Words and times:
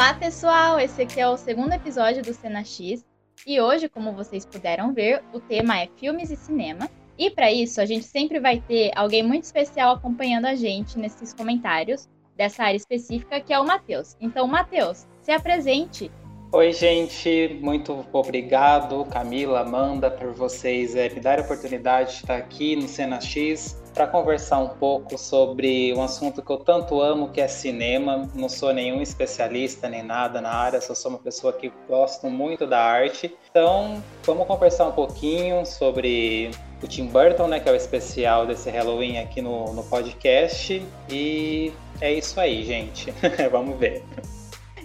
Olá, 0.00 0.14
pessoal! 0.14 0.80
Esse 0.80 1.02
aqui 1.02 1.20
é 1.20 1.28
o 1.28 1.36
segundo 1.36 1.74
episódio 1.74 2.22
do 2.22 2.32
Cena 2.32 2.64
X. 2.64 3.04
E 3.46 3.60
hoje, 3.60 3.86
como 3.86 4.14
vocês 4.14 4.46
puderam 4.46 4.94
ver, 4.94 5.22
o 5.30 5.38
tema 5.38 5.78
é 5.78 5.90
filmes 5.98 6.30
e 6.30 6.36
cinema. 6.36 6.88
E 7.18 7.30
para 7.30 7.52
isso, 7.52 7.82
a 7.82 7.84
gente 7.84 8.06
sempre 8.06 8.40
vai 8.40 8.60
ter 8.66 8.92
alguém 8.96 9.22
muito 9.22 9.44
especial 9.44 9.94
acompanhando 9.94 10.46
a 10.46 10.54
gente 10.54 10.98
nesses 10.98 11.34
comentários 11.34 12.08
dessa 12.34 12.64
área 12.64 12.78
específica, 12.78 13.42
que 13.42 13.52
é 13.52 13.60
o 13.60 13.66
Matheus. 13.66 14.16
Então, 14.22 14.46
Matheus, 14.46 15.06
se 15.20 15.32
apresente. 15.32 16.10
Oi, 16.50 16.72
gente, 16.72 17.58
muito 17.60 18.02
obrigado, 18.10 19.04
Camila, 19.04 19.60
Amanda, 19.60 20.10
por 20.10 20.32
vocês 20.32 20.96
é, 20.96 21.10
me 21.10 21.20
darem 21.20 21.42
a 21.42 21.44
oportunidade 21.44 22.12
de 22.12 22.16
estar 22.20 22.38
aqui 22.38 22.74
no 22.74 22.88
Cena 22.88 23.20
X 23.20 23.78
para 23.94 24.06
conversar 24.06 24.58
um 24.58 24.68
pouco 24.68 25.18
sobre 25.18 25.92
um 25.94 26.02
assunto 26.02 26.42
que 26.42 26.50
eu 26.50 26.58
tanto 26.58 27.00
amo, 27.00 27.30
que 27.30 27.40
é 27.40 27.48
cinema. 27.48 28.28
Não 28.34 28.48
sou 28.48 28.72
nenhum 28.72 29.02
especialista 29.02 29.88
nem 29.88 30.02
nada 30.02 30.40
na 30.40 30.50
área, 30.50 30.80
só 30.80 30.94
sou 30.94 31.10
uma 31.10 31.18
pessoa 31.18 31.52
que 31.52 31.72
gosto 31.88 32.28
muito 32.28 32.66
da 32.66 32.80
arte. 32.80 33.34
Então, 33.50 34.02
vamos 34.24 34.46
conversar 34.46 34.86
um 34.86 34.92
pouquinho 34.92 35.66
sobre 35.66 36.50
o 36.82 36.86
Tim 36.86 37.06
Burton, 37.06 37.48
né, 37.48 37.60
que 37.60 37.68
é 37.68 37.72
o 37.72 37.76
especial 37.76 38.46
desse 38.46 38.70
Halloween 38.70 39.18
aqui 39.18 39.42
no, 39.42 39.72
no 39.72 39.82
podcast. 39.84 40.82
E 41.08 41.72
é 42.00 42.12
isso 42.12 42.38
aí, 42.40 42.64
gente. 42.64 43.12
vamos 43.50 43.78
ver. 43.78 44.02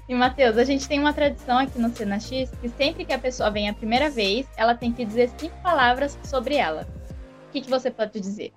E, 0.08 0.14
Matheus, 0.14 0.58
a 0.58 0.64
gente 0.64 0.88
tem 0.88 1.00
uma 1.00 1.14
tradição 1.14 1.58
aqui 1.58 1.80
no 1.80 1.90
Cena 1.90 2.20
X 2.20 2.52
que 2.62 2.70
sempre 2.70 3.06
que 3.06 3.14
a 3.14 3.18
pessoa 3.20 3.50
vem 3.50 3.70
a 3.70 3.74
primeira 3.74 4.10
vez, 4.10 4.46
ela 4.56 4.76
tem 4.76 4.92
que 4.92 5.04
dizer 5.04 5.32
cinco 5.38 5.56
palavras 5.64 6.18
sobre 6.24 6.56
ela. 6.56 6.88
O 7.50 7.52
que, 7.52 7.62
que 7.62 7.70
você 7.70 7.90
pode 7.90 8.20
dizer? 8.20 8.54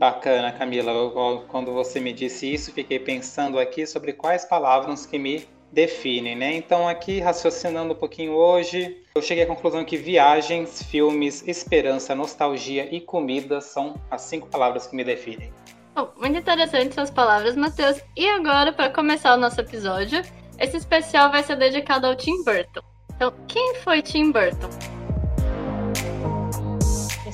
Bacana, 0.00 0.50
Camila. 0.50 0.92
Eu, 0.92 1.44
quando 1.46 1.74
você 1.74 2.00
me 2.00 2.10
disse 2.10 2.50
isso, 2.50 2.72
fiquei 2.72 2.98
pensando 2.98 3.58
aqui 3.58 3.86
sobre 3.86 4.14
quais 4.14 4.46
palavras 4.46 5.04
que 5.04 5.18
me 5.18 5.46
definem, 5.70 6.34
né? 6.34 6.54
Então, 6.54 6.88
aqui, 6.88 7.20
raciocinando 7.20 7.92
um 7.92 7.96
pouquinho 7.96 8.32
hoje, 8.32 9.04
eu 9.14 9.20
cheguei 9.20 9.44
à 9.44 9.46
conclusão 9.46 9.84
que 9.84 9.98
viagens, 9.98 10.82
filmes, 10.84 11.46
esperança, 11.46 12.14
nostalgia 12.14 12.88
e 12.90 12.98
comida 12.98 13.60
são 13.60 13.94
as 14.10 14.22
cinco 14.22 14.48
palavras 14.48 14.86
que 14.86 14.96
me 14.96 15.04
definem. 15.04 15.52
Bom, 15.94 16.10
muito 16.16 16.38
interessantes 16.38 16.94
suas 16.94 17.10
palavras, 17.10 17.54
Matheus. 17.54 18.00
E 18.16 18.26
agora, 18.26 18.72
para 18.72 18.88
começar 18.88 19.34
o 19.34 19.38
nosso 19.38 19.60
episódio, 19.60 20.22
esse 20.58 20.78
especial 20.78 21.30
vai 21.30 21.42
ser 21.42 21.56
dedicado 21.56 22.06
ao 22.06 22.16
Tim 22.16 22.42
Burton. 22.42 22.80
Então, 23.14 23.34
quem 23.46 23.74
foi 23.74 24.00
Tim 24.00 24.32
Burton? 24.32 24.99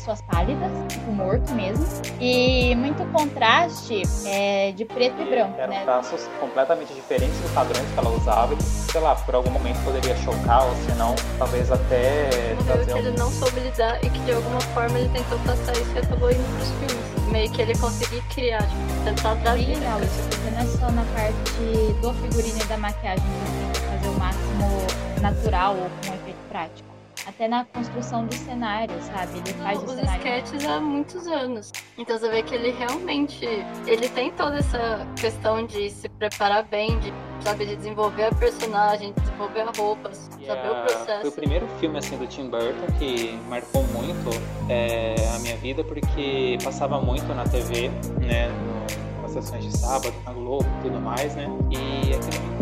Pessoas 0.06 0.22
pálidas, 0.22 0.70
tipo 0.88 1.10
morto 1.10 1.52
mesmo, 1.52 1.84
e 2.20 2.74
muito 2.76 3.04
contraste 3.12 4.02
é, 4.24 4.70
de 4.70 4.84
preto 4.84 5.20
e 5.20 5.24
branco, 5.28 5.58
Eram 5.58 5.72
né? 5.72 5.82
traços 5.82 6.28
completamente 6.38 6.94
diferentes 6.94 7.36
dos 7.40 7.50
padrões 7.50 7.84
que 7.92 7.98
ela 7.98 8.10
usava 8.10 8.54
e, 8.54 8.62
sei 8.62 9.00
lá, 9.00 9.16
por 9.16 9.34
algum 9.34 9.50
momento 9.50 9.82
poderia 9.84 10.16
chocar, 10.18 10.64
ou 10.64 10.76
se 10.76 10.92
não, 10.92 11.14
talvez 11.38 11.72
até 11.72 12.30
trazer... 12.64 12.92
que 12.92 12.98
ele 12.98 13.18
não 13.18 13.30
soube 13.32 13.58
lidar 13.58 13.98
e 14.04 14.08
que 14.08 14.18
de 14.20 14.32
alguma 14.32 14.60
forma 14.60 14.96
ele 14.96 15.08
tentou 15.08 15.38
passar 15.40 15.72
isso 15.72 15.92
e 15.96 15.98
acabou 15.98 16.30
indo 16.30 16.56
pros 16.56 16.70
filmes. 16.70 17.32
Meio 17.32 17.50
que 17.50 17.60
ele 17.60 17.76
conseguiu 17.76 18.22
criar, 18.32 18.62
tipo, 18.62 19.04
tentar 19.04 19.34
dar 19.34 19.56
vida. 19.56 19.72
Legal 19.72 20.00
isso, 20.00 20.28
porque 20.30 20.50
não 20.50 20.60
é 20.60 20.66
só 20.66 20.91
na 20.92 21.04
parte 21.14 22.00
do 22.00 22.14
figurino 22.14 22.62
e 22.62 22.64
da 22.66 22.78
maquiagem 22.78 23.24
que 23.24 23.50
ele 23.50 23.72
tenta 23.72 23.80
fazer 23.80 24.08
o 24.08 24.18
máximo 24.18 25.20
natural 25.20 25.74
ou 25.74 25.91
com 26.06 26.14
efeito 26.14 26.38
prático 26.48 26.95
até 27.27 27.48
na 27.48 27.64
construção 27.64 28.24
do 28.27 28.34
cenário, 28.34 28.94
sabe? 29.02 29.38
Ele 29.38 29.52
faz 29.55 29.78
Não, 29.78 29.84
o 29.84 29.86
os 29.88 29.94
cenário. 30.00 30.20
sketches 30.20 30.66
há 30.66 30.80
muitos 30.80 31.27
anos. 31.27 31.72
Então 31.98 32.19
você 32.19 32.28
vê 32.30 32.42
que 32.42 32.55
ele 32.55 32.70
realmente, 32.70 33.44
ele 33.86 34.08
tem 34.10 34.31
toda 34.32 34.59
essa 34.59 35.06
questão 35.16 35.66
de 35.66 35.91
se 35.91 36.09
preparar 36.09 36.64
bem, 36.64 36.98
de 37.00 37.12
sabe, 37.41 37.66
de 37.66 37.76
desenvolver 37.76 38.25
a 38.25 38.34
personagem, 38.34 39.12
desenvolver 39.12 39.60
a 39.60 39.72
roupa, 39.76 40.12
saber 40.12 40.70
o 40.70 40.84
processo. 40.87 41.20
Foi 41.20 41.31
o 41.31 41.32
primeiro 41.32 41.66
filme 41.81 41.98
assim 41.98 42.16
do 42.16 42.26
Tim 42.26 42.48
Burton 42.48 42.87
que 42.98 43.38
marcou 43.48 43.82
muito 43.84 44.31
é, 44.69 45.14
a 45.34 45.38
minha 45.41 45.56
vida 45.56 45.84
porque 45.84 46.58
passava 46.62 47.00
muito 47.00 47.26
na 47.34 47.44
TV, 47.44 47.88
né? 48.20 48.48
No, 48.48 49.22
nas 49.22 49.32
sessões 49.32 49.64
de 49.64 49.76
sábado, 49.76 50.14
na 50.25 50.32
Globo, 50.32 50.64
e 50.78 50.82
tudo 50.82 51.00
mais, 51.00 51.34
né? 51.34 51.47
E 51.70 52.14
aquilo 52.14 52.56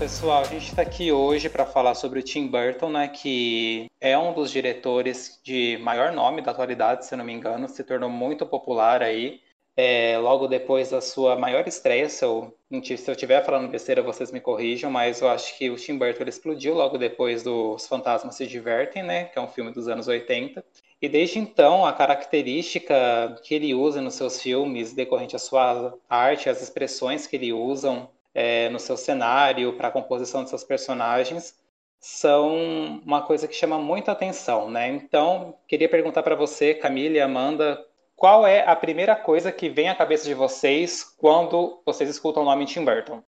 pessoal, 0.00 0.40
a 0.40 0.46
gente 0.46 0.68
está 0.68 0.80
aqui 0.80 1.12
hoje 1.12 1.50
para 1.50 1.66
falar 1.66 1.94
sobre 1.94 2.20
o 2.20 2.22
Tim 2.22 2.46
Burton, 2.46 2.88
né, 2.88 3.06
que 3.06 3.84
é 4.00 4.16
um 4.16 4.32
dos 4.32 4.50
diretores 4.50 5.38
de 5.44 5.76
maior 5.82 6.10
nome 6.10 6.40
da 6.40 6.52
atualidade, 6.52 7.04
se 7.04 7.14
não 7.14 7.22
me 7.22 7.34
engano, 7.34 7.68
se 7.68 7.84
tornou 7.84 8.08
muito 8.08 8.46
popular 8.46 9.02
aí, 9.02 9.42
é, 9.76 10.16
logo 10.16 10.48
depois 10.48 10.88
da 10.88 11.02
sua 11.02 11.36
maior 11.36 11.68
estreia, 11.68 12.08
se 12.08 12.24
eu 12.24 12.56
se 12.82 13.10
eu 13.10 13.12
estiver 13.12 13.44
falando 13.44 13.68
besteira, 13.68 14.00
vocês 14.00 14.32
me 14.32 14.40
corrijam, 14.40 14.90
mas 14.90 15.20
eu 15.20 15.28
acho 15.28 15.58
que 15.58 15.68
o 15.68 15.76
Tim 15.76 15.98
Burton 15.98 16.24
explodiu 16.24 16.72
logo 16.72 16.96
depois 16.96 17.42
do 17.42 17.74
Os 17.74 17.86
Fantasmas 17.86 18.36
Se 18.36 18.46
Divertem, 18.46 19.02
né, 19.02 19.24
que 19.24 19.38
é 19.38 19.42
um 19.42 19.48
filme 19.48 19.70
dos 19.70 19.86
anos 19.86 20.08
80, 20.08 20.64
e 21.02 21.10
desde 21.10 21.38
então, 21.38 21.84
a 21.84 21.92
característica 21.92 23.38
que 23.44 23.54
ele 23.54 23.74
usa 23.74 24.00
nos 24.00 24.14
seus 24.14 24.40
filmes, 24.40 24.94
decorrente 24.94 25.36
à 25.36 25.38
sua 25.38 25.94
arte, 26.08 26.48
as 26.48 26.62
expressões 26.62 27.26
que 27.26 27.36
ele 27.36 27.52
usam, 27.52 28.08
é, 28.34 28.68
no 28.68 28.78
seu 28.78 28.96
cenário, 28.96 29.76
para 29.76 29.88
a 29.88 29.92
composição 29.92 30.44
de 30.44 30.50
seus 30.50 30.64
personagens, 30.64 31.58
são 31.98 33.00
uma 33.04 33.22
coisa 33.22 33.46
que 33.46 33.54
chama 33.54 33.78
muita 33.78 34.12
atenção, 34.12 34.70
né? 34.70 34.88
Então, 34.88 35.58
queria 35.68 35.88
perguntar 35.88 36.22
para 36.22 36.34
você, 36.34 36.74
Camila 36.74 37.16
e 37.16 37.20
Amanda, 37.20 37.84
qual 38.16 38.46
é 38.46 38.66
a 38.66 38.74
primeira 38.74 39.14
coisa 39.16 39.52
que 39.52 39.68
vem 39.68 39.88
à 39.88 39.94
cabeça 39.94 40.24
de 40.24 40.34
vocês 40.34 41.02
quando 41.02 41.82
vocês 41.84 42.08
escutam 42.08 42.42
o 42.42 42.46
nome 42.46 42.66
Tim 42.66 42.84
Burton? 42.84 43.22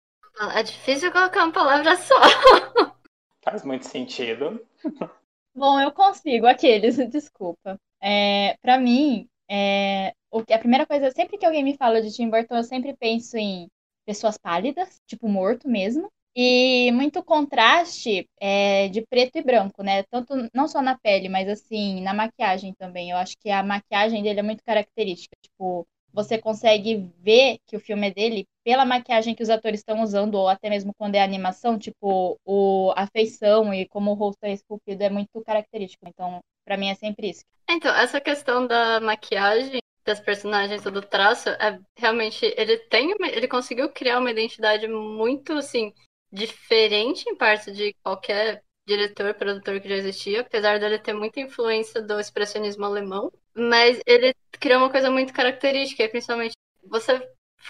É 0.55 0.63
difícil 0.63 1.13
colocar 1.13 1.45
uma 1.45 1.53
palavra 1.53 1.97
só. 1.97 2.15
Faz 3.43 3.65
muito 3.65 3.87
sentido. 3.87 4.61
Bom, 5.55 5.79
eu 5.79 5.93
consigo, 5.93 6.47
aqueles, 6.47 6.97
desculpa. 7.11 7.79
É, 8.01 8.57
para 8.63 8.79
mim, 8.79 9.29
é, 9.49 10.15
o 10.31 10.43
que, 10.43 10.53
a 10.53 10.59
primeira 10.59 10.87
coisa, 10.87 11.11
sempre 11.11 11.37
que 11.37 11.45
alguém 11.45 11.63
me 11.63 11.77
fala 11.77 12.01
de 12.01 12.13
Tim 12.13 12.31
Burton, 12.31 12.57
eu 12.57 12.65
sempre 12.65 12.97
penso 12.97 13.37
em 13.37 13.69
pessoas 14.05 14.37
pálidas, 14.39 15.01
tipo 15.07 15.29
morto 15.29 15.69
mesmo, 15.69 16.11
e 16.35 16.91
muito 16.93 17.23
contraste 17.23 18.27
é, 18.41 18.89
de 18.89 19.03
preto 19.07 19.37
e 19.37 19.43
branco, 19.43 19.83
né? 19.83 20.03
Tanto 20.05 20.35
não 20.55 20.67
só 20.67 20.81
na 20.81 20.99
pele, 20.99 21.29
mas 21.29 21.49
assim, 21.49 22.01
na 22.01 22.15
maquiagem 22.15 22.73
também. 22.75 23.11
Eu 23.11 23.19
acho 23.19 23.37
que 23.39 23.51
a 23.51 23.63
maquiagem 23.63 24.23
dele 24.23 24.41
é 24.41 24.43
muito 24.43 24.65
característica. 24.65 25.37
Tipo, 25.43 25.87
você 26.13 26.39
consegue 26.39 27.11
ver 27.21 27.59
que 27.67 27.77
o 27.77 27.81
filme 27.81 28.09
é 28.09 28.11
dele 28.11 28.47
pela 28.65 28.85
maquiagem 28.85 29.35
que 29.35 29.43
os 29.43 29.51
atores 29.51 29.81
estão 29.81 30.03
usando, 30.03 30.35
ou 30.37 30.49
até 30.49 30.71
mesmo 30.71 30.93
quando 30.97 31.17
é 31.17 31.23
animação, 31.23 31.79
tipo, 31.79 32.39
o, 32.45 32.93
a 32.97 33.07
feição 33.07 33.73
e 33.75 33.87
como 33.89 34.11
o 34.11 34.15
rosto 34.15 34.45
é 34.45 34.53
esculpido 34.53 35.03
é 35.03 35.11
muito 35.11 35.43
característico. 35.45 36.07
Então, 36.07 36.41
para 36.65 36.77
mim 36.77 36.89
é 36.89 36.95
sempre 36.95 37.31
isso. 37.31 37.45
Então, 37.69 37.95
essa 37.95 38.21
questão 38.21 38.67
da 38.67 39.01
maquiagem 39.01 39.82
das 40.05 40.21
personagens 40.21 40.83
do 40.83 41.03
traço 41.03 41.49
é 41.51 41.79
realmente 41.97 42.45
ele 42.57 42.79
tem 42.89 43.15
ele 43.21 43.49
conseguiu 43.49 43.89
criar 43.91 44.19
uma 44.19 44.31
identidade 44.31 44.89
muito 44.89 45.53
assim 45.55 45.93
diferente 46.31 47.29
em 47.29 47.37
parte 47.37 47.71
de 47.73 47.95
qualquer 48.03 48.63
diretor, 48.87 49.35
produtor 49.35 49.81
que 49.81 49.89
já 49.89 49.97
existia, 49.97 50.41
apesar 50.41 50.81
dele 50.81 50.99
ter 50.99 51.13
muita 51.13 51.41
influência 51.41 52.03
do 52.03 52.19
expressionismo 52.19 52.85
alemão, 52.85 53.31
mas 53.55 54.01
ele 54.07 54.35
criou 54.53 54.81
uma 54.81 54.91
coisa 54.91 55.11
muito 55.11 55.33
característica, 55.33 56.09
principalmente 56.09 56.55
você 56.85 57.21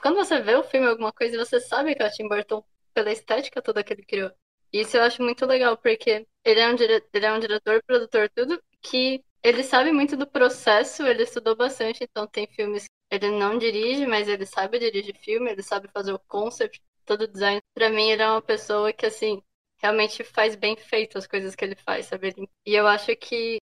quando 0.01 0.17
você 0.17 0.41
vê 0.41 0.55
o 0.55 0.63
filme 0.63 0.87
alguma 0.87 1.13
coisa, 1.13 1.37
você 1.37 1.61
sabe 1.61 1.95
que 1.95 2.03
é 2.03 2.07
o 2.07 2.11
Tim 2.11 2.29
Burton 2.29 2.65
pela 2.95 3.13
estética 3.13 3.61
toda 3.61 3.85
que 3.85 3.93
ele 3.93 4.05
criou. 4.05 4.31
Isso 4.73 4.97
eu 4.97 5.03
acho 5.03 5.23
muito 5.23 5.45
legal, 5.45 5.77
porque 5.77 6.27
ele 6.45 6.61
é 6.61 6.69
um, 6.69 6.75
dire... 6.75 7.05
ele 7.13 7.27
é 7.27 7.33
um 7.33 7.39
diretor, 7.39 7.83
produtor, 7.85 8.31
tudo 8.35 8.63
que 8.81 9.23
ele 9.43 9.63
sabe 9.63 9.93
muito 9.93 10.17
do 10.17 10.27
processo, 10.27 11.05
ele 11.05 11.25
estudou 11.25 11.57
bastante, 11.57 12.05
então 12.05 12.27
tem 12.27 12.47
filmes 12.47 12.85
que 12.85 13.17
ele 13.17 13.31
não 13.31 13.59
dirige, 13.59 14.07
mas 14.07 14.29
ele 14.29 14.47
sabe 14.47 14.79
dirigir 14.79 15.17
filme, 15.17 15.51
ele 15.51 15.63
sabe 15.63 15.89
fazer 15.89 16.13
o 16.13 16.19
concept, 16.19 16.81
todo 17.05 17.23
o 17.23 17.29
design. 17.29 17.61
Para 17.75 17.91
mim, 17.91 18.11
ele 18.11 18.23
é 18.23 18.29
uma 18.29 18.41
pessoa 18.43 18.93
que, 18.93 19.05
assim, 19.07 19.43
realmente 19.79 20.23
faz 20.23 20.55
bem 20.55 20.77
feito 20.77 21.19
as 21.19 21.27
coisas 21.27 21.57
que 21.57 21.65
ele 21.65 21.75
faz, 21.75 22.07
sabe? 22.07 22.33
E 22.65 22.75
eu 22.75 22.87
acho 22.87 23.15
que, 23.17 23.59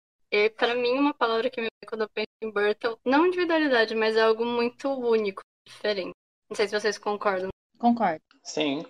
para 0.56 0.75
mim, 0.75 0.93
uma 0.93 1.15
palavra 1.15 1.49
que 1.49 1.61
me 1.61 1.69
vem 1.69 1.88
quando 1.88 2.03
eu 2.03 2.09
penso 2.11 2.26
em 2.43 2.50
Burton, 2.50 2.97
não 3.05 3.26
individualidade, 3.26 3.94
mas 3.94 4.17
é 4.17 4.23
algo 4.23 4.44
muito 4.44 4.88
único, 4.91 5.43
diferente. 5.67 6.12
Não 6.49 6.56
sei 6.56 6.69
se 6.69 6.79
vocês 6.79 6.99
concordam. 6.99 7.49
Concordo. 7.79 8.21
Sim, 8.44 8.85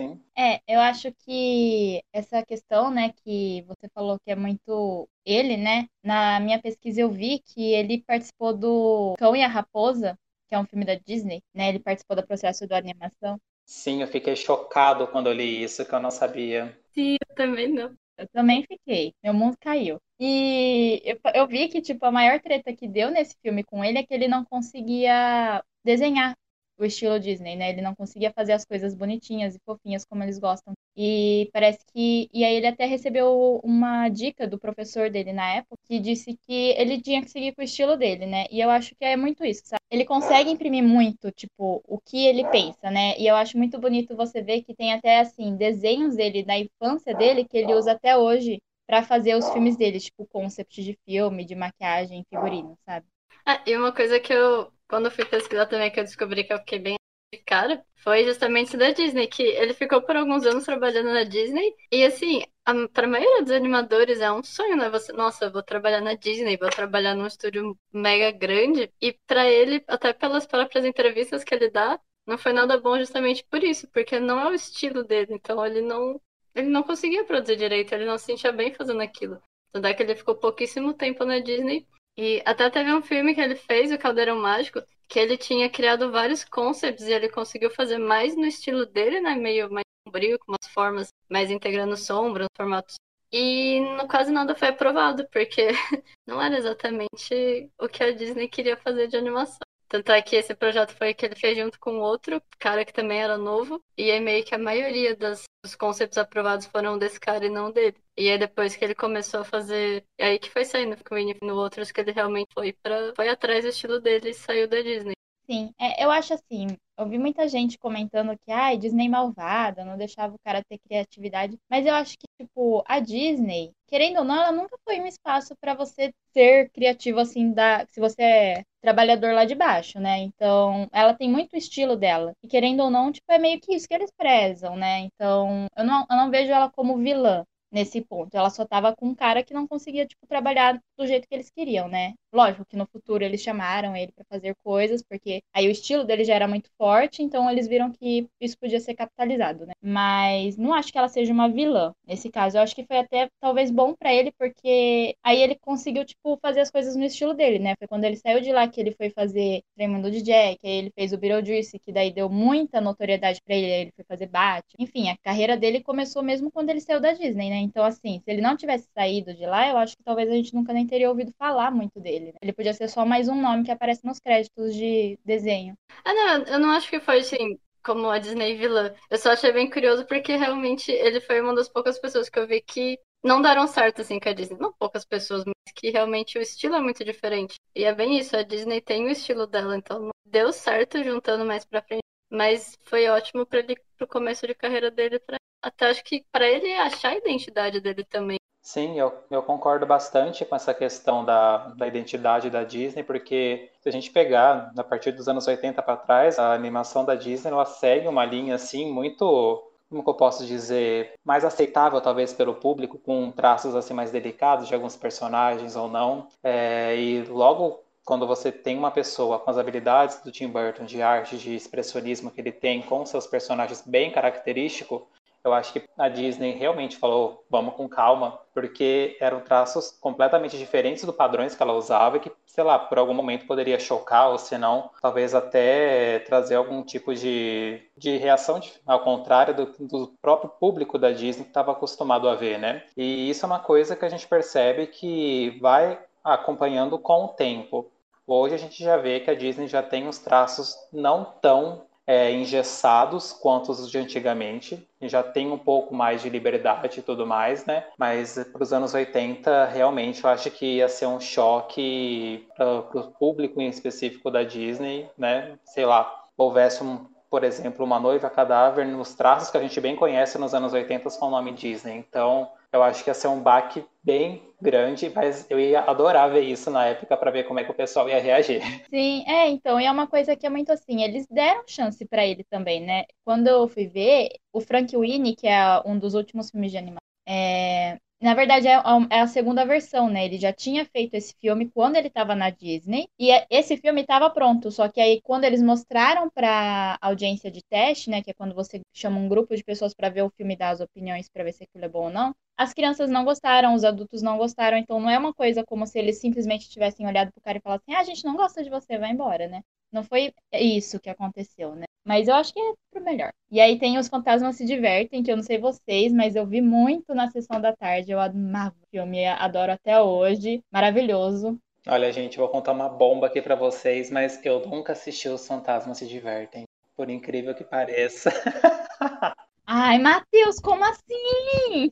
Sim. 0.00 0.24
É, 0.36 0.60
eu 0.66 0.80
acho 0.80 1.12
que 1.12 2.02
essa 2.12 2.44
questão, 2.44 2.90
né, 2.90 3.12
que 3.12 3.62
você 3.62 3.88
falou 3.92 4.18
que 4.24 4.30
é 4.30 4.36
muito 4.36 5.08
ele, 5.24 5.56
né? 5.56 5.86
Na 6.02 6.40
minha 6.40 6.60
pesquisa 6.60 7.00
eu 7.02 7.10
vi 7.10 7.40
que 7.40 7.72
ele 7.74 8.02
participou 8.02 8.56
do 8.56 9.14
Cão 9.18 9.36
e 9.36 9.42
a 9.42 9.48
Raposa, 9.48 10.18
que 10.48 10.54
é 10.54 10.58
um 10.58 10.64
filme 10.66 10.84
da 10.84 10.94
Disney, 10.94 11.42
né? 11.54 11.68
Ele 11.68 11.78
participou 11.80 12.16
do 12.16 12.26
processo 12.26 12.66
da 12.66 12.78
animação. 12.78 13.38
Sim, 13.64 14.02
eu 14.02 14.06
fiquei 14.06 14.36
chocado 14.36 15.06
quando 15.08 15.28
eu 15.28 15.32
li 15.32 15.62
isso, 15.62 15.86
que 15.86 15.94
eu 15.94 16.00
não 16.00 16.10
sabia. 16.10 16.78
Sim, 16.94 17.16
eu 17.28 17.34
também 17.36 17.68
não. 17.72 17.96
Eu 18.16 18.28
também 18.28 18.64
fiquei. 18.66 19.14
Meu 19.22 19.32
mundo 19.32 19.56
caiu. 19.60 19.98
E 20.18 21.00
eu, 21.04 21.18
eu 21.34 21.46
vi 21.46 21.68
que, 21.68 21.80
tipo, 21.80 22.04
a 22.04 22.10
maior 22.12 22.40
treta 22.40 22.74
que 22.74 22.86
deu 22.88 23.10
nesse 23.10 23.34
filme 23.42 23.64
com 23.64 23.84
ele 23.84 23.98
é 23.98 24.02
que 24.04 24.12
ele 24.12 24.28
não 24.28 24.44
conseguia 24.44 25.62
desenhar 25.84 26.36
o 26.84 26.86
estilo 26.86 27.18
Disney, 27.20 27.56
né? 27.56 27.70
Ele 27.70 27.82
não 27.82 27.94
conseguia 27.94 28.32
fazer 28.32 28.52
as 28.52 28.64
coisas 28.64 28.94
bonitinhas 28.94 29.54
e 29.54 29.60
fofinhas 29.64 30.04
como 30.04 30.22
eles 30.22 30.38
gostam. 30.38 30.74
E 30.96 31.48
parece 31.52 31.84
que. 31.92 32.28
E 32.32 32.44
aí 32.44 32.54
ele 32.56 32.66
até 32.66 32.84
recebeu 32.86 33.60
uma 33.64 34.08
dica 34.08 34.46
do 34.46 34.58
professor 34.58 35.10
dele 35.10 35.32
na 35.32 35.54
época, 35.56 35.76
que 35.84 35.98
disse 35.98 36.36
que 36.46 36.74
ele 36.76 37.00
tinha 37.00 37.22
que 37.22 37.30
seguir 37.30 37.54
com 37.54 37.62
o 37.62 37.64
estilo 37.64 37.96
dele, 37.96 38.26
né? 38.26 38.46
E 38.50 38.60
eu 38.60 38.70
acho 38.70 38.94
que 38.96 39.04
é 39.04 39.16
muito 39.16 39.44
isso, 39.44 39.62
sabe? 39.64 39.80
Ele 39.90 40.04
consegue 40.04 40.50
imprimir 40.50 40.82
muito, 40.84 41.30
tipo, 41.32 41.82
o 41.86 41.98
que 42.00 42.26
ele 42.26 42.44
pensa, 42.50 42.90
né? 42.90 43.16
E 43.18 43.26
eu 43.26 43.36
acho 43.36 43.56
muito 43.56 43.78
bonito 43.78 44.16
você 44.16 44.42
ver 44.42 44.62
que 44.62 44.74
tem 44.74 44.92
até, 44.92 45.20
assim, 45.20 45.56
desenhos 45.56 46.16
dele 46.16 46.42
da 46.44 46.58
infância 46.58 47.14
dele 47.14 47.44
que 47.44 47.56
ele 47.56 47.74
usa 47.74 47.92
até 47.92 48.16
hoje 48.16 48.60
para 48.86 49.02
fazer 49.02 49.36
os 49.36 49.48
filmes 49.50 49.76
dele, 49.76 50.00
tipo, 50.00 50.26
concept 50.26 50.82
de 50.82 50.98
filme, 51.04 51.44
de 51.44 51.54
maquiagem, 51.54 52.24
figurino, 52.28 52.76
sabe? 52.84 53.06
Ah, 53.46 53.62
e 53.66 53.76
uma 53.76 53.92
coisa 53.94 54.18
que 54.20 54.32
eu 54.32 54.72
quando 54.90 55.06
eu 55.06 55.12
fui 55.12 55.24
pesquisar 55.24 55.66
também, 55.66 55.90
que 55.90 56.00
eu 56.00 56.04
descobri 56.04 56.42
que 56.44 56.52
eu 56.52 56.58
fiquei 56.58 56.80
bem 56.80 56.96
de 57.32 57.40
cara, 57.42 57.82
foi 58.02 58.24
justamente 58.24 58.76
da 58.76 58.90
Disney, 58.90 59.28
que 59.28 59.42
ele 59.42 59.72
ficou 59.72 60.02
por 60.02 60.16
alguns 60.16 60.44
anos 60.44 60.64
trabalhando 60.64 61.12
na 61.12 61.22
Disney, 61.22 61.74
e 61.92 62.04
assim, 62.04 62.42
a 62.64 62.74
maioria 63.06 63.42
dos 63.42 63.52
animadores 63.52 64.20
é 64.20 64.32
um 64.32 64.42
sonho, 64.42 64.76
né? 64.76 64.90
Você, 64.90 65.12
nossa, 65.12 65.44
eu 65.44 65.52
vou 65.52 65.62
trabalhar 65.62 66.00
na 66.00 66.14
Disney, 66.14 66.56
vou 66.56 66.70
trabalhar 66.70 67.14
num 67.14 67.26
estúdio 67.26 67.78
mega 67.92 68.32
grande, 68.32 68.92
e 69.00 69.12
para 69.26 69.46
ele, 69.48 69.82
até 69.86 70.12
pelas 70.12 70.44
próprias 70.44 70.84
entrevistas 70.84 71.44
que 71.44 71.54
ele 71.54 71.70
dá, 71.70 72.00
não 72.26 72.36
foi 72.36 72.52
nada 72.52 72.76
bom 72.78 72.98
justamente 72.98 73.44
por 73.44 73.62
isso, 73.62 73.88
porque 73.92 74.18
não 74.18 74.40
é 74.40 74.50
o 74.50 74.54
estilo 74.54 75.04
dele, 75.04 75.34
então 75.34 75.64
ele 75.64 75.80
não 75.82 76.20
ele 76.52 76.68
não 76.68 76.82
conseguia 76.82 77.24
produzir 77.24 77.56
direito, 77.56 77.92
ele 77.94 78.06
não 78.06 78.18
se 78.18 78.24
sentia 78.26 78.50
bem 78.50 78.74
fazendo 78.74 79.00
aquilo. 79.00 79.40
Tanto 79.72 79.86
é 79.86 79.94
que 79.94 80.02
ele 80.02 80.16
ficou 80.16 80.34
pouquíssimo 80.34 80.92
tempo 80.92 81.24
na 81.24 81.38
Disney 81.38 81.86
e 82.20 82.42
até 82.44 82.68
teve 82.68 82.92
um 82.92 83.00
filme 83.00 83.34
que 83.34 83.40
ele 83.40 83.56
fez, 83.56 83.90
O 83.90 83.96
Caldeirão 83.96 84.38
Mágico, 84.38 84.82
que 85.08 85.18
ele 85.18 85.38
tinha 85.38 85.70
criado 85.70 86.12
vários 86.12 86.44
concepts 86.44 87.06
e 87.06 87.12
ele 87.12 87.30
conseguiu 87.30 87.70
fazer 87.70 87.96
mais 87.96 88.36
no 88.36 88.44
estilo 88.44 88.84
dele, 88.84 89.22
né? 89.22 89.34
Meio 89.34 89.72
mais 89.72 89.86
sombrio, 90.06 90.38
com 90.38 90.52
umas 90.52 90.70
formas 90.70 91.08
mais 91.30 91.50
integrando 91.50 91.96
sombras, 91.96 92.46
formatos. 92.54 92.96
E 93.32 93.80
no 93.96 94.06
quase 94.06 94.30
nada 94.30 94.54
foi 94.54 94.68
aprovado, 94.68 95.26
porque 95.32 95.68
não 96.28 96.42
era 96.42 96.58
exatamente 96.58 97.70
o 97.78 97.88
que 97.88 98.04
a 98.04 98.12
Disney 98.12 98.48
queria 98.48 98.76
fazer 98.76 99.06
de 99.06 99.16
animação. 99.16 99.69
Tanto 99.90 100.12
é 100.12 100.22
que 100.22 100.36
esse 100.36 100.54
projeto 100.54 100.94
foi 100.96 101.12
que 101.12 101.26
ele 101.26 101.34
fez 101.34 101.58
junto 101.58 101.76
com 101.80 101.98
outro 101.98 102.40
cara 102.60 102.84
que 102.84 102.92
também 102.92 103.20
era 103.20 103.36
novo. 103.36 103.82
E 103.98 104.08
aí 104.08 104.20
meio 104.20 104.44
que 104.44 104.54
a 104.54 104.58
maioria 104.58 105.16
das, 105.16 105.42
dos 105.64 105.74
conceitos 105.74 106.16
aprovados 106.16 106.66
foram 106.66 106.96
desse 106.96 107.18
cara 107.18 107.44
e 107.44 107.50
não 107.50 107.72
dele. 107.72 107.96
E 108.16 108.30
aí 108.30 108.38
depois 108.38 108.76
que 108.76 108.84
ele 108.84 108.94
começou 108.94 109.40
a 109.40 109.44
fazer. 109.44 110.04
É 110.16 110.28
aí 110.28 110.38
que 110.38 110.48
foi 110.48 110.64
saindo 110.64 110.96
com 111.02 111.16
no 111.44 111.56
outros 111.56 111.90
que 111.90 112.00
ele 112.00 112.12
realmente 112.12 112.54
foi 112.54 112.72
para 112.72 113.12
foi 113.16 113.28
atrás 113.28 113.64
do 113.64 113.68
estilo 113.70 114.00
dele 114.00 114.30
e 114.30 114.34
saiu 114.34 114.68
da 114.68 114.80
Disney. 114.80 115.14
Sim, 115.50 115.74
é, 115.80 116.04
eu 116.04 116.12
acho 116.12 116.34
assim, 116.34 116.68
eu 117.00 117.08
vi 117.08 117.18
muita 117.18 117.48
gente 117.48 117.78
comentando 117.78 118.36
que, 118.38 118.52
ai, 118.52 118.76
Disney 118.76 119.08
malvada, 119.08 119.84
não 119.84 119.96
deixava 119.96 120.34
o 120.34 120.38
cara 120.44 120.62
ter 120.68 120.78
criatividade. 120.78 121.58
Mas 121.68 121.86
eu 121.86 121.94
acho 121.94 122.16
que, 122.18 122.26
tipo, 122.38 122.82
a 122.86 123.00
Disney, 123.00 123.72
querendo 123.88 124.18
ou 124.18 124.24
não, 124.24 124.34
ela 124.36 124.52
nunca 124.52 124.76
foi 124.84 125.00
um 125.00 125.06
espaço 125.06 125.54
para 125.60 125.74
você 125.74 126.12
ser 126.32 126.70
criativo, 126.70 127.18
assim, 127.20 127.52
da, 127.52 127.86
se 127.86 128.00
você 128.00 128.22
é 128.22 128.62
trabalhador 128.82 129.32
lá 129.34 129.44
de 129.44 129.54
baixo, 129.54 129.98
né? 129.98 130.18
Então, 130.18 130.88
ela 130.92 131.14
tem 131.14 131.30
muito 131.30 131.56
estilo 131.56 131.96
dela. 131.96 132.32
E 132.42 132.48
querendo 132.48 132.80
ou 132.82 132.90
não, 132.90 133.12
tipo, 133.12 133.30
é 133.32 133.38
meio 133.38 133.60
que 133.60 133.74
isso 133.74 133.88
que 133.88 133.94
eles 133.94 134.10
prezam, 134.16 134.76
né? 134.76 135.00
Então, 135.00 135.66
eu 135.76 135.84
não, 135.84 136.06
eu 136.10 136.16
não 136.16 136.30
vejo 136.30 136.52
ela 136.52 136.70
como 136.70 136.98
vilã 136.98 137.44
nesse 137.70 138.00
ponto. 138.02 138.34
Ela 138.34 138.50
só 138.50 138.64
tava 138.66 138.94
com 138.96 139.08
um 139.08 139.14
cara 139.14 139.42
que 139.44 139.54
não 139.54 139.66
conseguia, 139.66 140.06
tipo, 140.06 140.26
trabalhar 140.26 140.80
do 141.00 141.06
jeito 141.06 141.26
que 141.28 141.34
eles 141.34 141.50
queriam, 141.50 141.88
né? 141.88 142.14
Lógico 142.32 142.64
que 142.64 142.76
no 142.76 142.86
futuro 142.86 143.24
eles 143.24 143.40
chamaram 143.40 143.96
ele 143.96 144.12
para 144.12 144.24
fazer 144.28 144.54
coisas, 144.62 145.02
porque 145.02 145.42
aí 145.52 145.66
o 145.66 145.70
estilo 145.70 146.04
dele 146.04 146.24
já 146.24 146.34
era 146.34 146.46
muito 146.46 146.70
forte, 146.78 147.22
então 147.22 147.50
eles 147.50 147.66
viram 147.66 147.90
que 147.90 148.28
isso 148.40 148.56
podia 148.58 148.78
ser 148.78 148.94
capitalizado, 148.94 149.66
né? 149.66 149.72
Mas 149.82 150.56
não 150.56 150.72
acho 150.72 150.92
que 150.92 150.98
ela 150.98 151.08
seja 151.08 151.32
uma 151.32 151.48
vilã 151.48 151.92
nesse 152.06 152.30
caso. 152.30 152.56
Eu 152.56 152.62
acho 152.62 152.74
que 152.74 152.84
foi 152.84 152.98
até 152.98 153.28
talvez 153.40 153.70
bom 153.70 153.94
para 153.94 154.12
ele, 154.12 154.30
porque 154.38 155.16
aí 155.24 155.40
ele 155.42 155.56
conseguiu, 155.56 156.04
tipo, 156.04 156.38
fazer 156.40 156.60
as 156.60 156.70
coisas 156.70 156.94
no 156.94 157.04
estilo 157.04 157.34
dele, 157.34 157.58
né? 157.58 157.74
Foi 157.78 157.88
quando 157.88 158.04
ele 158.04 158.16
saiu 158.16 158.40
de 158.40 158.52
lá 158.52 158.68
que 158.68 158.80
ele 158.80 158.92
foi 158.92 159.10
fazer 159.10 159.62
Tremendo 159.76 160.10
de 160.10 160.22
Jack, 160.22 160.58
aí 160.64 160.72
ele 160.72 160.92
fez 160.94 161.12
o 161.12 161.18
Beetlejuice, 161.18 161.78
que 161.78 161.92
daí 161.92 162.12
deu 162.12 162.28
muita 162.28 162.80
notoriedade 162.80 163.40
para 163.42 163.54
ele, 163.56 163.66
aí 163.66 163.80
ele 163.82 163.92
foi 163.96 164.04
fazer 164.04 164.26
Batman. 164.26 164.62
Enfim, 164.78 165.08
a 165.08 165.16
carreira 165.18 165.56
dele 165.56 165.82
começou 165.82 166.22
mesmo 166.22 166.50
quando 166.50 166.70
ele 166.70 166.80
saiu 166.80 167.00
da 167.00 167.12
Disney, 167.12 167.50
né? 167.50 167.56
Então, 167.56 167.84
assim, 167.84 168.20
se 168.24 168.30
ele 168.30 168.40
não 168.40 168.56
tivesse 168.56 168.88
saído 168.94 169.34
de 169.34 169.46
lá, 169.46 169.68
eu 169.68 169.76
acho 169.78 169.96
que 169.96 170.02
talvez 170.04 170.28
a 170.30 170.34
gente 170.34 170.54
nunca 170.54 170.72
nem 170.72 170.86
teria 170.90 171.08
ouvido 171.08 171.32
falar 171.38 171.70
muito 171.70 172.00
dele. 172.00 172.26
Né? 172.26 172.38
Ele 172.42 172.52
podia 172.52 172.74
ser 172.74 172.88
só 172.88 173.06
mais 173.06 173.28
um 173.28 173.40
nome 173.40 173.64
que 173.64 173.70
aparece 173.70 174.04
nos 174.04 174.18
créditos 174.18 174.74
de 174.74 175.18
desenho. 175.24 175.74
Ah, 176.04 176.12
não, 176.12 176.44
eu 176.44 176.58
não 176.58 176.70
acho 176.70 176.90
que 176.90 177.00
foi 177.00 177.20
assim, 177.20 177.58
como 177.82 178.10
a 178.10 178.18
Disney 178.18 178.56
vilã. 178.56 178.92
Eu 179.08 179.18
só 179.18 179.30
achei 179.30 179.52
bem 179.52 179.70
curioso 179.70 180.04
porque 180.06 180.36
realmente 180.36 180.90
ele 180.90 181.20
foi 181.20 181.40
uma 181.40 181.54
das 181.54 181.68
poucas 181.68 181.98
pessoas 181.98 182.28
que 182.28 182.38
eu 182.38 182.46
vi 182.46 182.60
que 182.60 182.98
não 183.22 183.40
deram 183.40 183.66
certo 183.66 184.00
assim 184.00 184.18
com 184.18 184.28
a 184.28 184.32
Disney. 184.32 184.58
Não 184.58 184.72
poucas 184.72 185.04
pessoas, 185.04 185.44
mas 185.44 185.72
que 185.74 185.90
realmente 185.90 186.38
o 186.38 186.42
estilo 186.42 186.74
é 186.74 186.80
muito 186.80 187.04
diferente. 187.04 187.54
E 187.74 187.84
é 187.84 187.94
bem 187.94 188.18
isso, 188.18 188.36
a 188.36 188.42
Disney 188.42 188.80
tem 188.80 189.04
o 189.06 189.10
estilo 189.10 189.46
dela, 189.46 189.76
então 189.76 190.10
deu 190.24 190.52
certo 190.52 191.02
juntando 191.02 191.44
mais 191.44 191.64
pra 191.64 191.82
frente. 191.82 192.02
Mas 192.30 192.76
foi 192.84 193.08
ótimo 193.08 193.46
para 193.46 193.60
ele 193.60 193.76
pro 193.96 194.06
começo 194.06 194.46
de 194.46 194.54
carreira 194.54 194.90
dele, 194.90 195.18
pra, 195.18 195.36
até 195.62 195.86
acho 195.86 196.04
que 196.04 196.24
para 196.32 196.48
ele 196.48 196.72
achar 196.74 197.10
a 197.10 197.16
identidade 197.16 197.80
dele 197.80 198.04
também. 198.04 198.39
Sim, 198.62 198.98
eu, 198.98 199.12
eu 199.30 199.42
concordo 199.42 199.86
bastante 199.86 200.44
com 200.44 200.54
essa 200.54 200.74
questão 200.74 201.24
da, 201.24 201.68
da 201.68 201.86
identidade 201.86 202.50
da 202.50 202.62
Disney, 202.62 203.02
porque 203.02 203.70
se 203.80 203.88
a 203.88 203.92
gente 203.92 204.10
pegar 204.10 204.72
a 204.76 204.84
partir 204.84 205.12
dos 205.12 205.28
anos 205.28 205.46
80 205.46 205.82
para 205.82 205.96
trás, 205.96 206.38
a 206.38 206.52
animação 206.52 207.04
da 207.04 207.14
Disney 207.14 207.50
ela 207.50 207.64
segue 207.64 208.06
uma 208.06 208.24
linha 208.24 208.54
assim 208.54 208.90
muito 208.90 209.66
como 209.88 210.04
eu 210.06 210.14
posso 210.14 210.46
dizer, 210.46 211.14
mais 211.24 211.44
aceitável 211.44 212.00
talvez 212.00 212.32
pelo 212.32 212.54
público, 212.54 212.96
com 212.96 213.32
traços 213.32 213.74
assim 213.74 213.92
mais 213.92 214.12
delicados 214.12 214.68
de 214.68 214.74
alguns 214.74 214.94
personagens 214.96 215.74
ou 215.74 215.88
não. 215.88 216.28
É, 216.44 216.96
e 216.96 217.24
logo 217.24 217.80
quando 218.04 218.26
você 218.26 218.52
tem 218.52 218.78
uma 218.78 218.90
pessoa 218.92 219.38
com 219.40 219.50
as 219.50 219.58
habilidades 219.58 220.20
do 220.20 220.30
Tim 220.30 220.46
Burton 220.48 220.84
de 220.84 221.02
arte, 221.02 221.36
de 221.36 221.54
expressionismo 221.56 222.30
que 222.30 222.40
ele 222.40 222.52
tem 222.52 222.82
com 222.82 223.04
seus 223.04 223.26
personagens 223.26 223.82
bem 223.84 224.12
característico, 224.12 225.08
eu 225.44 225.54
acho 225.54 225.72
que 225.72 225.82
a 225.96 226.08
Disney 226.08 226.52
realmente 226.52 226.96
falou, 226.96 227.44
vamos 227.48 227.74
com 227.74 227.88
calma, 227.88 228.38
porque 228.52 229.16
eram 229.20 229.40
traços 229.40 229.90
completamente 229.90 230.58
diferentes 230.58 231.04
do 231.04 231.12
padrões 231.12 231.54
que 231.54 231.62
ela 231.62 231.72
usava 231.72 232.16
e 232.18 232.20
que, 232.20 232.32
sei 232.46 232.62
lá, 232.62 232.78
por 232.78 232.98
algum 232.98 233.14
momento 233.14 233.46
poderia 233.46 233.78
chocar, 233.78 234.28
ou 234.28 234.38
se 234.38 234.58
não, 234.58 234.90
talvez 235.00 235.34
até 235.34 236.18
trazer 236.20 236.56
algum 236.56 236.82
tipo 236.82 237.14
de, 237.14 237.82
de 237.96 238.16
reação 238.18 238.60
de, 238.60 238.72
ao 238.86 239.00
contrário 239.00 239.54
do, 239.54 239.66
do 239.86 240.12
próprio 240.20 240.50
público 240.50 240.98
da 240.98 241.10
Disney 241.10 241.44
que 241.44 241.50
estava 241.50 241.72
acostumado 241.72 242.28
a 242.28 242.34
ver, 242.34 242.58
né? 242.58 242.84
E 242.96 243.30
isso 243.30 243.44
é 243.44 243.46
uma 243.46 243.60
coisa 243.60 243.96
que 243.96 244.04
a 244.04 244.10
gente 244.10 244.28
percebe 244.28 244.86
que 244.88 245.58
vai 245.60 245.98
acompanhando 246.22 246.98
com 246.98 247.24
o 247.24 247.28
tempo. 247.28 247.90
Hoje 248.26 248.54
a 248.54 248.58
gente 248.58 248.84
já 248.84 248.96
vê 248.96 249.20
que 249.20 249.30
a 249.30 249.34
Disney 249.34 249.66
já 249.66 249.82
tem 249.82 250.06
os 250.06 250.18
traços 250.18 250.76
não 250.92 251.24
tão 251.24 251.86
é, 252.06 252.32
engessados 252.32 253.32
quanto 253.32 253.70
os 253.70 253.90
de 253.90 253.98
antigamente, 253.98 254.88
já 255.02 255.22
tem 255.22 255.50
um 255.50 255.58
pouco 255.58 255.94
mais 255.94 256.22
de 256.22 256.28
liberdade 256.28 257.00
e 257.00 257.02
tudo 257.02 257.26
mais, 257.26 257.64
né? 257.66 257.86
Mas 257.96 258.38
para 258.52 258.62
os 258.62 258.72
anos 258.72 258.94
80, 258.94 259.66
realmente, 259.66 260.24
eu 260.24 260.30
acho 260.30 260.50
que 260.50 260.76
ia 260.76 260.88
ser 260.88 261.06
um 261.06 261.20
choque 261.20 262.46
para 262.56 263.00
o 263.00 263.12
público 263.12 263.60
em 263.60 263.68
específico 263.68 264.30
da 264.30 264.42
Disney, 264.42 265.08
né? 265.16 265.58
Sei 265.64 265.86
lá, 265.86 266.24
houvesse 266.36 266.82
um 266.82 267.06
por 267.30 267.44
exemplo, 267.44 267.84
Uma 267.84 268.00
Noiva 268.00 268.28
Cadáver, 268.28 268.84
nos 268.84 269.14
traços 269.14 269.50
que 269.50 269.56
a 269.56 269.62
gente 269.62 269.80
bem 269.80 269.94
conhece 269.94 270.36
nos 270.36 270.52
anos 270.52 270.72
80 270.72 271.10
com 271.10 271.26
o 271.26 271.30
nome 271.30 271.52
Disney. 271.52 271.94
Então, 271.96 272.50
eu 272.72 272.82
acho 272.82 273.02
que 273.02 273.10
ia 273.10 273.14
ser 273.14 273.28
um 273.28 273.42
baque 273.42 273.84
bem 274.02 274.42
grande, 274.60 275.10
mas 275.14 275.46
eu 275.50 275.58
ia 275.58 275.80
adorar 275.80 276.30
ver 276.30 276.42
isso 276.42 276.70
na 276.70 276.86
época 276.86 277.16
para 277.16 277.30
ver 277.30 277.44
como 277.44 277.60
é 277.60 277.64
que 277.64 277.70
o 277.70 277.74
pessoal 277.74 278.08
ia 278.08 278.20
reagir. 278.20 278.62
Sim, 278.88 279.24
é, 279.28 279.48
então, 279.48 279.80
e 279.80 279.86
é 279.86 279.90
uma 279.90 280.06
coisa 280.06 280.34
que 280.36 280.46
é 280.46 280.50
muito 280.50 280.70
assim, 280.72 281.02
eles 281.02 281.26
deram 281.28 281.62
chance 281.66 282.04
para 282.06 282.26
ele 282.26 282.44
também, 282.44 282.80
né? 282.80 283.04
Quando 283.24 283.46
eu 283.46 283.68
fui 283.68 283.86
ver, 283.86 284.30
o 284.52 284.60
Frank 284.60 284.96
Winnie, 284.96 285.36
que 285.36 285.46
é 285.46 285.80
um 285.86 285.98
dos 285.98 286.14
últimos 286.14 286.50
filmes 286.50 286.72
de 286.72 286.78
animação, 286.78 287.00
é, 287.26 287.98
na 288.20 288.34
verdade, 288.34 288.68
é, 288.68 288.72
é 289.10 289.20
a 289.20 289.26
segunda 289.26 289.64
versão, 289.64 290.10
né? 290.10 290.26
Ele 290.26 290.38
já 290.38 290.52
tinha 290.52 290.84
feito 290.84 291.14
esse 291.14 291.34
filme 291.40 291.70
quando 291.70 291.96
ele 291.96 292.08
estava 292.08 292.34
na 292.34 292.50
Disney. 292.50 293.08
E 293.18 293.30
é, 293.30 293.46
esse 293.50 293.76
filme 293.78 294.02
estava 294.02 294.28
pronto. 294.28 294.70
Só 294.70 294.88
que 294.88 295.00
aí, 295.00 295.20
quando 295.22 295.44
eles 295.44 295.62
mostraram 295.62 296.28
para 296.30 296.98
audiência 297.00 297.50
de 297.50 297.62
teste, 297.62 298.10
né? 298.10 298.22
Que 298.22 298.30
é 298.30 298.34
quando 298.34 298.54
você 298.54 298.80
chama 298.92 299.18
um 299.18 299.28
grupo 299.28 299.56
de 299.56 299.64
pessoas 299.64 299.94
para 299.94 300.10
ver 300.10 300.22
o 300.22 300.30
filme 300.30 300.54
e 300.54 300.56
dar 300.56 300.70
as 300.70 300.80
opiniões 300.80 301.28
para 301.30 301.44
ver 301.44 301.52
se 301.52 301.64
aquilo 301.64 301.84
é 301.86 301.88
bom 301.88 302.04
ou 302.04 302.10
não. 302.10 302.34
As 302.58 302.74
crianças 302.74 303.08
não 303.08 303.24
gostaram, 303.24 303.74
os 303.74 303.84
adultos 303.84 304.20
não 304.20 304.36
gostaram. 304.36 304.76
Então, 304.76 305.00
não 305.00 305.08
é 305.08 305.18
uma 305.18 305.32
coisa 305.32 305.64
como 305.64 305.86
se 305.86 305.98
eles 305.98 306.18
simplesmente 306.20 306.68
tivessem 306.68 307.06
olhado 307.06 307.32
pro 307.32 307.40
cara 307.40 307.56
e 307.58 307.60
falassem: 307.62 307.94
ah, 307.94 308.00
a 308.00 308.04
gente 308.04 308.24
não 308.24 308.36
gosta 308.36 308.62
de 308.62 308.68
você, 308.68 308.98
vai 308.98 309.10
embora, 309.12 309.48
né? 309.48 309.62
Não 309.92 310.02
foi 310.02 310.32
isso 310.52 311.00
que 311.00 311.10
aconteceu, 311.10 311.74
né? 311.74 311.84
Mas 312.04 312.28
eu 312.28 312.34
acho 312.34 312.52
que 312.52 312.60
é 312.60 312.72
pro 312.90 313.04
melhor. 313.04 313.30
E 313.50 313.60
aí 313.60 313.78
tem 313.78 313.98
Os 313.98 314.08
Fantasmas 314.08 314.56
Se 314.56 314.64
Divertem, 314.64 315.22
que 315.22 315.30
eu 315.30 315.36
não 315.36 315.42
sei 315.42 315.58
vocês, 315.58 316.12
mas 316.12 316.34
eu 316.34 316.46
vi 316.46 316.60
muito 316.60 317.14
na 317.14 317.30
sessão 317.30 317.60
da 317.60 317.74
tarde. 317.74 318.10
Eu 318.10 318.20
amava 318.20 318.74
o 318.82 318.86
filme, 318.90 319.26
adoro 319.26 319.72
até 319.72 320.00
hoje. 320.00 320.62
Maravilhoso. 320.72 321.58
Olha, 321.86 322.12
gente, 322.12 322.38
vou 322.38 322.48
contar 322.48 322.72
uma 322.72 322.88
bomba 322.88 323.26
aqui 323.26 323.40
para 323.40 323.54
vocês, 323.54 324.10
mas 324.10 324.40
eu 324.44 324.66
nunca 324.66 324.92
assisti 324.92 325.28
Os 325.28 325.46
Fantasmas 325.46 325.98
Se 325.98 326.06
Divertem. 326.06 326.64
Por 326.96 327.08
incrível 327.08 327.54
que 327.54 327.64
pareça. 327.64 328.30
Ai, 329.82 329.98
Matheus, 329.98 330.60
como 330.60 330.84
assim? 330.84 331.90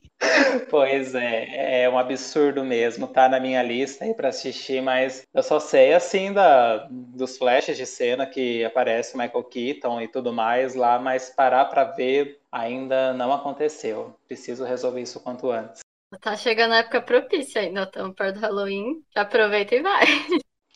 Pois 0.69 1.15
é, 1.15 1.83
é 1.83 1.89
um 1.89 1.97
absurdo 1.97 2.63
mesmo. 2.63 3.07
Tá 3.07 3.27
na 3.27 3.39
minha 3.39 3.63
lista 3.63 4.05
aí 4.05 4.13
para 4.13 4.29
assistir, 4.29 4.79
mas 4.79 5.23
eu 5.33 5.41
só 5.41 5.59
sei 5.59 5.95
assim 5.95 6.31
da, 6.31 6.87
dos 6.91 7.35
flashes 7.35 7.75
de 7.75 7.87
cena 7.87 8.27
que 8.27 8.63
aparece 8.63 9.17
Michael 9.17 9.43
Keaton 9.45 10.01
e 10.01 10.07
tudo 10.07 10.31
mais 10.31 10.75
lá, 10.75 10.99
mas 10.99 11.31
parar 11.31 11.65
para 11.65 11.83
ver 11.83 12.39
ainda 12.51 13.11
não 13.13 13.33
aconteceu. 13.33 14.15
Preciso 14.27 14.63
resolver 14.63 15.01
isso 15.01 15.19
quanto 15.23 15.49
antes. 15.49 15.79
Tá 16.21 16.35
chegando 16.35 16.73
a 16.73 16.77
época 16.77 17.01
propícia 17.01 17.61
ainda, 17.61 17.83
estamos 17.83 18.15
perto 18.15 18.35
do 18.35 18.41
Halloween. 18.41 19.03
Aproveita 19.15 19.73
e 19.73 19.81
vai. 19.81 20.05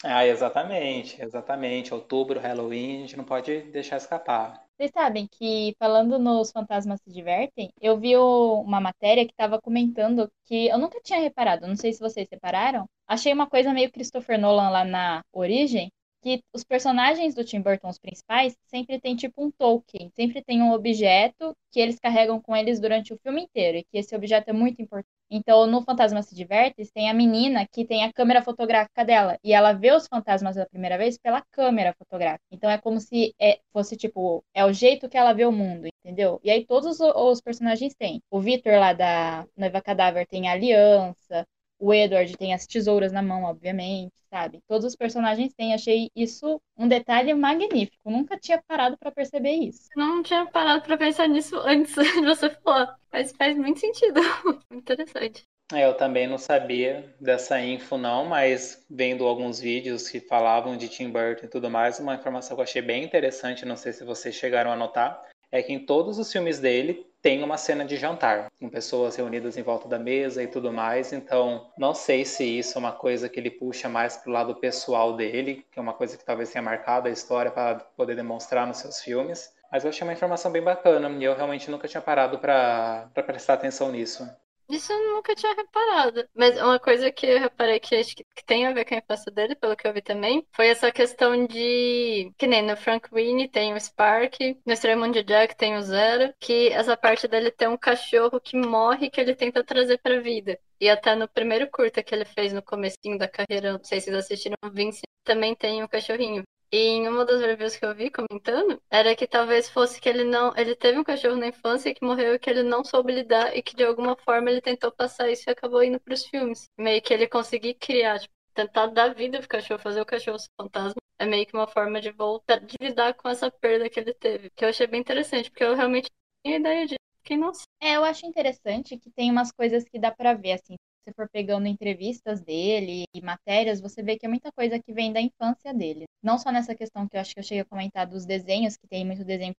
Ah, 0.04 0.26
exatamente, 0.26 1.22
exatamente. 1.22 1.94
Outubro, 1.94 2.40
Halloween, 2.40 2.98
a 2.98 3.00
gente 3.02 3.18
não 3.18 3.24
pode 3.24 3.62
deixar 3.72 3.98
escapar. 3.98 4.62
Vocês 4.76 4.92
sabem 4.92 5.28
que, 5.32 5.76
falando 5.80 6.20
nos 6.20 6.52
Fantasmas 6.52 7.00
Se 7.02 7.10
Divertem, 7.12 7.72
eu 7.80 7.98
vi 7.98 8.18
uma 8.18 8.82
matéria 8.82 9.26
que 9.26 9.32
estava 9.32 9.62
comentando 9.62 10.30
que 10.46 10.68
eu 10.68 10.78
nunca 10.78 11.00
tinha 11.02 11.20
reparado, 11.20 11.68
não 11.68 11.76
sei 11.76 11.94
se 11.94 12.00
vocês 12.00 12.28
separaram. 12.28 12.86
Achei 13.08 13.32
uma 13.32 13.48
coisa 13.48 13.72
meio 13.72 13.92
Christopher 13.92 14.38
Nolan 14.40 14.70
lá 14.70 14.84
na 14.84 15.24
origem, 15.32 15.92
que 16.24 16.42
os 16.54 16.64
personagens 16.64 17.36
do 17.36 17.44
Tim 17.44 17.60
Burton, 17.62 17.90
os 17.90 18.00
principais, 18.00 18.56
sempre 18.66 19.00
tem 19.00 19.16
tipo 19.16 19.44
um 19.44 19.52
token, 19.52 20.10
sempre 20.16 20.42
tem 20.42 20.62
um 20.62 20.72
objeto 20.72 21.54
que 21.70 21.80
eles 21.82 22.00
carregam 22.00 22.40
com 22.42 22.56
eles 22.56 22.80
durante 22.80 23.14
o 23.14 23.18
filme 23.18 23.42
inteiro, 23.44 23.78
e 23.78 23.84
que 23.84 23.98
esse 23.98 24.16
objeto 24.16 24.50
é 24.50 24.54
muito 24.54 24.82
importante. 24.82 25.12
Então, 25.30 25.68
no 25.68 25.82
Fantasma 25.82 26.22
se 26.22 26.34
Diverte, 26.34 26.86
tem 26.94 27.10
a 27.10 27.14
menina 27.14 27.68
que 27.68 27.84
tem 27.86 28.04
a 28.04 28.14
câmera 28.14 28.42
fotográfica 28.42 29.04
dela, 29.04 29.38
e 29.44 29.52
ela 29.52 29.74
vê 29.74 29.92
os 29.92 30.08
fantasmas 30.08 30.56
pela 30.56 30.68
primeira 30.68 30.98
vez 30.98 31.18
pela 31.18 31.42
câmera 31.52 31.94
fotográfica. 31.98 32.46
Então, 32.52 32.70
é 32.70 32.78
como 32.78 33.00
se 33.00 33.36
é, 33.40 33.60
fosse 33.74 33.98
tipo, 33.98 34.44
é 34.54 34.64
o 34.64 34.72
jeito 34.72 35.10
que 35.10 35.18
ela 35.18 35.34
vê 35.34 35.46
o 35.46 35.52
mundo, 35.52 35.88
entendeu? 36.04 36.40
E 36.44 36.50
aí 36.50 36.66
todos 36.66 37.00
os, 37.00 37.14
os 37.16 37.42
personagens 37.42 37.94
têm. 37.96 38.22
O 38.32 38.40
Victor 38.40 38.74
lá 38.80 38.94
da 38.94 39.46
Noiva 39.58 39.82
Cadáver 39.82 40.26
tem 40.28 40.48
a 40.48 40.54
aliança, 40.54 41.46
o 41.84 41.94
Edward 41.94 42.38
tem 42.38 42.54
as 42.54 42.66
tesouras 42.66 43.12
na 43.12 43.22
mão, 43.22 43.44
obviamente, 43.44 44.14
sabe? 44.30 44.62
Todos 44.70 44.86
os 44.86 44.96
personagens 44.96 45.54
têm. 45.54 45.74
Achei 45.74 46.10
isso 46.16 46.62
um 46.78 46.88
detalhe 46.88 47.34
magnífico. 47.34 48.10
Nunca 48.10 48.38
tinha 48.40 48.64
parado 48.66 48.98
para 48.98 49.12
perceber 49.12 49.52
isso. 49.52 49.90
Não 49.98 50.24
tinha 50.24 50.46
parado 50.46 50.82
para 50.82 50.98
pensar 50.98 51.28
nisso 51.28 51.58
antes 51.58 51.94
de 52.16 52.22
você 52.22 52.50
falar. 52.50 52.96
Mas 53.12 53.34
faz 53.38 53.58
muito 53.58 53.82
sentido. 53.82 54.22
Interessante. 54.72 55.44
É, 55.74 55.86
eu 55.86 55.94
também 55.94 56.26
não 56.26 56.38
sabia 56.38 57.14
dessa 57.20 57.60
info, 57.60 57.98
não, 57.98 58.26
mas 58.26 58.86
vendo 58.90 59.26
alguns 59.26 59.60
vídeos 59.60 60.10
que 60.10 60.22
falavam 60.22 60.78
de 60.78 60.88
Tim 60.88 61.10
Burton 61.10 61.46
e 61.46 61.50
tudo 61.50 61.70
mais, 61.70 62.00
uma 62.00 62.16
informação 62.16 62.56
que 62.56 62.62
eu 62.62 62.64
achei 62.64 62.82
bem 62.82 63.04
interessante, 63.04 63.66
não 63.66 63.76
sei 63.76 63.92
se 63.92 64.04
vocês 64.04 64.36
chegaram 64.36 64.72
a 64.72 64.76
notar, 64.76 65.24
é 65.52 65.64
que 65.64 65.74
em 65.74 65.86
todos 65.86 66.20
os 66.20 66.32
filmes 66.32 66.60
dele 66.60 67.06
tem 67.24 67.42
uma 67.42 67.58
cena 67.58 67.86
de 67.86 67.96
jantar, 67.96 68.52
com 68.60 68.70
pessoas 68.70 69.16
reunidas 69.16 69.58
em 69.58 69.64
volta 69.64 69.88
da 69.88 69.98
mesa 69.98 70.44
e 70.44 70.48
tudo 70.48 70.74
mais. 70.74 71.14
Então, 71.14 71.72
não 71.78 71.94
sei 71.94 72.26
se 72.26 72.44
isso 72.44 72.78
é 72.78 72.80
uma 72.80 72.92
coisa 72.92 73.30
que 73.30 73.40
ele 73.40 73.50
puxa 73.50 73.88
mais 73.88 74.18
pro 74.18 74.30
lado 74.30 74.54
pessoal 74.56 75.16
dele, 75.16 75.66
que 75.72 75.80
é 75.80 75.82
uma 75.82 75.94
coisa 75.94 76.18
que 76.18 76.26
talvez 76.26 76.52
tenha 76.52 76.62
marcado 76.62 77.08
a 77.08 77.12
história 77.12 77.50
para 77.50 77.76
poder 77.96 78.18
demonstrar 78.18 78.68
nos 78.68 78.78
seus 78.78 79.02
filmes. 79.02 79.56
Mas 79.72 79.86
eu 79.86 79.90
achei 79.90 80.06
uma 80.06 80.14
informação 80.14 80.52
bem 80.52 80.62
bacana 80.62 81.10
e 81.10 81.24
eu 81.24 81.34
realmente 81.34 81.72
nunca 81.72 81.88
tinha 81.88 82.02
parado 82.02 82.40
para 82.40 83.10
prestar 83.26 83.54
atenção 83.54 83.90
nisso. 83.90 84.30
Isso 84.70 84.92
eu 84.92 85.16
nunca 85.16 85.36
tinha 85.36 85.54
reparado. 85.54 86.28
Mas 86.34 86.58
uma 86.60 86.80
coisa 86.80 87.12
que 87.12 87.26
eu 87.26 87.40
reparei 87.40 87.80
que 87.80 87.96
acho 87.96 88.16
que 88.16 88.46
tem 88.46 88.66
a 88.66 88.74
ver 88.74 88.86
com 88.86 88.96
a 88.96 88.98
infância 88.98 89.32
dele, 89.32 89.56
pelo 89.56 89.76
que 89.76 89.88
eu 89.88 89.94
vi 89.94 90.02
também, 90.02 90.46
foi 90.54 90.68
essa 90.68 90.92
questão 90.92 91.46
de. 91.46 92.32
Que 92.38 92.48
nem 92.48 92.62
no 92.64 92.76
Frank 92.78 93.10
Winnie 93.14 93.48
tem 93.50 93.74
o 93.74 93.80
Spark, 93.80 94.40
no 94.66 94.74
Extremond 94.74 95.24
Jack 95.24 95.56
tem 95.56 95.76
o 95.76 95.82
Zero, 95.82 96.34
que 96.40 96.70
essa 96.70 96.98
parte 96.98 97.28
dele 97.28 97.52
tem 97.52 97.68
um 97.68 97.78
cachorro 97.78 98.40
que 98.40 98.58
morre 98.58 99.10
que 99.10 99.20
ele 99.22 99.36
tenta 99.36 99.64
trazer 99.64 100.00
pra 100.00 100.20
vida. 100.20 100.60
E 100.80 100.90
até 100.90 101.16
no 101.16 101.28
primeiro 101.28 101.70
curta 101.70 102.04
que 102.04 102.14
ele 102.14 102.26
fez 102.26 102.52
no 102.54 102.62
comecinho 102.62 103.18
da 103.18 103.28
carreira, 103.28 103.74
não 103.74 103.84
sei 103.84 104.00
se 104.00 104.08
vocês 104.08 104.26
assistiram, 104.26 104.58
Vince, 104.72 105.02
também 105.24 105.56
tem 105.56 105.84
um 105.84 105.88
cachorrinho. 105.88 106.44
E 106.74 106.78
em 106.78 107.08
uma 107.08 107.24
das 107.24 107.40
reviews 107.40 107.76
que 107.78 107.86
eu 107.86 107.94
vi 107.96 108.10
comentando, 108.10 108.82
era 108.90 109.16
que 109.16 109.28
talvez 109.28 109.70
fosse 109.70 110.02
que 110.02 110.10
ele 110.10 110.24
não. 110.24 110.52
Ele 110.58 110.76
teve 110.76 110.98
um 111.00 111.04
cachorro 111.04 111.36
na 111.38 111.48
infância 111.48 111.94
que 111.94 112.04
morreu 112.04 112.34
e 112.34 112.40
que 112.40 112.50
ele 112.50 112.64
não 112.64 112.84
soube 112.84 113.14
lidar 113.14 113.56
e 113.56 113.62
que 113.62 113.76
de 113.76 113.84
alguma 113.84 114.18
forma 114.18 114.50
ele 114.50 114.60
tentou 114.62 114.92
passar 114.92 115.30
isso 115.30 115.48
e 115.50 115.52
acabou 115.52 115.84
indo 115.84 116.00
pros 116.00 116.26
filmes. 116.26 116.68
Meio 116.78 117.02
que 117.02 117.14
ele 117.14 117.28
conseguir 117.28 117.76
criar, 117.76 118.20
tipo, 118.20 118.34
tentar 118.56 118.88
dar 118.88 119.14
vida 119.14 119.40
pro 119.40 119.48
cachorro, 119.48 119.80
fazer 119.80 120.02
o 120.02 120.06
cachorro 120.06 120.40
ser 120.40 120.50
fantasma. 120.60 121.00
É 121.20 121.26
meio 121.28 121.46
que 121.46 121.54
uma 121.56 121.68
forma 121.68 122.02
de 122.02 122.12
voltar, 122.12 122.60
de 122.60 122.76
lidar 122.82 123.14
com 123.14 123.30
essa 123.30 123.52
perda 123.52 123.90
que 123.90 124.00
ele 124.00 124.14
teve. 124.14 124.50
Que 124.50 124.66
eu 124.66 124.70
achei 124.70 124.88
bem 124.88 125.00
interessante, 125.00 125.52
porque 125.52 125.64
eu 125.64 125.76
realmente 125.76 126.10
tinha 126.44 126.58
ideia 126.58 126.86
disso. 126.88 127.00
Quem 127.24 127.38
não 127.38 127.52
É, 127.82 127.96
eu 127.98 128.04
acho 128.04 128.26
interessante 128.26 128.98
que 128.98 129.12
tem 129.12 129.32
umas 129.32 129.52
coisas 129.52 129.84
que 129.86 130.00
dá 130.00 130.12
para 130.12 130.34
ver, 130.34 130.54
assim 130.54 130.76
você 131.04 131.14
for 131.14 131.30
pegando 131.30 131.68
entrevistas 131.68 132.42
dele 132.42 133.06
e 133.14 133.22
matérias, 133.22 133.82
você 133.82 134.02
vê 134.02 134.18
que 134.18 134.26
é 134.26 134.30
muita 134.30 134.52
coisa 134.52 134.80
que 134.80 134.94
vem 134.94 135.12
da 135.12 135.22
infância 135.22 135.74
dele. 135.74 136.06
Não 136.22 136.38
só 136.38 136.52
nessa 136.52 136.74
questão 136.76 137.08
que 137.08 137.18
eu 137.18 137.22
acho 137.22 137.34
que 137.34 137.40
eu 137.40 137.44
cheguei 137.44 137.62
a 137.62 137.66
comentar 137.66 138.08
dos 138.08 138.26
desenhos, 138.26 138.78
que 138.78 138.88
tem 138.88 139.06
muito 139.06 139.24
desenho 139.26 139.54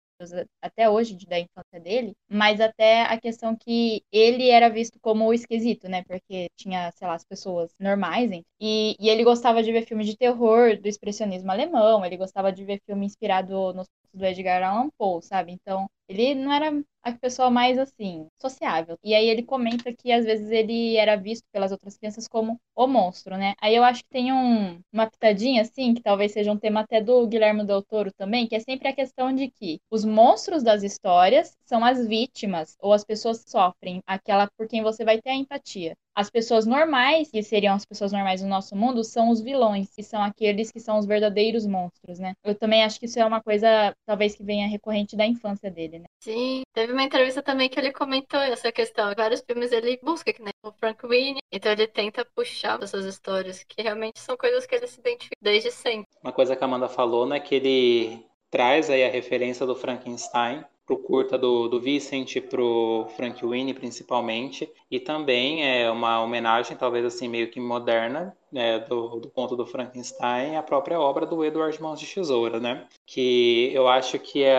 até 0.62 0.88
hoje 0.88 1.16
da 1.26 1.38
infância 1.38 1.80
dele, 1.80 2.14
mas 2.28 2.60
até 2.60 3.02
a 3.02 3.20
questão 3.20 3.56
que 3.56 4.02
ele 4.12 4.48
era 4.48 4.68
visto 4.68 4.98
como 5.00 5.26
o 5.26 5.34
esquisito, 5.34 5.88
né? 5.88 6.02
Porque 6.04 6.46
tinha, 6.56 6.90
sei 6.92 7.06
lá, 7.06 7.14
as 7.14 7.24
pessoas 7.24 7.70
normais, 7.78 8.30
hein? 8.32 8.42
E, 8.60 8.96
e 8.98 9.08
ele 9.08 9.24
gostava 9.24 9.62
de 9.62 9.72
ver 9.72 9.86
filme 9.86 10.04
de 10.04 10.16
terror, 10.16 10.78
do 10.80 10.88
expressionismo 10.88 11.50
alemão, 11.50 12.04
ele 12.04 12.16
gostava 12.16 12.52
de 12.52 12.64
ver 12.64 12.80
filme 12.86 13.06
inspirado 13.06 13.72
nos 13.74 13.86
do 14.12 14.24
Edgar 14.24 14.62
Allan 14.62 14.90
Poe, 14.96 15.20
sabe? 15.22 15.52
Então, 15.52 15.88
ele 16.08 16.34
não 16.36 16.52
era 16.52 16.70
a 17.04 17.12
pessoa 17.12 17.50
mais 17.50 17.78
assim, 17.78 18.26
sociável. 18.40 18.98
E 19.02 19.14
aí 19.14 19.28
ele 19.28 19.42
comenta 19.42 19.92
que 19.92 20.10
às 20.12 20.24
vezes 20.24 20.50
ele 20.50 20.96
era 20.96 21.16
visto 21.16 21.44
pelas 21.52 21.70
outras 21.72 21.96
crianças 21.96 22.26
como 22.26 22.58
o 22.74 22.86
monstro, 22.86 23.36
né? 23.36 23.54
Aí 23.60 23.74
eu 23.74 23.84
acho 23.84 24.02
que 24.02 24.08
tem 24.10 24.32
um, 24.32 24.80
uma 24.92 25.08
pitadinha 25.08 25.62
assim, 25.62 25.94
que 25.94 26.02
talvez 26.02 26.32
seja 26.32 26.50
um 26.50 26.58
tema 26.58 26.80
até 26.80 27.00
do 27.00 27.26
Guilherme 27.26 27.64
Del 27.64 27.82
Toro 27.82 28.10
também, 28.12 28.46
que 28.46 28.54
é 28.56 28.60
sempre 28.60 28.88
a 28.88 28.94
questão 28.94 29.32
de 29.34 29.50
que 29.50 29.78
os 29.90 30.04
monstros 30.04 30.62
das 30.62 30.82
histórias 30.82 31.56
são 31.64 31.84
as 31.84 32.06
vítimas 32.06 32.76
ou 32.80 32.92
as 32.92 33.04
pessoas 33.04 33.44
que 33.44 33.50
sofrem, 33.50 34.02
aquela 34.06 34.48
por 34.56 34.66
quem 34.66 34.82
você 34.82 35.04
vai 35.04 35.20
ter 35.20 35.30
a 35.30 35.34
empatia. 35.34 35.94
As 36.16 36.30
pessoas 36.30 36.64
normais, 36.64 37.28
que 37.28 37.42
seriam 37.42 37.74
as 37.74 37.84
pessoas 37.84 38.12
normais 38.12 38.40
do 38.40 38.46
nosso 38.46 38.76
mundo, 38.76 39.02
são 39.02 39.30
os 39.30 39.40
vilões, 39.40 39.90
que 39.92 40.02
são 40.02 40.22
aqueles 40.22 40.70
que 40.70 40.78
são 40.78 40.96
os 40.96 41.06
verdadeiros 41.06 41.66
monstros, 41.66 42.20
né? 42.20 42.34
Eu 42.44 42.54
também 42.54 42.84
acho 42.84 43.00
que 43.00 43.06
isso 43.06 43.18
é 43.18 43.24
uma 43.24 43.42
coisa, 43.42 43.92
talvez, 44.06 44.36
que 44.36 44.44
venha 44.44 44.68
recorrente 44.68 45.16
da 45.16 45.26
infância 45.26 45.68
dele, 45.68 45.98
né? 45.98 46.06
Sim, 46.20 46.62
teve 46.72 46.93
uma 46.94 47.02
entrevista 47.02 47.42
também 47.42 47.68
que 47.68 47.78
ele 47.78 47.92
comentou 47.92 48.40
essa 48.40 48.72
questão. 48.72 49.12
Vários 49.16 49.40
filmes 49.40 49.72
ele 49.72 49.98
busca, 50.02 50.32
que 50.32 50.42
nem 50.42 50.52
o 50.62 50.72
Frank 50.72 51.06
Winnie, 51.06 51.42
então 51.52 51.72
ele 51.72 51.86
tenta 51.86 52.24
puxar 52.24 52.82
essas 52.82 53.04
histórias, 53.04 53.62
que 53.64 53.82
realmente 53.82 54.18
são 54.18 54.36
coisas 54.36 54.66
que 54.66 54.74
ele 54.74 54.86
se 54.86 55.00
identifica 55.00 55.36
desde 55.40 55.70
sempre. 55.70 56.08
Uma 56.22 56.32
coisa 56.32 56.56
que 56.56 56.64
a 56.64 56.66
Amanda 56.66 56.88
falou, 56.88 57.26
né, 57.26 57.38
que 57.40 57.54
ele 57.54 58.26
traz 58.50 58.88
aí 58.88 59.04
a 59.04 59.10
referência 59.10 59.66
do 59.66 59.74
Frankenstein 59.74 60.64
pro 60.86 60.98
curta 60.98 61.38
do, 61.38 61.68
do 61.68 61.80
Vicente, 61.80 62.40
pro 62.40 63.06
Frank 63.16 63.44
Winnie 63.44 63.74
principalmente, 63.74 64.70
e 64.90 65.00
também 65.00 65.64
é 65.64 65.90
uma 65.90 66.20
homenagem, 66.22 66.76
talvez 66.76 67.04
assim, 67.04 67.28
meio 67.28 67.50
que 67.50 67.58
moderna, 67.58 68.36
né, 68.52 68.78
do, 68.80 69.20
do 69.20 69.28
conto 69.30 69.56
do 69.56 69.66
Frankenstein, 69.66 70.56
a 70.56 70.62
própria 70.62 71.00
obra 71.00 71.26
do 71.26 71.44
Edward 71.44 71.80
Mãos 71.82 71.98
de 71.98 72.06
Tesoura, 72.06 72.60
né, 72.60 72.86
que 73.06 73.70
eu 73.72 73.88
acho 73.88 74.18
que 74.18 74.42
é, 74.44 74.56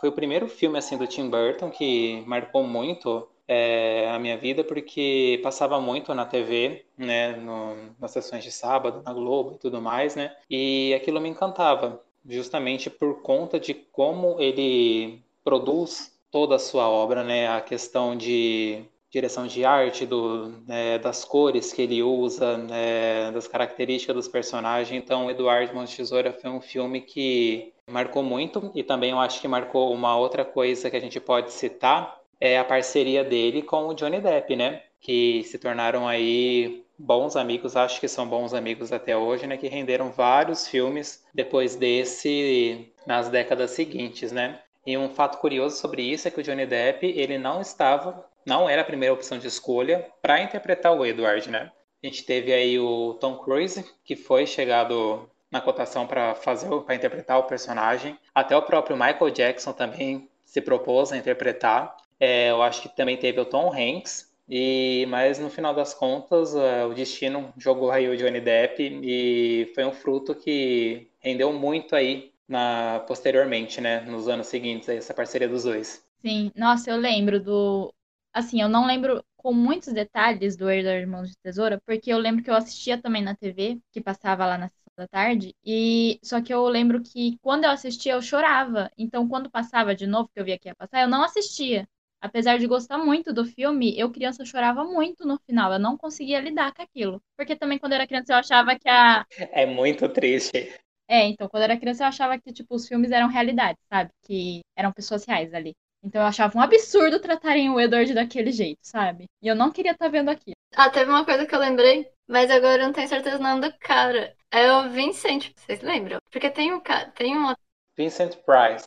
foi 0.00 0.08
o 0.08 0.12
primeiro 0.12 0.48
filme, 0.48 0.78
assim, 0.78 0.96
do 0.96 1.06
Tim 1.06 1.28
Burton 1.28 1.70
que 1.70 2.22
marcou 2.26 2.62
muito 2.62 3.28
é, 3.48 4.08
a 4.10 4.18
minha 4.18 4.36
vida, 4.36 4.64
porque 4.64 5.40
passava 5.42 5.80
muito 5.80 6.14
na 6.14 6.24
TV, 6.24 6.84
né, 6.96 7.32
no, 7.36 7.76
nas 7.98 8.12
sessões 8.12 8.44
de 8.44 8.50
sábado, 8.50 9.02
na 9.04 9.12
Globo 9.12 9.54
e 9.54 9.58
tudo 9.58 9.82
mais, 9.82 10.14
né, 10.14 10.34
e 10.48 10.94
aquilo 10.94 11.20
me 11.20 11.28
encantava, 11.28 12.02
justamente 12.24 12.88
por 12.88 13.22
conta 13.22 13.58
de 13.60 13.74
como 13.74 14.40
ele 14.40 15.25
produz 15.46 16.12
toda 16.28 16.56
a 16.56 16.58
sua 16.58 16.88
obra, 16.88 17.22
né? 17.22 17.46
A 17.46 17.60
questão 17.60 18.16
de 18.16 18.82
direção 19.12 19.46
de 19.46 19.64
arte, 19.64 20.04
do, 20.04 20.48
né, 20.66 20.98
das 20.98 21.24
cores 21.24 21.72
que 21.72 21.80
ele 21.80 22.02
usa, 22.02 22.58
né, 22.58 23.30
das 23.30 23.46
características 23.46 24.16
dos 24.16 24.28
personagens. 24.28 25.00
Então, 25.00 25.30
Eduardo 25.30 25.72
Mãos 25.72 25.94
Tesoura 25.94 26.32
foi 26.32 26.50
um 26.50 26.60
filme 26.60 27.00
que 27.00 27.72
marcou 27.88 28.24
muito 28.24 28.72
e 28.74 28.82
também 28.82 29.12
eu 29.12 29.20
acho 29.20 29.40
que 29.40 29.46
marcou 29.46 29.94
uma 29.94 30.18
outra 30.18 30.44
coisa 30.44 30.90
que 30.90 30.96
a 30.96 31.00
gente 31.00 31.20
pode 31.20 31.52
citar 31.52 32.20
é 32.40 32.58
a 32.58 32.64
parceria 32.64 33.24
dele 33.24 33.62
com 33.62 33.86
o 33.86 33.94
Johnny 33.94 34.20
Depp, 34.20 34.56
né? 34.56 34.82
Que 35.00 35.44
se 35.44 35.58
tornaram 35.58 36.06
aí 36.08 36.84
bons 36.98 37.36
amigos, 37.36 37.76
acho 37.76 38.00
que 38.00 38.08
são 38.08 38.26
bons 38.26 38.52
amigos 38.52 38.92
até 38.92 39.16
hoje, 39.16 39.46
né? 39.46 39.56
Que 39.56 39.68
renderam 39.68 40.10
vários 40.10 40.66
filmes 40.66 41.24
depois 41.32 41.76
desse 41.76 42.92
nas 43.06 43.28
décadas 43.28 43.70
seguintes, 43.70 44.32
né? 44.32 44.60
E 44.86 44.96
um 44.96 45.08
fato 45.08 45.38
curioso 45.38 45.76
sobre 45.76 46.02
isso 46.02 46.28
é 46.28 46.30
que 46.30 46.40
o 46.40 46.42
Johnny 46.42 46.64
Depp 46.64 47.04
ele 47.04 47.36
não 47.36 47.60
estava, 47.60 48.24
não 48.46 48.68
era 48.68 48.82
a 48.82 48.84
primeira 48.84 49.12
opção 49.12 49.36
de 49.36 49.48
escolha 49.48 50.06
para 50.22 50.40
interpretar 50.40 50.96
o 50.96 51.04
Edward, 51.04 51.50
né? 51.50 51.72
A 52.02 52.06
gente 52.06 52.24
teve 52.24 52.52
aí 52.52 52.78
o 52.78 53.14
Tom 53.14 53.36
Cruise 53.38 53.84
que 54.04 54.14
foi 54.14 54.46
chegado 54.46 55.28
na 55.50 55.60
cotação 55.60 56.06
para 56.06 56.34
fazer 56.36 56.68
para 56.82 56.94
interpretar 56.94 57.38
o 57.38 57.44
personagem. 57.44 58.16
Até 58.34 58.56
o 58.56 58.62
próprio 58.62 58.96
Michael 58.96 59.30
Jackson 59.30 59.72
também 59.72 60.28
se 60.44 60.60
propôs 60.60 61.12
a 61.12 61.16
interpretar. 61.16 61.96
É, 62.20 62.50
eu 62.50 62.62
acho 62.62 62.82
que 62.82 62.88
também 62.88 63.16
teve 63.16 63.40
o 63.40 63.44
Tom 63.44 63.72
Hanks. 63.72 64.32
E 64.48 65.04
mas 65.08 65.40
no 65.40 65.50
final 65.50 65.74
das 65.74 65.92
contas 65.92 66.54
é, 66.54 66.84
o 66.84 66.94
destino 66.94 67.52
jogou 67.58 67.90
aí 67.90 68.08
o 68.08 68.16
Johnny 68.16 68.40
Depp 68.40 69.00
e 69.02 69.72
foi 69.74 69.84
um 69.84 69.90
fruto 69.90 70.36
que 70.36 71.08
rendeu 71.18 71.52
muito 71.52 71.96
aí 71.96 72.30
na 72.48 73.00
posteriormente, 73.06 73.80
né, 73.80 74.00
nos 74.00 74.28
anos 74.28 74.46
seguintes 74.46 74.88
essa 74.88 75.14
parceria 75.14 75.48
dos 75.48 75.64
dois. 75.64 76.04
Sim, 76.24 76.50
nossa, 76.56 76.90
eu 76.90 76.96
lembro 76.96 77.40
do 77.42 77.92
assim, 78.32 78.60
eu 78.60 78.68
não 78.68 78.86
lembro 78.86 79.24
com 79.36 79.52
muitos 79.52 79.92
detalhes 79.92 80.56
do 80.56 80.70
Edward 80.70 81.00
Irmãos 81.00 81.30
de 81.30 81.36
Tesoura, 81.38 81.80
porque 81.86 82.12
eu 82.12 82.18
lembro 82.18 82.42
que 82.42 82.50
eu 82.50 82.54
assistia 82.54 83.00
também 83.00 83.22
na 83.22 83.34
TV, 83.34 83.78
que 83.92 84.00
passava 84.00 84.44
lá 84.44 84.58
na 84.58 84.68
da 84.96 85.06
tarde. 85.06 85.54
E 85.64 86.18
só 86.22 86.40
que 86.40 86.52
eu 86.52 86.66
lembro 86.66 87.02
que 87.02 87.38
quando 87.42 87.64
eu 87.64 87.70
assistia, 87.70 88.14
eu 88.14 88.22
chorava. 88.22 88.90
Então, 88.96 89.28
quando 89.28 89.50
passava 89.50 89.94
de 89.94 90.06
novo, 90.06 90.30
que 90.32 90.40
eu 90.40 90.44
via 90.44 90.58
que 90.58 90.68
ia 90.68 90.74
passar, 90.74 91.02
eu 91.02 91.08
não 91.08 91.22
assistia. 91.22 91.86
Apesar 92.20 92.58
de 92.58 92.66
gostar 92.66 92.98
muito 92.98 93.32
do 93.32 93.44
filme, 93.44 93.96
eu 93.98 94.10
criança 94.10 94.44
chorava 94.44 94.84
muito 94.84 95.26
no 95.26 95.38
final. 95.46 95.72
Eu 95.72 95.78
não 95.78 95.96
conseguia 95.98 96.40
lidar 96.40 96.72
com 96.72 96.82
aquilo. 96.82 97.22
Porque 97.36 97.54
também 97.54 97.78
quando 97.78 97.92
eu 97.92 97.96
era 97.96 98.06
criança 98.06 98.32
eu 98.32 98.38
achava 98.38 98.78
que 98.78 98.88
a. 98.88 99.26
É 99.52 99.66
muito 99.66 100.08
triste. 100.08 100.72
É, 101.08 101.26
então, 101.26 101.48
quando 101.48 101.62
eu 101.62 101.70
era 101.70 101.78
criança 101.78 102.04
eu 102.04 102.08
achava 102.08 102.38
que, 102.38 102.52
tipo, 102.52 102.74
os 102.74 102.86
filmes 102.88 103.10
eram 103.10 103.28
realidade, 103.28 103.78
sabe? 103.88 104.10
Que 104.22 104.60
eram 104.76 104.92
pessoas 104.92 105.24
reais 105.24 105.54
ali. 105.54 105.72
Então 106.02 106.20
eu 106.22 106.26
achava 106.26 106.56
um 106.56 106.62
absurdo 106.62 107.18
tratarem 107.20 107.68
o 107.70 107.80
Edward 107.80 108.14
daquele 108.14 108.52
jeito, 108.52 108.78
sabe? 108.82 109.24
E 109.42 109.48
eu 109.48 109.56
não 109.56 109.72
queria 109.72 109.92
estar 109.92 110.06
tá 110.06 110.10
vendo 110.10 110.28
aquilo. 110.28 110.54
Ah, 110.76 110.88
teve 110.88 111.10
uma 111.10 111.24
coisa 111.24 111.46
que 111.46 111.54
eu 111.54 111.58
lembrei, 111.58 112.08
mas 112.28 112.50
agora 112.50 112.82
eu 112.82 112.86
não 112.86 112.92
tenho 112.92 113.08
certeza 113.08 113.38
o 113.38 113.42
nome 113.42 113.62
do 113.62 113.76
cara. 113.78 114.34
É 114.50 114.72
o 114.72 114.88
Vincent, 114.90 115.50
vocês 115.56 115.80
lembram? 115.82 116.18
Porque 116.30 116.48
tem 116.50 116.72
um 116.72 116.80
cara, 116.80 117.10
tem 117.10 117.36
um 117.36 117.52
Vincent 117.96 118.36
Price. 118.36 118.86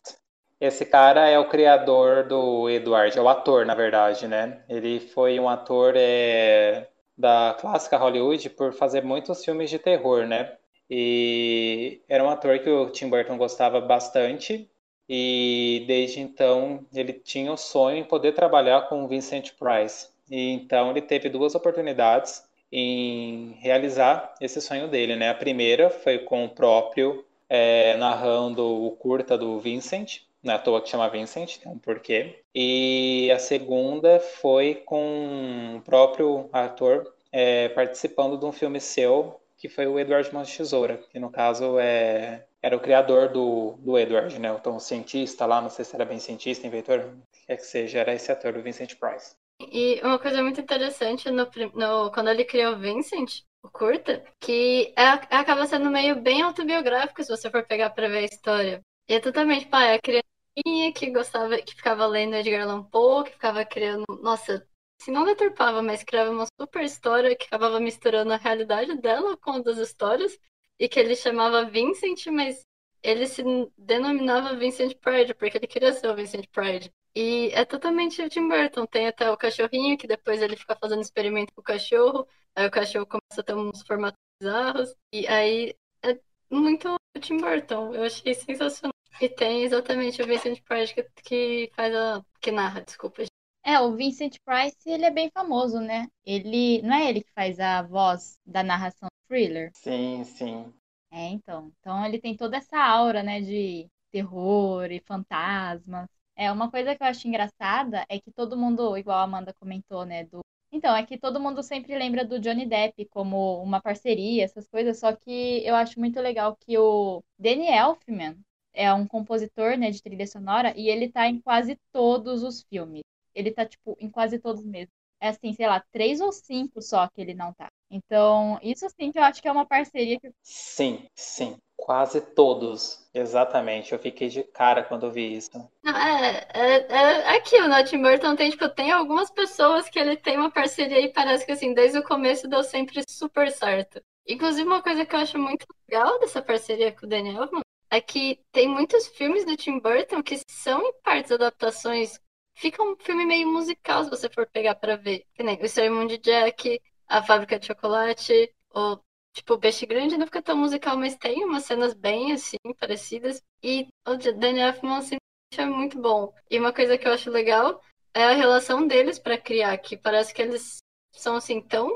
Esse 0.60 0.84
cara 0.84 1.28
é 1.28 1.38
o 1.38 1.48
criador 1.48 2.24
do 2.26 2.68
Edward, 2.68 3.18
é 3.18 3.20
o 3.20 3.28
ator, 3.28 3.66
na 3.66 3.74
verdade, 3.74 4.26
né? 4.28 4.62
Ele 4.68 5.00
foi 5.00 5.38
um 5.40 5.48
ator 5.48 5.94
é, 5.96 6.88
da 7.16 7.56
clássica 7.60 7.96
Hollywood 7.96 8.48
por 8.50 8.72
fazer 8.72 9.02
muitos 9.02 9.44
filmes 9.44 9.68
de 9.68 9.78
terror, 9.78 10.26
né? 10.26 10.56
E 10.90 12.00
era 12.08 12.24
um 12.24 12.28
ator 12.28 12.58
que 12.58 12.68
o 12.68 12.90
Tim 12.90 13.08
Burton 13.08 13.36
gostava 13.38 13.80
bastante. 13.80 14.68
E 15.08 15.84
desde 15.86 16.20
então 16.20 16.86
ele 16.94 17.12
tinha 17.12 17.52
o 17.52 17.56
sonho 17.56 17.98
em 17.98 18.04
poder 18.04 18.32
trabalhar 18.32 18.88
com 18.88 19.04
o 19.04 19.08
Vincent 19.08 19.52
Price. 19.58 20.08
E 20.30 20.50
então 20.50 20.90
ele 20.90 21.02
teve 21.02 21.28
duas 21.28 21.54
oportunidades 21.54 22.44
em 22.72 23.56
realizar 23.58 24.34
esse 24.40 24.60
sonho 24.60 24.88
dele, 24.88 25.16
né? 25.16 25.30
A 25.30 25.34
primeira 25.34 25.90
foi 25.90 26.18
com 26.18 26.44
o 26.44 26.48
próprio 26.48 27.24
é, 27.48 27.96
narrando 27.96 28.64
o 28.64 28.92
curta 28.92 29.36
do 29.36 29.58
Vincent, 29.58 30.20
não 30.42 30.54
é 30.54 30.58
toa 30.58 30.80
que 30.80 30.88
chama 30.88 31.08
Vincent, 31.10 31.58
tem 31.58 31.72
um 31.72 31.78
porquê. 31.78 32.40
E 32.54 33.30
a 33.34 33.38
segunda 33.38 34.20
foi 34.20 34.76
com 34.86 35.76
o 35.76 35.80
próprio 35.82 36.48
ator 36.52 37.12
é, 37.32 37.68
participando 37.70 38.38
de 38.38 38.44
um 38.44 38.52
filme 38.52 38.80
seu, 38.80 39.39
que 39.60 39.68
foi 39.68 39.86
o 39.86 40.00
Edward 40.00 40.32
Mãos 40.32 40.56
Tesoura, 40.56 40.96
que 41.10 41.18
no 41.18 41.30
caso 41.30 41.78
é, 41.78 42.46
era 42.62 42.74
o 42.74 42.80
criador 42.80 43.28
do, 43.28 43.72
do 43.78 43.98
Edward, 43.98 44.38
né? 44.38 44.48
Então, 44.58 44.76
o 44.76 44.80
cientista 44.80 45.44
lá, 45.44 45.60
não 45.60 45.68
sei 45.68 45.84
se 45.84 45.94
era 45.94 46.06
bem 46.06 46.18
cientista, 46.18 46.66
inventor, 46.66 47.00
o 47.00 47.22
que 47.30 47.46
quer 47.46 47.56
que 47.56 47.66
seja, 47.66 47.98
era 47.98 48.14
esse 48.14 48.32
ator, 48.32 48.56
o 48.56 48.62
Vincent 48.62 48.94
Price. 48.96 49.36
E 49.60 50.00
uma 50.02 50.18
coisa 50.18 50.42
muito 50.42 50.62
interessante 50.62 51.30
no, 51.30 51.46
no, 51.74 52.10
quando 52.10 52.30
ele 52.30 52.46
criou 52.46 52.78
Vincent, 52.78 53.42
o 53.62 53.68
curta, 53.68 54.24
que 54.40 54.94
é, 54.96 55.04
acaba 55.04 55.66
sendo 55.66 55.90
meio 55.90 56.22
bem 56.22 56.40
autobiográfico 56.40 57.22
se 57.22 57.28
você 57.28 57.50
for 57.50 57.62
pegar 57.66 57.90
pra 57.90 58.08
ver 58.08 58.18
a 58.18 58.24
história. 58.24 58.80
E 59.06 59.12
é 59.12 59.20
totalmente, 59.20 59.66
pá, 59.66 59.84
é 59.84 59.96
a 59.96 60.00
criancinha 60.00 60.90
que 60.94 61.10
gostava, 61.10 61.58
que 61.58 61.74
ficava 61.74 62.06
lendo 62.06 62.34
Edgar 62.34 62.62
Allan 62.62 62.84
Poe, 62.84 63.24
que 63.24 63.32
ficava 63.32 63.62
criando, 63.66 64.04
nossa, 64.22 64.66
se 65.00 65.10
não 65.10 65.24
deturpava, 65.24 65.82
mas 65.82 66.04
criava 66.04 66.30
uma 66.30 66.46
super 66.60 66.84
história 66.84 67.34
que 67.34 67.46
acabava 67.46 67.80
misturando 67.80 68.32
a 68.32 68.36
realidade 68.36 68.96
dela 68.96 69.36
com 69.36 69.52
a 69.52 69.58
das 69.60 69.78
histórias, 69.78 70.38
e 70.78 70.88
que 70.88 70.98
ele 71.00 71.16
chamava 71.16 71.64
Vincent, 71.64 72.26
mas 72.26 72.62
ele 73.02 73.26
se 73.26 73.42
denominava 73.76 74.56
Vincent 74.56 74.94
Pride, 74.96 75.34
porque 75.34 75.58
ele 75.58 75.66
queria 75.66 75.92
ser 75.92 76.08
o 76.08 76.14
Vincent 76.14 76.46
Pride. 76.52 76.92
E 77.14 77.50
é 77.52 77.64
totalmente 77.64 78.22
o 78.22 78.28
Tim 78.28 78.48
Burton. 78.48 78.86
Tem 78.86 79.08
até 79.08 79.30
o 79.30 79.36
cachorrinho, 79.36 79.98
que 79.98 80.06
depois 80.06 80.40
ele 80.42 80.56
fica 80.56 80.76
fazendo 80.76 81.02
experimento 81.02 81.52
com 81.54 81.60
o 81.60 81.64
cachorro. 81.64 82.26
Aí 82.54 82.66
o 82.66 82.70
cachorro 82.70 83.06
começa 83.06 83.40
a 83.40 83.42
ter 83.42 83.54
uns 83.54 83.82
formatos 83.82 84.18
bizarros. 84.40 84.94
E 85.12 85.26
aí 85.26 85.74
é 86.04 86.18
muito 86.50 86.94
o 86.94 87.20
Tim 87.20 87.38
Burton. 87.38 87.94
Eu 87.94 88.04
achei 88.04 88.34
sensacional. 88.34 88.94
E 89.20 89.28
tem 89.28 89.64
exatamente 89.64 90.22
o 90.22 90.26
Vincent 90.26 90.62
Price 90.62 90.94
que, 90.94 91.02
que 91.22 91.70
faz 91.74 91.94
a. 91.94 92.24
que 92.40 92.52
narra, 92.52 92.82
desculpa. 92.82 93.22
É, 93.70 93.78
o 93.78 93.94
Vincent 93.94 94.36
Price, 94.44 94.76
ele 94.84 95.04
é 95.04 95.12
bem 95.12 95.30
famoso, 95.30 95.78
né? 95.78 96.08
Ele. 96.26 96.82
Não 96.82 96.92
é 96.92 97.08
ele 97.08 97.22
que 97.22 97.30
faz 97.32 97.60
a 97.60 97.82
voz 97.82 98.36
da 98.44 98.64
narração 98.64 99.08
thriller? 99.28 99.70
Sim, 99.74 100.24
sim. 100.24 100.74
É, 101.12 101.28
então. 101.28 101.72
Então 101.78 102.04
ele 102.04 102.18
tem 102.20 102.36
toda 102.36 102.56
essa 102.56 102.76
aura, 102.76 103.22
né, 103.22 103.40
de 103.40 103.88
terror 104.10 104.90
e 104.90 104.98
fantasmas. 105.06 106.08
É, 106.34 106.50
uma 106.50 106.68
coisa 106.68 106.96
que 106.96 107.02
eu 107.04 107.06
acho 107.06 107.28
engraçada 107.28 108.04
é 108.08 108.18
que 108.18 108.32
todo 108.32 108.56
mundo, 108.56 108.96
igual 108.96 109.18
a 109.18 109.22
Amanda 109.22 109.54
comentou, 109.60 110.04
né, 110.04 110.24
do 110.24 110.40
então, 110.72 110.94
é 110.94 111.04
que 111.04 111.18
todo 111.18 111.40
mundo 111.40 111.62
sempre 111.64 111.98
lembra 111.98 112.24
do 112.24 112.38
Johnny 112.38 112.64
Depp 112.64 113.04
como 113.06 113.60
uma 113.60 113.80
parceria, 113.80 114.44
essas 114.44 114.68
coisas, 114.68 114.98
só 115.00 115.14
que 115.14 115.64
eu 115.64 115.74
acho 115.74 115.98
muito 115.98 116.20
legal 116.20 116.56
que 116.56 116.78
o 116.78 117.22
Danny 117.38 117.66
Elfman 117.66 118.36
é 118.72 118.92
um 118.94 119.06
compositor, 119.06 119.76
né, 119.76 119.90
de 119.90 120.00
trilha 120.00 120.26
sonora 120.28 120.72
e 120.76 120.88
ele 120.88 121.10
tá 121.10 121.26
em 121.28 121.40
quase 121.40 121.76
todos 121.92 122.44
os 122.44 122.62
filmes. 122.62 123.02
Ele 123.40 123.50
tá, 123.50 123.66
tipo, 123.66 123.96
em 124.00 124.10
quase 124.10 124.38
todos 124.38 124.64
mesmo. 124.64 124.92
É 125.20 125.28
assim, 125.28 125.52
sei 125.52 125.66
lá, 125.66 125.84
três 125.92 126.20
ou 126.20 126.32
cinco 126.32 126.80
só 126.80 127.06
que 127.08 127.20
ele 127.20 127.34
não 127.34 127.52
tá. 127.52 127.68
Então, 127.90 128.58
isso 128.62 128.88
sim 128.88 129.12
que 129.12 129.18
eu 129.18 129.22
acho 129.22 129.42
que 129.42 129.48
é 129.48 129.52
uma 129.52 129.66
parceria 129.66 130.18
que. 130.18 130.30
Sim, 130.42 131.06
sim. 131.14 131.56
Quase 131.76 132.20
todos. 132.20 133.06
Exatamente. 133.12 133.92
Eu 133.92 133.98
fiquei 133.98 134.28
de 134.28 134.42
cara 134.44 134.82
quando 134.82 135.10
vi 135.10 135.36
isso. 135.36 135.50
Não, 135.82 135.96
é, 135.96 136.46
é, 136.54 136.76
é 136.88 137.36
aquilo, 137.36 137.68
né? 137.68 137.82
Tim 137.84 138.00
Burton 138.00 138.36
tem, 138.36 138.50
tipo, 138.50 138.68
tem 138.68 138.92
algumas 138.92 139.30
pessoas 139.30 139.88
que 139.88 139.98
ele 139.98 140.16
tem 140.16 140.36
uma 140.36 140.50
parceria 140.50 141.00
e 141.00 141.12
parece 141.12 141.44
que, 141.44 141.52
assim, 141.52 141.74
desde 141.74 141.98
o 141.98 142.04
começo 142.04 142.48
deu 142.48 142.62
sempre 142.62 143.02
super 143.08 143.50
certo. 143.50 144.00
Inclusive, 144.26 144.66
uma 144.66 144.82
coisa 144.82 145.04
que 145.04 145.14
eu 145.14 145.20
acho 145.20 145.38
muito 145.38 145.66
legal 145.88 146.18
dessa 146.20 146.40
parceria 146.40 146.92
com 146.92 147.04
o 147.04 147.08
Daniel 147.08 147.48
é 147.90 148.00
que 148.00 148.40
tem 148.52 148.68
muitos 148.68 149.08
filmes 149.08 149.44
do 149.44 149.56
Tim 149.56 149.80
Burton 149.80 150.22
que 150.22 150.40
são, 150.48 150.80
em 150.82 150.92
partes, 151.02 151.32
adaptações. 151.32 152.20
Fica 152.60 152.82
um 152.82 152.94
filme 152.94 153.24
meio 153.24 153.50
musical, 153.50 154.04
se 154.04 154.10
você 154.10 154.28
for 154.28 154.46
pegar 154.46 154.74
para 154.74 154.94
ver. 154.94 155.24
Que 155.34 155.42
nem 155.42 155.58
O 155.62 155.68
Sermão 155.68 156.06
de 156.06 156.18
Jack, 156.18 156.78
A 157.08 157.22
Fábrica 157.22 157.58
de 157.58 157.66
Chocolate, 157.66 158.52
ou 158.70 159.02
Tipo, 159.32 159.54
o 159.54 159.58
Peixe 159.58 159.86
Grande 159.86 160.18
não 160.18 160.26
fica 160.26 160.42
tão 160.42 160.56
musical, 160.56 160.96
mas 160.96 161.16
tem 161.16 161.44
umas 161.44 161.64
cenas 161.64 161.94
bem, 161.94 162.32
assim, 162.32 162.56
parecidas. 162.78 163.42
E 163.62 163.86
o 164.06 164.16
Daniel 164.16 164.68
Elfman, 164.68 164.98
assim, 164.98 165.16
é 165.56 165.64
muito 165.64 165.98
bom. 166.00 166.34
E 166.50 166.58
uma 166.58 166.72
coisa 166.72 166.98
que 166.98 167.06
eu 167.06 167.12
acho 167.12 167.30
legal 167.30 167.80
é 168.12 168.24
a 168.24 168.34
relação 168.34 168.86
deles 168.86 169.18
para 169.18 169.38
criar, 169.38 169.78
que 169.78 169.96
parece 169.96 170.34
que 170.34 170.42
eles 170.42 170.78
são, 171.12 171.36
assim, 171.36 171.62
tão 171.62 171.88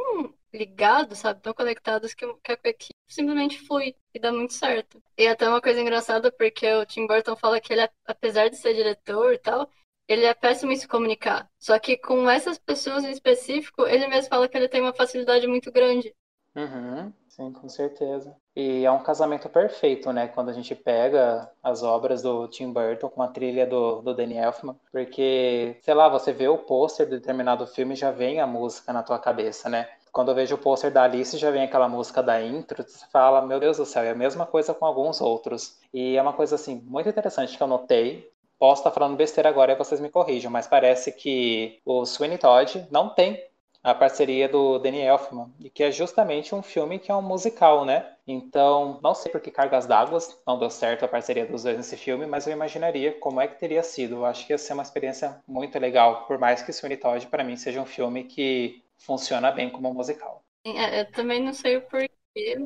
ligados, 0.52 1.18
sabe? 1.18 1.42
Tão 1.42 1.52
conectados 1.52 2.14
que, 2.14 2.24
que 2.42 2.52
a 2.52 2.58
simplesmente 3.08 3.60
flui 3.66 3.94
e 4.14 4.20
dá 4.20 4.32
muito 4.32 4.54
certo. 4.54 5.02
E 5.18 5.26
até 5.26 5.48
uma 5.48 5.60
coisa 5.60 5.80
engraçada, 5.80 6.32
porque 6.32 6.72
o 6.72 6.86
Tim 6.86 7.06
Burton 7.06 7.36
fala 7.36 7.60
que 7.60 7.72
ele, 7.72 7.88
apesar 8.06 8.48
de 8.48 8.56
ser 8.56 8.74
diretor 8.74 9.34
e 9.34 9.38
tal, 9.38 9.68
ele 10.08 10.24
é 10.24 10.34
péssimo 10.34 10.72
em 10.72 10.76
se 10.76 10.88
comunicar. 10.88 11.48
Só 11.58 11.78
que 11.78 11.96
com 11.96 12.28
essas 12.30 12.58
pessoas 12.58 13.04
em 13.04 13.10
específico, 13.10 13.86
ele 13.86 14.06
mesmo 14.08 14.28
fala 14.28 14.48
que 14.48 14.56
ele 14.56 14.68
tem 14.68 14.80
uma 14.80 14.94
facilidade 14.94 15.46
muito 15.46 15.72
grande. 15.72 16.14
Uhum. 16.56 17.12
Sim, 17.28 17.52
com 17.52 17.68
certeza. 17.68 18.36
E 18.54 18.84
é 18.84 18.90
um 18.92 19.02
casamento 19.02 19.48
perfeito, 19.48 20.12
né? 20.12 20.28
Quando 20.28 20.50
a 20.50 20.52
gente 20.52 20.72
pega 20.72 21.50
as 21.60 21.82
obras 21.82 22.22
do 22.22 22.46
Tim 22.46 22.72
Burton 22.72 23.08
com 23.08 23.22
a 23.22 23.28
trilha 23.28 23.66
do, 23.66 24.00
do 24.02 24.14
Danny 24.14 24.36
Elfman, 24.36 24.76
porque, 24.92 25.76
sei 25.82 25.94
lá, 25.94 26.08
você 26.08 26.32
vê 26.32 26.46
o 26.46 26.58
pôster 26.58 27.06
de 27.06 27.18
determinado 27.18 27.66
filme 27.66 27.94
e 27.94 27.96
já 27.96 28.12
vem 28.12 28.40
a 28.40 28.46
música 28.46 28.92
na 28.92 29.02
tua 29.02 29.18
cabeça, 29.18 29.68
né? 29.68 29.88
Quando 30.12 30.30
eu 30.30 30.34
vejo 30.36 30.54
o 30.54 30.58
pôster 30.58 30.92
da 30.92 31.02
Alice, 31.02 31.36
já 31.36 31.50
vem 31.50 31.64
aquela 31.64 31.88
música 31.88 32.22
da 32.22 32.40
intro, 32.40 32.84
você 32.84 33.04
fala, 33.10 33.44
meu 33.44 33.58
Deus 33.58 33.78
do 33.78 33.84
céu, 33.84 34.04
é 34.04 34.10
a 34.10 34.14
mesma 34.14 34.46
coisa 34.46 34.72
com 34.72 34.86
alguns 34.86 35.20
outros. 35.20 35.80
E 35.92 36.16
é 36.16 36.22
uma 36.22 36.32
coisa, 36.32 36.54
assim, 36.54 36.80
muito 36.86 37.08
interessante 37.08 37.56
que 37.56 37.62
eu 37.62 37.66
notei, 37.66 38.30
posso 38.58 38.80
estar 38.80 38.90
falando 38.90 39.16
besteira 39.16 39.48
agora 39.48 39.72
e 39.72 39.76
vocês 39.76 40.00
me 40.00 40.08
corrijam, 40.08 40.50
mas 40.50 40.66
parece 40.66 41.12
que 41.12 41.80
o 41.84 42.04
Sweeney 42.04 42.38
Todd 42.38 42.86
não 42.90 43.08
tem 43.08 43.42
a 43.84 43.94
parceria 43.94 44.48
do 44.48 44.78
Danny 44.78 45.02
Elfman, 45.02 45.52
e 45.60 45.68
que 45.68 45.82
é 45.82 45.92
justamente 45.92 46.54
um 46.54 46.62
filme 46.62 46.98
que 46.98 47.10
é 47.10 47.14
um 47.14 47.20
musical, 47.20 47.84
né? 47.84 48.14
Então, 48.26 48.98
não 49.02 49.14
sei 49.14 49.30
por 49.30 49.42
que 49.42 49.50
Cargas 49.50 49.86
d'Água 49.86 50.18
não 50.46 50.58
deu 50.58 50.70
certo 50.70 51.04
a 51.04 51.08
parceria 51.08 51.44
dos 51.44 51.64
dois 51.64 51.76
nesse 51.76 51.94
filme, 51.94 52.24
mas 52.24 52.46
eu 52.46 52.54
imaginaria 52.54 53.12
como 53.12 53.42
é 53.42 53.46
que 53.46 53.60
teria 53.60 53.82
sido. 53.82 54.14
Eu 54.14 54.24
acho 54.24 54.46
que 54.46 54.54
ia 54.54 54.58
ser 54.58 54.72
uma 54.72 54.82
experiência 54.82 55.38
muito 55.46 55.78
legal, 55.78 56.24
por 56.26 56.38
mais 56.38 56.62
que 56.62 56.72
Sweeney 56.72 56.96
Todd, 56.96 57.26
para 57.26 57.44
mim, 57.44 57.56
seja 57.56 57.78
um 57.78 57.84
filme 57.84 58.24
que 58.24 58.82
funciona 58.96 59.52
bem 59.52 59.68
como 59.68 59.90
um 59.90 59.94
musical. 59.94 60.42
É, 60.64 61.00
eu 61.00 61.12
também 61.12 61.42
não 61.42 61.52
sei 61.52 61.76
o 61.76 61.82
porquê, 61.82 62.56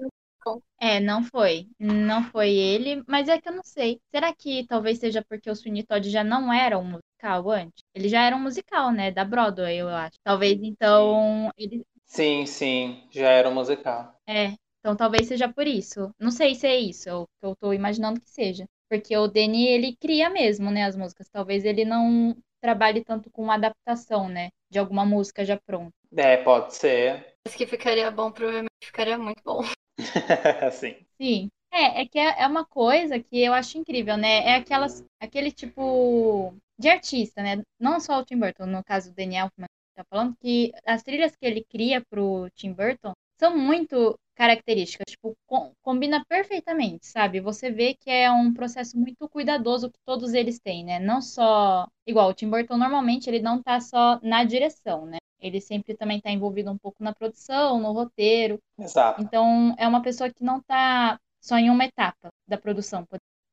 é, 0.80 1.00
não 1.00 1.22
foi. 1.24 1.68
Não 1.78 2.22
foi 2.24 2.50
ele, 2.50 3.02
mas 3.06 3.28
é 3.28 3.40
que 3.40 3.48
eu 3.48 3.54
não 3.54 3.62
sei. 3.64 4.00
Será 4.10 4.32
que 4.34 4.66
talvez 4.66 4.98
seja 4.98 5.24
porque 5.28 5.50
o 5.50 5.54
Sweeney 5.56 5.84
Todd 5.84 6.08
já 6.08 6.22
não 6.24 6.52
era 6.52 6.78
um 6.78 6.84
musical 6.84 7.50
antes? 7.50 7.82
Ele 7.94 8.08
já 8.08 8.22
era 8.24 8.36
um 8.36 8.40
musical, 8.40 8.92
né? 8.92 9.10
Da 9.10 9.24
Broadway, 9.24 9.78
eu 9.78 9.88
acho. 9.88 10.16
Talvez 10.22 10.58
então 10.62 11.50
ele. 11.56 11.84
Sim, 12.06 12.46
sim, 12.46 13.02
já 13.10 13.28
era 13.30 13.48
um 13.48 13.54
musical. 13.54 14.14
É, 14.26 14.52
então 14.80 14.96
talvez 14.96 15.26
seja 15.26 15.52
por 15.52 15.66
isso. 15.66 16.10
Não 16.18 16.30
sei 16.30 16.54
se 16.54 16.66
é 16.66 16.78
isso, 16.78 17.08
eu, 17.08 17.28
eu 17.42 17.56
tô 17.56 17.72
imaginando 17.72 18.20
que 18.20 18.30
seja. 18.30 18.64
Porque 18.88 19.16
o 19.16 19.28
Danny, 19.28 19.66
ele 19.66 19.96
cria 19.96 20.30
mesmo, 20.30 20.70
né, 20.70 20.84
as 20.84 20.96
músicas. 20.96 21.28
Talvez 21.28 21.64
ele 21.64 21.84
não 21.84 22.34
trabalhe 22.60 23.04
tanto 23.04 23.30
com 23.30 23.50
adaptação, 23.50 24.28
né, 24.28 24.48
de 24.70 24.78
alguma 24.78 25.04
música 25.04 25.44
já 25.44 25.58
pronta. 25.66 25.92
É, 26.16 26.38
pode 26.38 26.74
ser. 26.74 27.34
Mas 27.44 27.54
que 27.54 27.66
ficaria 27.66 28.10
bom, 28.10 28.30
provavelmente 28.30 28.68
ficaria 28.82 29.18
muito 29.18 29.42
bom. 29.44 29.62
Sim. 30.72 30.96
Sim. 31.20 31.50
É, 31.70 32.02
é 32.02 32.06
que 32.06 32.18
é, 32.18 32.42
é 32.42 32.46
uma 32.46 32.64
coisa 32.64 33.18
que 33.20 33.40
eu 33.42 33.52
acho 33.52 33.78
incrível, 33.78 34.16
né? 34.16 34.44
É 34.46 34.54
aquelas, 34.56 35.04
aquele 35.20 35.50
tipo 35.52 36.54
de 36.78 36.88
artista, 36.88 37.42
né? 37.42 37.62
Não 37.78 38.00
só 38.00 38.18
o 38.18 38.24
Tim 38.24 38.38
Burton, 38.38 38.66
no 38.66 38.82
caso 38.84 39.10
do 39.10 39.14
Daniel, 39.16 39.50
que 39.50 39.64
tá 39.94 40.04
falando, 40.08 40.34
que 40.40 40.72
as 40.86 41.02
trilhas 41.02 41.36
que 41.36 41.44
ele 41.44 41.64
cria 41.64 42.02
pro 42.08 42.48
Tim 42.54 42.72
Burton 42.72 43.12
são 43.38 43.56
muito 43.56 44.18
características, 44.34 45.04
tipo, 45.10 45.34
com, 45.46 45.72
combina 45.82 46.24
perfeitamente, 46.28 47.06
sabe? 47.06 47.40
Você 47.40 47.70
vê 47.70 47.94
que 47.94 48.08
é 48.08 48.30
um 48.30 48.54
processo 48.54 48.96
muito 48.96 49.28
cuidadoso 49.28 49.90
que 49.90 49.98
todos 50.06 50.32
eles 50.32 50.58
têm, 50.60 50.84
né? 50.84 50.98
Não 51.00 51.20
só. 51.20 51.86
Igual, 52.06 52.30
o 52.30 52.34
Tim 52.34 52.48
Burton 52.48 52.76
normalmente 52.78 53.28
ele 53.28 53.40
não 53.40 53.60
tá 53.62 53.80
só 53.80 54.18
na 54.22 54.44
direção, 54.44 55.04
né? 55.06 55.17
Ele 55.40 55.60
sempre 55.60 55.94
também 55.94 56.18
está 56.18 56.30
envolvido 56.30 56.70
um 56.70 56.78
pouco 56.78 57.02
na 57.02 57.14
produção, 57.14 57.80
no 57.80 57.92
roteiro. 57.92 58.60
Exato. 58.78 59.22
Então, 59.22 59.74
é 59.78 59.86
uma 59.86 60.02
pessoa 60.02 60.30
que 60.30 60.44
não 60.44 60.58
está 60.58 61.18
só 61.40 61.56
em 61.56 61.70
uma 61.70 61.84
etapa 61.84 62.28
da 62.46 62.58
produção. 62.58 63.06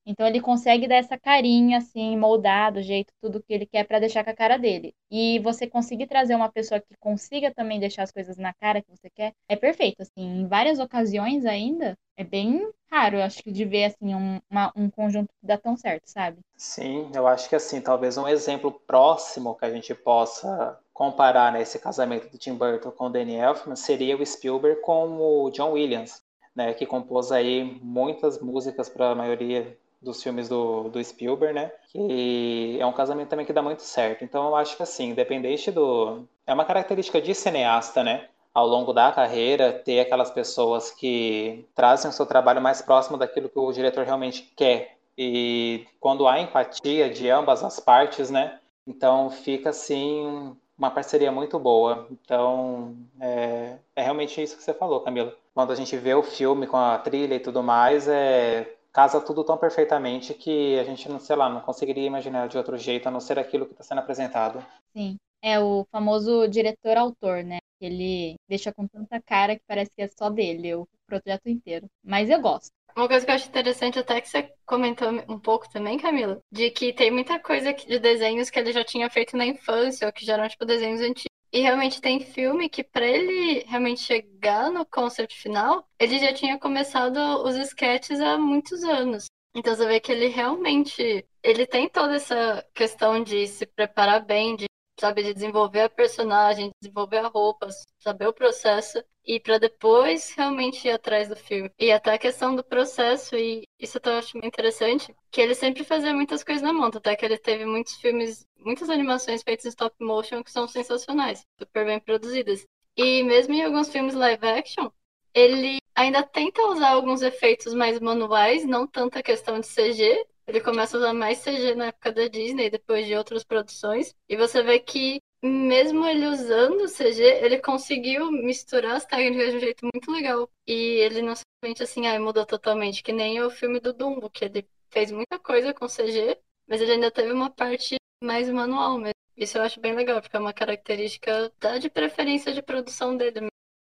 Então, 0.07 0.27
ele 0.27 0.39
consegue 0.39 0.87
dar 0.87 0.97
essa 0.97 1.17
carinha, 1.17 1.79
assim, 1.79 2.15
moldar 2.15 2.71
do 2.71 2.81
jeito, 2.81 3.11
tudo 3.19 3.41
que 3.41 3.51
ele 3.51 3.65
quer 3.65 3.85
para 3.85 3.99
deixar 3.99 4.23
com 4.23 4.29
a 4.29 4.35
cara 4.35 4.57
dele. 4.57 4.93
E 5.09 5.39
você 5.39 5.65
conseguir 5.65 6.05
trazer 6.05 6.35
uma 6.35 6.51
pessoa 6.51 6.79
que 6.79 6.95
consiga 6.99 7.51
também 7.51 7.79
deixar 7.79 8.03
as 8.03 8.11
coisas 8.11 8.37
na 8.37 8.53
cara 8.53 8.83
que 8.83 8.91
você 8.91 9.09
quer, 9.09 9.33
é 9.49 9.55
perfeito. 9.55 10.01
Assim, 10.01 10.41
em 10.41 10.47
várias 10.47 10.77
ocasiões 10.77 11.43
ainda, 11.45 11.97
é 12.15 12.23
bem 12.23 12.71
raro, 12.91 13.17
eu 13.17 13.23
acho 13.23 13.41
que 13.41 13.51
de 13.51 13.65
ver, 13.65 13.85
assim, 13.85 14.13
um, 14.13 14.39
uma, 14.47 14.71
um 14.75 14.89
conjunto 14.91 15.33
que 15.39 15.47
dá 15.47 15.57
tão 15.57 15.75
certo, 15.75 16.05
sabe? 16.05 16.37
Sim, 16.55 17.09
eu 17.13 17.27
acho 17.27 17.49
que, 17.49 17.55
assim, 17.55 17.81
talvez 17.81 18.15
um 18.15 18.27
exemplo 18.27 18.71
próximo 18.71 19.55
que 19.55 19.65
a 19.65 19.71
gente 19.71 19.93
possa 19.95 20.79
comparar 20.95 21.51
né, 21.51 21.61
esse 21.61 21.77
casamento 21.77 22.31
do 22.31 22.37
Tim 22.37 22.55
Burton 22.55 22.89
com 22.89 23.07
o 23.07 23.09
Danny 23.09 23.35
Elfman 23.35 23.75
seria 23.75 24.15
o 24.15 24.25
Spielberg 24.25 24.79
com 24.79 25.19
o 25.19 25.51
John 25.51 25.73
Williams, 25.73 26.23
né, 26.55 26.73
que 26.73 26.85
compôs 26.85 27.33
aí 27.33 27.65
muitas 27.83 28.39
músicas 28.39 28.87
para 28.87 29.09
a 29.09 29.15
maioria 29.15 29.77
dos 30.01 30.23
filmes 30.23 30.47
do, 30.47 30.87
do 30.89 31.03
Spielberg, 31.03 31.53
né? 31.53 31.71
Que 31.91 32.77
é 32.79 32.85
um 32.85 32.93
casamento 32.93 33.27
também 33.27 33.45
que 33.45 33.51
dá 33.51 33.61
muito 33.61 33.81
certo. 33.81 34.23
Então 34.23 34.47
eu 34.47 34.55
acho 34.55 34.77
que 34.77 34.83
assim, 34.83 35.09
independente 35.09 35.71
do. 35.71 36.23
É 36.45 36.53
uma 36.53 36.63
característica 36.63 37.19
de 37.19 37.33
cineasta, 37.33 38.03
né? 38.03 38.27
Ao 38.53 38.67
longo 38.67 38.93
da 38.93 39.11
carreira, 39.11 39.73
ter 39.73 39.99
aquelas 39.99 40.29
pessoas 40.29 40.91
que 40.91 41.65
trazem 41.73 42.09
o 42.09 42.13
seu 42.13 42.25
trabalho 42.25 42.61
mais 42.61 42.81
próximo 42.81 43.17
daquilo 43.17 43.49
que 43.49 43.57
o 43.57 43.71
diretor 43.71 44.05
realmente 44.05 44.53
quer. 44.55 44.97
E 45.17 45.87
quando 45.99 46.27
há 46.27 46.39
empatia 46.39 47.09
de 47.09 47.29
ambas 47.29 47.63
as 47.63 47.79
partes, 47.79 48.29
né? 48.29 48.59
Então 48.85 49.31
fica 49.31 49.71
assim 49.71 50.55
uma 50.77 50.91
parceria 50.91 51.31
muito 51.31 51.57
boa. 51.59 52.07
Então, 52.11 52.95
é, 53.19 53.77
é, 53.95 54.01
realmente 54.01 54.41
isso 54.41 54.57
que 54.57 54.63
você 54.63 54.73
falou, 54.73 55.01
Camila. 55.01 55.33
Quando 55.53 55.71
a 55.71 55.75
gente 55.75 55.95
vê 55.97 56.13
o 56.13 56.23
filme 56.23 56.67
com 56.67 56.77
a 56.77 56.97
trilha 56.97 57.35
e 57.35 57.39
tudo 57.39 57.63
mais, 57.63 58.07
é, 58.07 58.75
casa 58.91 59.21
tudo 59.21 59.43
tão 59.43 59.57
perfeitamente 59.57 60.33
que 60.33 60.77
a 60.79 60.83
gente, 60.83 61.09
não 61.09 61.19
sei 61.19 61.35
lá, 61.35 61.49
não 61.49 61.61
conseguiria 61.61 62.05
imaginar 62.05 62.47
de 62.47 62.57
outro 62.57 62.77
jeito, 62.77 63.07
a 63.07 63.11
não 63.11 63.19
ser 63.19 63.39
aquilo 63.39 63.65
que 63.65 63.71
está 63.73 63.83
sendo 63.83 63.99
apresentado. 63.99 64.65
Sim, 64.93 65.17
é 65.41 65.59
o 65.59 65.85
famoso 65.91 66.47
diretor-autor, 66.47 67.43
né? 67.43 67.59
Ele 67.79 68.35
deixa 68.47 68.73
com 68.73 68.87
tanta 68.87 69.21
cara 69.21 69.55
que 69.55 69.63
parece 69.67 69.91
que 69.95 70.01
é 70.01 70.07
só 70.07 70.29
dele, 70.29 70.75
o 70.75 70.87
projeto 71.05 71.47
inteiro. 71.47 71.87
Mas 72.03 72.29
eu 72.29 72.41
gosto. 72.41 72.71
Uma 72.95 73.09
coisa 73.09 73.25
que 73.25 73.31
eu 73.31 73.35
acho 73.35 73.49
interessante, 73.49 73.99
até 73.99 74.21
que 74.21 74.29
você 74.29 74.49
comentou 74.65 75.09
um 75.27 75.37
pouco 75.37 75.69
também, 75.69 75.99
Camila, 75.99 76.39
de 76.49 76.71
que 76.71 76.93
tem 76.93 77.11
muita 77.11 77.37
coisa 77.39 77.73
de 77.73 77.99
desenhos 77.99 78.49
que 78.49 78.57
ele 78.57 78.71
já 78.71 78.85
tinha 78.85 79.09
feito 79.09 79.35
na 79.35 79.45
infância, 79.45 80.07
ou 80.07 80.13
que 80.13 80.25
já 80.25 80.35
eram, 80.35 80.47
tipo, 80.47 80.65
desenhos 80.65 81.01
antigos. 81.01 81.35
E 81.51 81.59
realmente 81.59 82.01
tem 82.01 82.21
filme 82.21 82.69
que, 82.69 82.83
para 82.83 83.05
ele 83.05 83.65
realmente 83.67 84.01
chegar 84.01 84.71
no 84.71 84.85
concept 84.85 85.37
final, 85.37 85.85
ele 85.99 86.19
já 86.19 86.33
tinha 86.33 86.57
começado 86.57 87.17
os 87.43 87.55
sketches 87.55 88.21
há 88.21 88.37
muitos 88.37 88.83
anos. 88.83 89.25
Então 89.55 89.73
você 89.73 89.85
vê 89.85 89.99
que 90.01 90.11
ele 90.11 90.27
realmente 90.27 91.25
ele 91.41 91.65
tem 91.65 91.87
toda 91.87 92.15
essa 92.15 92.65
questão 92.73 93.23
de 93.23 93.47
se 93.47 93.65
preparar 93.65 94.25
bem, 94.25 94.55
de 94.55 94.65
sabe, 94.99 95.23
de 95.23 95.33
desenvolver 95.33 95.81
a 95.81 95.89
personagem, 95.89 96.71
desenvolver 96.81 97.17
a 97.17 97.27
roupa, 97.27 97.67
saber 97.99 98.27
o 98.27 98.33
processo 98.33 99.03
e 99.25 99.39
para 99.39 99.57
depois 99.57 100.31
realmente 100.33 100.87
ir 100.87 100.91
atrás 100.91 101.27
do 101.27 101.35
filme. 101.35 101.71
E 101.79 101.91
até 101.91 102.13
a 102.13 102.17
questão 102.17 102.55
do 102.55 102.63
processo, 102.63 103.35
e 103.35 103.67
isso 103.79 103.99
eu 104.03 104.13
acho 104.13 104.37
interessante, 104.37 105.15
que 105.31 105.41
ele 105.41 105.55
sempre 105.55 105.83
fazia 105.83 106.13
muitas 106.13 106.43
coisas 106.43 106.61
na 106.61 106.71
mão, 106.71 106.85
até 106.93 107.15
que 107.15 107.25
ele 107.25 107.37
teve 107.37 107.65
muitos 107.65 107.95
filmes, 107.95 108.45
muitas 108.57 108.89
animações 108.89 109.43
feitas 109.43 109.65
em 109.65 109.69
stop 109.69 109.95
motion 109.99 110.43
que 110.43 110.51
são 110.51 110.67
sensacionais, 110.67 111.43
super 111.59 111.85
bem 111.85 111.99
produzidas. 111.99 112.65
E 112.95 113.23
mesmo 113.23 113.53
em 113.53 113.63
alguns 113.63 113.89
filmes 113.89 114.13
live 114.13 114.45
action, 114.47 114.89
ele 115.33 115.79
ainda 115.93 116.23
tenta 116.23 116.61
usar 116.67 116.91
alguns 116.91 117.21
efeitos 117.21 117.73
mais 117.73 117.99
manuais, 117.99 118.65
não 118.65 118.87
tanta 118.87 119.23
questão 119.23 119.59
de 119.59 119.67
CG, 119.67 120.25
ele 120.47 120.61
começa 120.61 120.97
a 120.97 120.99
usar 120.99 121.13
mais 121.13 121.39
CG 121.39 121.75
na 121.75 121.87
época 121.87 122.11
da 122.11 122.27
Disney, 122.27 122.69
depois 122.69 123.05
de 123.07 123.15
outras 123.15 123.43
produções. 123.43 124.13
E 124.29 124.35
você 124.37 124.61
vê 124.63 124.79
que, 124.79 125.21
mesmo 125.41 126.05
ele 126.05 126.27
usando 126.27 126.87
CG, 126.87 127.23
ele 127.23 127.59
conseguiu 127.59 128.31
misturar 128.31 128.95
as 128.95 129.05
técnicas 129.05 129.51
de 129.51 129.57
um 129.57 129.59
jeito 129.59 129.89
muito 129.93 130.11
legal. 130.11 130.49
E 130.67 130.73
ele 130.73 131.21
não 131.21 131.35
simplesmente 131.35 131.83
assim, 131.83 132.07
ah, 132.07 132.19
mudou 132.19 132.45
totalmente, 132.45 133.03
que 133.03 133.11
nem 133.11 133.41
o 133.41 133.49
filme 133.49 133.79
do 133.79 133.93
Dumbo, 133.93 134.29
que 134.29 134.45
ele 134.45 134.67
fez 134.89 135.11
muita 135.11 135.39
coisa 135.39 135.73
com 135.73 135.87
CG, 135.87 136.37
mas 136.67 136.81
ele 136.81 136.93
ainda 136.93 137.11
teve 137.11 137.31
uma 137.31 137.49
parte 137.49 137.95
mais 138.23 138.49
manual 138.49 138.97
mesmo. 138.97 139.13
Isso 139.37 139.57
eu 139.57 139.63
acho 139.63 139.79
bem 139.79 139.93
legal, 139.93 140.21
porque 140.21 140.35
é 140.37 140.39
uma 140.39 140.53
característica 140.53 141.51
da 141.59 141.77
de 141.77 141.89
preferência 141.89 142.53
de 142.53 142.61
produção 142.61 143.17
dele. 143.17 143.47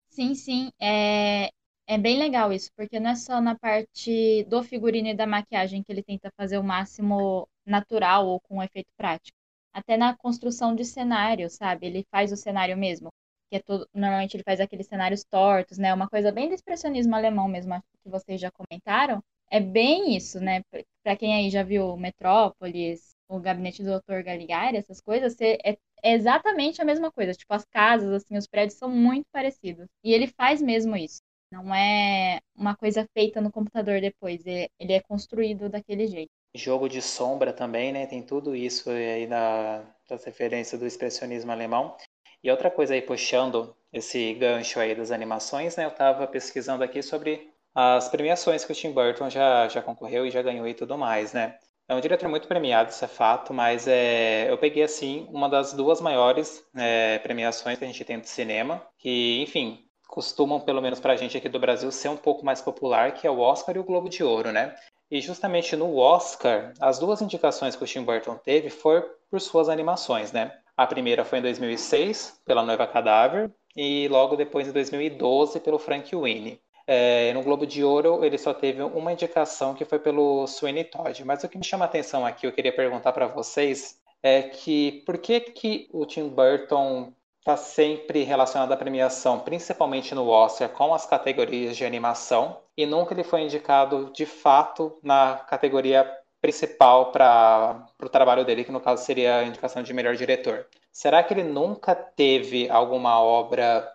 Sim, 0.09 0.33
sim. 0.35 0.71
É, 0.81 1.49
é 1.87 1.97
bem 1.97 2.17
legal 2.17 2.51
isso, 2.51 2.69
porque 2.75 2.99
não 2.99 3.11
é 3.11 3.15
só 3.15 3.39
na 3.41 3.57
parte 3.57 4.43
do 4.45 4.63
figurino 4.63 5.09
e 5.09 5.13
da 5.15 5.27
maquiagem 5.27 5.83
que 5.83 5.91
ele 5.91 6.03
tenta 6.03 6.31
fazer 6.37 6.57
o 6.57 6.63
máximo 6.63 7.47
natural 7.65 8.27
ou 8.27 8.39
com 8.39 8.57
um 8.57 8.63
efeito 8.63 8.89
prático. 8.97 9.37
Até 9.73 9.97
na 9.97 10.15
construção 10.15 10.73
de 10.75 10.85
cenário, 10.85 11.49
sabe? 11.49 11.87
Ele 11.87 12.05
faz 12.09 12.31
o 12.31 12.37
cenário 12.37 12.77
mesmo. 12.77 13.09
Que 13.49 13.57
é 13.57 13.59
todo, 13.59 13.87
normalmente 13.93 14.35
ele 14.35 14.43
faz 14.43 14.59
aqueles 14.59 14.87
cenários 14.87 15.23
tortos, 15.23 15.77
né? 15.77 15.93
Uma 15.93 16.09
coisa 16.09 16.31
bem 16.31 16.47
do 16.47 16.55
expressionismo 16.55 17.15
alemão 17.15 17.47
mesmo, 17.47 17.79
que 18.03 18.09
vocês 18.09 18.39
já 18.41 18.49
comentaram. 18.51 19.21
É 19.51 19.59
bem 19.59 20.15
isso, 20.15 20.39
né? 20.39 20.61
Para 21.03 21.15
quem 21.15 21.35
aí 21.35 21.49
já 21.51 21.61
viu 21.63 21.95
Metrópolis, 21.97 23.15
o 23.27 23.39
Gabinete 23.39 23.83
do 23.83 23.91
Dr. 23.91 24.23
Galigari, 24.23 24.77
essas 24.77 25.01
coisas, 25.01 25.35
é, 25.41 25.57
é 26.03 26.13
exatamente 26.13 26.81
a 26.81 26.85
mesma 26.85 27.11
coisa. 27.11 27.33
Tipo, 27.33 27.53
as 27.53 27.65
casas, 27.65 28.11
assim, 28.11 28.37
os 28.37 28.47
prédios 28.47 28.77
são 28.79 28.89
muito 28.89 29.25
parecidos. 29.31 29.87
E 30.03 30.13
ele 30.13 30.27
faz 30.27 30.61
mesmo 30.61 30.95
isso. 30.95 31.21
Não 31.55 31.73
é 31.73 32.41
uma 32.53 32.75
coisa 32.75 33.07
feita 33.13 33.39
no 33.39 33.49
computador 33.49 34.01
depois, 34.01 34.45
é, 34.45 34.67
ele 34.77 34.91
é 34.91 34.99
construído 34.99 35.69
daquele 35.69 36.05
jeito. 36.05 36.29
Jogo 36.53 36.89
de 36.89 37.01
sombra 37.01 37.53
também, 37.53 37.93
né? 37.93 38.05
Tem 38.05 38.21
tudo 38.21 38.53
isso 38.53 38.89
aí 38.89 39.25
da, 39.25 39.85
das 40.09 40.25
referências 40.25 40.77
do 40.77 40.85
expressionismo 40.85 41.53
alemão. 41.53 41.95
E 42.43 42.51
outra 42.51 42.69
coisa 42.69 42.93
aí, 42.93 43.01
puxando 43.01 43.73
esse 43.93 44.33
gancho 44.33 44.81
aí 44.81 44.93
das 44.93 45.11
animações, 45.11 45.77
né? 45.77 45.85
Eu 45.85 45.89
estava 45.89 46.27
pesquisando 46.27 46.83
aqui 46.83 47.01
sobre 47.01 47.49
as 47.73 48.09
premiações 48.09 48.65
que 48.65 48.73
o 48.73 48.75
Tim 48.75 48.91
Burton 48.91 49.29
já, 49.29 49.69
já 49.69 49.81
concorreu 49.81 50.25
e 50.25 50.31
já 50.31 50.41
ganhou 50.41 50.67
e 50.67 50.73
tudo 50.73 50.97
mais, 50.97 51.31
né? 51.31 51.57
É 51.87 51.95
um 51.95 52.01
diretor 52.01 52.27
muito 52.27 52.47
premiado, 52.49 52.89
isso 52.89 53.05
é 53.05 53.07
fato, 53.07 53.53
mas 53.53 53.87
é, 53.87 54.51
eu 54.51 54.57
peguei, 54.57 54.83
assim, 54.83 55.25
uma 55.29 55.47
das 55.47 55.71
duas 55.71 56.01
maiores 56.01 56.65
é, 56.75 57.19
premiações 57.19 57.77
que 57.77 57.85
a 57.85 57.87
gente 57.87 58.03
tem 58.03 58.19
do 58.19 58.25
cinema, 58.25 58.85
que, 58.97 59.41
enfim, 59.41 59.84
costumam, 60.15 60.61
pelo 60.61 60.81
menos 60.81 61.01
para 61.01 61.11
a 61.11 61.17
gente 61.17 61.37
aqui 61.37 61.49
do 61.49 61.59
Brasil, 61.59 61.91
ser 61.91 62.07
um 62.07 62.15
pouco 62.15 62.45
mais 62.45 62.61
popular, 62.61 63.11
que 63.11 63.27
é 63.27 63.29
o 63.29 63.39
Oscar 63.39 63.75
e 63.75 63.79
o 63.79 63.83
Globo 63.83 64.07
de 64.07 64.23
Ouro, 64.23 64.49
né? 64.49 64.73
E 65.11 65.19
justamente 65.19 65.75
no 65.75 65.97
Oscar, 65.97 66.73
as 66.79 66.97
duas 66.97 67.21
indicações 67.21 67.75
que 67.75 67.83
o 67.83 67.87
Tim 67.87 68.01
Burton 68.01 68.37
teve 68.37 68.69
foram 68.69 69.05
por 69.29 69.41
suas 69.41 69.67
animações, 69.67 70.31
né? 70.31 70.53
A 70.77 70.87
primeira 70.87 71.25
foi 71.25 71.39
em 71.39 71.41
2006, 71.41 72.41
pela 72.45 72.63
Noiva 72.63 72.87
Cadáver, 72.87 73.51
e 73.75 74.07
logo 74.07 74.37
depois, 74.37 74.69
em 74.69 74.71
2012, 74.71 75.59
pelo 75.59 75.77
Frank 75.77 76.15
Winnie. 76.15 76.61
É, 76.87 77.33
no 77.33 77.43
Globo 77.43 77.67
de 77.67 77.83
Ouro, 77.83 78.23
ele 78.23 78.37
só 78.37 78.53
teve 78.53 78.81
uma 78.81 79.11
indicação 79.11 79.73
que 79.73 79.83
foi 79.83 79.99
pelo 79.99 80.47
Sweeney 80.47 80.85
Todd. 80.85 81.25
Mas 81.25 81.43
o 81.43 81.49
que 81.49 81.57
me 81.57 81.63
chama 81.63 81.83
a 81.83 81.87
atenção 81.87 82.25
aqui, 82.25 82.47
eu 82.47 82.53
queria 82.53 82.73
perguntar 82.73 83.11
para 83.11 83.27
vocês, 83.27 83.99
é 84.23 84.43
que 84.43 85.03
por 85.05 85.17
que, 85.17 85.41
que 85.41 85.89
o 85.91 86.05
Tim 86.05 86.29
Burton 86.29 87.11
está 87.45 87.55
sempre 87.55 88.23
relacionado 88.23 88.71
à 88.71 88.77
premiação, 88.77 89.39
principalmente 89.39 90.15
no 90.15 90.27
Oscar, 90.27 90.67
com 90.69 90.95
as 90.95 91.05
categorias 91.05 91.77
de 91.77 91.85
animação, 91.85 92.59
e 92.75 92.87
nunca 92.87 93.13
ele 93.13 93.23
foi 93.23 93.41
indicado 93.41 94.11
de 94.11 94.25
fato 94.25 94.97
na 95.03 95.35
categoria 95.47 96.11
principal 96.41 97.11
para 97.11 97.85
o 98.01 98.09
trabalho 98.09 98.43
dele, 98.43 98.63
que 98.63 98.71
no 98.71 98.81
caso 98.81 99.05
seria 99.05 99.37
a 99.37 99.43
indicação 99.43 99.83
de 99.83 99.93
melhor 99.93 100.15
diretor. 100.15 100.65
Será 100.91 101.21
que 101.21 101.35
ele 101.35 101.43
nunca 101.43 101.93
teve 101.93 102.67
alguma 102.67 103.21
obra 103.21 103.87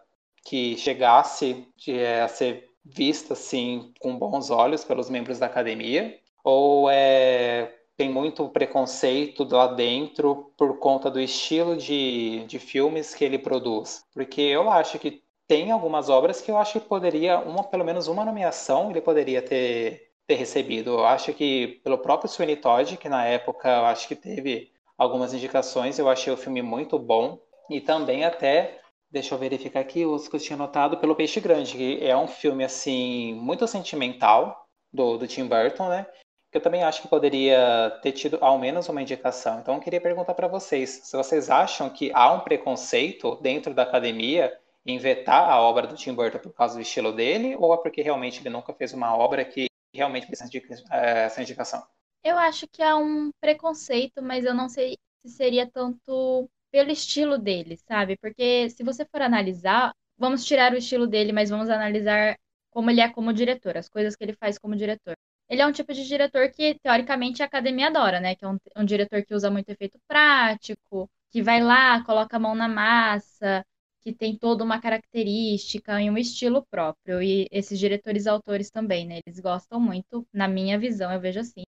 que 0.45 0.77
chegasse 0.77 1.67
de, 1.77 1.99
é, 1.99 2.23
a 2.23 2.29
ser 2.29 2.69
vista 2.85 3.33
assim 3.33 3.93
com 3.99 4.17
bons 4.17 4.51
olhos 4.51 4.85
pelos 4.85 5.11
membros 5.11 5.41
da 5.41 5.47
academia? 5.47 6.17
Ou 6.45 6.89
é, 6.89 7.80
tem 8.01 8.09
muito 8.09 8.49
preconceito 8.49 9.45
lá 9.45 9.67
dentro 9.67 10.55
por 10.57 10.79
conta 10.79 11.11
do 11.11 11.21
estilo 11.21 11.77
de, 11.77 12.47
de 12.47 12.59
filmes 12.59 13.15
que 13.15 13.23
ele 13.23 13.39
produz? 13.39 14.07
Porque 14.15 14.41
eu 14.41 14.71
acho 14.71 14.99
que 14.99 15.23
tem 15.47 15.71
algumas 15.71 16.09
obras 16.09 16.41
que 16.41 16.51
eu 16.51 16.57
acho 16.57 16.81
que 16.81 16.89
poderia, 16.89 17.39
uma, 17.41 17.63
pelo 17.63 17.85
menos 17.85 18.09
uma 18.09 18.25
nomeação, 18.25 18.91
ele 18.91 19.03
poderia 19.03 19.43
ter 19.43 20.09
ter 20.27 20.37
recebido. 20.37 20.93
Eu 20.93 21.05
acho 21.05 21.35
que 21.35 21.79
pelo 21.85 21.99
próprio 21.99 22.31
Sweeney 22.31 22.57
Todd, 22.57 22.97
que 22.97 23.09
na 23.09 23.27
época 23.27 23.69
eu 23.69 23.85
acho 23.85 24.09
que 24.09 24.17
teve 24.17 24.73
algumas 24.97 25.35
indicações, 25.35 25.99
eu 25.99 26.09
achei 26.09 26.33
o 26.33 26.39
filme 26.39 26.63
muito 26.63 26.99
bom. 26.99 27.39
E 27.69 27.83
também 27.83 28.25
até, 28.25 28.81
deixa 29.11 29.35
eu 29.35 29.39
verificar 29.39 29.81
aqui 29.81 30.07
os 30.07 30.27
que 30.27 30.37
eu 30.37 30.41
tinha 30.41 30.57
notado, 30.57 30.97
pelo 30.97 31.15
Peixe 31.15 31.39
Grande, 31.39 31.77
que 31.77 31.99
é 32.03 32.17
um 32.17 32.29
filme 32.29 32.65
assim 32.65 33.35
muito 33.35 33.67
sentimental 33.67 34.65
do, 34.91 35.19
do 35.19 35.27
Tim 35.27 35.47
Burton, 35.47 35.91
né? 35.91 36.07
Que 36.51 36.59
eu 36.59 36.63
também 36.63 36.83
acho 36.83 37.03
que 37.03 37.09
poderia 37.09 37.99
ter 38.03 38.13
tido 38.13 38.39
ao 38.41 38.59
menos 38.59 38.89
uma 38.89 39.03
indicação. 39.03 39.61
Então 39.61 39.75
eu 39.75 39.81
queria 39.81 40.01
perguntar 40.01 40.35
para 40.35 40.49
vocês, 40.49 40.91
se 41.05 41.17
vocês 41.17 41.49
acham 41.49 41.89
que 41.89 42.11
há 42.13 42.33
um 42.33 42.41
preconceito 42.41 43.37
dentro 43.37 43.73
da 43.73 43.83
academia 43.83 44.53
em 44.85 44.99
vetar 44.99 45.49
a 45.49 45.61
obra 45.61 45.87
do 45.87 45.95
Tim 45.95 46.15
Burton 46.15 46.39
por 46.39 46.53
causa 46.53 46.75
do 46.75 46.81
estilo 46.81 47.13
dele, 47.13 47.55
ou 47.57 47.73
é 47.75 47.77
porque 47.77 48.03
realmente 48.03 48.41
ele 48.41 48.51
nunca 48.51 48.73
fez 48.73 48.93
uma 48.93 49.17
obra 49.17 49.45
que 49.45 49.67
realmente 49.95 50.27
precisa 50.27 50.51
eh, 50.91 51.25
essa 51.25 51.43
indicação? 51.43 51.83
Eu 52.23 52.39
acho 52.39 52.67
que 52.69 52.83
há 52.83 52.97
um 52.97 53.31
preconceito, 53.41 54.23
mas 54.23 54.45
eu 54.45 54.55
não 54.55 54.69
sei 54.69 54.97
se 55.25 55.33
seria 55.33 55.71
tanto 55.71 56.49
pelo 56.71 56.91
estilo 56.91 57.39
dele, 57.39 57.77
sabe? 57.77 58.17
Porque 58.19 58.71
se 58.71 58.83
você 58.83 59.05
for 59.05 59.23
analisar, 59.23 59.93
vamos 60.17 60.45
tirar 60.45 60.73
o 60.73 60.77
estilo 60.77 61.07
dele, 61.07 61.33
mas 61.33 61.51
vamos 61.51 61.69
analisar 61.69 62.37
como 62.71 62.91
ele 62.91 63.01
é 63.01 63.09
como 63.09 63.33
diretor, 63.33 63.77
as 63.77 63.89
coisas 63.89 64.15
que 64.15 64.23
ele 64.25 64.35
faz 64.35 64.59
como 64.59 64.77
diretor. 64.77 65.15
Ele 65.51 65.63
é 65.63 65.67
um 65.67 65.73
tipo 65.73 65.93
de 65.95 66.07
diretor 66.07 66.51
que, 66.51 66.79
teoricamente, 66.81 67.43
a 67.43 67.47
academia 67.47 67.89
adora, 67.89 68.21
né? 68.21 68.35
Que 68.37 68.45
é 68.45 68.49
um, 68.49 68.59
um 68.77 68.85
diretor 68.85 69.25
que 69.25 69.35
usa 69.35 69.51
muito 69.51 69.69
efeito 69.71 69.99
prático, 70.09 71.11
que 71.31 71.43
vai 71.43 71.63
lá, 71.63 72.05
coloca 72.05 72.37
a 72.37 72.41
mão 72.41 72.55
na 72.55 72.69
massa, 72.69 73.65
que 74.01 74.13
tem 74.15 74.39
toda 74.39 74.65
uma 74.65 74.81
característica 74.81 76.01
e 76.01 76.11
um 76.11 76.17
estilo 76.19 76.65
próprio. 76.71 77.23
E 77.23 77.49
esses 77.51 77.79
diretores 77.79 78.27
autores 78.27 78.71
também, 78.71 79.07
né? 79.07 79.21
Eles 79.27 79.41
gostam 79.41 79.81
muito, 79.81 80.27
na 80.33 80.49
minha 80.49 80.79
visão, 80.79 81.13
eu 81.13 81.21
vejo 81.21 81.41
assim. 81.41 81.65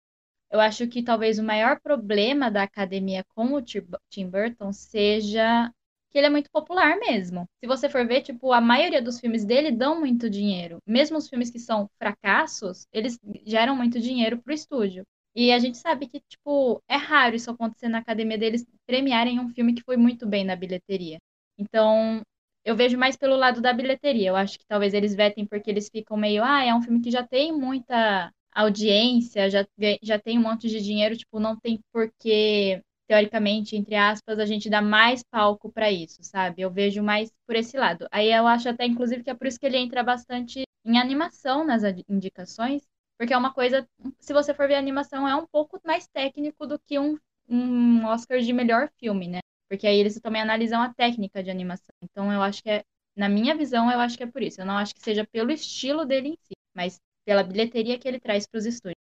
Eu 0.51 0.59
acho 0.59 0.87
que 0.87 1.03
talvez 1.03 1.39
o 1.39 1.43
maior 1.43 1.79
problema 1.81 2.51
da 2.51 2.63
academia 2.63 3.23
com 3.35 3.53
o 3.53 3.61
Tim 3.61 4.29
Burton 4.29 4.71
seja 4.73 5.71
que 6.11 6.17
ele 6.17 6.27
é 6.27 6.29
muito 6.29 6.49
popular 6.51 6.97
mesmo. 6.97 7.45
Se 7.59 7.67
você 7.67 7.89
for 7.89 8.05
ver, 8.05 8.21
tipo, 8.21 8.51
a 8.51 8.61
maioria 8.61 9.01
dos 9.01 9.19
filmes 9.19 9.45
dele 9.45 9.71
dão 9.71 9.99
muito 9.99 10.29
dinheiro. 10.29 10.79
Mesmo 10.85 11.17
os 11.17 11.29
filmes 11.29 11.49
que 11.49 11.59
são 11.59 11.89
fracassos, 11.97 12.85
eles 12.93 13.19
geram 13.45 13.75
muito 13.75 13.99
dinheiro 13.99 14.41
pro 14.41 14.53
estúdio. 14.53 15.03
E 15.35 15.51
a 15.51 15.59
gente 15.59 15.77
sabe 15.77 16.07
que, 16.07 16.19
tipo, 16.27 16.81
é 16.89 16.95
raro 16.97 17.35
isso 17.35 17.49
acontecer 17.49 17.87
na 17.87 17.99
academia 17.99 18.37
deles 18.37 18.65
premiarem 18.85 19.39
um 19.39 19.49
filme 19.49 19.73
que 19.73 19.83
foi 19.83 19.95
muito 19.97 20.27
bem 20.27 20.43
na 20.43 20.55
bilheteria. 20.55 21.17
Então, 21.57 22.21
eu 22.65 22.75
vejo 22.75 22.97
mais 22.97 23.15
pelo 23.15 23.35
lado 23.37 23.61
da 23.61 23.73
bilheteria. 23.73 24.29
Eu 24.29 24.35
acho 24.35 24.59
que 24.59 24.65
talvez 24.67 24.93
eles 24.93 25.15
vetem 25.15 25.45
porque 25.45 25.69
eles 25.69 25.89
ficam 25.89 26.17
meio, 26.17 26.43
ah, 26.43 26.63
é 26.63 26.73
um 26.75 26.81
filme 26.81 27.01
que 27.01 27.11
já 27.11 27.25
tem 27.25 27.51
muita 27.53 28.31
audiência, 28.53 29.49
já, 29.49 29.65
já 30.03 30.19
tem 30.19 30.37
um 30.37 30.41
monte 30.41 30.67
de 30.67 30.81
dinheiro, 30.81 31.15
tipo, 31.15 31.39
não 31.39 31.57
tem 31.57 31.79
porquê, 31.93 32.81
teoricamente, 33.11 33.75
entre 33.75 33.93
aspas, 33.93 34.39
a 34.39 34.45
gente 34.45 34.69
dar 34.69 34.81
mais 34.81 35.21
palco 35.21 35.69
para 35.69 35.91
isso, 35.91 36.23
sabe? 36.23 36.61
Eu 36.61 36.71
vejo 36.71 37.03
mais 37.03 37.29
por 37.45 37.57
esse 37.57 37.77
lado. 37.77 38.07
Aí 38.09 38.31
eu 38.31 38.47
acho 38.47 38.69
até, 38.69 38.85
inclusive, 38.85 39.21
que 39.21 39.29
é 39.29 39.33
por 39.33 39.47
isso 39.47 39.59
que 39.59 39.65
ele 39.65 39.75
entra 39.75 40.01
bastante 40.01 40.63
em 40.85 40.97
animação 40.97 41.65
nas 41.65 41.83
indicações, 42.07 42.87
porque 43.19 43.33
é 43.33 43.37
uma 43.37 43.53
coisa, 43.53 43.85
se 44.17 44.31
você 44.31 44.53
for 44.53 44.65
ver 44.65 44.75
a 44.75 44.79
animação, 44.79 45.27
é 45.27 45.35
um 45.35 45.45
pouco 45.45 45.77
mais 45.85 46.07
técnico 46.07 46.65
do 46.65 46.79
que 46.79 46.97
um, 46.97 47.17
um 47.49 48.05
Oscar 48.05 48.39
de 48.39 48.53
melhor 48.53 48.89
filme, 48.97 49.27
né? 49.27 49.39
Porque 49.69 49.85
aí 49.85 49.99
eles 49.99 50.17
também 50.21 50.41
analisam 50.41 50.81
a 50.81 50.93
técnica 50.93 51.43
de 51.43 51.51
animação. 51.51 51.93
Então 52.01 52.31
eu 52.31 52.41
acho 52.41 52.63
que 52.63 52.69
é, 52.69 52.81
na 53.13 53.27
minha 53.27 53.53
visão, 53.53 53.91
eu 53.91 53.99
acho 53.99 54.15
que 54.15 54.23
é 54.23 54.27
por 54.27 54.41
isso. 54.41 54.61
Eu 54.61 54.65
não 54.65 54.77
acho 54.77 54.95
que 54.95 55.01
seja 55.01 55.27
pelo 55.29 55.51
estilo 55.51 56.05
dele 56.05 56.29
em 56.29 56.37
si, 56.37 56.53
mas 56.73 56.97
pela 57.25 57.43
bilheteria 57.43 57.99
que 57.99 58.07
ele 58.07 58.21
traz 58.21 58.47
para 58.47 58.57
os 58.57 58.65
estúdios. 58.65 58.95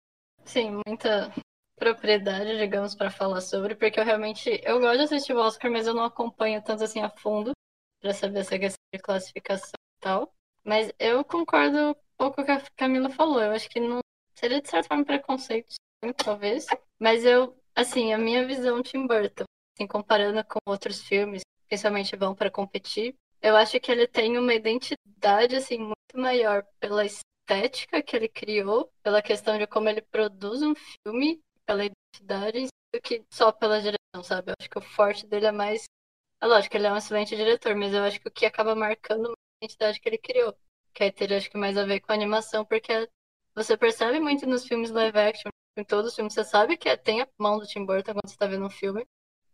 Sim, 0.44 0.80
muita 0.84 1.32
propriedade, 1.80 2.58
digamos, 2.58 2.94
para 2.94 3.10
falar 3.10 3.40
sobre, 3.40 3.74
porque 3.74 3.98
eu 3.98 4.04
realmente 4.04 4.60
eu 4.64 4.78
gosto 4.78 4.98
de 4.98 5.04
assistir 5.04 5.32
o 5.32 5.40
Oscar, 5.40 5.70
mas 5.70 5.86
eu 5.86 5.94
não 5.94 6.04
acompanho 6.04 6.62
tanto 6.62 6.84
assim 6.84 7.00
a 7.00 7.08
fundo 7.08 7.52
para 8.00 8.12
saber 8.12 8.40
essa 8.40 8.58
questão 8.58 8.84
de 8.94 9.00
classificação 9.00 9.72
e 9.96 10.00
tal. 10.00 10.32
Mas 10.62 10.92
eu 10.98 11.24
concordo 11.24 11.90
um 11.90 11.94
pouco 12.18 12.36
com 12.36 12.42
o 12.42 12.44
que 12.44 12.52
a 12.52 12.62
Camila 12.76 13.08
falou. 13.08 13.42
Eu 13.42 13.52
acho 13.52 13.68
que 13.70 13.80
não 13.80 14.00
seria 14.34 14.60
de 14.60 14.68
certa 14.68 14.88
forma 14.88 15.04
preconceito, 15.04 15.74
talvez. 16.22 16.66
Mas 16.98 17.24
eu, 17.24 17.56
assim, 17.74 18.12
a 18.12 18.18
minha 18.18 18.46
visão 18.46 18.82
Tim 18.82 19.06
Burton 19.06 19.44
assim, 19.80 19.86
comparando 19.86 20.44
com 20.44 20.58
outros 20.66 21.00
filmes, 21.00 21.42
principalmente 21.66 22.16
vão 22.16 22.34
para 22.34 22.50
competir, 22.50 23.14
eu 23.40 23.56
acho 23.56 23.80
que 23.80 23.90
ele 23.90 24.06
tem 24.06 24.36
uma 24.36 24.52
identidade 24.52 25.56
assim 25.56 25.78
muito 25.78 26.14
maior 26.14 26.62
pela 26.78 27.04
estética 27.06 28.02
que 28.02 28.14
ele 28.14 28.28
criou, 28.28 28.92
pela 29.02 29.22
questão 29.22 29.56
de 29.56 29.66
como 29.66 29.88
ele 29.88 30.02
produz 30.02 30.62
um 30.62 30.74
filme, 30.74 31.40
pela 31.70 31.84
identidade 31.84 32.66
do 32.92 33.00
que 33.00 33.24
só 33.32 33.52
pela 33.52 33.80
direção, 33.80 34.24
sabe? 34.24 34.50
Eu 34.50 34.54
acho 34.60 34.68
que 34.68 34.78
o 34.78 34.82
forte 34.82 35.24
dele 35.24 35.46
é 35.46 35.52
mais 35.52 35.84
é 36.42 36.46
lógico, 36.46 36.76
ele 36.76 36.86
é 36.86 36.92
um 36.92 36.96
excelente 36.96 37.36
diretor, 37.36 37.76
mas 37.76 37.94
eu 37.94 38.02
acho 38.02 38.18
que 38.18 38.26
o 38.26 38.30
que 38.30 38.44
acaba 38.44 38.74
marcando 38.74 39.28
é 39.28 39.30
a 39.30 39.64
identidade 39.64 40.00
que 40.00 40.08
ele 40.08 40.18
criou, 40.18 40.56
que 40.92 41.04
aí 41.04 41.12
teria 41.12 41.36
acho 41.36 41.50
que 41.50 41.56
mais 41.56 41.76
a 41.76 41.84
ver 41.84 42.00
com 42.00 42.10
a 42.10 42.14
animação, 42.14 42.64
porque 42.64 43.08
você 43.54 43.76
percebe 43.76 44.18
muito 44.18 44.46
nos 44.46 44.66
filmes 44.66 44.90
live 44.90 45.18
action, 45.18 45.50
em 45.76 45.84
todos 45.84 46.10
os 46.10 46.16
filmes, 46.16 46.34
você 46.34 46.42
sabe 46.42 46.76
que 46.76 46.96
tem 46.96 47.20
a 47.20 47.28
mão 47.38 47.58
do 47.58 47.66
Tim 47.66 47.84
Burton 47.84 48.14
quando 48.14 48.26
você 48.26 48.34
está 48.34 48.46
vendo 48.46 48.66
um 48.66 48.70
filme, 48.70 49.06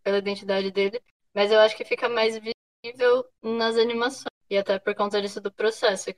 pela 0.02 0.18
identidade 0.18 0.70
dele, 0.70 1.02
mas 1.34 1.50
eu 1.50 1.58
acho 1.58 1.76
que 1.76 1.84
fica 1.84 2.08
mais 2.08 2.38
visível 2.38 3.28
nas 3.42 3.76
animações, 3.76 4.30
e 4.48 4.56
até 4.56 4.78
por 4.78 4.94
conta 4.94 5.20
disso 5.20 5.40
do 5.40 5.52
processo. 5.52 6.10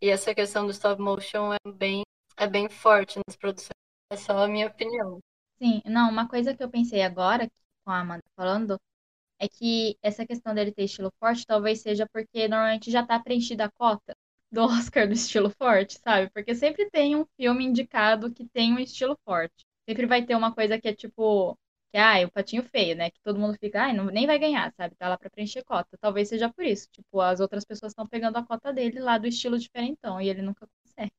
E 0.00 0.08
essa 0.08 0.34
questão 0.34 0.64
do 0.64 0.72
stop 0.72 1.02
motion 1.02 1.52
é 1.52 1.72
bem, 1.72 2.02
é 2.36 2.46
bem 2.46 2.68
forte 2.68 3.18
nas 3.26 3.36
produções. 3.36 3.70
É 4.10 4.16
só 4.16 4.38
a 4.38 4.48
minha 4.48 4.68
opinião. 4.68 5.18
Sim, 5.62 5.80
não, 5.86 6.10
uma 6.10 6.28
coisa 6.28 6.54
que 6.54 6.62
eu 6.62 6.70
pensei 6.70 7.02
agora, 7.02 7.48
com 7.84 7.90
a 7.90 8.00
Amanda 8.00 8.22
falando, 8.36 8.78
é 9.40 9.48
que 9.48 9.98
essa 10.02 10.26
questão 10.26 10.54
dele 10.54 10.72
ter 10.72 10.84
estilo 10.84 11.12
forte 11.20 11.46
talvez 11.46 11.80
seja 11.82 12.06
porque 12.12 12.48
normalmente 12.48 12.90
já 12.90 13.06
tá 13.06 13.18
preenchida 13.20 13.66
a 13.66 13.70
cota 13.72 14.14
do 14.52 14.62
Oscar 14.94 15.06
do 15.08 15.14
estilo 15.14 15.50
forte, 15.50 15.98
sabe? 16.04 16.30
Porque 16.32 16.54
sempre 16.54 16.90
tem 16.90 17.16
um 17.16 17.26
filme 17.36 17.64
indicado 17.64 18.32
que 18.32 18.46
tem 18.50 18.72
um 18.74 18.78
estilo 18.80 19.16
forte. 19.24 19.64
Sempre 19.88 20.06
vai 20.06 20.24
ter 20.24 20.36
uma 20.36 20.54
coisa 20.54 20.80
que 20.80 20.88
é 20.88 20.94
tipo 20.94 21.56
que 21.92 21.98
ah, 21.98 22.18
é 22.20 22.26
o 22.26 22.30
patinho 22.32 22.62
feio, 22.64 22.96
né? 22.96 23.10
Que 23.10 23.20
todo 23.22 23.38
mundo 23.40 23.56
fica, 23.58 23.84
ah, 23.86 23.92
não, 23.94 24.06
nem 24.06 24.26
vai 24.26 24.38
ganhar, 24.38 24.72
sabe? 24.74 24.94
Tá 24.96 25.08
lá 25.08 25.18
pra 25.18 25.30
preencher 25.30 25.64
cota. 25.64 25.96
Talvez 26.00 26.28
seja 26.28 26.50
por 26.52 26.64
isso. 26.64 26.88
Tipo, 26.92 27.20
as 27.20 27.40
outras 27.40 27.64
pessoas 27.64 27.92
estão 27.92 28.06
pegando 28.08 28.36
a 28.38 28.44
cota 28.46 28.72
dele 28.72 29.00
lá 29.00 29.18
do 29.18 29.26
estilo 29.28 29.58
diferentão 29.58 30.20
e 30.20 30.28
ele 30.28 30.42
nunca 30.42 30.66
consegue. 30.84 31.12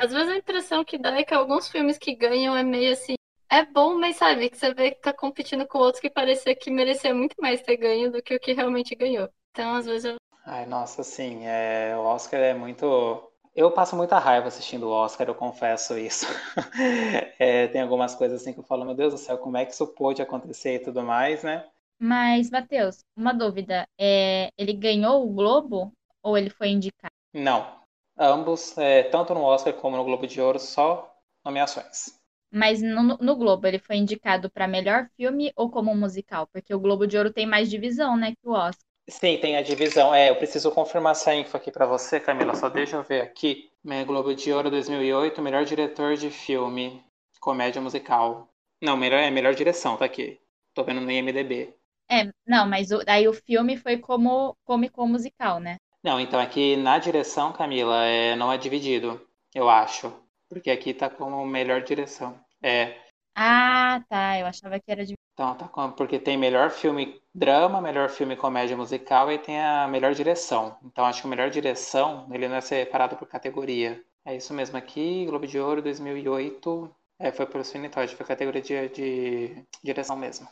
Às 0.00 0.12
vezes 0.12 0.28
a 0.32 0.36
impressão 0.36 0.84
que 0.84 0.98
dá 0.98 1.16
é 1.18 1.24
que 1.24 1.34
alguns 1.34 1.68
filmes 1.68 1.98
que 1.98 2.14
ganham 2.14 2.56
é 2.56 2.62
meio 2.62 2.92
assim. 2.92 3.17
É 3.50 3.64
bom, 3.64 3.94
mas 3.98 4.16
sabe, 4.16 4.50
que 4.50 4.56
você 4.56 4.74
vê 4.74 4.90
que 4.90 5.00
tá 5.00 5.12
competindo 5.12 5.66
com 5.66 5.78
outros 5.78 6.00
que 6.00 6.10
parecia 6.10 6.54
que 6.54 6.70
merecia 6.70 7.14
muito 7.14 7.34
mais 7.40 7.62
ter 7.62 7.76
ganho 7.76 8.12
do 8.12 8.22
que 8.22 8.34
o 8.34 8.40
que 8.40 8.52
realmente 8.52 8.94
ganhou. 8.94 9.28
Então, 9.50 9.74
às 9.74 9.86
vezes 9.86 10.04
eu. 10.04 10.16
Ai, 10.44 10.66
nossa, 10.66 11.02
assim, 11.02 11.46
é... 11.46 11.94
o 11.96 12.00
Oscar 12.00 12.40
é 12.40 12.54
muito 12.54 13.28
eu 13.58 13.72
passo 13.72 13.96
muita 13.96 14.20
raiva 14.20 14.46
assistindo 14.46 14.84
o 14.84 14.92
Oscar, 14.92 15.26
eu 15.26 15.34
confesso 15.34 15.98
isso. 15.98 16.26
é, 17.40 17.66
tem 17.66 17.80
algumas 17.80 18.14
coisas 18.14 18.40
assim 18.40 18.52
que 18.52 18.60
eu 18.60 18.64
falo, 18.64 18.84
meu 18.84 18.94
Deus 18.94 19.12
do 19.12 19.18
céu, 19.18 19.36
como 19.36 19.56
é 19.56 19.64
que 19.64 19.72
isso 19.72 19.84
pôde 19.84 20.22
acontecer 20.22 20.76
e 20.76 20.78
tudo 20.78 21.02
mais, 21.02 21.42
né? 21.42 21.66
Mas, 21.98 22.50
Matheus, 22.50 23.04
uma 23.16 23.34
dúvida. 23.34 23.84
É, 23.98 24.52
ele 24.56 24.72
ganhou 24.72 25.24
o 25.26 25.32
Globo 25.32 25.92
ou 26.22 26.38
ele 26.38 26.50
foi 26.50 26.68
indicado? 26.68 27.12
Não. 27.34 27.78
Ambos, 28.16 28.78
é, 28.78 29.02
tanto 29.02 29.34
no 29.34 29.42
Oscar 29.42 29.72
como 29.72 29.96
no 29.96 30.04
Globo 30.04 30.24
de 30.24 30.40
Ouro, 30.40 30.60
só 30.60 31.12
nomeações. 31.44 32.16
Mas 32.50 32.80
no, 32.82 33.02
no 33.18 33.36
Globo, 33.36 33.66
ele 33.66 33.78
foi 33.78 33.96
indicado 33.96 34.50
para 34.50 34.66
melhor 34.66 35.08
filme 35.16 35.52
ou 35.54 35.70
como 35.70 35.94
musical? 35.94 36.46
Porque 36.46 36.74
o 36.74 36.80
Globo 36.80 37.06
de 37.06 37.16
Ouro 37.16 37.32
tem 37.32 37.46
mais 37.46 37.70
divisão, 37.70 38.16
né, 38.16 38.32
que 38.32 38.48
o 38.48 38.52
Oscar. 38.52 38.84
Sim, 39.08 39.38
tem 39.38 39.56
a 39.56 39.62
divisão. 39.62 40.14
É, 40.14 40.28
eu 40.30 40.36
preciso 40.36 40.70
confirmar 40.70 41.12
essa 41.12 41.34
info 41.34 41.56
aqui 41.56 41.70
para 41.70 41.86
você, 41.86 42.20
Camila. 42.20 42.54
Só 42.54 42.68
deixa 42.68 42.96
eu 42.96 43.02
ver 43.02 43.22
aqui. 43.22 43.70
Globo 44.06 44.34
de 44.34 44.52
Ouro 44.52 44.70
2008, 44.70 45.40
melhor 45.40 45.64
diretor 45.64 46.14
de 46.16 46.30
filme, 46.30 47.02
comédia 47.40 47.80
musical. 47.80 48.48
Não, 48.82 48.96
melhor 48.96 49.18
é 49.18 49.30
melhor 49.30 49.54
direção, 49.54 49.96
tá 49.96 50.04
aqui. 50.04 50.38
Tô 50.74 50.84
vendo 50.84 51.00
no 51.00 51.10
IMDb. 51.10 51.74
É, 52.10 52.30
não, 52.46 52.66
mas 52.66 52.90
o, 52.90 53.02
aí 53.06 53.28
o 53.28 53.32
filme 53.32 53.76
foi 53.76 53.98
como 53.98 54.56
cômico 54.64 55.06
musical, 55.06 55.58
né? 55.60 55.76
Não, 56.02 56.20
então 56.20 56.38
aqui 56.38 56.76
na 56.76 56.98
direção, 56.98 57.52
Camila, 57.52 58.04
é, 58.04 58.36
não 58.36 58.52
é 58.52 58.58
dividido, 58.58 59.20
eu 59.54 59.68
acho. 59.68 60.12
Porque 60.48 60.70
aqui 60.70 60.94
tá 60.94 61.10
como 61.10 61.44
melhor 61.46 61.82
direção. 61.82 62.38
É. 62.62 62.96
Ah, 63.34 64.02
tá. 64.08 64.38
Eu 64.38 64.46
achava 64.46 64.80
que 64.80 64.90
era 64.90 65.02
dividido. 65.02 65.18
Então, 65.34 65.54
tá 65.54 65.68
com, 65.68 65.92
porque 65.92 66.18
tem 66.18 66.36
melhor 66.36 66.70
filme 66.70 67.20
drama, 67.32 67.80
melhor 67.80 68.10
filme 68.10 68.34
comédia 68.34 68.76
musical 68.76 69.30
e 69.30 69.38
tem 69.38 69.60
a 69.60 69.86
melhor 69.86 70.12
direção. 70.12 70.76
Então 70.82 71.04
acho 71.04 71.20
que 71.20 71.28
a 71.28 71.30
melhor 71.30 71.48
direção, 71.48 72.28
ele 72.32 72.48
não 72.48 72.56
é 72.56 72.60
separado 72.60 73.16
por 73.16 73.28
categoria. 73.28 74.02
É 74.24 74.34
isso 74.34 74.52
mesmo 74.52 74.76
aqui, 74.76 75.24
Globo 75.26 75.46
de 75.46 75.58
Ouro 75.60 75.80
2008, 75.80 76.92
é, 77.20 77.30
foi 77.30 77.46
por 77.46 77.64
Cine 77.64 77.88
Todd, 77.88 78.14
foi 78.16 78.26
categoria 78.26 78.60
de, 78.60 78.88
de 78.88 79.64
direção 79.82 80.16
mesmo. 80.16 80.48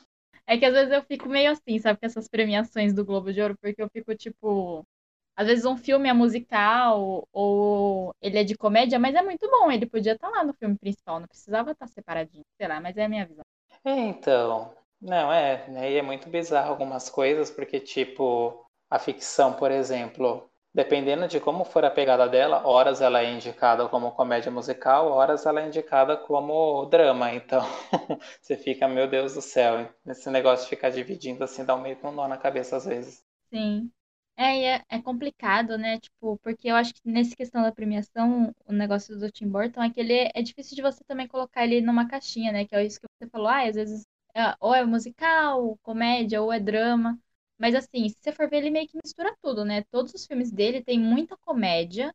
É 0.46 0.56
que 0.56 0.64
às 0.64 0.72
vezes 0.72 0.92
eu 0.92 1.02
fico 1.02 1.28
meio 1.28 1.50
assim, 1.50 1.78
sabe, 1.80 1.98
com 1.98 2.06
essas 2.06 2.28
premiações 2.28 2.94
do 2.94 3.04
Globo 3.04 3.32
de 3.32 3.40
Ouro, 3.40 3.56
porque 3.60 3.82
eu 3.82 3.90
fico 3.90 4.14
tipo. 4.14 4.86
Às 5.36 5.46
vezes 5.46 5.64
um 5.66 5.76
filme 5.76 6.08
é 6.08 6.12
musical 6.12 7.28
ou 7.32 8.14
ele 8.22 8.38
é 8.38 8.44
de 8.44 8.56
comédia, 8.56 8.98
mas 8.98 9.14
é 9.14 9.22
muito 9.22 9.48
bom. 9.50 9.70
Ele 9.70 9.86
podia 9.86 10.12
estar 10.14 10.28
lá 10.30 10.42
no 10.44 10.54
filme 10.54 10.76
principal, 10.78 11.20
não 11.20 11.28
precisava 11.28 11.72
estar 11.72 11.86
separadinho, 11.88 12.44
sei 12.58 12.68
lá, 12.68 12.80
mas 12.80 12.96
é 12.96 13.04
a 13.04 13.08
minha 13.08 13.26
visão. 13.26 13.44
É, 13.84 13.90
então. 13.92 14.74
Não, 15.00 15.32
é, 15.32 15.66
né? 15.68 15.92
E 15.92 15.96
é 15.98 16.02
muito 16.02 16.28
bizarro 16.28 16.70
algumas 16.70 17.08
coisas, 17.10 17.50
porque, 17.50 17.78
tipo, 17.80 18.64
a 18.90 18.98
ficção, 18.98 19.52
por 19.54 19.70
exemplo, 19.70 20.48
dependendo 20.74 21.28
de 21.28 21.38
como 21.40 21.64
for 21.64 21.84
a 21.84 21.90
pegada 21.90 22.28
dela, 22.28 22.66
horas 22.66 23.00
ela 23.00 23.20
é 23.22 23.30
indicada 23.30 23.88
como 23.88 24.12
comédia 24.12 24.50
musical, 24.50 25.10
horas 25.12 25.46
ela 25.46 25.60
é 25.62 25.66
indicada 25.66 26.16
como 26.16 26.86
drama. 26.86 27.32
Então, 27.32 27.62
você 28.40 28.56
fica, 28.56 28.88
meu 28.88 29.06
Deus 29.08 29.34
do 29.34 29.42
céu, 29.42 29.88
esse 30.06 30.30
negócio 30.30 30.64
de 30.64 30.70
ficar 30.70 30.90
dividindo 30.90 31.44
assim 31.44 31.64
dá 31.64 31.74
um 31.74 31.80
meio 31.80 31.96
com 31.96 32.08
um 32.08 32.12
nó 32.12 32.26
na 32.28 32.36
cabeça 32.38 32.76
às 32.76 32.84
vezes. 32.86 33.24
Sim. 33.50 33.92
É, 34.38 34.76
é, 34.76 34.84
é 34.90 35.00
complicado, 35.02 35.78
né? 35.78 35.98
Tipo, 35.98 36.38
porque 36.42 36.68
eu 36.68 36.76
acho 36.76 36.92
que 36.94 37.00
nessa 37.08 37.34
questão 37.34 37.62
da 37.62 37.72
premiação, 37.72 38.54
o 38.66 38.72
negócio 38.72 39.18
do 39.18 39.30
Tim 39.30 39.48
Burton 39.48 39.82
é 39.82 39.90
que 39.90 39.98
ele 40.00 40.12
é, 40.34 40.42
difícil 40.42 40.76
de 40.76 40.82
você 40.82 41.02
também 41.04 41.26
colocar 41.26 41.64
ele 41.64 41.80
numa 41.80 42.06
caixinha, 42.06 42.52
né? 42.52 42.66
Que 42.66 42.74
é 42.76 42.84
isso 42.84 43.00
que 43.00 43.06
você 43.18 43.30
falou, 43.30 43.48
ah, 43.48 43.62
às 43.66 43.74
vezes 43.76 44.04
é, 44.34 44.54
ou 44.60 44.74
é 44.74 44.84
musical, 44.84 45.78
comédia, 45.82 46.42
ou 46.42 46.52
é 46.52 46.60
drama. 46.60 47.18
Mas 47.58 47.74
assim, 47.74 48.08
se 48.10 48.16
você 48.20 48.32
for 48.32 48.48
ver, 48.50 48.58
ele 48.58 48.70
meio 48.70 48.86
que 48.86 48.98
mistura 49.02 49.34
tudo, 49.42 49.64
né? 49.64 49.82
Todos 49.90 50.12
os 50.12 50.26
filmes 50.26 50.50
dele 50.52 50.82
tem 50.84 50.98
muita 51.00 51.36
comédia, 51.38 52.14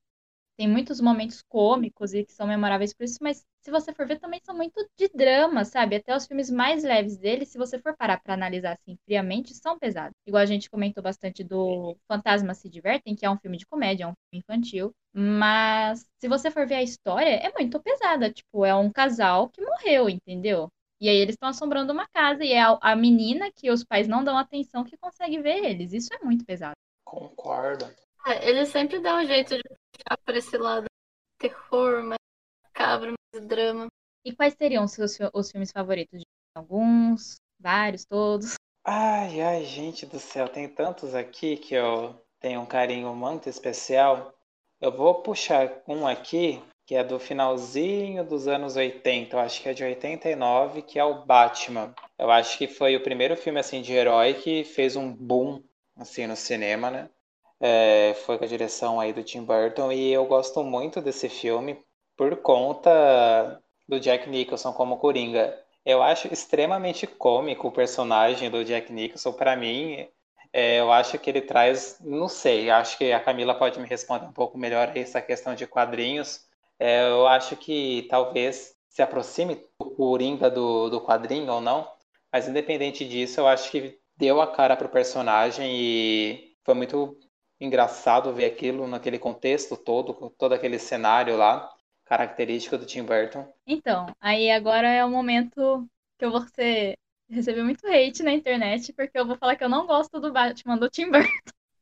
tem 0.61 0.67
muitos 0.67 1.01
momentos 1.01 1.41
cômicos 1.41 2.13
e 2.13 2.23
que 2.23 2.31
são 2.31 2.45
memoráveis 2.45 2.93
por 2.93 3.03
isso, 3.03 3.17
mas 3.19 3.43
se 3.63 3.71
você 3.71 3.91
for 3.91 4.05
ver, 4.05 4.19
também 4.19 4.39
são 4.43 4.55
muito 4.55 4.87
de 4.95 5.09
drama, 5.09 5.65
sabe? 5.65 5.95
Até 5.95 6.15
os 6.15 6.27
filmes 6.27 6.51
mais 6.51 6.83
leves 6.83 7.17
dele, 7.17 7.47
se 7.47 7.57
você 7.57 7.79
for 7.79 7.97
parar 7.97 8.21
para 8.21 8.35
analisar 8.35 8.73
assim 8.73 8.95
friamente, 9.03 9.55
são 9.55 9.79
pesados. 9.79 10.13
Igual 10.23 10.43
a 10.43 10.45
gente 10.45 10.69
comentou 10.69 11.01
bastante 11.01 11.43
do 11.43 11.97
Fantasmas 12.07 12.59
se 12.59 12.69
Divertem, 12.69 13.15
que 13.15 13.25
é 13.25 13.29
um 13.31 13.39
filme 13.39 13.57
de 13.57 13.65
comédia, 13.65 14.03
é 14.03 14.07
um 14.07 14.13
filme 14.13 14.43
infantil. 14.43 14.91
Mas 15.11 16.05
se 16.19 16.27
você 16.27 16.51
for 16.51 16.67
ver 16.67 16.75
a 16.75 16.83
história, 16.83 17.37
é 17.37 17.51
muito 17.53 17.79
pesada. 17.81 18.31
Tipo, 18.31 18.63
é 18.63 18.75
um 18.75 18.91
casal 18.91 19.49
que 19.49 19.65
morreu, 19.65 20.07
entendeu? 20.09 20.67
E 20.99 21.09
aí 21.09 21.17
eles 21.17 21.33
estão 21.33 21.49
assombrando 21.49 21.91
uma 21.91 22.07
casa 22.07 22.43
e 22.43 22.53
é 22.53 22.61
a, 22.61 22.77
a, 22.79 22.95
menina 22.95 23.51
que 23.51 23.71
os 23.71 23.83
pais 23.83 24.07
não 24.07 24.23
dão 24.23 24.37
atenção 24.37 24.83
que 24.83 24.95
consegue 24.95 25.41
ver 25.41 25.65
eles. 25.65 25.91
Isso 25.91 26.13
é 26.13 26.23
muito 26.23 26.45
pesado. 26.45 26.75
Concordo. 27.03 27.85
É, 28.27 28.47
eles 28.47 28.69
sempre 28.69 28.99
dão 28.99 29.19
um 29.19 29.25
jeito 29.25 29.55
de 29.55 29.80
puxar 30.01 30.17
pra 30.25 30.37
esse 30.37 30.57
lado 30.57 30.85
terror, 31.37 32.03
mais 32.03 32.19
cabra, 32.73 33.13
mais 33.33 33.47
drama. 33.47 33.87
E 34.25 34.33
quais 34.35 34.53
seriam 34.53 34.83
os 34.83 34.91
seus 34.91 35.17
os 35.33 35.51
filmes 35.51 35.71
favoritos? 35.71 36.23
Alguns, 36.55 37.35
vários, 37.59 38.05
todos? 38.05 38.55
Ai, 38.85 39.41
ai, 39.41 39.65
gente 39.65 40.05
do 40.05 40.19
céu, 40.19 40.47
tem 40.47 40.67
tantos 40.67 41.13
aqui 41.15 41.57
que 41.57 41.75
eu 41.75 42.15
tenho 42.39 42.61
um 42.61 42.65
carinho 42.65 43.13
muito 43.15 43.47
especial. 43.47 44.33
Eu 44.79 44.91
vou 44.91 45.21
puxar 45.21 45.81
um 45.87 46.07
aqui 46.07 46.61
que 46.85 46.95
é 46.95 47.03
do 47.03 47.19
finalzinho 47.19 48.25
dos 48.25 48.47
anos 48.47 48.75
80, 48.75 49.35
eu 49.35 49.39
acho 49.39 49.61
que 49.61 49.69
é 49.69 49.73
de 49.73 49.83
89, 49.83 50.81
que 50.81 50.99
é 50.99 51.03
o 51.03 51.23
Batman. 51.23 51.93
Eu 52.17 52.29
acho 52.29 52.57
que 52.57 52.67
foi 52.67 52.95
o 52.95 53.03
primeiro 53.03 53.37
filme 53.37 53.59
assim 53.59 53.81
de 53.81 53.93
herói 53.93 54.33
que 54.33 54.63
fez 54.63 54.95
um 54.95 55.13
boom 55.13 55.63
assim 55.95 56.27
no 56.27 56.35
cinema, 56.35 56.89
né? 56.89 57.09
É, 57.61 58.15
foi 58.25 58.37
com 58.39 58.43
a 58.43 58.47
direção 58.47 58.99
aí 58.99 59.13
do 59.13 59.23
Tim 59.23 59.43
Burton 59.43 59.91
e 59.91 60.11
eu 60.11 60.25
gosto 60.25 60.63
muito 60.63 60.99
desse 60.99 61.29
filme 61.29 61.79
por 62.17 62.35
conta 62.37 63.61
do 63.87 63.99
Jack 63.99 64.27
Nicholson 64.29 64.73
como 64.73 64.97
Coringa. 64.97 65.57
Eu 65.85 66.01
acho 66.01 66.27
extremamente 66.33 67.05
cômico 67.05 67.67
o 67.67 67.71
personagem 67.71 68.49
do 68.49 68.65
Jack 68.65 68.91
Nicholson. 68.91 69.33
Para 69.33 69.55
mim, 69.55 70.07
é, 70.53 70.79
eu 70.79 70.91
acho 70.91 71.17
que 71.19 71.29
ele 71.29 71.41
traz, 71.41 71.97
não 72.01 72.27
sei, 72.27 72.69
acho 72.69 72.97
que 72.97 73.11
a 73.13 73.19
Camila 73.19 73.53
pode 73.53 73.79
me 73.79 73.87
responder 73.87 74.25
um 74.25 74.33
pouco 74.33 74.57
melhor 74.57 74.91
essa 74.97 75.21
questão 75.21 75.55
de 75.55 75.65
quadrinhos, 75.67 76.45
é, 76.79 77.09
eu 77.09 77.27
acho 77.27 77.55
que 77.55 78.07
talvez 78.09 78.75
se 78.89 79.01
aproxime 79.01 79.63
o 79.79 79.91
Coringa 79.91 80.49
do, 80.49 80.89
do 80.89 80.99
quadrinho 80.99 81.53
ou 81.53 81.61
não, 81.61 81.87
mas 82.33 82.47
independente 82.47 83.07
disso, 83.07 83.39
eu 83.39 83.47
acho 83.47 83.69
que 83.71 83.99
deu 84.17 84.41
a 84.41 84.47
cara 84.47 84.75
pro 84.75 84.89
personagem 84.89 85.71
e 85.73 86.55
foi 86.63 86.73
muito 86.73 87.17
engraçado 87.61 88.33
ver 88.33 88.45
aquilo 88.45 88.87
naquele 88.87 89.19
contexto 89.19 89.77
todo, 89.77 90.33
todo 90.37 90.53
aquele 90.53 90.79
cenário 90.79 91.37
lá, 91.37 91.69
característico 92.05 92.77
do 92.77 92.85
Tim 92.85 93.03
Burton. 93.03 93.47
Então, 93.65 94.07
aí 94.19 94.51
agora 94.51 94.89
é 94.89 95.05
o 95.05 95.09
momento 95.09 95.87
que 96.17 96.25
eu 96.25 96.31
vou 96.31 96.41
ser, 96.55 96.97
receber 97.29 97.63
muito 97.63 97.87
hate 97.87 98.23
na 98.23 98.33
internet, 98.33 98.91
porque 98.93 99.17
eu 99.17 99.25
vou 99.25 99.37
falar 99.37 99.55
que 99.55 99.63
eu 99.63 99.69
não 99.69 99.85
gosto 99.85 100.19
do 100.19 100.33
Batman 100.33 100.77
do 100.77 100.89
Tim 100.89 101.09
Burton. 101.09 101.29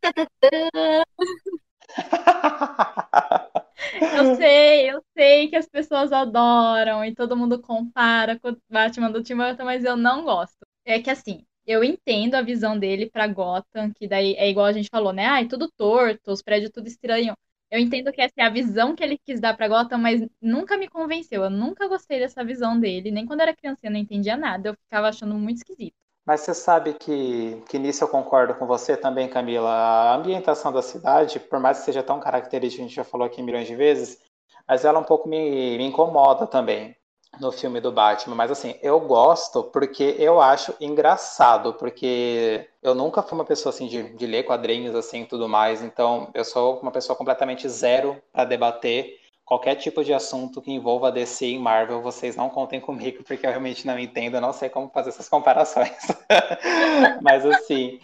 Eu 4.02 4.36
sei, 4.36 4.92
eu 4.92 5.04
sei 5.18 5.50
que 5.50 5.56
as 5.56 5.68
pessoas 5.68 6.12
adoram 6.12 7.04
e 7.04 7.16
todo 7.16 7.36
mundo 7.36 7.62
compara 7.62 8.40
com 8.40 8.50
o 8.50 8.58
Batman 8.70 9.12
do 9.12 9.24
Tim 9.24 9.36
Burton, 9.36 9.64
mas 9.64 9.84
eu 9.84 9.96
não 9.96 10.24
gosto. 10.24 10.58
É 10.86 11.02
que 11.02 11.10
assim, 11.10 11.46
eu 11.70 11.84
entendo 11.84 12.34
a 12.34 12.42
visão 12.42 12.80
dele 12.80 13.08
pra 13.08 13.28
Gotham, 13.28 13.94
que 13.94 14.08
daí 14.08 14.34
é 14.38 14.50
igual 14.50 14.66
a 14.66 14.72
gente 14.72 14.90
falou, 14.90 15.14
né? 15.14 15.28
Ai, 15.28 15.48
tudo 15.48 15.72
torto, 15.78 16.32
os 16.32 16.42
prédios 16.42 16.72
tudo 16.72 16.88
estranho. 16.88 17.36
Eu 17.70 17.80
entendo 17.80 18.12
que 18.12 18.20
essa 18.20 18.34
é 18.40 18.44
a 18.44 18.50
visão 18.50 18.96
que 18.96 19.04
ele 19.04 19.20
quis 19.20 19.40
dar 19.40 19.56
pra 19.56 19.68
Gotham, 19.68 20.00
mas 20.00 20.28
nunca 20.42 20.76
me 20.76 20.88
convenceu. 20.88 21.44
Eu 21.44 21.50
nunca 21.52 21.88
gostei 21.88 22.20
dessa 22.20 22.44
visão 22.44 22.80
dele. 22.80 23.12
Nem 23.12 23.24
quando 23.24 23.42
era 23.42 23.56
criança 23.56 23.82
eu 23.84 23.92
não 23.92 24.00
entendia 24.00 24.36
nada. 24.36 24.70
Eu 24.70 24.74
ficava 24.74 25.10
achando 25.10 25.36
muito 25.36 25.58
esquisito. 25.58 25.94
Mas 26.26 26.42
você 26.42 26.56
sabe 26.56 26.96
que, 26.96 27.62
que 27.70 27.78
nisso 27.78 28.04
eu 28.04 28.08
concordo 28.08 28.56
com 28.56 28.66
você 28.66 28.98
também, 28.98 29.30
Camila. 29.30 29.70
A 29.70 30.16
ambientação 30.16 30.74
da 30.74 30.82
cidade, 30.82 31.40
por 31.40 31.60
mais 31.60 31.80
que 31.80 31.86
seja 31.86 32.02
tão 32.02 32.20
característica, 32.20 32.82
a 32.82 32.88
gente 32.88 32.96
já 32.96 33.04
falou 33.04 33.28
aqui 33.28 33.44
milhões 33.44 33.68
de 33.68 33.76
vezes, 33.76 34.20
mas 34.68 34.84
ela 34.86 34.98
um 34.98 35.04
pouco 35.04 35.30
me, 35.30 35.78
me 35.78 35.86
incomoda 35.86 36.48
também 36.48 36.96
no 37.40 37.52
filme 37.52 37.80
do 37.80 37.92
Batman. 37.92 38.36
Mas 38.36 38.52
assim, 38.52 38.76
eu 38.82 39.00
gosto 39.00 39.64
porque 39.64 40.16
eu 40.18 40.42
acho 40.42 40.74
engraçado, 40.80 41.74
porque 41.74 42.68
eu 42.82 42.96
nunca 42.96 43.22
fui 43.22 43.38
uma 43.38 43.46
pessoa 43.46 43.74
assim 43.74 43.88
de, 43.88 44.04
de 44.16 44.26
ler 44.26 44.44
quadrinhos 44.44 44.96
assim 44.96 45.22
e 45.22 45.26
tudo 45.26 45.48
mais, 45.48 45.82
então 45.82 46.30
eu 46.34 46.44
sou 46.44 46.80
uma 46.80 46.92
pessoa 46.92 47.16
completamente 47.16 47.68
zero 47.68 48.22
para 48.32 48.46
debater 48.46 49.20
qualquer 49.50 49.74
tipo 49.74 50.04
de 50.04 50.14
assunto 50.14 50.62
que 50.62 50.72
envolva 50.72 51.12
DC 51.12 51.48
e 51.48 51.58
Marvel, 51.58 52.04
vocês 52.04 52.36
não 52.36 52.52
contem 52.52 52.80
comigo, 52.80 53.24
porque 53.24 53.48
eu 53.48 53.50
realmente 53.50 53.86
não 53.88 53.98
entendo, 53.98 54.36
eu 54.36 54.42
não 54.42 54.54
sei 54.54 54.70
como 54.70 54.92
fazer 54.94 55.10
essas 55.10 55.28
comparações. 55.28 55.98
Mas 57.20 57.44
assim, 57.44 58.00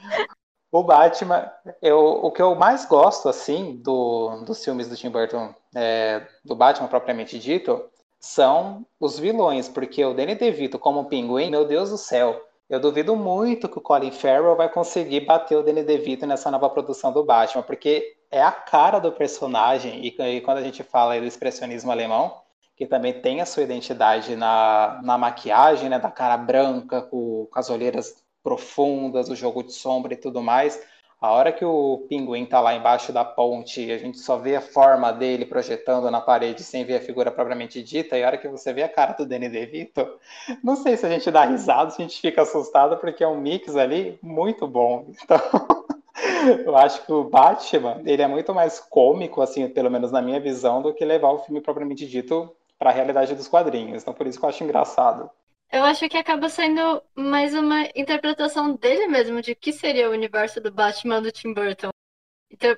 o 0.72 0.82
Batman, 0.82 1.52
eu, 1.84 2.00
o 2.00 2.32
que 2.32 2.42
eu 2.42 2.56
mais 2.56 2.86
gosto, 2.86 3.30
assim, 3.30 3.76
do, 3.76 4.44
dos 4.44 4.64
filmes 4.64 4.90
do 4.90 4.96
Tim 4.96 5.12
Burton, 5.12 5.54
é, 5.76 6.26
do 6.44 6.56
Batman 6.56 6.88
propriamente 6.88 7.38
dito, 7.38 7.90
são 8.26 8.84
os 9.00 9.20
vilões, 9.20 9.70
porque 9.70 10.04
o 10.04 10.14
Danny 10.14 10.34
DeVito 10.34 10.80
como 10.80 11.06
pinguim, 11.06 11.52
meu 11.52 11.64
Deus 11.64 11.92
do 11.92 11.98
céu, 11.98 12.44
eu 12.68 12.80
duvido 12.80 13.16
muito 13.16 13.70
que 13.70 13.78
o 13.78 13.82
Colin 13.82 14.10
Farrell 14.10 14.56
vai 14.56 14.68
conseguir 14.68 15.22
bater 15.22 15.56
o 15.56 15.62
Danny 15.62 15.84
DeVito 15.84 16.26
nessa 16.26 16.50
nova 16.50 16.68
produção 16.68 17.14
do 17.14 17.24
Batman, 17.24 17.62
porque 17.62 18.18
é 18.32 18.42
a 18.42 18.52
cara 18.52 18.98
do 18.98 19.12
personagem, 19.12 20.04
e, 20.04 20.08
e 20.08 20.42
quando 20.42 20.58
a 20.58 20.64
gente 20.64 20.82
fala 20.82 21.20
do 21.20 21.26
expressionismo 21.26 21.92
alemão, 21.92 22.42
que 22.76 22.88
também 22.88 23.14
tem 23.14 23.42
a 23.42 23.46
sua 23.46 23.62
identidade 23.62 24.36
na, 24.36 25.00
na 25.04 25.20
maquiagem, 25.20 25.88
né, 25.88 26.00
da 26.00 26.10
cara 26.10 26.36
branca, 26.36 27.04
com, 27.04 27.48
com 27.50 27.60
as 27.60 27.70
olheiras 27.70 28.26
profundas, 28.44 29.30
o 29.30 29.36
jogo 29.36 29.62
de 29.62 29.72
sombra 29.72 30.16
e 30.16 30.18
tudo 30.18 30.42
mais, 30.42 30.82
A 31.20 31.32
hora 31.32 31.52
que 31.52 31.66
o 31.66 32.06
pinguim 32.10 32.46
tá 32.46 32.60
lá 32.60 32.76
embaixo 32.76 33.12
da 33.12 33.24
ponte 33.24 33.84
e 33.84 33.92
a 33.92 33.98
gente 33.98 34.20
só 34.20 34.38
vê 34.38 34.56
a 34.58 34.62
forma 34.62 35.12
dele 35.12 35.46
projetando 35.46 36.12
na 36.12 36.22
parede 36.22 36.64
sem 36.64 36.84
ver 36.84 36.98
a 36.98 37.02
figura 37.02 37.32
propriamente 37.32 37.82
dita, 37.82 38.18
e 38.18 38.24
a 38.24 38.28
hora 38.28 38.38
que 38.38 38.48
você 38.48 38.74
vê 38.74 38.84
a 38.84 38.90
cara 38.90 39.14
do 39.14 39.26
Danny 39.26 39.50
DeVito, 39.50 40.08
não 40.64 40.76
sei 40.76 40.98
se 40.98 41.06
a 41.06 41.10
gente 41.10 41.32
dá 41.32 41.46
risada, 41.46 41.90
se 41.90 42.02
a 42.02 42.06
gente 42.06 42.20
fica 42.20 42.42
assustado, 42.42 42.98
porque 42.98 43.24
é 43.24 43.28
um 43.28 43.40
mix 43.40 43.76
ali 43.76 44.20
muito 44.22 44.68
bom. 44.68 45.08
Então, 45.24 45.40
eu 46.66 46.76
acho 46.76 47.06
que 47.06 47.12
o 47.12 47.24
Batman, 47.24 48.02
ele 48.06 48.22
é 48.22 48.28
muito 48.28 48.54
mais 48.54 48.80
cômico, 48.80 49.42
assim, 49.42 49.68
pelo 49.70 49.90
menos 49.90 50.12
na 50.12 50.22
minha 50.22 50.40
visão, 50.40 50.82
do 50.82 50.94
que 50.94 51.04
levar 51.06 51.32
o 51.32 51.40
filme 51.40 51.62
propriamente 51.62 52.06
dito 52.06 52.54
para 52.78 52.90
a 52.90 52.94
realidade 52.94 53.34
dos 53.36 53.48
quadrinhos. 53.48 54.02
Então, 54.02 54.14
por 54.14 54.28
isso 54.28 54.38
que 54.38 54.46
eu 54.46 54.50
acho 54.50 54.64
engraçado. 54.64 55.30
Eu 55.76 55.84
acho 55.84 56.08
que 56.08 56.16
acaba 56.16 56.48
sendo 56.48 57.04
mais 57.14 57.54
uma 57.54 57.82
interpretação 57.98 58.78
dele 58.78 59.08
mesmo 59.08 59.42
de 59.42 59.54
que 59.54 59.74
seria 59.74 60.10
o 60.10 60.14
universo 60.14 60.62
do 60.62 60.72
Batman 60.72 61.22
do 61.22 61.34
Tim 61.34 61.54
Burton. 61.54 61.90
Então, 62.52 62.72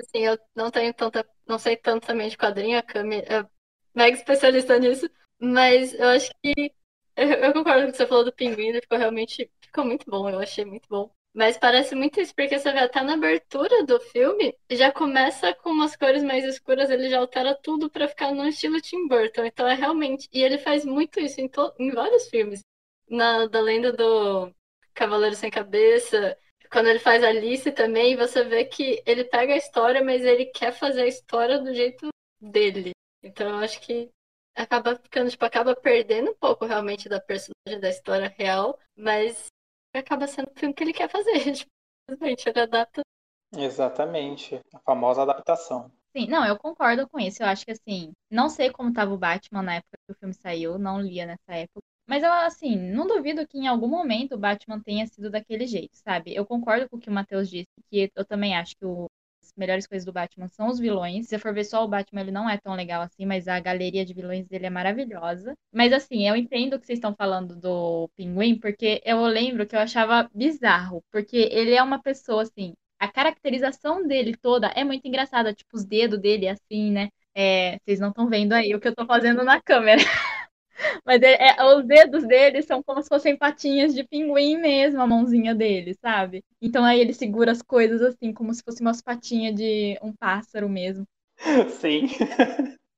assim, 0.00 0.20
eu 0.26 0.38
não 0.56 0.70
tenho 0.70 0.94
tanta, 0.94 1.28
não 1.46 1.58
sei 1.58 1.76
tanto 1.76 2.06
também 2.06 2.30
de 2.30 2.38
quadrinho, 2.38 2.78
a 2.78 2.82
Cami 2.82 3.18
é 3.18 3.46
mega 3.94 4.16
especialista 4.16 4.78
nisso, 4.78 5.10
mas 5.38 5.94
eu 5.94 6.08
acho 6.08 6.30
que 6.42 6.72
eu, 7.16 7.26
eu 7.44 7.52
concordo 7.52 7.82
com 7.84 7.88
o 7.90 7.92
que 7.92 7.98
você 7.98 8.06
falou 8.06 8.24
do 8.24 8.32
Pinguim, 8.32 8.68
ele 8.68 8.82
ficou 8.82 8.98
realmente, 8.98 9.50
ficou 9.60 9.84
muito 9.84 10.08
bom, 10.10 10.28
eu 10.30 10.40
achei 10.40 10.64
muito 10.64 10.88
bom. 10.88 11.10
Mas 11.34 11.58
parece 11.58 11.96
muito 11.96 12.20
isso, 12.20 12.32
porque 12.34 12.58
você 12.58 12.72
vê 12.72 12.78
até 12.78 13.02
na 13.02 13.14
abertura 13.14 13.84
do 13.84 13.98
filme, 13.98 14.56
já 14.70 14.92
começa 14.92 15.52
com 15.52 15.70
umas 15.70 15.96
cores 15.96 16.22
mais 16.22 16.44
escuras, 16.44 16.90
ele 16.90 17.10
já 17.10 17.18
altera 17.18 17.58
tudo 17.60 17.90
para 17.90 18.06
ficar 18.06 18.32
no 18.32 18.46
estilo 18.46 18.80
Tim 18.80 19.08
Burton. 19.08 19.44
Então 19.44 19.66
é 19.66 19.74
realmente. 19.74 20.28
E 20.32 20.42
ele 20.42 20.58
faz 20.58 20.84
muito 20.84 21.18
isso 21.18 21.40
em, 21.40 21.48
to... 21.48 21.74
em 21.78 21.90
vários 21.90 22.28
filmes. 22.28 22.60
Na 23.08 23.46
da 23.46 23.60
lenda 23.60 23.92
do 23.92 24.52
Cavaleiro 24.94 25.34
Sem 25.34 25.50
Cabeça, 25.50 26.38
quando 26.70 26.88
ele 26.88 27.00
faz 27.00 27.22
Alice 27.24 27.70
também, 27.72 28.16
você 28.16 28.44
vê 28.44 28.64
que 28.64 29.02
ele 29.04 29.24
pega 29.24 29.54
a 29.54 29.56
história, 29.56 30.02
mas 30.04 30.24
ele 30.24 30.46
quer 30.46 30.72
fazer 30.72 31.02
a 31.02 31.06
história 31.08 31.58
do 31.58 31.74
jeito 31.74 32.08
dele. 32.40 32.92
Então 33.22 33.48
eu 33.48 33.56
acho 33.56 33.80
que 33.80 34.08
acaba 34.54 34.94
ficando, 34.96 35.30
tipo, 35.30 35.44
acaba 35.44 35.74
perdendo 35.74 36.30
um 36.30 36.34
pouco 36.34 36.64
realmente 36.64 37.08
da 37.08 37.20
personagem 37.20 37.80
da 37.80 37.88
história 37.88 38.32
real, 38.38 38.78
mas 38.96 39.46
acaba 40.00 40.26
sendo 40.26 40.50
o 40.50 40.58
filme 40.58 40.74
que 40.74 40.82
ele 40.84 40.92
quer 40.92 41.10
fazer. 41.10 41.32
Tipo, 41.64 41.70
simplesmente 42.10 42.48
ele 42.48 42.60
adapta. 42.60 43.02
Exatamente. 43.56 44.60
A 44.74 44.78
famosa 44.80 45.22
adaptação. 45.22 45.90
Sim, 46.16 46.28
não, 46.28 46.46
eu 46.46 46.58
concordo 46.58 47.08
com 47.08 47.18
isso. 47.18 47.42
Eu 47.42 47.46
acho 47.48 47.64
que 47.64 47.72
assim, 47.72 48.12
não 48.30 48.48
sei 48.48 48.70
como 48.70 48.90
estava 48.90 49.12
o 49.12 49.18
Batman 49.18 49.62
na 49.62 49.74
época 49.76 49.96
que 50.06 50.12
o 50.12 50.16
filme 50.16 50.34
saiu, 50.34 50.78
não 50.78 51.00
lia 51.00 51.26
nessa 51.26 51.54
época. 51.54 51.80
Mas 52.06 52.22
eu, 52.22 52.30
assim, 52.32 52.76
não 52.76 53.06
duvido 53.06 53.46
que 53.46 53.58
em 53.58 53.66
algum 53.66 53.88
momento 53.88 54.34
o 54.34 54.38
Batman 54.38 54.80
tenha 54.80 55.06
sido 55.06 55.30
daquele 55.30 55.66
jeito, 55.66 55.96
sabe? 55.96 56.34
Eu 56.34 56.44
concordo 56.44 56.88
com 56.88 56.96
o 56.96 57.00
que 57.00 57.08
o 57.08 57.12
Matheus 57.12 57.48
disse, 57.48 57.66
que 57.90 58.10
eu 58.14 58.24
também 58.24 58.54
acho 58.54 58.76
que 58.76 58.84
o 58.84 59.06
melhores 59.56 59.86
coisas 59.86 60.04
do 60.04 60.12
Batman 60.12 60.48
são 60.48 60.68
os 60.68 60.78
vilões. 60.78 61.24
Se 61.26 61.30
você 61.30 61.38
for 61.38 61.54
ver 61.54 61.64
só 61.64 61.84
o 61.84 61.88
Batman, 61.88 62.20
ele 62.22 62.30
não 62.30 62.48
é 62.48 62.58
tão 62.58 62.74
legal 62.74 63.02
assim, 63.02 63.26
mas 63.26 63.48
a 63.48 63.58
galeria 63.60 64.04
de 64.04 64.14
vilões 64.14 64.46
dele 64.46 64.66
é 64.66 64.70
maravilhosa. 64.70 65.54
Mas 65.72 65.92
assim, 65.92 66.28
eu 66.28 66.36
entendo 66.36 66.74
o 66.74 66.80
que 66.80 66.86
vocês 66.86 66.98
estão 66.98 67.14
falando 67.14 67.56
do 67.56 68.08
Pinguim, 68.16 68.58
porque 68.58 69.00
eu 69.04 69.22
lembro 69.26 69.66
que 69.66 69.76
eu 69.76 69.80
achava 69.80 70.28
bizarro, 70.34 71.02
porque 71.10 71.36
ele 71.52 71.74
é 71.74 71.82
uma 71.82 72.00
pessoa 72.02 72.42
assim, 72.42 72.74
a 72.98 73.08
caracterização 73.10 74.06
dele 74.06 74.36
toda 74.36 74.68
é 74.68 74.84
muito 74.84 75.06
engraçada, 75.06 75.52
tipo 75.54 75.76
os 75.76 75.84
dedos 75.84 76.18
dele 76.20 76.48
assim, 76.48 76.90
né? 76.90 77.08
É, 77.34 77.78
vocês 77.84 77.98
não 78.00 78.10
estão 78.10 78.28
vendo 78.28 78.52
aí 78.52 78.74
o 78.74 78.80
que 78.80 78.88
eu 78.88 78.94
tô 78.94 79.06
fazendo 79.06 79.42
na 79.44 79.60
câmera. 79.60 80.00
Mas 81.04 81.22
é, 81.22 81.56
é, 81.56 81.64
os 81.76 81.84
dedos 81.84 82.26
dele 82.26 82.62
são 82.62 82.82
como 82.82 83.02
se 83.02 83.08
fossem 83.08 83.36
patinhas 83.36 83.94
de 83.94 84.04
pinguim 84.04 84.56
mesmo, 84.58 85.00
a 85.00 85.06
mãozinha 85.06 85.54
dele, 85.54 85.94
sabe? 85.94 86.42
Então 86.60 86.84
aí 86.84 87.00
ele 87.00 87.12
segura 87.12 87.52
as 87.52 87.62
coisas 87.62 88.02
assim, 88.02 88.32
como 88.32 88.52
se 88.52 88.62
fosse 88.62 88.80
umas 88.80 89.00
patinhas 89.02 89.54
de 89.54 89.98
um 90.02 90.12
pássaro 90.12 90.68
mesmo. 90.68 91.06
Sim. 91.80 92.08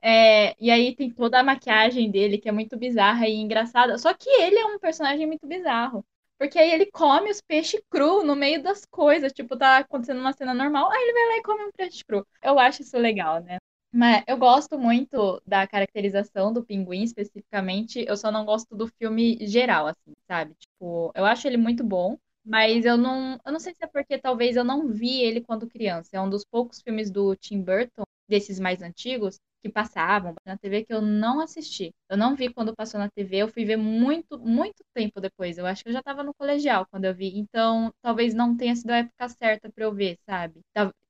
É, 0.03 0.55
e 0.61 0.71
aí 0.71 0.95
tem 0.95 1.11
toda 1.11 1.41
a 1.41 1.43
maquiagem 1.43 2.11
dele, 2.11 2.39
que 2.39 2.49
é 2.49 2.53
muito 2.53 2.77
bizarra 2.77 3.27
e 3.29 3.35
engraçada. 3.35 3.99
Só 3.99 4.15
que 4.15 4.29
ele 4.29 4.59
é 4.59 4.67
um 4.67 4.79
personagem 4.79 5.27
muito 5.27 5.47
bizarro. 5.47 6.05
Porque 6.39 6.59
aí 6.59 6.71
ele 6.71 6.87
come 6.91 7.31
os 7.31 7.41
peixes 7.41 7.81
cru 7.91 8.23
no 8.23 8.37
meio 8.37 8.63
das 8.63 8.85
coisas. 8.85 9.33
Tipo, 9.33 9.57
tá 9.57 9.79
acontecendo 9.79 10.21
uma 10.21 10.33
cena 10.33 10.55
normal, 10.55 10.91
aí 10.93 11.03
ele 11.03 11.13
vai 11.13 11.27
lá 11.29 11.37
e 11.39 11.43
come 11.43 11.65
um 11.65 11.73
peixe 11.73 12.05
cru. 12.05 12.27
Eu 12.43 12.59
acho 12.59 12.83
isso 12.83 12.97
legal, 12.99 13.41
né? 13.43 13.59
Mas 13.93 14.23
eu 14.27 14.37
gosto 14.37 14.79
muito 14.79 15.41
da 15.47 15.67
caracterização 15.67 16.53
do 16.53 16.65
pinguim, 16.65 17.03
especificamente. 17.03 18.05
Eu 18.07 18.17
só 18.17 18.31
não 18.31 18.45
gosto 18.45 18.77
do 18.77 18.87
filme 18.87 19.39
geral, 19.47 19.87
assim, 19.87 20.13
sabe? 20.29 20.55
Tipo, 20.59 21.13
eu 21.15 21.25
acho 21.25 21.47
ele 21.47 21.57
muito 21.57 21.83
bom, 21.85 22.19
mas 22.45 22.85
eu 22.85 22.97
não, 22.99 23.39
eu 23.45 23.53
não 23.53 23.59
sei 23.61 23.75
se 23.75 23.83
é 23.85 23.87
porque 23.87 24.19
talvez 24.19 24.57
eu 24.57 24.65
não 24.65 24.89
vi 24.89 25.23
ele 25.23 25.41
quando 25.41 25.67
criança. 25.69 26.11
É 26.13 26.21
um 26.21 26.29
dos 26.31 26.45
poucos 26.45 26.81
filmes 26.83 27.11
do 27.11 27.35
Tim 27.37 27.63
Burton, 27.63 28.05
desses 28.29 28.61
mais 28.61 28.83
antigos, 28.83 29.39
que 29.67 29.73
passavam 29.73 30.35
na 30.45 30.57
TV 30.57 30.85
que 30.85 30.93
eu 30.95 31.01
não 31.03 31.41
assisti. 31.41 31.93
Eu 32.09 32.17
não 32.17 32.35
vi 32.37 32.53
quando 32.53 32.75
passou 32.75 32.99
na 33.01 33.11
TV, 33.11 33.37
eu 33.39 33.49
fui 33.49 33.65
ver 33.65 33.77
muito, 33.77 34.39
muito 34.39 34.85
tempo 34.95 35.21
depois. 35.21 35.59
Eu 35.59 35.67
acho 35.67 35.83
que 35.83 35.89
eu 35.91 35.93
já 35.93 36.01
estava 36.01 36.23
no 36.23 36.35
colegial 36.35 36.87
quando 36.91 37.05
eu 37.07 37.15
vi. 37.15 37.39
Então, 37.39 37.93
talvez 38.03 38.35
não 38.35 38.57
tenha 38.57 38.75
sido 38.77 38.91
a 38.91 38.99
época 38.99 39.29
certa 39.29 39.71
para 39.73 39.85
eu 39.85 39.93
ver, 39.95 40.17
sabe? 40.29 40.61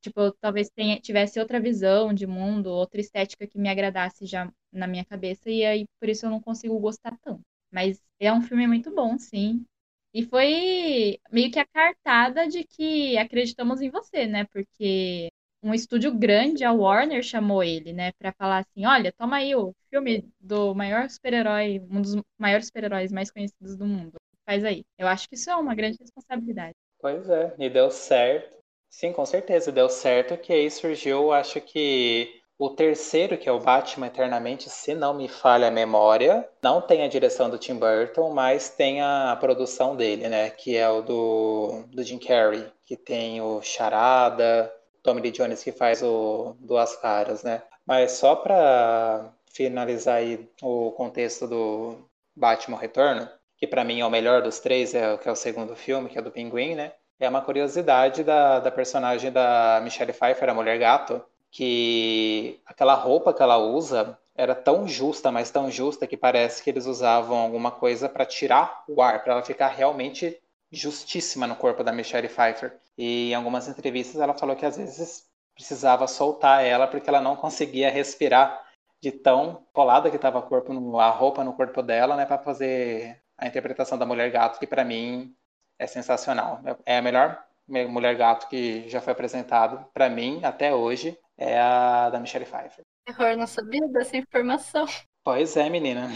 Tipo, 0.01 0.31
talvez 0.41 0.69
tenha, 0.69 0.99
tivesse 0.99 1.39
outra 1.39 1.59
visão 1.59 2.13
de 2.13 2.25
mundo, 2.27 2.67
outra 2.69 3.01
estética 3.01 3.47
que 3.47 3.57
me 3.59 3.69
agradasse 3.69 4.25
já 4.25 4.51
na 4.71 4.87
minha 4.87 5.05
cabeça, 5.05 5.49
e 5.49 5.65
aí 5.65 5.85
por 5.99 6.09
isso 6.09 6.25
eu 6.25 6.29
não 6.29 6.41
consigo 6.41 6.79
gostar 6.79 7.17
tanto. 7.23 7.41
Mas 7.71 8.01
é 8.19 8.31
um 8.31 8.41
filme 8.41 8.67
muito 8.67 8.93
bom, 8.93 9.17
sim. 9.17 9.65
E 10.13 10.23
foi 10.25 11.19
meio 11.31 11.51
que 11.51 11.59
a 11.59 11.65
cartada 11.67 12.47
de 12.47 12.63
que 12.63 13.17
acreditamos 13.17 13.81
em 13.81 13.89
você, 13.89 14.25
né? 14.25 14.45
Porque 14.45 15.29
um 15.67 15.73
estúdio 15.73 16.13
grande, 16.13 16.63
a 16.63 16.71
Warner, 16.71 17.21
chamou 17.21 17.63
ele, 17.63 17.93
né, 17.93 18.11
para 18.19 18.31
falar 18.33 18.59
assim: 18.59 18.85
olha, 18.85 19.11
toma 19.11 19.37
aí 19.37 19.55
o 19.55 19.73
filme 19.89 20.27
do 20.39 20.73
maior 20.73 21.09
super-herói, 21.09 21.81
um 21.89 22.01
dos 22.01 22.15
maiores 22.37 22.67
super-heróis 22.67 23.11
mais 23.11 23.31
conhecidos 23.31 23.75
do 23.75 23.85
mundo. 23.85 24.17
Faz 24.45 24.63
aí. 24.63 24.83
Eu 24.97 25.07
acho 25.07 25.27
que 25.27 25.35
isso 25.35 25.49
é 25.49 25.55
uma 25.55 25.75
grande 25.75 25.97
responsabilidade. 25.99 26.73
Pois 26.99 27.29
é, 27.29 27.53
e 27.59 27.69
deu 27.69 27.91
certo. 27.91 28.55
Sim, 28.89 29.11
com 29.11 29.25
certeza, 29.25 29.71
deu 29.71 29.89
certo 29.89 30.37
que 30.37 30.53
aí 30.53 30.71
surgiu, 30.71 31.31
acho 31.33 31.59
que 31.59 32.41
o 32.59 32.69
terceiro, 32.71 33.37
que 33.37 33.47
é 33.47 33.51
o 33.51 33.59
Batman 33.59 34.07
Eternamente, 34.07 34.69
se 34.69 34.95
não 34.95 35.13
me 35.13 35.27
falha 35.27 35.67
a 35.67 35.71
memória, 35.71 36.49
não 36.63 36.81
tem 36.81 37.03
a 37.03 37.07
direção 37.07 37.49
do 37.49 37.57
Tim 37.57 37.75
Burton, 37.75 38.33
mas 38.33 38.69
tem 38.69 39.01
a 39.01 39.37
produção 39.39 39.95
dele, 39.95 40.27
né? 40.27 40.49
Que 40.49 40.75
é 40.75 40.89
o 40.89 41.01
do, 41.01 41.83
do 41.91 42.03
Jim 42.03 42.17
Carrey, 42.17 42.65
que 42.83 42.97
tem 42.97 43.41
o 43.41 43.61
Charada, 43.61 44.73
Tommy 45.07 45.21
Lee 45.21 45.31
Jones 45.31 45.63
que 45.63 45.71
faz 45.71 46.03
o 46.03 46.53
Duas 46.59 46.97
Caras, 46.97 47.41
né? 47.41 47.63
Mas 47.85 48.11
só 48.11 48.35
para 48.35 49.31
finalizar 49.53 50.15
aí 50.15 50.49
o 50.61 50.91
contexto 50.91 51.47
do 51.47 51.95
Batman 52.35 52.77
Retorno, 52.77 53.29
que 53.55 53.65
para 53.65 53.85
mim 53.85 54.01
é 54.01 54.05
o 54.05 54.09
melhor 54.09 54.41
dos 54.41 54.59
três, 54.59 54.93
é, 54.93 55.15
que 55.15 55.29
é 55.29 55.31
o 55.31 55.35
segundo 55.35 55.77
filme, 55.77 56.09
que 56.09 56.19
é 56.19 56.21
do 56.21 56.29
Pinguim, 56.29 56.75
né? 56.75 56.91
É 57.21 57.29
uma 57.29 57.41
curiosidade 57.41 58.21
da, 58.21 58.59
da 58.59 58.69
personagem 58.69 59.31
da 59.31 59.79
Michelle 59.81 60.11
Pfeiffer, 60.11 60.49
a 60.49 60.53
Mulher 60.53 60.77
Gato, 60.77 61.23
que 61.49 62.59
aquela 62.65 62.93
roupa 62.93 63.33
que 63.33 63.41
ela 63.41 63.57
usa 63.57 64.19
era 64.35 64.53
tão 64.53 64.85
justa, 64.85 65.31
mas 65.31 65.49
tão 65.49 65.71
justa 65.71 66.05
que 66.05 66.17
parece 66.17 66.61
que 66.61 66.69
eles 66.69 66.85
usavam 66.85 67.37
alguma 67.37 67.71
coisa 67.71 68.09
para 68.09 68.25
tirar 68.25 68.83
o 68.89 69.01
ar, 69.01 69.23
para 69.23 69.33
ela 69.33 69.41
ficar 69.41 69.69
realmente 69.69 70.37
justíssima 70.71 71.47
no 71.47 71.55
corpo 71.55 71.83
da 71.83 71.91
Michelle 71.91 72.27
Pfeiffer. 72.27 72.77
E 72.97 73.31
em 73.31 73.35
algumas 73.35 73.67
entrevistas 73.67 74.19
ela 74.19 74.33
falou 74.33 74.55
que 74.55 74.65
às 74.65 74.77
vezes 74.77 75.25
precisava 75.53 76.07
soltar 76.07 76.63
ela 76.63 76.87
porque 76.87 77.09
ela 77.09 77.21
não 77.21 77.35
conseguia 77.35 77.89
respirar 77.89 78.65
de 79.01 79.11
tão 79.11 79.65
colada 79.73 80.09
que 80.09 80.15
estava 80.15 80.39
a 80.39 81.09
roupa 81.09 81.43
no 81.43 81.53
corpo 81.53 81.81
dela, 81.81 82.15
né, 82.15 82.25
para 82.25 82.39
fazer 82.39 83.21
a 83.37 83.47
interpretação 83.47 83.97
da 83.97 84.05
mulher 84.05 84.31
gato, 84.31 84.59
que 84.59 84.67
para 84.67 84.83
mim 84.83 85.35
é 85.79 85.85
sensacional. 85.85 86.61
É 86.85 86.97
a 86.97 87.01
melhor 87.01 87.43
mulher 87.67 88.15
gato 88.15 88.47
que 88.47 88.87
já 88.89 89.01
foi 89.01 89.13
apresentado 89.13 89.85
para 89.93 90.09
mim 90.09 90.43
até 90.43 90.73
hoje 90.73 91.17
é 91.37 91.59
a 91.59 92.09
da 92.09 92.19
Michelle 92.19 92.45
Pfeiffer. 92.45 92.83
Eu 93.07 93.37
não 93.37 93.47
sabia 93.47 93.87
dessa 93.89 94.17
informação. 94.17 94.85
Pois 95.23 95.55
é, 95.55 95.69
menina. 95.69 96.09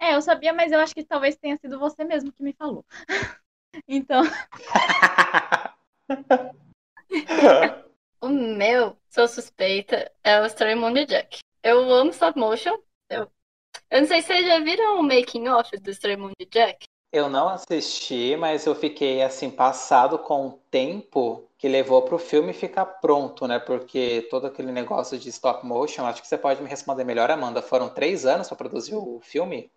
É, 0.00 0.14
eu 0.14 0.20
sabia, 0.20 0.52
mas 0.52 0.72
eu 0.72 0.80
acho 0.80 0.94
que 0.94 1.04
talvez 1.04 1.36
tenha 1.36 1.56
sido 1.56 1.78
você 1.78 2.04
mesmo 2.04 2.32
que 2.32 2.42
me 2.42 2.52
falou. 2.52 2.84
então. 3.86 4.22
o 8.20 8.28
meu, 8.28 8.96
sou 9.08 9.28
suspeita, 9.28 10.10
é 10.24 10.40
o 10.40 10.46
Story 10.46 10.74
Mundo 10.74 11.06
Jack. 11.06 11.38
Eu 11.62 11.92
amo 11.92 12.10
stop 12.10 12.38
motion. 12.38 12.78
Eu, 13.08 13.30
eu 13.90 14.00
não 14.00 14.08
sei 14.08 14.22
se 14.22 14.28
vocês 14.28 14.46
já 14.46 14.58
viram 14.60 15.00
o 15.00 15.02
making 15.02 15.48
off 15.48 15.76
do 15.76 15.90
Story 15.90 16.16
Mundo 16.16 16.34
Jack. 16.50 16.86
Eu 17.10 17.30
não 17.30 17.48
assisti, 17.48 18.36
mas 18.36 18.66
eu 18.66 18.74
fiquei 18.74 19.22
assim 19.22 19.50
passado 19.50 20.18
com 20.18 20.48
o 20.48 20.52
tempo 20.70 21.48
que 21.56 21.66
levou 21.66 22.02
para 22.02 22.14
o 22.14 22.18
filme 22.18 22.52
ficar 22.52 22.84
pronto, 22.84 23.46
né? 23.46 23.58
Porque 23.58 24.26
todo 24.30 24.46
aquele 24.46 24.70
negócio 24.70 25.18
de 25.18 25.30
stop 25.30 25.66
motion, 25.66 26.04
acho 26.04 26.20
que 26.20 26.28
você 26.28 26.36
pode 26.36 26.62
me 26.62 26.68
responder 26.68 27.04
melhor, 27.04 27.30
Amanda. 27.30 27.62
Foram 27.62 27.88
três 27.88 28.26
anos 28.26 28.46
para 28.46 28.58
produzir 28.58 28.94
o 28.94 29.20
filme? 29.20 29.72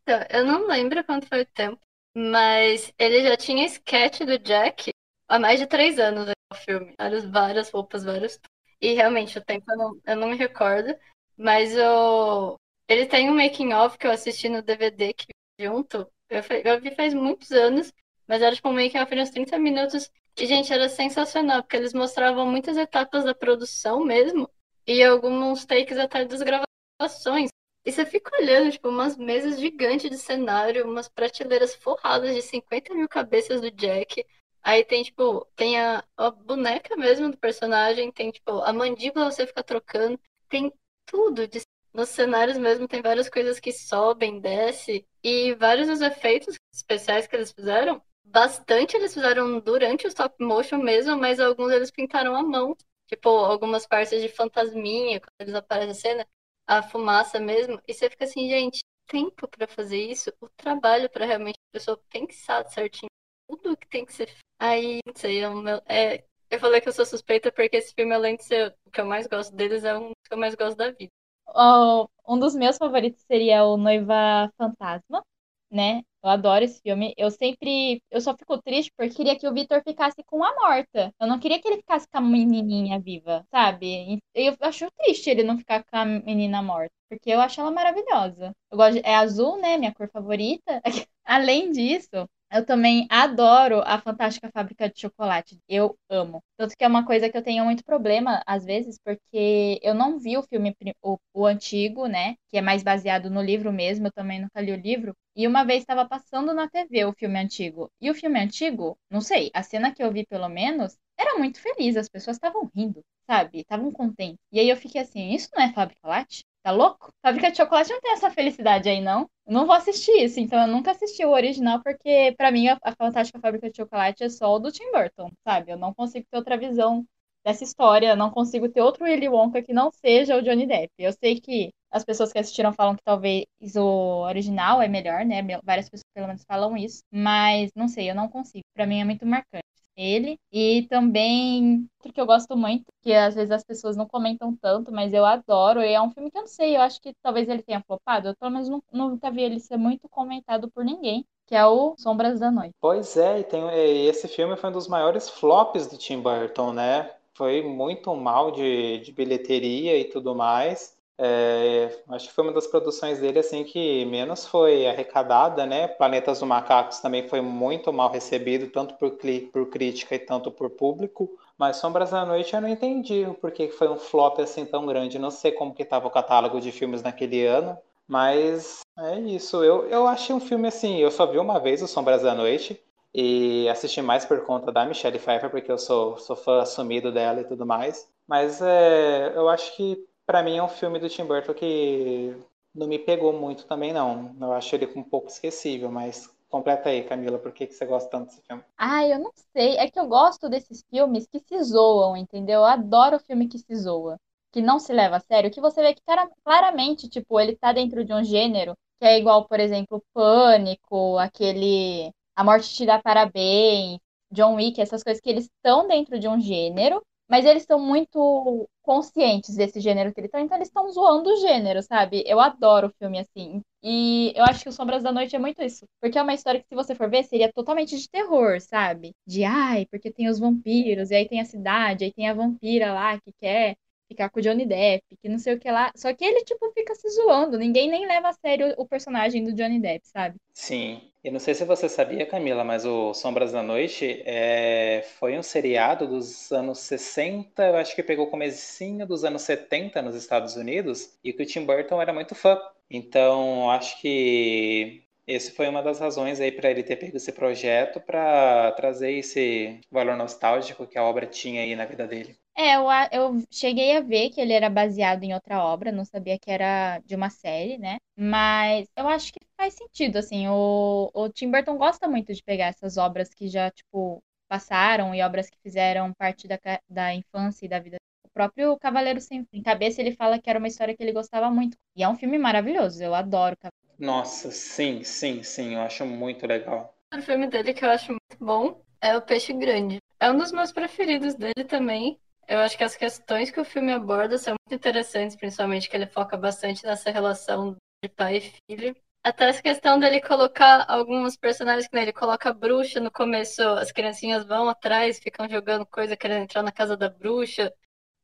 Então, 0.00 0.20
eu 0.30 0.44
não 0.44 0.66
lembro 0.66 1.02
quanto 1.04 1.26
foi 1.26 1.42
o 1.42 1.46
tempo, 1.46 1.80
mas 2.14 2.92
ele 2.98 3.22
já 3.22 3.36
tinha 3.36 3.66
sketch 3.66 4.20
do 4.20 4.38
Jack 4.38 4.92
há 5.28 5.38
mais 5.38 5.58
de 5.58 5.66
três 5.66 5.98
anos. 5.98 6.28
o 6.52 6.54
filme. 6.56 6.94
Várias, 6.98 7.24
várias 7.24 7.70
roupas, 7.70 8.04
vários. 8.04 8.38
E 8.80 8.92
realmente, 8.94 9.38
o 9.38 9.44
tempo 9.44 9.64
eu 9.70 9.76
não, 9.76 10.00
eu 10.06 10.16
não 10.16 10.28
me 10.28 10.36
recordo. 10.36 10.94
Mas 11.36 11.76
o... 11.76 12.56
ele 12.88 13.06
tem 13.06 13.30
um 13.30 13.34
making 13.34 13.72
of 13.74 13.98
que 13.98 14.06
eu 14.06 14.12
assisti 14.12 14.48
no 14.48 14.62
DVD 14.62 15.12
que 15.12 15.26
junto. 15.58 16.06
Eu, 16.28 16.42
eu 16.64 16.80
vi 16.80 16.94
faz 16.94 17.14
muitos 17.14 17.50
anos, 17.52 17.92
mas 18.26 18.42
era 18.42 18.54
tipo 18.54 18.68
um 18.68 18.72
making 18.72 18.98
of 18.98 19.14
de 19.14 19.20
uns 19.20 19.30
30 19.30 19.58
minutos. 19.58 20.10
E, 20.36 20.46
gente, 20.46 20.72
era 20.72 20.88
sensacional, 20.88 21.62
porque 21.62 21.76
eles 21.76 21.92
mostravam 21.94 22.46
muitas 22.46 22.76
etapas 22.76 23.24
da 23.24 23.34
produção 23.34 24.04
mesmo. 24.04 24.50
E 24.86 25.02
alguns 25.02 25.64
takes 25.64 25.96
até 25.98 26.24
das 26.24 26.42
gravações. 26.42 27.50
E 27.84 27.92
você 27.92 28.06
fica 28.06 28.34
olhando, 28.36 28.70
tipo, 28.72 28.88
umas 28.88 29.16
mesas 29.16 29.60
gigantes 29.60 30.08
de 30.10 30.16
cenário, 30.18 30.86
umas 30.86 31.08
prateleiras 31.08 31.74
forradas 31.74 32.34
de 32.34 32.40
50 32.42 32.94
mil 32.94 33.08
cabeças 33.08 33.60
do 33.60 33.70
Jack. 33.70 34.24
Aí 34.62 34.84
tem, 34.84 35.02
tipo, 35.02 35.46
tem 35.54 35.78
a, 35.78 36.02
a 36.16 36.30
boneca 36.30 36.96
mesmo 36.96 37.30
do 37.30 37.36
personagem, 37.36 38.10
tem, 38.10 38.30
tipo, 38.30 38.52
a 38.60 38.72
mandíbula 38.72 39.30
você 39.30 39.46
fica 39.46 39.62
trocando. 39.62 40.18
Tem 40.48 40.72
tudo. 41.06 41.46
De... 41.46 41.60
Nos 41.92 42.08
cenários 42.08 42.56
mesmo 42.58 42.88
tem 42.88 43.02
várias 43.02 43.28
coisas 43.28 43.60
que 43.60 43.72
sobem, 43.72 44.40
desce. 44.40 45.06
E 45.22 45.54
vários 45.54 45.86
dos 45.88 46.00
efeitos 46.00 46.56
especiais 46.72 47.26
que 47.26 47.36
eles 47.36 47.52
fizeram, 47.52 48.02
bastante 48.24 48.96
eles 48.96 49.12
fizeram 49.14 49.60
durante 49.60 50.06
o 50.06 50.08
stop 50.08 50.42
motion 50.42 50.78
mesmo, 50.78 51.16
mas 51.16 51.38
alguns 51.38 51.70
eles 51.72 51.90
pintaram 51.90 52.34
à 52.34 52.42
mão. 52.42 52.76
Tipo, 53.06 53.28
algumas 53.28 53.86
partes 53.86 54.20
de 54.22 54.28
fantasminha, 54.28 55.20
quando 55.20 55.32
eles 55.40 55.54
aparecem 55.54 55.88
na 55.88 55.94
cena, 55.94 56.26
a 56.66 56.82
fumaça 56.82 57.38
mesmo. 57.40 57.80
E 57.86 57.94
você 57.94 58.08
fica 58.10 58.24
assim, 58.24 58.48
gente, 58.48 58.80
tempo 59.06 59.48
para 59.48 59.66
fazer 59.66 59.98
isso, 59.98 60.32
o 60.40 60.48
trabalho 60.50 61.10
para 61.10 61.26
realmente 61.26 61.58
a 61.70 61.72
pessoa 61.72 62.00
pensar 62.10 62.64
certinho 62.68 63.08
tudo 63.48 63.76
que 63.76 63.88
tem 63.88 64.04
que 64.04 64.12
ser. 64.12 64.34
Aí, 64.58 65.00
não 65.06 65.14
sei, 65.14 65.42
é, 65.42 65.50
meu, 65.50 65.82
é, 65.86 66.24
eu 66.50 66.58
falei 66.58 66.80
que 66.80 66.88
eu 66.88 66.92
sou 66.92 67.04
suspeita 67.04 67.52
porque 67.52 67.76
esse 67.76 67.94
filme, 67.94 68.14
além 68.14 68.36
de 68.36 68.44
ser 68.44 68.74
o 68.86 68.90
que 68.90 69.00
eu 69.00 69.04
mais 69.04 69.26
gosto 69.26 69.54
deles, 69.54 69.84
é 69.84 69.96
um 69.96 70.10
que 70.26 70.32
eu 70.32 70.38
mais 70.38 70.54
gosto 70.54 70.76
da 70.76 70.90
vida. 70.90 71.10
Oh, 71.48 72.08
um 72.26 72.38
dos 72.38 72.54
meus 72.54 72.78
favoritos 72.78 73.22
seria 73.22 73.64
o 73.64 73.76
Noiva 73.76 74.50
Fantasma, 74.56 75.22
né? 75.70 76.02
Eu 76.24 76.30
adoro 76.30 76.64
esse 76.64 76.80
filme. 76.80 77.12
Eu 77.18 77.30
sempre. 77.30 78.02
Eu 78.10 78.20
só 78.20 78.34
fico 78.36 78.56
triste 78.62 78.90
porque 78.96 79.14
queria 79.14 79.38
que 79.38 79.46
o 79.46 79.52
Victor 79.52 79.82
ficasse 79.86 80.22
com 80.24 80.42
a 80.42 80.54
morta. 80.54 81.12
Eu 81.20 81.26
não 81.26 81.38
queria 81.38 81.60
que 81.60 81.68
ele 81.68 81.76
ficasse 81.76 82.08
com 82.08 82.16
a 82.18 82.20
menininha 82.22 82.98
viva, 82.98 83.46
sabe? 83.50 84.20
Eu 84.34 84.56
acho 84.60 84.90
triste 84.98 85.28
ele 85.28 85.42
não 85.42 85.58
ficar 85.58 85.84
com 85.84 85.96
a 85.96 86.04
menina 86.04 86.62
morta. 86.62 86.94
Porque 87.10 87.30
eu 87.30 87.40
acho 87.40 87.60
ela 87.60 87.70
maravilhosa. 87.70 88.52
Eu 88.70 88.78
gosto 88.78 88.94
de... 88.94 89.00
É 89.06 89.14
azul, 89.16 89.60
né? 89.60 89.76
Minha 89.76 89.92
cor 89.94 90.08
favorita. 90.08 90.80
Além 91.24 91.70
disso, 91.70 92.26
eu 92.54 92.64
também 92.64 93.06
adoro 93.10 93.82
a 93.84 94.00
Fantástica 94.00 94.50
Fábrica 94.52 94.88
de 94.88 95.00
Chocolate. 95.00 95.58
Eu 95.68 95.98
amo. 96.08 96.42
Tanto 96.56 96.76
que 96.76 96.84
é 96.84 96.88
uma 96.88 97.04
coisa 97.04 97.28
que 97.28 97.36
eu 97.36 97.42
tenho 97.42 97.64
muito 97.64 97.84
problema, 97.84 98.42
às 98.46 98.64
vezes, 98.64 98.96
porque 99.04 99.80
eu 99.82 99.92
não 99.94 100.18
vi 100.18 100.36
o 100.38 100.42
filme, 100.42 100.74
o, 101.02 101.18
o 101.34 101.46
antigo, 101.46 102.06
né? 102.06 102.36
Que 102.48 102.58
é 102.58 102.62
mais 102.62 102.82
baseado 102.82 103.28
no 103.30 103.42
livro 103.42 103.72
mesmo. 103.72 104.06
Eu 104.06 104.12
também 104.12 104.40
nunca 104.40 104.60
li 104.60 104.72
o 104.72 104.76
livro. 104.76 105.14
E 105.36 105.46
uma 105.46 105.64
vez 105.64 105.80
estava 105.82 106.06
passando 106.08 106.54
na 106.54 106.68
TV 106.68 107.04
o 107.04 107.12
filme 107.12 107.38
antigo. 107.38 107.90
E 108.00 108.10
o 108.10 108.14
filme 108.14 108.38
antigo, 108.40 108.96
não 109.10 109.20
sei, 109.20 109.50
a 109.52 109.62
cena 109.62 109.92
que 109.92 110.02
eu 110.02 110.12
vi 110.12 110.24
pelo 110.26 110.48
menos, 110.48 110.96
era 111.18 111.36
muito 111.38 111.60
feliz. 111.60 111.96
As 111.96 112.08
pessoas 112.08 112.36
estavam 112.36 112.70
rindo, 112.74 113.02
sabe? 113.26 113.60
Estavam 113.60 113.90
contentes. 113.92 114.38
E 114.52 114.60
aí 114.60 114.68
eu 114.68 114.76
fiquei 114.76 115.00
assim: 115.00 115.32
isso 115.34 115.48
não 115.54 115.62
é 115.62 115.72
Fábrica 115.72 116.06
Latte? 116.08 116.44
Tá 116.64 116.70
louco? 116.70 117.12
Fábrica 117.22 117.50
de 117.50 117.58
Chocolate 117.58 117.90
não 117.92 118.00
tem 118.00 118.12
essa 118.12 118.30
felicidade 118.30 118.88
aí, 118.88 118.98
não. 119.00 119.28
Eu 119.46 119.52
não 119.52 119.66
vou 119.66 119.74
assistir 119.74 120.12
isso, 120.24 120.40
então 120.40 120.62
eu 120.62 120.66
nunca 120.66 120.92
assisti 120.92 121.22
o 121.24 121.30
original, 121.30 121.82
porque 121.82 122.34
para 122.38 122.50
mim 122.50 122.68
a, 122.68 122.78
a 122.82 122.92
Fantástica 122.92 123.38
Fábrica 123.38 123.70
de 123.70 123.76
Chocolate 123.76 124.24
é 124.24 124.30
só 124.30 124.54
o 124.54 124.58
do 124.58 124.72
Tim 124.72 124.90
Burton, 124.90 125.30
sabe? 125.46 125.72
Eu 125.72 125.76
não 125.76 125.92
consigo 125.92 126.26
ter 126.30 126.38
outra 126.38 126.56
visão 126.56 127.04
dessa 127.44 127.62
história, 127.64 128.08
eu 128.08 128.16
não 128.16 128.30
consigo 128.30 128.66
ter 128.70 128.80
outro 128.80 129.04
Willy 129.04 129.28
Wonka 129.28 129.62
que 129.62 129.74
não 129.74 129.90
seja 129.92 130.36
o 130.36 130.42
Johnny 130.42 130.66
Depp. 130.66 130.90
Eu 130.98 131.12
sei 131.12 131.38
que 131.38 131.70
as 131.90 132.02
pessoas 132.02 132.32
que 132.32 132.38
assistiram 132.38 132.72
falam 132.72 132.96
que 132.96 133.02
talvez 133.04 133.44
o 133.76 134.22
original 134.22 134.80
é 134.80 134.88
melhor, 134.88 135.22
né? 135.26 135.42
Várias 135.62 135.90
pessoas 135.90 136.06
pelo 136.14 136.28
menos 136.28 136.44
falam 136.48 136.76
isso, 136.78 137.02
mas 137.12 137.70
não 137.76 137.88
sei, 137.88 138.10
eu 138.10 138.14
não 138.14 138.26
consigo. 138.28 138.64
Para 138.74 138.86
mim 138.86 139.00
é 139.00 139.04
muito 139.04 139.26
marcante 139.26 139.73
ele. 139.96 140.38
E 140.52 140.86
também 140.88 141.88
outro 141.98 142.12
que 142.12 142.20
eu 142.20 142.26
gosto 142.26 142.56
muito, 142.56 142.84
que 143.02 143.12
às 143.12 143.34
vezes 143.34 143.50
as 143.50 143.64
pessoas 143.64 143.96
não 143.96 144.06
comentam 144.06 144.56
tanto, 144.56 144.92
mas 144.92 145.12
eu 145.12 145.24
adoro. 145.24 145.80
E 145.82 145.92
é 145.92 146.00
um 146.00 146.10
filme 146.10 146.30
que 146.30 146.38
eu 146.38 146.42
não 146.42 146.48
sei, 146.48 146.76
eu 146.76 146.80
acho 146.80 147.00
que 147.00 147.14
talvez 147.22 147.48
ele 147.48 147.62
tenha 147.62 147.82
flopado. 147.86 148.28
Eu 148.28 148.36
pelo 148.36 148.50
menos 148.50 148.68
nunca 148.92 149.30
vi 149.30 149.42
ele 149.42 149.60
ser 149.60 149.76
muito 149.76 150.08
comentado 150.08 150.70
por 150.70 150.84
ninguém. 150.84 151.24
Que 151.46 151.54
é 151.54 151.66
o 151.66 151.94
Sombras 151.98 152.40
da 152.40 152.50
Noite. 152.50 152.72
Pois 152.80 153.18
é, 153.18 153.40
e 153.40 153.44
tem, 153.44 153.62
esse 154.06 154.26
filme 154.28 154.56
foi 154.56 154.70
um 154.70 154.72
dos 154.72 154.88
maiores 154.88 155.28
flops 155.28 155.86
do 155.86 155.98
Tim 155.98 156.20
Burton, 156.20 156.72
né? 156.72 157.10
Foi 157.34 157.62
muito 157.62 158.14
mal 158.16 158.50
de, 158.50 159.00
de 159.00 159.12
bilheteria 159.12 159.98
e 159.98 160.04
tudo 160.04 160.34
mais. 160.34 160.93
É, 161.16 161.96
acho 162.10 162.28
que 162.28 162.34
foi 162.34 162.42
uma 162.42 162.52
das 162.52 162.66
produções 162.66 163.20
dele 163.20 163.38
assim 163.38 163.62
que 163.62 164.04
menos 164.06 164.46
foi 164.46 164.86
arrecadada, 164.86 165.64
né? 165.64 165.86
Planetas 165.86 166.40
dos 166.40 166.48
Macacos 166.48 166.98
também 166.98 167.28
foi 167.28 167.40
muito 167.40 167.92
mal 167.92 168.10
recebido, 168.10 168.68
tanto 168.68 168.94
por, 168.94 169.16
por 169.52 169.66
crítica 169.70 170.14
e 170.16 170.18
tanto 170.18 170.50
por 170.50 170.70
público. 170.70 171.30
Mas 171.56 171.76
Sombras 171.76 172.10
da 172.10 172.26
Noite 172.26 172.54
eu 172.54 172.60
não 172.60 172.68
entendi 172.68 173.26
por 173.40 173.52
que 173.52 173.68
foi 173.68 173.88
um 173.88 173.96
flop 173.96 174.40
assim 174.40 174.64
tão 174.66 174.86
grande. 174.86 175.18
Não 175.18 175.30
sei 175.30 175.52
como 175.52 175.74
que 175.74 175.82
estava 175.82 176.08
o 176.08 176.10
catálogo 176.10 176.60
de 176.60 176.72
filmes 176.72 177.02
naquele 177.02 177.46
ano, 177.46 177.78
mas 178.08 178.80
é 178.98 179.18
isso. 179.20 179.62
Eu, 179.62 179.86
eu 179.88 180.06
achei 180.08 180.34
um 180.34 180.40
filme 180.40 180.66
assim, 180.66 180.98
eu 180.98 181.10
só 181.12 181.26
vi 181.26 181.38
uma 181.38 181.60
vez 181.60 181.80
o 181.80 181.86
Sombras 181.86 182.22
da 182.22 182.34
Noite 182.34 182.80
e 183.14 183.68
assisti 183.68 184.02
mais 184.02 184.24
por 184.24 184.44
conta 184.44 184.72
da 184.72 184.84
Michelle 184.84 185.18
Pfeiffer, 185.18 185.48
porque 185.50 185.70
eu 185.70 185.78
sou, 185.78 186.18
sou 186.18 186.34
fã 186.34 186.60
assumido 186.62 187.12
dela 187.12 187.40
e 187.40 187.44
tudo 187.44 187.64
mais. 187.64 188.08
Mas 188.26 188.60
é, 188.60 189.32
eu 189.36 189.48
acho 189.48 189.76
que 189.76 190.04
para 190.26 190.42
mim 190.42 190.56
é 190.56 190.62
um 190.62 190.68
filme 190.68 190.98
do 190.98 191.08
Tim 191.08 191.24
Burton 191.24 191.54
que 191.54 192.34
não 192.74 192.86
me 192.86 192.98
pegou 192.98 193.32
muito 193.32 193.66
também, 193.66 193.92
não. 193.92 194.34
Eu 194.40 194.52
acho 194.52 194.74
ele 194.74 194.86
um 194.96 195.02
pouco 195.02 195.28
esquecível, 195.28 195.90
mas 195.90 196.28
completa 196.48 196.88
aí, 196.88 197.04
Camila, 197.04 197.38
por 197.38 197.52
que, 197.52 197.66
que 197.66 197.74
você 197.74 197.84
gosta 197.86 198.10
tanto 198.10 198.26
desse 198.26 198.42
filme? 198.42 198.62
Ah, 198.76 199.06
eu 199.06 199.18
não 199.18 199.32
sei. 199.52 199.76
É 199.76 199.90
que 199.90 199.98
eu 199.98 200.06
gosto 200.06 200.48
desses 200.48 200.84
filmes 200.90 201.26
que 201.26 201.40
se 201.40 201.62
zoam, 201.62 202.16
entendeu? 202.16 202.60
Eu 202.60 202.64
adoro 202.64 203.18
filme 203.18 203.48
que 203.48 203.58
se 203.58 203.74
zoa, 203.76 204.18
que 204.52 204.60
não 204.62 204.78
se 204.78 204.92
leva 204.92 205.16
a 205.16 205.20
sério, 205.20 205.50
que 205.50 205.60
você 205.60 205.82
vê 205.82 205.94
que 205.94 206.02
claramente, 206.44 207.08
tipo, 207.08 207.40
ele 207.40 207.56
tá 207.56 207.72
dentro 207.72 208.04
de 208.04 208.12
um 208.12 208.22
gênero 208.24 208.76
que 209.00 209.06
é 209.06 209.18
igual, 209.18 209.46
por 209.46 209.60
exemplo, 209.60 210.02
Pânico, 210.12 211.18
aquele 211.18 212.12
A 212.36 212.44
Morte 212.44 212.72
Te 212.74 212.86
Dá 212.86 213.00
Parabéns, 213.02 213.98
John 214.30 214.54
Wick, 214.56 214.80
essas 214.80 215.02
coisas 215.02 215.20
que 215.20 215.30
eles 215.30 215.44
estão 215.44 215.86
dentro 215.86 216.18
de 216.18 216.28
um 216.28 216.40
gênero 216.40 217.02
mas 217.28 217.44
eles 217.44 217.62
estão 217.62 217.78
muito 217.80 218.68
conscientes 218.82 219.56
desse 219.56 219.80
gênero 219.80 220.12
que 220.12 220.20
eles 220.20 220.28
estão, 220.28 220.40
então 220.40 220.56
eles 220.56 220.68
estão 220.68 220.90
zoando 220.90 221.30
o 221.30 221.36
gênero, 221.36 221.82
sabe? 221.82 222.22
Eu 222.26 222.38
adoro 222.40 222.92
filme 222.98 223.18
assim. 223.18 223.60
E 223.82 224.32
eu 224.36 224.44
acho 224.44 224.62
que 224.62 224.68
o 224.68 224.72
Sombras 224.72 225.02
da 225.02 225.12
Noite 225.12 225.34
é 225.36 225.38
muito 225.38 225.62
isso. 225.62 225.86
Porque 226.00 226.18
é 226.18 226.22
uma 226.22 226.34
história 226.34 226.60
que, 226.60 226.68
se 226.68 226.74
você 226.74 226.94
for 226.94 227.08
ver, 227.10 227.24
seria 227.24 227.52
totalmente 227.52 227.98
de 227.98 228.08
terror, 228.08 228.60
sabe? 228.60 229.12
De 229.26 229.44
ai, 229.44 229.86
porque 229.90 230.12
tem 230.12 230.28
os 230.28 230.38
vampiros, 230.38 231.10
e 231.10 231.14
aí 231.14 231.28
tem 231.28 231.40
a 231.40 231.44
cidade, 231.44 232.04
aí 232.04 232.12
tem 232.12 232.28
a 232.28 232.34
vampira 232.34 232.92
lá 232.92 233.18
que 233.20 233.32
quer 233.40 233.76
ficar 234.08 234.30
com 234.30 234.38
o 234.40 234.42
Johnny 234.42 234.66
Depp, 234.66 235.04
que 235.20 235.28
não 235.28 235.38
sei 235.38 235.54
o 235.54 235.58
que 235.58 235.70
lá. 235.70 235.92
Só 235.96 236.12
que 236.12 236.24
ele, 236.24 236.44
tipo, 236.44 236.70
fica 236.72 236.94
se 236.94 237.08
zoando. 237.10 237.58
Ninguém 237.58 237.90
nem 237.90 238.06
leva 238.06 238.28
a 238.28 238.32
sério 238.32 238.74
o 238.76 238.86
personagem 238.86 239.44
do 239.44 239.52
Johnny 239.54 239.80
Depp, 239.80 240.06
sabe? 240.06 240.36
Sim. 240.52 241.10
E 241.22 241.30
não 241.30 241.40
sei 241.40 241.54
se 241.54 241.64
você 241.64 241.88
sabia, 241.88 242.26
Camila, 242.26 242.62
mas 242.64 242.84
o 242.84 243.14
Sombras 243.14 243.52
da 243.52 243.62
Noite 243.62 244.22
é... 244.26 245.02
foi 245.18 245.38
um 245.38 245.42
seriado 245.42 246.06
dos 246.06 246.52
anos 246.52 246.80
60, 246.80 247.62
eu 247.66 247.76
acho 247.76 247.94
que 247.94 248.02
pegou 248.02 248.26
o 248.26 248.30
comecinho 248.30 249.06
dos 249.06 249.24
anos 249.24 249.42
70 249.42 250.02
nos 250.02 250.14
Estados 250.14 250.54
Unidos, 250.56 251.18
e 251.24 251.32
que 251.32 251.42
o 251.42 251.46
Tim 251.46 251.64
Burton 251.64 252.00
era 252.00 252.12
muito 252.12 252.34
fã. 252.34 252.60
Então, 252.90 253.70
acho 253.70 254.00
que 254.00 255.02
esse 255.26 255.52
foi 255.52 255.68
uma 255.68 255.82
das 255.82 255.98
razões 256.00 256.38
aí 256.40 256.52
para 256.52 256.70
ele 256.70 256.82
ter 256.82 256.96
pego 256.96 257.16
esse 257.16 257.32
projeto 257.32 258.00
para 258.00 258.72
trazer 258.72 259.12
esse 259.12 259.80
valor 259.90 260.16
nostálgico 260.16 260.86
que 260.86 260.98
a 260.98 261.04
obra 261.04 261.26
tinha 261.26 261.62
aí 261.62 261.74
na 261.74 261.86
vida 261.86 262.06
dele. 262.06 262.36
É, 262.56 262.76
eu, 262.76 262.84
eu 263.12 263.44
cheguei 263.50 263.96
a 263.96 264.00
ver 264.00 264.30
que 264.30 264.40
ele 264.40 264.52
era 264.52 264.70
baseado 264.70 265.24
em 265.24 265.34
outra 265.34 265.62
obra, 265.64 265.90
não 265.90 266.04
sabia 266.04 266.38
que 266.38 266.50
era 266.50 267.00
de 267.00 267.14
uma 267.16 267.28
série, 267.28 267.78
né? 267.78 267.98
Mas 268.16 268.86
eu 268.96 269.08
acho 269.08 269.32
que 269.32 269.40
faz 269.56 269.74
sentido, 269.74 270.18
assim. 270.18 270.46
O, 270.48 271.10
o 271.12 271.28
Tim 271.30 271.50
Burton 271.50 271.76
gosta 271.76 272.06
muito 272.08 272.32
de 272.32 272.42
pegar 272.42 272.66
essas 272.66 272.96
obras 272.96 273.30
que 273.34 273.48
já, 273.48 273.70
tipo, 273.70 274.22
passaram 274.48 275.14
e 275.14 275.22
obras 275.22 275.50
que 275.50 275.58
fizeram 275.62 276.12
parte 276.14 276.46
da, 276.46 276.58
da 276.88 277.12
infância 277.14 277.66
e 277.66 277.68
da 277.68 277.80
vida. 277.80 277.96
O 278.24 278.28
próprio 278.28 278.78
Cavaleiro 278.78 279.20
Sem 279.20 279.46
Em 279.52 279.62
Cabeça, 279.62 280.00
ele 280.00 280.14
fala 280.14 280.38
que 280.40 280.48
era 280.48 280.58
uma 280.58 280.68
história 280.68 280.96
que 280.96 281.02
ele 281.02 281.12
gostava 281.12 281.50
muito. 281.50 281.76
E 281.96 282.02
é 282.04 282.08
um 282.08 282.16
filme 282.16 282.38
maravilhoso, 282.38 283.02
eu 283.02 283.14
adoro 283.14 283.56
Cavaleiro. 283.56 283.74
Nossa, 283.98 284.52
sim, 284.52 285.02
sim, 285.02 285.42
sim, 285.42 285.74
eu 285.74 285.80
acho 285.80 286.06
muito 286.06 286.46
legal. 286.46 286.96
O 287.16 287.22
filme 287.22 287.46
dele 287.46 287.72
que 287.72 287.82
eu 287.84 287.90
acho 287.90 288.08
muito 288.12 288.36
bom 288.38 288.82
é 289.00 289.16
O 289.16 289.22
Peixe 289.22 289.52
Grande. 289.54 289.98
É 290.20 290.30
um 290.30 290.36
dos 290.36 290.52
meus 290.52 290.70
preferidos 290.72 291.34
dele 291.34 291.64
também. 291.66 292.20
Eu 292.46 292.58
acho 292.58 292.76
que 292.76 292.84
as 292.84 292.96
questões 292.96 293.50
que 293.50 293.60
o 293.60 293.64
filme 293.64 293.92
aborda 293.92 294.36
são 294.38 294.54
muito 294.68 294.78
interessantes, 294.78 295.36
principalmente 295.36 295.88
que 295.88 295.96
ele 295.96 296.06
foca 296.06 296.36
bastante 296.36 296.84
nessa 296.84 297.10
relação 297.10 297.76
de 298.02 298.08
pai 298.08 298.36
e 298.36 298.52
filho. 298.68 298.96
Até 299.22 299.48
essa 299.48 299.62
questão 299.62 299.98
dele 299.98 300.20
colocar 300.20 300.84
alguns 300.86 301.36
personagens 301.36 301.88
que 301.88 301.96
né, 301.96 302.02
ele 302.02 302.12
coloca 302.12 302.50
a 302.50 302.52
bruxa 302.52 303.00
no 303.00 303.10
começo, 303.10 303.62
as 303.62 303.90
criancinhas 303.90 304.44
vão 304.44 304.68
atrás, 304.68 305.18
ficam 305.18 305.48
jogando 305.48 305.86
coisa, 305.86 306.16
querendo 306.16 306.42
entrar 306.42 306.62
na 306.62 306.70
casa 306.70 306.96
da 306.96 307.08
bruxa. 307.08 307.72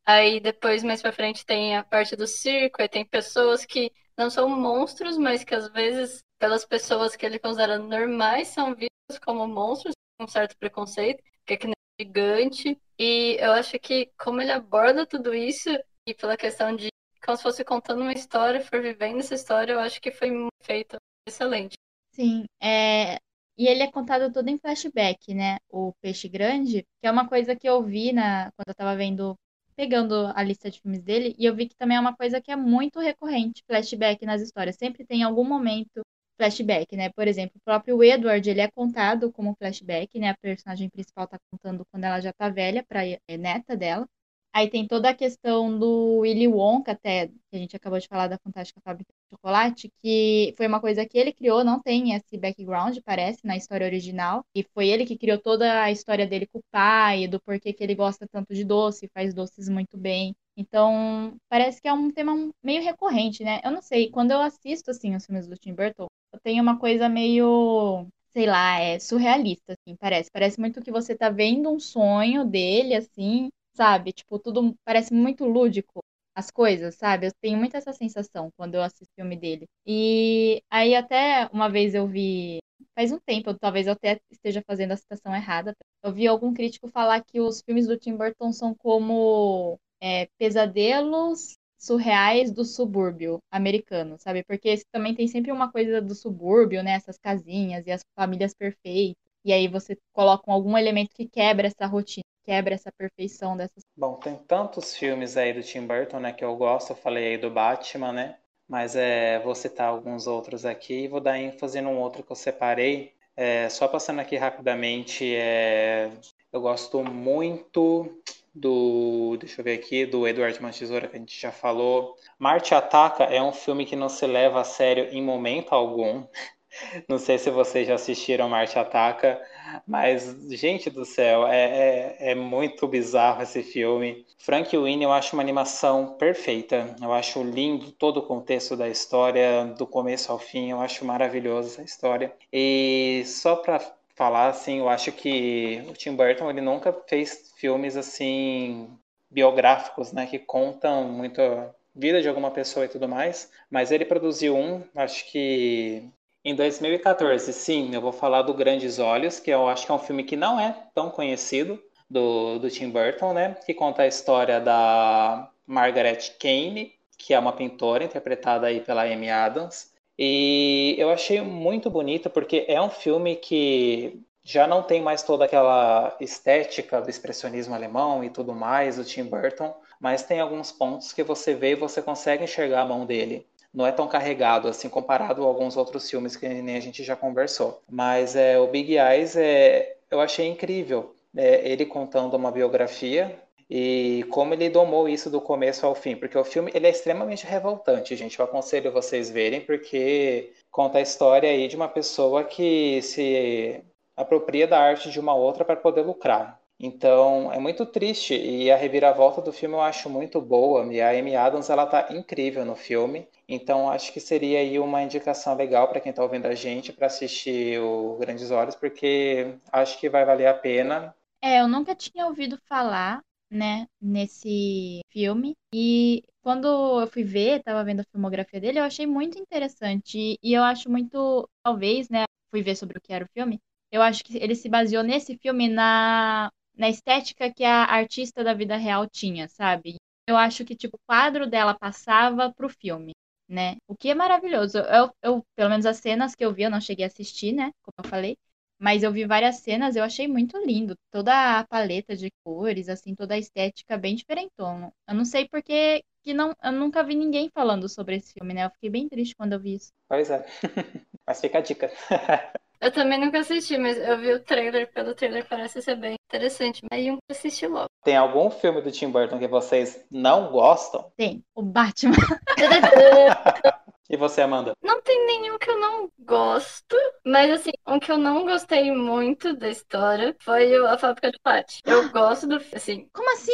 Aí 0.05 0.41
depois, 0.41 0.83
mais 0.83 1.01
pra 1.03 1.13
frente, 1.13 1.47
tem 1.47 1.77
a 1.77 1.85
parte 1.85 2.17
do 2.17 2.27
circo, 2.27 2.83
aí 2.83 2.89
tem 2.89 3.05
pessoas 3.05 3.65
que 3.65 3.93
não 4.17 4.29
são 4.29 4.49
monstros, 4.49 5.17
mas 5.17 5.45
que 5.45 5.55
às 5.55 5.69
vezes, 5.71 6.23
pelas 6.39 6.67
pessoas 6.67 7.17
que 7.17 7.25
ele 7.25 7.39
considera 7.39 7.79
normais, 7.79 8.49
são 8.49 8.75
vistas 8.75 9.19
como 9.25 9.47
monstros, 9.49 9.95
com 10.19 10.25
um 10.25 10.29
certo 10.29 10.57
preconceito, 10.59 11.23
que 11.47 11.55
é 11.55 11.57
que 11.57 11.69
gigante. 12.01 12.81
E 12.99 13.37
eu 13.39 13.53
acho 13.53 13.79
que 13.79 14.11
como 14.19 14.41
ele 14.41 14.53
aborda 14.53 15.07
tudo 15.07 15.35
isso, 15.35 15.69
e 16.07 16.15
pela 16.15 16.37
questão 16.37 16.75
de 16.75 16.89
como 17.25 17.37
se 17.37 17.43
fosse 17.43 17.65
contando 17.65 18.03
uma 18.03 18.13
história, 18.13 18.61
for 18.61 18.81
vivendo 18.81 19.19
essa 19.19 19.35
história, 19.35 19.73
eu 19.75 19.81
acho 19.81 20.01
que 20.01 20.11
foi 20.11 20.31
feito 20.63 20.97
excelente. 21.27 21.75
Sim, 22.13 22.45
é... 22.63 23.17
e 23.57 23.69
ele 23.69 23.83
é 23.83 23.91
contado 23.91 24.33
todo 24.33 24.49
em 24.49 24.59
flashback, 24.59 25.35
né? 25.35 25.59
O 25.69 25.93
Peixe 26.01 26.29
Grande, 26.29 26.83
que 27.01 27.07
é 27.07 27.11
uma 27.11 27.29
coisa 27.29 27.55
que 27.55 27.69
eu 27.69 27.83
vi 27.83 28.13
na... 28.13 28.51
quando 28.57 28.69
eu 28.69 28.75
tava 28.75 28.97
vendo, 28.97 29.37
pegando 29.77 30.33
a 30.35 30.43
lista 30.43 30.71
de 30.71 30.81
filmes 30.81 31.03
dele, 31.03 31.35
e 31.39 31.45
eu 31.45 31.55
vi 31.55 31.69
que 31.69 31.77
também 31.77 31.97
é 31.97 32.01
uma 32.01 32.17
coisa 32.17 32.41
que 32.41 32.51
é 32.51 32.57
muito 32.57 32.99
recorrente, 33.01 33.63
flashback 33.67 34.25
nas 34.27 34.43
histórias. 34.43 34.77
Sempre 34.77 35.07
tem 35.07 35.23
algum 35.23 35.45
momento 35.45 36.03
flashback, 36.41 36.97
né? 36.97 37.11
Por 37.11 37.29
exemplo, 37.29 37.57
o 37.57 37.65
próprio 37.65 38.03
Edward, 38.03 38.49
ele 38.49 38.61
é 38.63 38.71
contado 38.71 39.31
como 39.31 39.55
flashback, 39.57 40.19
né? 40.19 40.31
A 40.31 40.37
personagem 40.39 40.89
principal 40.89 41.27
tá 41.29 41.39
contando 41.51 41.85
quando 41.91 42.05
ela 42.05 42.21
já 42.21 42.33
tá 42.33 42.49
velha 42.49 42.83
pra 42.89 43.07
é, 43.07 43.19
neta 43.37 43.77
dela. 43.77 44.07
Aí 44.53 44.69
tem 44.69 44.87
toda 44.87 45.11
a 45.11 45.15
questão 45.15 45.79
do 45.79 46.19
Willy 46.21 46.49
Wonka, 46.49 46.93
até, 46.93 47.29
que 47.29 47.35
a 47.53 47.59
gente 47.59 47.77
acabou 47.77 48.01
de 48.01 48.09
falar 48.09 48.27
da 48.27 48.39
Fantástica 48.39 48.81
Fábrica 48.81 49.13
de 49.13 49.37
Chocolate, 49.37 49.93
que 50.03 50.53
foi 50.57 50.67
uma 50.67 50.81
coisa 50.81 51.07
que 51.07 51.17
ele 51.19 51.33
criou, 51.33 51.63
não 51.63 51.81
tem 51.81 52.15
esse 52.15 52.37
background, 52.37 52.99
parece, 53.05 53.47
na 53.47 53.57
história 53.57 53.87
original. 53.87 54.45
E 54.55 54.65
foi 54.75 54.89
ele 54.89 55.07
que 55.07 55.17
criou 55.17 55.39
toda 55.39 55.83
a 55.85 55.91
história 55.93 56.27
dele 56.27 56.47
com 56.49 56.59
o 56.59 56.65
pai, 56.73 57.29
do 57.29 57.39
porquê 57.41 57.73
que 57.73 57.85
ele 57.85 57.95
gosta 57.95 58.27
tanto 58.27 58.53
de 58.53 58.65
doce, 58.65 59.09
faz 59.15 59.33
doces 59.33 59.69
muito 59.69 59.97
bem. 59.97 60.35
Então, 60.57 61.37
parece 61.49 61.81
que 61.81 61.87
é 61.89 61.93
um 61.93 62.11
tema 62.11 62.51
meio 62.63 62.83
recorrente, 62.83 63.45
né? 63.45 63.61
Eu 63.65 63.71
não 63.71 63.81
sei, 63.83 64.11
quando 64.11 64.33
eu 64.33 64.41
assisto, 64.41 64.91
assim, 64.91 65.15
os 65.15 65.25
filmes 65.25 65.47
do 65.47 65.57
Tim 65.57 65.75
Burton, 65.75 66.09
tenho 66.39 66.63
uma 66.63 66.79
coisa 66.79 67.09
meio 67.09 68.07
sei 68.33 68.47
lá, 68.47 68.79
é 68.79 68.99
surrealista, 68.99 69.73
assim, 69.73 69.97
parece. 69.97 70.31
Parece 70.33 70.61
muito 70.61 70.81
que 70.83 70.91
você 70.93 71.17
tá 71.17 71.31
vendo 71.31 71.69
um 71.71 71.81
sonho 71.81 72.45
dele, 72.45 72.95
assim, 72.95 73.49
sabe? 73.75 74.13
Tipo, 74.13 74.39
tudo 74.39 74.75
parece 74.85 75.13
muito 75.13 75.45
lúdico 75.45 76.01
as 76.35 76.51
coisas, 76.51 76.95
sabe? 76.95 77.27
Eu 77.27 77.33
tenho 77.41 77.59
muito 77.59 77.77
essa 77.77 77.93
sensação 77.93 78.51
quando 78.57 78.75
eu 78.77 78.83
assisto 78.83 79.13
filme 79.17 79.37
dele. 79.37 79.67
E 79.87 80.63
aí 80.71 80.95
até 80.95 81.49
uma 81.53 81.69
vez 81.69 81.93
eu 81.95 82.07
vi, 82.07 82.61
faz 82.95 83.11
um 83.13 83.19
tempo, 83.19 83.53
talvez 83.55 83.87
eu 83.87 83.93
até 83.95 84.21
esteja 84.31 84.63
fazendo 84.67 84.93
a 84.93 84.97
citação 84.97 85.35
errada, 85.35 85.75
eu 86.03 86.13
vi 86.13 86.27
algum 86.27 86.55
crítico 86.55 86.89
falar 86.89 87.23
que 87.25 87.41
os 87.41 87.61
filmes 87.63 87.87
do 87.87 87.99
Tim 87.99 88.17
Burton 88.17 88.53
são 88.53 88.75
como 88.75 89.79
é, 90.01 90.27
pesadelos 90.39 91.57
surreais 91.81 92.53
do 92.53 92.65
subúrbio 92.65 93.39
americano, 93.51 94.17
sabe? 94.19 94.45
Porque 94.45 94.83
também 94.93 95.15
tem 95.15 95.27
sempre 95.27 95.51
uma 95.51 95.73
coisa 95.73 96.01
do 96.01 96.15
subúrbio, 96.15 96.83
né? 96.83 96.93
Essas 96.93 97.19
casinhas 97.19 97.87
e 97.87 97.91
as 97.91 98.03
famílias 98.15 98.55
perfeitas. 98.55 99.17
E 99.45 99.53
aí 99.53 99.67
você 99.67 99.97
coloca 100.13 100.53
algum 100.53 100.77
elemento 100.77 101.15
que 101.15 101.27
quebra 101.27 101.67
essa 101.67 101.87
rotina 101.87 102.25
quebra 102.45 102.75
essa 102.75 102.91
perfeição 102.91 103.57
dessas. 103.57 103.85
Bom, 103.97 104.15
tem 104.15 104.35
tantos 104.37 104.97
filmes 104.97 105.37
aí 105.37 105.53
do 105.53 105.63
Tim 105.63 105.87
Burton, 105.87 106.19
né, 106.19 106.33
que 106.33 106.45
eu 106.45 106.57
gosto. 106.57 106.91
Eu 106.91 106.97
falei 106.97 107.29
aí 107.29 107.39
do 107.39 107.51
Batman, 107.51 108.13
né? 108.13 108.37
Mas 108.69 108.97
é, 108.97 109.39
vou 109.41 109.55
citar 109.55 109.89
alguns 109.89 110.27
outros 110.27 110.65
aqui 110.65 111.05
e 111.05 111.09
vou 111.09 111.21
dar 111.21 111.39
ênfase 111.39 111.81
num 111.81 111.99
outro 111.99 112.23
que 112.23 112.33
eu 112.33 112.37
separei. 112.37 113.15
É, 113.37 113.69
só 113.69 113.89
passando 113.89 114.21
aqui 114.21 114.37
rapidamente, 114.37 115.35
é, 115.35 116.11
eu 116.53 116.61
gosto 116.61 117.03
muito 117.05 118.21
do, 118.55 119.37
deixa 119.39 119.61
eu 119.61 119.65
ver 119.65 119.75
aqui, 119.75 120.05
do 120.07 120.27
Eduardo 120.27 120.63
Mantesoura, 120.63 121.09
que 121.09 121.17
a 121.17 121.19
gente 121.19 121.41
já 121.41 121.53
falou. 121.53 122.17
Marte 122.39 122.75
Ataca 122.75 123.25
é 123.25 123.41
um 123.43 123.53
filme 123.53 123.87
que 123.87 123.97
não 123.97 124.09
se 124.09 124.27
leva 124.27 124.61
a 124.61 124.65
sério 124.65 125.09
em 125.13 125.23
momento 125.23 125.73
algum. 125.73 126.27
Não 127.09 127.19
sei 127.19 127.37
se 127.37 127.51
vocês 127.51 127.89
já 127.89 127.95
assistiram 127.95 128.49
Marte 128.49 128.79
Ataca, 128.79 129.41
mas, 129.87 130.37
gente 130.51 130.89
do 130.89 131.05
céu, 131.05 131.47
é, 131.47 132.17
é, 132.19 132.31
é, 132.31 132.35
muito 132.35 132.87
bizarro 132.87 133.43
esse 133.43 133.63
filme. 133.63 134.25
Frank 134.39 134.77
Winnie, 134.77 135.03
eu 135.03 135.13
acho 135.13 135.35
uma 135.35 135.43
animação 135.43 136.17
perfeita. 136.17 136.95
Eu 137.03 137.13
acho 137.13 137.43
lindo 137.43 137.91
todo 137.93 138.19
o 138.19 138.27
contexto 138.27 138.77
da 138.77 138.89
história, 138.89 139.65
do 139.77 139.87
começo 139.87 140.31
ao 140.31 140.39
fim. 140.39 140.71
Eu 140.71 140.81
acho 140.81 141.05
maravilhosa 141.05 141.69
essa 141.69 141.83
história. 141.83 142.33
E 142.53 143.25
só 143.27 143.57
para 143.57 143.81
falar, 144.21 144.49
assim, 144.49 144.81
eu 144.81 144.89
acho 144.91 145.11
que 145.13 145.83
o 145.89 145.95
Tim 145.95 146.15
Burton 146.15 146.51
ele 146.51 146.61
nunca 146.61 146.93
fez 147.09 147.55
filmes 147.57 147.97
assim 147.97 148.87
biográficos, 149.31 150.13
né, 150.13 150.27
que 150.27 150.39
contam 150.39 151.05
muito 151.05 151.41
a 151.41 151.71
vida 151.95 152.21
de 152.21 152.29
alguma 152.29 152.51
pessoa 152.51 152.85
e 152.85 152.89
tudo 152.89 153.09
mais. 153.09 153.51
Mas 153.71 153.91
ele 153.91 154.05
produziu 154.05 154.55
um, 154.55 154.83
acho 154.95 155.25
que 155.33 156.05
em 156.45 156.55
2014, 156.55 157.51
sim, 157.55 157.95
eu 157.95 158.03
vou 158.03 158.13
falar 158.13 158.43
do 158.43 158.53
Grandes 158.53 158.99
Olhos, 158.99 159.41
que 159.41 159.51
eu 159.51 159.67
acho 159.69 159.87
que 159.87 159.93
é 159.93 159.95
um 159.95 159.99
filme 159.99 160.23
que 160.23 160.37
não 160.37 160.61
é 160.61 160.77
tão 160.95 161.09
conhecido 161.09 161.83
do, 162.09 162.59
do 162.59 162.69
Tim 162.69 162.91
Burton, 162.91 163.33
né? 163.33 163.57
Que 163.65 163.73
conta 163.73 164.03
a 164.03 164.07
história 164.07 164.61
da 164.61 165.51
Margaret 165.67 166.19
Kane, 166.39 166.93
que 167.17 167.33
é 167.33 167.39
uma 167.39 167.55
pintora 167.55 168.05
interpretada 168.05 168.67
aí 168.67 168.81
pela 168.81 169.05
Amy 169.05 169.31
Adams. 169.31 169.90
E 170.23 170.97
eu 170.99 171.09
achei 171.11 171.41
muito 171.41 171.89
bonito 171.89 172.29
porque 172.29 172.67
é 172.69 172.81
um 172.81 172.91
filme 172.91 173.37
que 173.37 174.21
já 174.45 174.67
não 174.67 174.83
tem 174.83 175.01
mais 175.01 175.23
toda 175.23 175.47
aquela 175.47 176.15
estética 176.21 177.01
do 177.01 177.09
expressionismo 177.09 177.75
alemão 177.75 178.23
e 178.23 178.29
tudo 178.29 178.55
mais, 178.55 178.97
do 178.97 179.05
Tim 179.05 179.25
Burton, 179.25 179.75
mas 179.99 180.23
tem 180.23 180.39
alguns 180.39 180.71
pontos 180.71 181.13
que 181.15 181.23
você 181.23 181.55
vê 181.55 181.73
e 181.73 181.75
você 181.75 182.03
consegue 182.03 182.45
enxergar 182.45 182.83
a 182.83 182.87
mão 182.87 183.07
dele 183.07 183.47
não 183.73 183.87
é 183.87 183.93
tão 183.93 184.09
carregado 184.09 184.69
assim 184.69 184.89
comparado 184.89 185.43
a 185.43 185.47
alguns 185.47 185.77
outros 185.77 186.09
filmes 186.11 186.37
que 186.37 186.49
nem 186.49 186.77
a 186.77 186.81
gente 186.81 187.03
já 187.05 187.17
conversou. 187.17 187.81
Mas 187.89 188.37
é, 188.37 188.59
o 188.59 188.67
Big 188.67 188.97
Eyes 188.99 189.37
é, 189.37 189.97
eu 190.11 190.21
achei 190.21 190.47
incrível. 190.49 191.15
É, 191.37 191.71
ele 191.71 191.87
contando 191.87 192.35
uma 192.35 192.51
biografia 192.51 193.41
e 193.71 194.25
como 194.31 194.53
ele 194.53 194.69
domou 194.69 195.09
isso 195.09 195.31
do 195.31 195.41
começo 195.41 195.87
ao 195.87 195.95
fim, 195.95 196.17
porque 196.17 196.37
o 196.37 196.45
filme 196.45 196.73
ele 196.75 196.87
é 196.89 196.91
extremamente 196.91 197.47
revoltante, 197.47 198.17
gente. 198.17 198.39
Eu 198.39 198.45
aconselho 198.45 198.91
vocês 198.93 199.31
verem 199.31 199.61
porque 199.61 200.53
conta 200.71 200.99
a 200.99 201.03
história 201.03 201.49
aí 201.49 201.69
de 201.69 201.77
uma 201.77 201.89
pessoa 201.89 202.43
que 202.45 203.01
se 203.03 203.83
apropria 204.17 204.67
da 204.67 204.81
arte 204.81 205.11
de 205.11 205.21
uma 205.21 205.35
outra 205.35 205.65
para 205.65 205.77
poder 205.77 206.03
lucrar. 206.03 206.61
Então, 206.83 207.53
é 207.53 207.59
muito 207.59 207.85
triste 207.85 208.35
e 208.35 208.71
a 208.71 208.77
reviravolta 208.77 209.43
do 209.43 209.53
filme 209.53 209.75
eu 209.75 209.83
acho 209.83 210.09
muito 210.09 210.41
boa. 210.41 210.91
E 210.93 211.01
a 211.01 211.11
Amy 211.11 211.37
Adams, 211.37 211.69
ela 211.69 211.87
tá 211.87 212.09
incrível 212.11 212.65
no 212.65 212.75
filme. 212.75 213.29
Então, 213.47 213.91
acho 213.91 214.11
que 214.13 214.19
seria 214.19 214.61
aí 214.61 214.79
uma 214.79 215.03
indicação 215.03 215.55
legal 215.55 215.89
para 215.89 216.01
quem 216.01 216.09
está 216.09 216.23
ouvindo 216.23 216.47
a 216.47 216.55
gente 216.55 216.91
para 216.91 217.07
assistir 217.07 217.79
o 217.81 218.17
Grandes 218.19 218.51
Olhos, 218.51 218.75
porque 218.75 219.55
acho 219.71 220.01
que 220.01 220.09
vai 220.09 220.25
valer 220.25 220.47
a 220.47 220.55
pena. 220.55 221.15
É, 221.43 221.61
eu 221.61 221.69
nunca 221.69 221.95
tinha 221.95 222.27
ouvido 222.27 222.59
falar, 222.67 223.23
né, 223.51 223.87
nesse 224.01 225.01
filme. 225.11 225.55
E 225.75 226.23
quando 226.43 227.01
eu 227.01 227.07
fui 227.09 227.23
ver, 227.25 227.63
tava 227.63 227.85
vendo 227.85 228.01
a 228.01 228.05
filmografia 228.05 228.61
dele, 228.61 228.79
eu 228.79 228.85
achei 228.85 229.07
muito 229.07 229.39
interessante. 229.39 230.39
E 230.43 230.53
eu 230.53 230.63
acho 230.63 230.91
muito, 230.91 231.49
talvez, 231.63 232.09
né, 232.09 232.25
fui 232.51 232.63
ver 232.63 232.77
sobre 232.77 232.99
o 232.99 233.01
que 233.01 233.13
era 233.13 233.25
o 233.25 233.29
filme. 233.29 233.59
Eu 233.91 234.03
acho 234.03 234.25
que 234.25 234.37
ele 234.39 234.55
se 234.55 234.69
baseou 234.69 235.03
nesse 235.03 235.37
filme 235.39 235.69
na 235.69 236.51
na 236.77 236.89
estética 236.89 237.53
que 237.53 237.63
a 237.65 237.85
artista 237.85 238.43
da 238.43 238.55
vida 238.55 238.77
real 238.77 239.07
tinha, 239.07 239.47
sabe? 239.49 239.97
Eu 240.27 240.37
acho 240.37 240.65
que, 240.65 240.75
tipo, 240.75 240.97
o 240.97 241.01
quadro 241.07 241.47
dela 241.47 241.75
passava 241.75 242.53
pro 242.53 242.69
filme, 242.71 243.13
né? 243.49 243.77
O 243.87 243.95
que 243.97 244.09
é 244.11 244.15
maravilhoso. 244.15 244.79
Eu, 244.79 245.11
eu, 245.23 245.45
pelo 245.55 245.69
menos 245.71 245.85
as 245.87 245.99
cenas 245.99 246.35
que 246.35 246.45
eu 246.45 246.55
vi, 246.55 246.63
eu 246.63 246.71
não 246.71 246.81
cheguei 246.81 247.05
a 247.05 247.09
assistir, 247.09 247.53
né? 247.53 247.71
Como 247.83 247.95
eu 248.05 248.09
falei. 248.09 248.37
Mas 248.81 249.03
eu 249.03 249.13
vi 249.13 249.27
várias 249.27 249.57
cenas, 249.57 249.95
eu 249.95 250.03
achei 250.03 250.27
muito 250.27 250.57
lindo. 250.59 250.95
Toda 251.13 251.59
a 251.61 251.67
paleta 251.67 252.17
de 252.17 252.31
cores, 252.43 252.89
assim, 252.89 253.15
toda 253.15 253.35
a 253.35 253.39
estética 253.39 253.99
bem 253.99 254.15
diferentona. 254.15 254.91
Eu 255.07 255.15
não 255.15 255.25
sei 255.25 255.47
porque 255.49 256.03
que 256.23 256.33
não, 256.33 256.55
eu 256.63 256.73
nunca 256.73 257.03
vi 257.03 257.15
ninguém 257.15 257.51
falando 257.53 257.89
sobre 257.89 258.17
esse 258.17 258.33
filme, 258.33 258.55
né? 258.55 258.65
Eu 258.65 258.71
fiquei 258.71 258.91
bem 258.91 259.09
triste 259.09 259.37
quando 259.37 259.53
eu 259.53 259.61
vi 259.61 259.75
isso. 259.75 259.93
Pois 260.09 260.31
é. 260.31 260.47
Mas 261.27 261.41
fica 261.41 261.59
a 261.59 261.61
dica. 261.61 261.91
Eu 262.81 262.91
também 262.91 263.21
nunca 263.21 263.41
assisti, 263.41 263.77
mas 263.77 263.99
eu 263.99 264.19
vi 264.19 264.33
o 264.33 264.41
trailer. 264.41 264.91
Pelo 264.91 265.15
trailer 265.15 265.47
parece 265.47 265.83
ser 265.83 265.97
bem 265.97 266.17
interessante. 266.27 266.81
Mas 266.91 267.05
eu 267.05 267.19
assisti 267.31 267.67
logo. 267.67 267.91
Tem 268.03 268.17
algum 268.17 268.51
filme 268.51 268.81
do 268.81 268.91
Tim 268.91 269.11
Burton 269.11 269.39
que 269.39 269.47
vocês 269.47 270.03
não 270.11 270.51
gostam? 270.51 271.13
Tem, 271.15 271.45
o 271.55 271.63
Batman. 271.63 272.17
e 274.11 274.17
você, 274.17 274.43
Amanda? 274.43 274.73
Não 274.83 275.01
tem 275.01 275.25
nenhum 275.25 275.57
que 275.57 275.71
eu 275.71 275.79
não 275.79 276.11
gosto. 276.19 276.97
Mas 277.25 277.49
assim, 277.53 277.71
um 277.87 278.01
que 278.01 278.11
eu 278.11 278.19
não 278.19 278.45
gostei 278.45 278.91
muito 278.91 279.55
da 279.55 279.69
história 279.69 280.37
foi 280.41 280.75
A 280.87 280.99
Fábrica 280.99 281.31
de 281.31 281.39
Pátio. 281.41 281.81
Eu 281.87 282.11
gosto 282.11 282.49
do. 282.49 282.57
Assim. 282.75 283.09
Como 283.13 283.33
assim, 283.33 283.53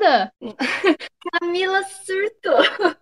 Amanda? 0.00 0.32
Camila 1.40 1.82
surtou. 1.82 2.58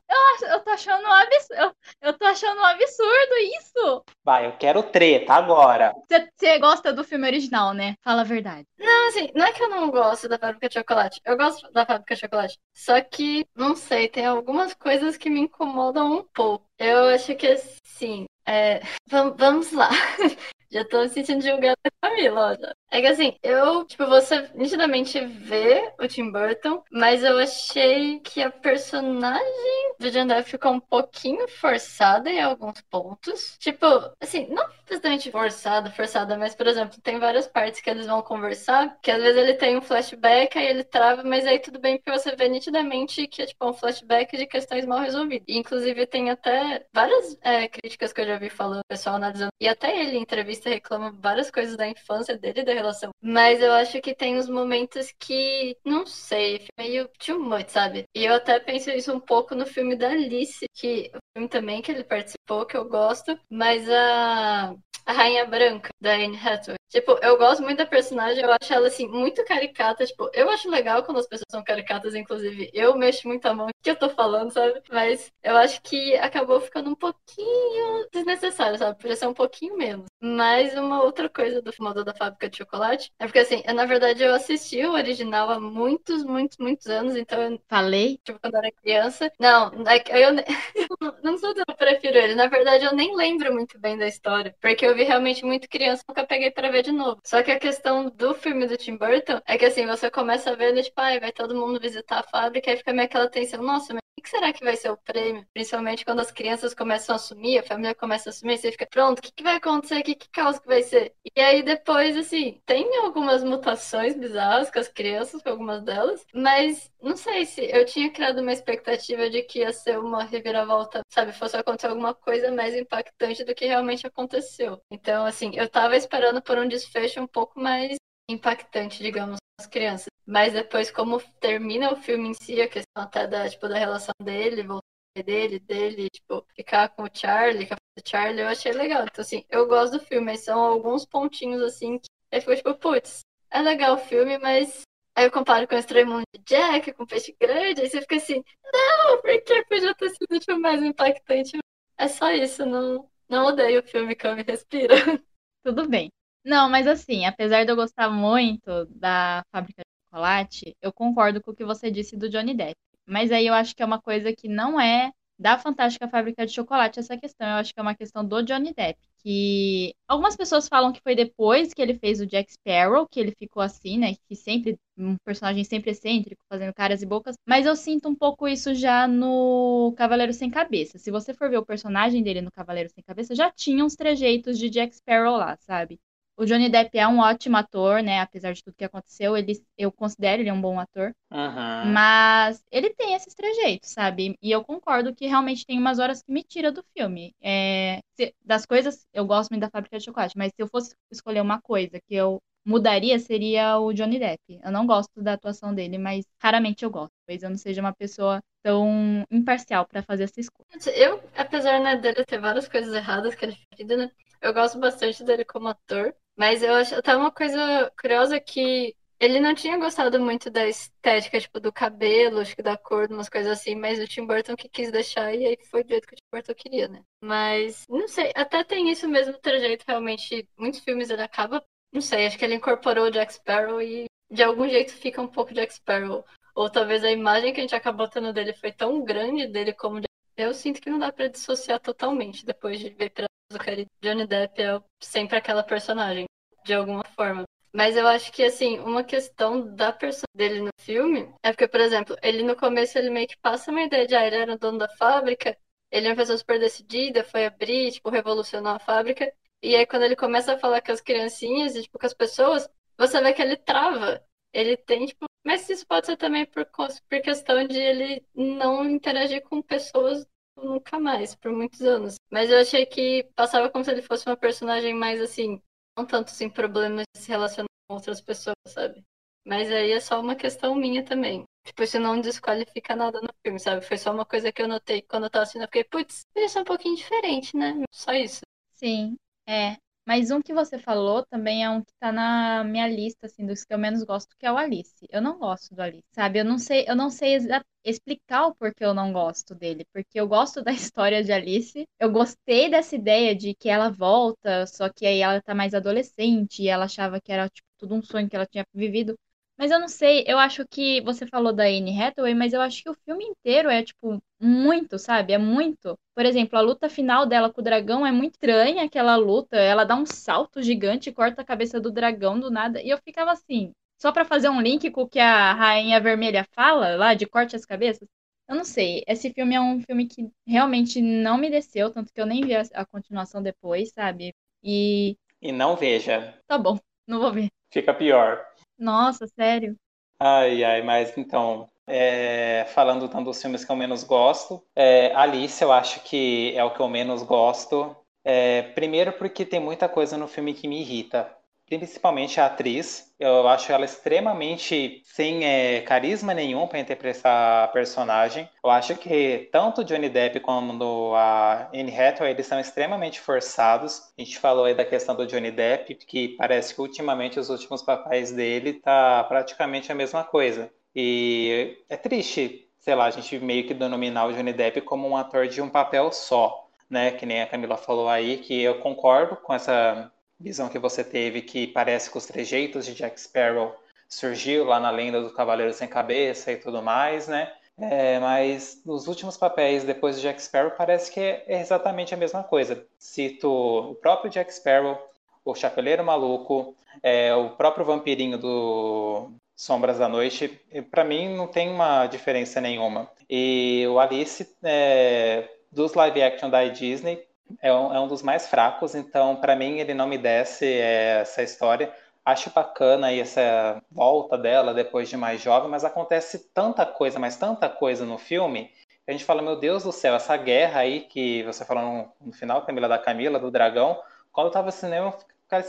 Eu, 0.09 0.49
eu 0.49 0.61
tô 0.61 0.71
achando 0.71 1.05
um 1.05 1.13
absurdo. 1.13 1.55
Eu, 1.55 1.73
eu 2.03 2.13
tô 2.19 2.25
achando 2.27 2.61
um 2.61 2.65
absurdo 2.65 3.35
isso. 3.59 4.05
Vai, 4.25 4.47
eu 4.47 4.53
quero 4.53 4.83
treta 4.83 5.35
agora. 5.35 5.93
Você 6.09 6.59
gosta 6.59 6.93
do 6.93 7.05
filme 7.05 7.27
original, 7.27 7.73
né? 7.75 7.95
Fala 8.03 8.23
a 8.23 8.25
verdade. 8.25 8.67
Não, 8.79 9.09
assim, 9.09 9.31
não 9.35 9.45
é 9.45 9.53
que 9.53 9.63
eu 9.63 9.69
não 9.69 9.91
gosto 9.91 10.29
da 10.29 10.39
Fábrica 10.39 10.69
de 10.69 10.75
Chocolate. 10.75 11.21
Eu 11.25 11.37
gosto 11.37 11.71
da 11.73 11.85
Fábrica 11.85 12.15
de 12.15 12.21
Chocolate. 12.21 12.59
Só 12.75 13.01
que, 13.01 13.47
não 13.55 13.75
sei, 13.75 14.09
tem 14.09 14.27
algumas 14.27 14.75
coisas 14.75 15.17
que 15.17 15.31
me 15.31 15.41
incomodam 15.41 16.19
um 16.19 16.23
pouco. 16.35 16.65
Eu 16.79 17.09
acho 17.09 17.35
que, 17.35 17.49
assim, 17.49 18.27
é... 18.47 18.81
vamos 19.09 19.73
lá. 19.73 19.91
Já 20.77 20.85
tô 20.85 21.01
me 21.01 21.09
sentindo 21.09 21.43
julgada 21.43 21.75
a 21.87 22.07
Camila, 22.07 22.53
ó. 22.53 22.75
É 22.91 23.01
que 23.01 23.07
assim, 23.07 23.35
eu, 23.43 23.83
tipo, 23.87 24.07
você 24.07 24.49
nitidamente 24.55 25.19
vê 25.25 25.91
o 25.99 26.07
Tim 26.07 26.31
Burton, 26.31 26.83
mas 26.93 27.25
eu 27.25 27.39
achei 27.39 28.21
que 28.21 28.43
a 28.43 28.51
personagem 28.51 29.95
do 29.99 30.11
John 30.11 30.27
Depp 30.27 30.51
ficou 30.51 30.73
um 30.73 30.81
pouquinho 30.81 31.49
forçada 31.49 32.31
em 32.31 32.43
alguns 32.43 32.81
pontos. 32.91 33.57
Tipo, 33.59 33.87
assim, 34.21 34.47
não 34.51 34.67
precisamente 34.85 35.31
forçada, 35.33 35.91
forçada, 35.91 36.37
mas, 36.39 36.55
por 36.55 36.67
exemplo, 36.67 37.01
tem 37.03 37.19
várias 37.19 37.49
partes 37.49 37.81
que 37.81 37.91
eles 37.91 38.07
vão 38.07 38.23
conversar, 38.23 38.97
que 39.03 39.11
às 39.11 39.21
vezes 39.21 39.37
ele 39.37 39.55
tem 39.55 39.77
um 39.77 39.83
flashback, 39.83 40.57
aí 40.57 40.67
ele 40.67 40.85
trava, 40.85 41.25
mas 41.25 41.45
aí 41.47 41.59
tudo 41.59 41.81
bem 41.81 41.97
porque 41.97 42.17
você 42.17 42.37
vê 42.37 42.49
nitidamente 42.49 43.27
que 43.27 43.43
é, 43.43 43.47
tipo, 43.47 43.69
um 43.69 43.73
flashback 43.73 44.37
de 44.37 44.47
questões 44.47 44.87
mal 44.87 45.01
resolvidas. 45.01 45.47
E, 45.49 45.59
inclusive, 45.59 46.07
tem 46.07 46.31
até 46.31 46.87
várias 46.93 47.37
é, 47.43 47.67
críticas 47.67 48.13
que 48.13 48.21
eu 48.21 48.27
já 48.27 48.39
vi 48.39 48.49
falando, 48.49 48.81
o 48.81 48.89
pessoal 48.89 49.17
analisando, 49.17 49.51
e 49.61 49.69
até 49.69 50.01
ele 50.01 50.17
em 50.17 50.23
entrevista 50.23 50.66
reclama 50.71 51.13
várias 51.13 51.51
coisas 51.51 51.77
da 51.77 51.89
infância 51.89 52.37
dele, 52.39 52.65
da 52.65 52.73
relação. 52.73 53.11
Mas 53.21 53.61
eu 53.61 53.73
acho 53.73 54.01
que 54.01 54.15
tem 54.15 54.37
uns 54.39 54.49
momentos 54.49 55.13
que, 55.19 55.77
não 55.85 56.07
sei, 56.07 56.67
meio 56.79 57.09
too 57.19 57.41
much, 57.43 57.69
sabe? 57.71 58.05
E 58.15 58.25
eu 58.25 58.35
até 58.35 58.59
penso 58.61 58.91
isso 58.91 59.13
um 59.13 59.21
pouco 59.21 59.55
no 59.55 59.67
filme 59.67 59.97
da 59.97 60.11
Alice, 60.11 60.67
que 60.75 61.11
o 61.15 61.19
filme 61.37 61.49
também 61.49 61.83
que 61.83 61.91
ele 61.93 62.05
participou, 62.05 62.67
que 62.67 62.77
eu 62.77 62.89
gosto, 62.89 63.39
mas 63.51 63.89
a 63.91 64.75
a 65.07 65.13
Rainha 65.13 65.47
Branca, 65.47 65.91
da 66.01 66.15
Anne 66.15 66.37
Hathaway. 66.37 66.77
Tipo, 66.97 67.19
eu 67.23 67.37
gosto 67.37 67.63
muito 67.63 67.77
da 67.77 67.85
personagem, 67.85 68.43
eu 68.43 68.51
acho 68.51 68.73
ela, 68.73 68.87
assim, 68.87 69.07
muito 69.07 69.45
caricata. 69.45 70.07
Tipo, 70.07 70.31
eu 70.33 70.49
acho 70.49 70.71
legal 70.71 71.05
quando 71.05 71.19
as 71.19 71.27
pessoas 71.27 71.45
são 71.51 71.63
caricatas, 71.63 72.15
inclusive. 72.15 72.71
Eu 72.73 72.97
mexo 72.97 73.29
muito 73.29 73.45
a 73.45 73.53
mão 73.53 73.69
que 73.83 73.91
eu 73.91 73.97
tô 73.97 74.09
falando, 74.09 74.51
sabe? 74.51 74.81
Mas 74.91 75.31
eu 75.43 75.55
acho 75.59 75.83
que 75.83 76.17
acabou 76.17 76.59
ficando 76.59 76.89
um 76.89 76.95
pouquinho 76.95 78.09
desnecessário, 78.11 78.79
sabe? 78.79 78.99
Podia 78.99 79.15
ser 79.15 79.27
um 79.27 79.35
pouquinho 79.35 79.77
menos. 79.77 80.07
Mas 80.19 80.73
uma 80.75 81.03
outra 81.03 81.29
coisa 81.29 81.61
do 81.61 81.71
Fumador 81.71 82.03
da 82.03 82.15
Fábrica 82.15 82.49
de 82.49 82.57
Chocolate 82.57 83.13
é 83.19 83.27
porque, 83.27 83.41
assim, 83.41 83.63
eu, 83.67 83.75
na 83.75 83.85
verdade, 83.85 84.23
eu 84.23 84.35
assisti 84.35 84.83
o 84.87 84.93
original 84.93 85.51
há 85.51 85.61
muitos, 85.61 86.25
muitos, 86.25 86.57
muitos 86.57 86.87
anos, 86.87 87.15
então 87.15 87.43
eu... 87.43 87.61
Falei? 87.69 88.19
Tipo, 88.25 88.41
quando 88.41 88.55
eu 88.55 88.61
era 88.61 88.73
criança. 88.73 89.31
Não, 89.39 89.71
é 89.87 90.03
eu, 90.25 90.35
eu, 90.35 90.45
não 91.23 91.37
sou 91.37 91.53
que 91.53 91.61
eu 91.61 91.77
prefiro 91.77 92.17
ele. 92.17 92.35
Na 92.35 92.47
verdade, 92.47 92.87
eu 92.87 92.95
nem 92.95 93.15
lembro 93.15 93.53
muito 93.53 93.79
bem 93.79 93.99
da 93.99 94.09
história. 94.09 94.57
Porque 94.63 94.87
eu 94.87 94.95
vi 94.95 95.03
realmente 95.03 95.45
muito 95.45 95.69
criança, 95.69 96.03
nunca 96.09 96.25
peguei 96.27 96.51
para 96.51 96.71
ver 96.71 96.86
de 96.87 96.93
novo. 96.93 97.21
Só 97.25 97.43
que 97.43 97.51
a 97.51 97.59
questão 97.59 98.09
do 98.11 98.35
filme 98.35 98.67
do 98.67 98.77
Tim 98.77 98.97
Burton 98.97 99.41
é 99.47 99.59
que 99.59 99.65
assim, 99.67 99.87
você 99.87 100.11
começa 100.11 100.57
né, 100.57 100.83
tipo, 100.83 101.01
ah, 101.01 101.19
vai 101.21 101.33
todo 101.33 101.55
mundo 101.55 101.81
visitar 101.81 102.21
a 102.21 102.23
fábrica, 102.23 102.73
e 102.73 102.77
fica 102.77 102.93
meio 102.93 103.07
aquela 103.07 103.29
tensão, 103.29 103.63
nossa, 103.63 103.93
mas 103.95 104.03
o 104.19 104.23
que 104.23 104.31
será 104.31 104.53
que 104.53 104.65
vai 104.65 104.77
ser 104.77 104.91
o 104.91 104.97
prêmio? 104.97 105.47
Principalmente 105.53 106.05
quando 106.05 106.21
as 106.21 106.31
crianças 106.31 106.75
começam 106.75 107.15
a 107.15 107.17
assumir, 107.17 107.59
a 107.59 107.63
família 107.63 107.95
começa 107.95 108.29
a 108.29 108.31
assumir, 108.31 108.59
você 108.59 108.73
fica, 108.73 108.87
pronto, 108.87 109.19
o 109.19 109.23
que, 109.23 109.33
que 109.33 109.43
vai 109.43 109.57
acontecer? 109.57 110.03
Que, 110.03 110.15
que 110.15 110.29
caos 110.31 110.59
que 110.59 110.67
vai 110.67 110.83
ser? 110.83 111.15
E 111.37 111.41
aí 111.41 111.63
depois, 111.63 112.17
assim, 112.17 112.61
tem 112.65 112.97
algumas 112.99 113.45
mutações 113.45 114.17
bizarras 114.17 114.71
com 114.71 114.79
as 114.79 114.89
crianças, 114.89 115.43
com 115.43 115.51
algumas 115.51 115.83
delas, 115.83 116.25
mas 116.35 116.91
não 117.01 117.17
sei 117.17 117.45
se 117.45 117.63
eu 117.71 117.85
tinha 117.85 118.11
criado 118.11 118.41
uma 118.41 118.53
expectativa 118.53 119.29
de 119.29 119.43
que 119.43 119.61
ia 119.61 119.73
ser 119.73 119.99
uma 119.99 120.25
reviravolta, 120.25 121.03
sabe, 121.09 121.33
fosse 121.33 121.57
acontecer 121.57 121.89
alguma 121.89 122.15
coisa 122.15 122.51
mais 122.51 122.75
impactante 122.75 123.45
do 123.45 123.55
que 123.55 123.67
realmente 123.67 124.07
aconteceu. 124.07 124.81
Então, 124.91 125.27
assim, 125.27 125.53
eu 125.55 125.69
tava 125.69 125.97
esperando 125.97 126.41
por 126.43 126.59
um 126.59 126.67
desfecho 126.67 127.21
um 127.21 127.27
pouco 127.27 127.61
mais 127.61 127.97
impactante, 128.29 129.03
digamos, 129.03 129.39
as 129.59 129.67
crianças. 129.67 130.07
Mas 130.27 130.53
depois, 130.53 130.91
como 130.91 131.21
termina 131.41 131.93
o 131.93 131.97
filme 131.97 132.29
em 132.29 132.35
si, 132.35 132.61
a 132.61 132.69
questão 132.69 133.03
até 133.03 133.27
da, 133.27 133.49
tipo, 133.49 133.69
da 133.69 133.79
relação 133.79 134.15
dele, 134.23 134.63
voltar 134.63 134.83
dele, 135.23 135.59
dele, 135.61 136.11
tipo, 136.11 136.45
ficar 136.55 136.89
com 136.91 137.05
o 137.05 137.11
Charlie, 137.13 137.67
com 137.67 137.75
a 137.75 138.03
Charlie, 138.05 138.43
eu 138.43 138.49
achei 138.49 138.73
legal. 138.73 139.05
Então, 139.05 139.23
assim, 139.23 139.45
eu 139.49 139.67
gosto 139.67 139.99
do 139.99 140.05
filme, 140.05 140.27
mas 140.27 140.41
são 140.41 140.61
alguns 140.61 141.07
pontinhos, 141.07 141.63
assim, 141.63 141.99
que 141.99 142.09
aí 142.33 142.41
ficou 142.41 142.57
tipo, 142.57 142.75
putz, 142.75 143.21
é 143.51 143.61
legal 143.63 143.95
o 143.95 143.99
filme, 143.99 144.37
mas 144.39 144.83
aí 145.15 145.25
eu 145.25 145.31
comparo 145.31 145.67
com 145.67 145.75
o 145.75 145.79
Estranho 145.79 146.23
de 146.35 146.43
Jack, 146.45 146.93
com 146.93 147.05
o 147.05 147.07
Peixe 147.07 147.35
Grande, 147.41 147.81
aí 147.81 147.89
você 147.89 148.01
fica 148.01 148.17
assim, 148.17 148.43
não, 148.73 149.23
porque 149.23 149.65
podia 149.65 149.95
ter 149.95 150.11
sido, 150.11 150.41
tipo, 150.41 150.59
mais 150.59 150.83
impactante. 150.83 151.59
É 151.97 152.09
só 152.09 152.31
isso, 152.31 152.67
não, 152.67 153.09
não 153.29 153.47
odeio 153.47 153.81
o 153.81 153.87
filme 153.87 154.15
Cama 154.15 154.43
Respira. 154.43 154.95
Tudo 155.65 155.89
bem. 155.89 156.11
Não, 156.47 156.71
mas 156.71 156.87
assim, 156.87 157.27
apesar 157.27 157.65
de 157.65 157.73
eu 157.73 157.77
gostar 157.77 158.09
muito 158.09 158.87
da 158.87 159.43
Fábrica 159.51 159.83
de 159.83 159.89
Chocolate, 160.09 160.77
eu 160.81 160.93
concordo 160.93 161.43
com 161.43 161.51
o 161.51 161.55
que 161.55 161.65
você 161.65 161.91
disse 161.91 162.17
do 162.17 162.29
Johnny 162.31 162.55
Depp. 162.55 162.77
Mas 163.05 163.33
aí 163.33 163.49
eu 163.49 163.53
acho 163.55 163.75
que 163.75 163.83
é 163.83 163.87
uma 163.87 164.01
coisa 164.01 164.33
que 164.33 164.49
não 164.49 164.81
é 164.81 165.11
da 165.37 165.59
Fantástica 165.59 166.09
Fábrica 166.09 166.47
de 166.47 166.53
Chocolate 166.53 167.01
essa 167.01 167.17
questão. 167.19 167.49
Eu 167.49 167.55
acho 167.57 167.75
que 167.75 167.81
é 167.81 167.83
uma 167.83 167.97
questão 167.97 168.25
do 168.25 168.43
Johnny 168.45 168.73
Depp. 168.73 168.97
Que 169.19 169.93
algumas 170.07 170.37
pessoas 170.37 170.69
falam 170.69 170.93
que 170.93 171.01
foi 171.03 171.17
depois 171.17 171.75
que 171.75 171.83
ele 171.83 171.99
fez 171.99 172.21
o 172.21 172.27
Jack 172.27 172.53
Sparrow, 172.53 173.09
que 173.09 173.19
ele 173.19 173.33
ficou 173.37 173.61
assim, 173.61 173.99
né? 173.99 174.15
Que 174.29 174.37
sempre, 174.37 174.79
um 174.97 175.17
personagem 175.25 175.65
sempre 175.65 175.91
excêntrico, 175.91 176.41
fazendo 176.49 176.73
caras 176.73 177.03
e 177.03 177.07
bocas. 177.07 177.35
Mas 177.45 177.67
eu 177.67 177.75
sinto 177.75 178.09
um 178.09 178.15
pouco 178.15 178.47
isso 178.47 178.73
já 178.73 179.09
no 179.09 179.93
Cavaleiro 179.97 180.33
Sem 180.33 180.49
Cabeça. 180.49 180.97
Se 180.97 181.11
você 181.11 181.35
for 181.35 181.51
ver 181.51 181.59
o 181.59 181.67
personagem 181.67 182.23
dele 182.23 182.41
no 182.41 182.53
Cavaleiro 182.53 182.89
Sem 182.91 183.03
Cabeça, 183.03 183.35
já 183.35 183.51
tinha 183.51 183.85
uns 183.85 183.97
trejeitos 183.97 184.57
de 184.57 184.71
Jack 184.71 184.95
Sparrow 184.95 185.37
lá, 185.37 185.57
sabe? 185.57 185.99
O 186.39 186.45
Johnny 186.45 186.69
Depp 186.69 186.99
é 186.99 187.09
um 187.09 187.19
ótimo 187.19 187.57
ator, 187.57 188.03
né? 188.03 188.21
Apesar 188.21 188.53
de 188.53 188.63
tudo 188.63 188.77
que 188.77 188.85
aconteceu, 188.85 189.37
ele, 189.37 189.55
eu 189.77 189.91
considero 189.91 190.43
ele 190.43 190.53
um 190.53 190.61
bom 190.61 190.79
ator. 190.79 191.13
Uhum. 191.31 191.93
Mas 191.93 192.63
ele 192.71 192.91
tem 192.91 193.15
esses 193.15 193.35
trejeitos, 193.35 193.91
sabe? 193.91 194.37
E 194.43 194.51
eu 194.51 194.63
concordo 194.63 195.15
que 195.15 195.27
realmente 195.27 195.65
tem 195.65 195.79
umas 195.79 195.99
horas 195.99 196.23
que 196.23 196.31
me 196.31 196.43
tira 196.43 196.71
do 196.71 196.85
filme. 196.97 197.35
É, 197.43 198.01
se, 198.15 198.35
das 198.45 198.67
coisas, 198.67 199.07
eu 199.15 199.25
gosto 199.25 199.51
muito 199.51 199.63
da 199.63 199.71
Fábrica 199.71 199.99
de 199.99 200.05
Chocolate, 200.05 200.37
mas 200.37 200.53
se 200.55 200.63
eu 200.63 200.69
fosse 200.69 200.95
escolher 201.11 201.41
uma 201.41 201.61
coisa 201.61 201.99
que 202.07 202.15
eu 202.15 202.39
mudaria, 202.67 203.19
seria 203.19 203.79
o 203.79 203.93
Johnny 203.93 204.19
Depp. 204.19 204.61
Eu 204.63 204.73
não 204.73 204.87
gosto 204.87 205.23
da 205.23 205.35
atuação 205.35 205.73
dele, 205.73 205.97
mas 205.97 206.27
raramente 206.43 206.85
eu 206.85 206.91
gosto. 206.91 207.13
Talvez 207.25 207.43
eu 207.43 207.51
não 207.51 207.57
seja 207.57 207.81
uma 207.81 207.95
pessoa 207.95 208.43
tão 208.63 209.25
imparcial 209.31 209.87
para 209.87 210.03
fazer 210.03 210.25
essa 210.25 210.41
escolha. 210.41 210.67
Eu, 210.95 211.23
apesar 211.37 211.81
né, 211.81 211.97
dele 211.97 212.25
ter 212.25 212.41
várias 212.41 212.69
coisas 212.69 212.93
erradas 212.93 213.35
que 213.37 213.45
ele 213.45 213.57
fez, 213.75 213.89
né? 213.89 214.11
Eu 214.43 214.53
gosto 214.53 214.79
bastante 214.79 215.23
dele 215.25 215.45
como 215.45 215.69
ator. 215.69 216.15
Mas 216.37 216.63
eu 216.63 216.75
acho 216.75 216.95
até 216.95 217.17
uma 217.17 217.31
coisa 217.31 217.91
curiosa 218.01 218.39
que 218.39 218.95
ele 219.19 219.41
não 219.41 219.55
tinha 219.55 219.79
gostado 219.79 220.21
muito 220.21 220.51
da 220.51 220.69
estética, 220.69 221.41
tipo, 221.41 221.59
do 221.59 221.73
cabelo, 221.73 222.41
acho 222.41 222.55
que 222.55 222.63
da 222.63 222.77
cor, 222.77 223.11
umas 223.11 223.29
coisas 223.29 223.53
assim, 223.59 223.75
mas 223.75 223.99
o 223.99 224.07
Tim 224.07 224.27
Burton 224.27 224.55
que 224.55 224.69
quis 224.69 224.93
deixar 224.93 225.35
e 225.35 225.47
aí 225.47 225.59
foi 225.71 225.83
do 225.83 225.89
jeito 225.89 226.07
que 226.07 226.15
o 226.15 226.17
Tim 226.17 226.25
Burton 226.31 226.55
queria, 226.55 226.89
né? 226.89 227.03
Mas, 227.21 227.87
não 227.89 228.07
sei, 228.07 228.31
até 228.37 228.63
tem 228.63 228.91
isso 228.91 229.09
mesmo 229.09 229.39
trejeito, 229.39 229.85
realmente, 229.89 230.47
muitos 230.59 230.81
filmes 230.81 231.09
ele 231.09 231.23
acaba, 231.23 231.65
não 231.91 232.03
sei, 232.03 232.27
acho 232.27 232.39
que 232.39 232.45
ele 232.45 232.57
incorporou 232.57 233.07
o 233.07 233.11
Jack 233.11 233.33
Sparrow 233.33 233.81
e 233.81 234.05
de 234.31 234.43
algum 234.43 234.69
jeito 234.69 234.93
fica 234.93 235.23
um 235.23 235.29
pouco 235.29 235.55
Jack 235.55 235.73
Sparrow. 235.73 236.25
Ou 236.55 236.71
talvez 236.71 237.05
a 237.05 237.11
imagem 237.11 237.53
que 237.53 237.61
a 237.61 237.63
gente 237.63 237.75
acabou 237.75 238.09
tendo 238.09 238.33
dele 238.33 238.53
foi 238.55 238.73
tão 238.73 239.03
grande 239.05 239.47
dele 239.47 239.73
como 239.73 240.01
Jack 240.01 240.07
eu 240.37 240.53
sinto 240.53 240.83
que 240.83 240.91
não 240.91 240.99
dá 240.99 241.11
para 241.11 241.29
dissociar 241.29 241.81
totalmente 241.81 242.45
depois 242.45 242.79
de 242.79 242.91
ver 242.91 243.11
Piratas 243.11 243.36
do 243.51 243.59
Caribe. 243.59 243.91
Johnny 244.01 244.27
Depp 244.27 244.61
é 244.63 244.81
sempre 245.01 245.37
aquela 245.37 245.63
personagem, 245.63 246.27
de 246.65 246.75
alguma 246.75 247.05
forma. 247.15 247.45
Mas 247.73 247.97
eu 247.97 248.07
acho 248.07 248.33
que, 248.33 248.43
assim, 248.43 248.79
uma 248.79 249.05
questão 249.05 249.75
da 249.75 249.93
personagem 249.93 250.25
dele 250.35 250.61
no 250.63 250.71
filme 250.79 251.33
é 251.43 251.53
porque, 251.53 251.69
por 251.69 251.81
exemplo, 251.81 252.17
ele 252.23 252.43
no 252.43 252.57
começo 252.57 252.97
ele 252.99 253.11
meio 253.11 253.29
que 253.29 253.37
passa 253.39 253.71
uma 253.71 253.83
ideia 253.83 254.07
de, 254.07 254.15
ah, 254.15 254.27
ele 254.27 254.37
era 254.37 254.55
o 254.55 254.59
dono 254.59 254.79
da 254.79 254.89
fábrica, 254.89 255.57
ele 255.91 256.07
é 256.07 256.11
uma 256.11 256.17
pessoa 256.17 256.39
super 256.39 256.59
decidida, 256.59 257.23
foi 257.25 257.45
abrir, 257.47 257.93
tipo, 257.93 258.09
revolucionou 258.11 258.73
a 258.73 258.79
fábrica. 258.79 259.31
E 259.63 259.77
aí, 259.77 259.87
quando 259.87 260.05
ele 260.05 260.17
começa 260.17 260.55
a 260.55 260.59
falar 260.59 260.81
com 260.81 260.93
as 260.93 261.01
criancinhas 261.01 261.77
e, 261.77 261.83
tipo, 261.83 261.99
com 261.99 262.07
as 262.07 262.15
pessoas, 262.15 262.69
você 262.97 263.21
vê 263.21 263.33
que 263.33 263.43
ele 263.43 263.57
trava. 263.57 264.23
Ele 264.53 264.77
tem, 264.77 265.07
tipo, 265.07 265.27
mas 265.45 265.69
isso 265.69 265.87
pode 265.87 266.07
ser 266.07 266.17
também 266.17 266.47
por, 266.47 266.67
por 266.67 267.21
questão 267.23 267.67
de 267.67 267.79
ele 267.79 268.27
não 268.35 268.89
interagir 268.89 269.43
com 269.43 269.61
pessoas 269.63 270.27
nunca 270.57 270.99
mais, 270.99 271.35
por 271.35 271.53
muitos 271.53 271.81
anos. 271.83 272.17
Mas 272.31 272.51
eu 272.51 272.59
achei 272.59 272.87
que 272.87 273.25
passava 273.35 273.71
como 273.71 273.85
se 273.85 273.91
ele 273.91 274.03
fosse 274.03 274.27
uma 274.27 274.37
personagem 274.37 274.95
mais 274.95 275.21
assim, 275.21 275.61
não 275.97 276.07
tanto 276.07 276.31
assim, 276.31 276.49
problemas 276.49 277.05
de 277.15 277.21
se 277.23 277.29
relacionar 277.29 277.69
com 277.89 277.95
outras 277.95 278.21
pessoas, 278.21 278.57
sabe? 278.69 279.05
Mas 279.45 279.71
aí 279.71 279.93
é 279.93 280.01
só 280.01 280.21
uma 280.21 280.35
questão 280.35 280.75
minha 280.75 281.05
também. 281.05 281.45
Tipo, 281.65 281.83
isso 281.83 281.99
não 282.01 282.21
desqualifica 282.21 282.95
nada 282.97 283.21
no 283.21 283.29
filme, 283.45 283.59
sabe? 283.61 283.85
Foi 283.85 283.97
só 283.97 284.13
uma 284.13 284.25
coisa 284.25 284.53
que 284.53 284.63
eu 284.63 284.69
notei 284.69 285.03
quando 285.03 285.25
eu 285.25 285.31
tava 285.31 285.43
assistindo. 285.45 285.63
Eu 285.63 285.69
fiquei, 285.69 285.85
putz, 285.85 286.25
podia 286.35 286.49
ser 286.49 286.61
um 286.61 286.65
pouquinho 286.65 286.97
diferente, 286.97 287.57
né? 287.57 287.75
Só 287.93 288.13
isso. 288.13 288.41
Sim, 288.75 289.17
é. 289.49 289.77
Mas 290.07 290.31
um 290.31 290.41
que 290.41 290.55
você 290.55 290.79
falou 290.79 291.25
também 291.27 291.65
é 291.65 291.71
um 291.71 291.83
que 291.83 291.93
tá 291.99 292.13
na 292.13 292.63
minha 292.65 292.87
lista, 292.89 293.27
assim, 293.27 293.45
dos 293.45 293.65
que 293.65 293.75
eu 293.75 293.79
menos 293.79 294.05
gosto, 294.05 294.37
que 294.39 294.47
é 294.47 294.53
o 294.53 294.57
Alice. 294.57 295.07
Eu 295.11 295.21
não 295.21 295.39
gosto 295.39 295.75
do 295.75 295.83
Alice, 295.83 296.05
sabe? 296.13 296.39
Eu 296.39 296.45
não 296.45 296.59
sei, 296.59 296.85
eu 296.89 296.95
não 296.95 297.11
sei 297.11 297.37
explicar 297.85 298.47
o 298.47 298.55
porquê 298.55 298.85
eu 298.85 298.95
não 298.95 299.13
gosto 299.13 299.55
dele, 299.55 299.85
porque 299.93 300.19
eu 300.21 300.29
gosto 300.29 300.63
da 300.65 300.73
história 300.73 301.23
de 301.25 301.33
Alice. 301.33 301.85
Eu 301.99 302.11
gostei 302.11 302.71
dessa 302.71 302.95
ideia 302.95 303.35
de 303.35 303.55
que 303.55 303.69
ela 303.69 303.91
volta, 303.91 304.67
só 304.67 304.89
que 304.89 305.07
aí 305.07 305.21
ela 305.21 305.43
tá 305.43 305.55
mais 305.55 305.75
adolescente 305.75 306.63
e 306.63 306.69
ela 306.69 306.85
achava 306.85 307.21
que 307.21 307.33
era 307.33 307.49
tipo 307.49 307.67
tudo 307.79 307.95
um 307.95 308.03
sonho 308.03 308.29
que 308.29 308.37
ela 308.37 308.47
tinha 308.47 308.65
vivido. 308.73 309.17
Mas 309.59 309.71
eu 309.71 309.79
não 309.81 309.89
sei, 309.89 310.23
eu 310.27 310.39
acho 310.39 310.67
que 310.69 311.01
você 311.01 311.27
falou 311.27 311.53
da 311.53 311.65
Anne 311.65 311.99
Hathaway, 312.01 312.35
mas 312.35 312.53
eu 312.53 312.61
acho 312.61 312.83
que 312.83 312.91
o 312.91 312.95
filme 312.95 313.25
inteiro 313.25 313.71
é, 313.71 313.83
tipo, 313.83 314.23
muito, 314.39 314.99
sabe? 314.99 315.33
É 315.33 315.39
muito. 315.39 315.99
Por 316.15 316.27
exemplo, 316.27 316.59
a 316.59 316.61
luta 316.63 316.91
final 316.91 317.25
dela 317.25 317.51
com 317.51 317.61
o 317.63 317.65
dragão 317.65 318.07
é 318.07 318.13
muito 318.13 318.35
estranha, 318.35 318.85
aquela 318.85 319.17
luta. 319.17 319.57
Ela 319.57 319.85
dá 319.85 319.97
um 319.97 320.05
salto 320.05 320.63
gigante 320.63 321.09
e 321.09 321.13
corta 321.13 321.41
a 321.41 321.45
cabeça 321.45 321.81
do 321.81 321.91
dragão 321.91 322.39
do 322.39 322.51
nada. 322.51 322.83
E 322.83 322.91
eu 322.91 322.99
ficava 322.99 323.33
assim, 323.33 323.73
só 323.99 324.13
para 324.13 324.27
fazer 324.27 324.51
um 324.51 324.61
link 324.61 324.91
com 324.91 325.03
o 325.03 325.09
que 325.09 325.19
a 325.19 325.55
Rainha 325.55 326.01
Vermelha 326.01 326.47
fala, 326.53 326.95
lá, 326.97 327.15
de 327.15 327.27
corte 327.27 327.57
as 327.57 327.65
cabeças. 327.65 328.07
Eu 328.49 328.55
não 328.55 328.65
sei, 328.65 329.03
esse 329.09 329.33
filme 329.33 329.55
é 329.55 329.61
um 329.61 329.81
filme 329.81 330.07
que 330.07 330.31
realmente 330.47 331.01
não 331.01 331.37
me 331.37 331.51
desceu, 331.51 331.91
tanto 331.91 332.13
que 332.13 332.21
eu 332.21 332.27
nem 332.27 332.43
vi 332.43 332.55
a, 332.55 332.63
a 332.75 332.87
continuação 332.87 333.43
depois, 333.43 333.91
sabe? 333.91 334.35
E. 334.63 335.17
E 335.41 335.51
não 335.51 335.77
veja. 335.77 336.39
Tá 336.47 336.57
bom, 336.57 336.79
não 337.07 337.19
vou 337.21 337.33
ver. 337.33 337.49
Fica 337.73 337.93
pior. 337.93 338.47
Nossa, 338.79 339.27
sério? 339.27 339.77
Ai, 340.19 340.65
ai, 340.65 340.83
mas 340.83 341.17
então, 341.19 341.69
é, 341.87 342.65
falando 342.75 343.05
então 343.05 343.23
dos 343.23 343.41
filmes 343.41 343.65
que 343.65 343.71
eu 343.71 343.77
menos 343.77 344.03
gosto, 344.03 344.63
é, 344.75 345.15
Alice 345.15 345.63
eu 345.63 345.71
acho 345.73 346.01
que 346.05 346.53
é 346.57 346.65
o 346.65 346.73
que 346.73 346.81
eu 346.81 346.89
menos 346.89 347.23
gosto. 347.23 347.95
É, 348.25 348.63
primeiro 348.73 349.13
porque 349.13 349.45
tem 349.45 349.61
muita 349.61 349.89
coisa 349.89 350.17
no 350.17 350.27
filme 350.27 350.55
que 350.55 350.67
me 350.67 350.81
irrita 350.81 351.36
principalmente 351.67 352.41
a 352.41 352.47
atriz. 352.47 353.13
Eu 353.19 353.49
acho 353.49 353.73
ela 353.73 353.85
extremamente 353.85 355.03
sem 355.05 355.45
é, 355.45 355.81
carisma 355.81 356.33
nenhum 356.33 356.67
para 356.67 356.79
interpretar 356.79 357.65
a 357.65 357.69
personagem. 357.69 358.49
Eu 358.63 358.71
acho 358.71 358.95
que 358.95 359.49
tanto 359.51 359.85
Johnny 359.85 360.09
Depp 360.09 360.41
como 360.41 361.15
a 361.15 361.69
Anne 361.75 361.95
Hathaway 361.99 362.33
eles 362.33 362.47
são 362.47 362.61
extremamente 362.61 363.21
forçados. 363.21 364.13
A 364.17 364.23
gente 364.23 364.39
falou 364.39 364.65
aí 364.65 364.75
da 364.75 364.85
questão 364.85 365.15
do 365.15 365.27
Johnny 365.27 365.51
Depp, 365.51 365.95
que 365.95 366.29
parece 366.37 366.75
que 366.75 366.81
ultimamente 366.81 367.41
os 367.41 367.51
últimos 367.51 367.83
papéis 367.83 368.31
dele 368.33 368.75
tá 368.75 369.25
praticamente 369.25 369.91
a 369.91 369.95
mesma 369.95 370.23
coisa. 370.25 370.71
E 370.95 371.77
é 371.89 371.97
triste, 371.97 372.69
sei 372.79 372.95
lá, 372.95 373.07
a 373.07 373.11
gente 373.11 373.39
meio 373.39 373.67
que 373.67 373.75
denominar 373.75 374.27
o 374.27 374.33
Johnny 374.33 374.53
Depp 374.53 374.81
como 374.83 375.09
um 375.09 375.17
ator 375.17 375.47
de 375.49 375.61
um 375.61 375.69
papel 375.69 376.13
só, 376.13 376.69
né? 376.89 377.11
Que 377.11 377.27
nem 377.27 377.43
a 377.43 377.47
Camila 377.47 377.77
falou 377.77 378.09
aí, 378.09 378.39
que 378.39 378.63
eu 378.63 378.79
concordo 378.79 379.37
com 379.37 379.53
essa 379.53 380.11
visão 380.39 380.69
que 380.69 380.79
você 380.79 381.03
teve 381.03 381.43
que 381.43 381.67
parece 381.67 382.11
que 382.11 382.19
os 382.19 382.27
trejeitos 382.27 382.85
de 382.87 382.95
Jack 382.95 383.21
Sparrow 383.21 383.75
surgiu 384.09 384.65
lá 384.65 384.79
na 384.79 384.91
lenda 384.91 385.21
do 385.21 385.33
Cavaleiro 385.33 385.73
Sem 385.73 385.89
Cabeça 385.89 386.53
e 386.53 386.57
tudo 386.57 386.83
mais, 386.83 387.27
né? 387.27 387.53
É, 387.79 388.19
mas 388.19 388.81
nos 388.87 389.07
últimos 389.07 389.37
papéis 389.37 389.85
depois 389.85 390.17
de 390.17 390.23
Jack 390.23 390.41
Sparrow 390.43 390.71
parece 390.71 391.13
que 391.13 391.21
é 391.21 391.61
exatamente 391.61 392.15
a 392.15 392.17
mesma 392.17 392.43
coisa. 392.43 392.87
Cito 392.99 393.51
o 393.51 393.95
próprio 393.97 394.31
Jack 394.31 394.53
Sparrow, 394.53 394.99
o 395.45 395.55
Chapeleiro 395.55 396.05
Maluco, 396.05 396.75
é, 397.03 397.35
o 397.35 397.51
próprio 397.51 397.85
vampirinho 397.85 398.39
do 398.39 399.31
Sombras 399.55 399.99
da 399.99 400.09
Noite. 400.09 400.59
Para 400.91 401.05
mim 401.05 401.35
não 401.35 401.47
tem 401.47 401.69
uma 401.69 402.07
diferença 402.07 402.61
nenhuma. 402.61 403.11
E 403.29 403.85
o 403.89 403.99
Alice 403.99 404.49
é, 404.63 405.49
dos 405.71 405.93
live 405.93 406.23
action 406.23 406.49
da 406.49 406.65
Disney 406.65 407.26
é 407.61 407.73
um, 407.73 407.95
é 407.95 408.01
um 408.01 408.09
dos 408.09 408.23
mais 408.23 408.49
fracos, 408.49 408.95
então 408.95 409.37
para 409.37 409.57
mim 409.57 409.79
ele 409.79 409.95
não 409.95 410.07
me 410.07 410.19
desce 410.19 410.67
é, 410.67 411.21
essa 411.21 411.43
história. 411.43 411.93
Acho 412.25 412.51
bacana 412.51 413.09
aí 413.09 413.21
essa 413.21 413.81
volta 413.91 414.37
dela 414.37 414.75
depois 414.75 415.09
de 415.09 415.17
mais 415.17 415.41
jovem, 415.41 415.71
mas 415.71 415.85
acontece 415.85 416.51
tanta 416.53 416.85
coisa, 416.85 417.19
mas 417.19 417.37
tanta 417.37 417.69
coisa 417.69 418.05
no 418.05 418.19
filme, 418.19 418.71
a 419.07 419.13
gente 419.13 419.25
fala, 419.25 419.41
meu 419.41 419.55
Deus 419.55 419.85
do 419.85 419.93
céu, 419.93 420.17
essa 420.17 420.37
guerra 420.37 420.81
aí 420.81 421.03
que 421.03 421.45
você 421.45 421.65
falou 421.65 421.85
no, 421.85 422.27
no 422.27 422.33
final, 422.33 422.67
Camila 422.67 422.89
da 422.89 422.99
Camila, 422.99 423.39
do 423.39 423.53
dragão, 423.53 424.03
quando 424.33 424.49
eu 424.49 424.53
tava 424.53 424.67
no 424.67 424.73
cinema, 424.73 425.17
cara, 425.49 425.65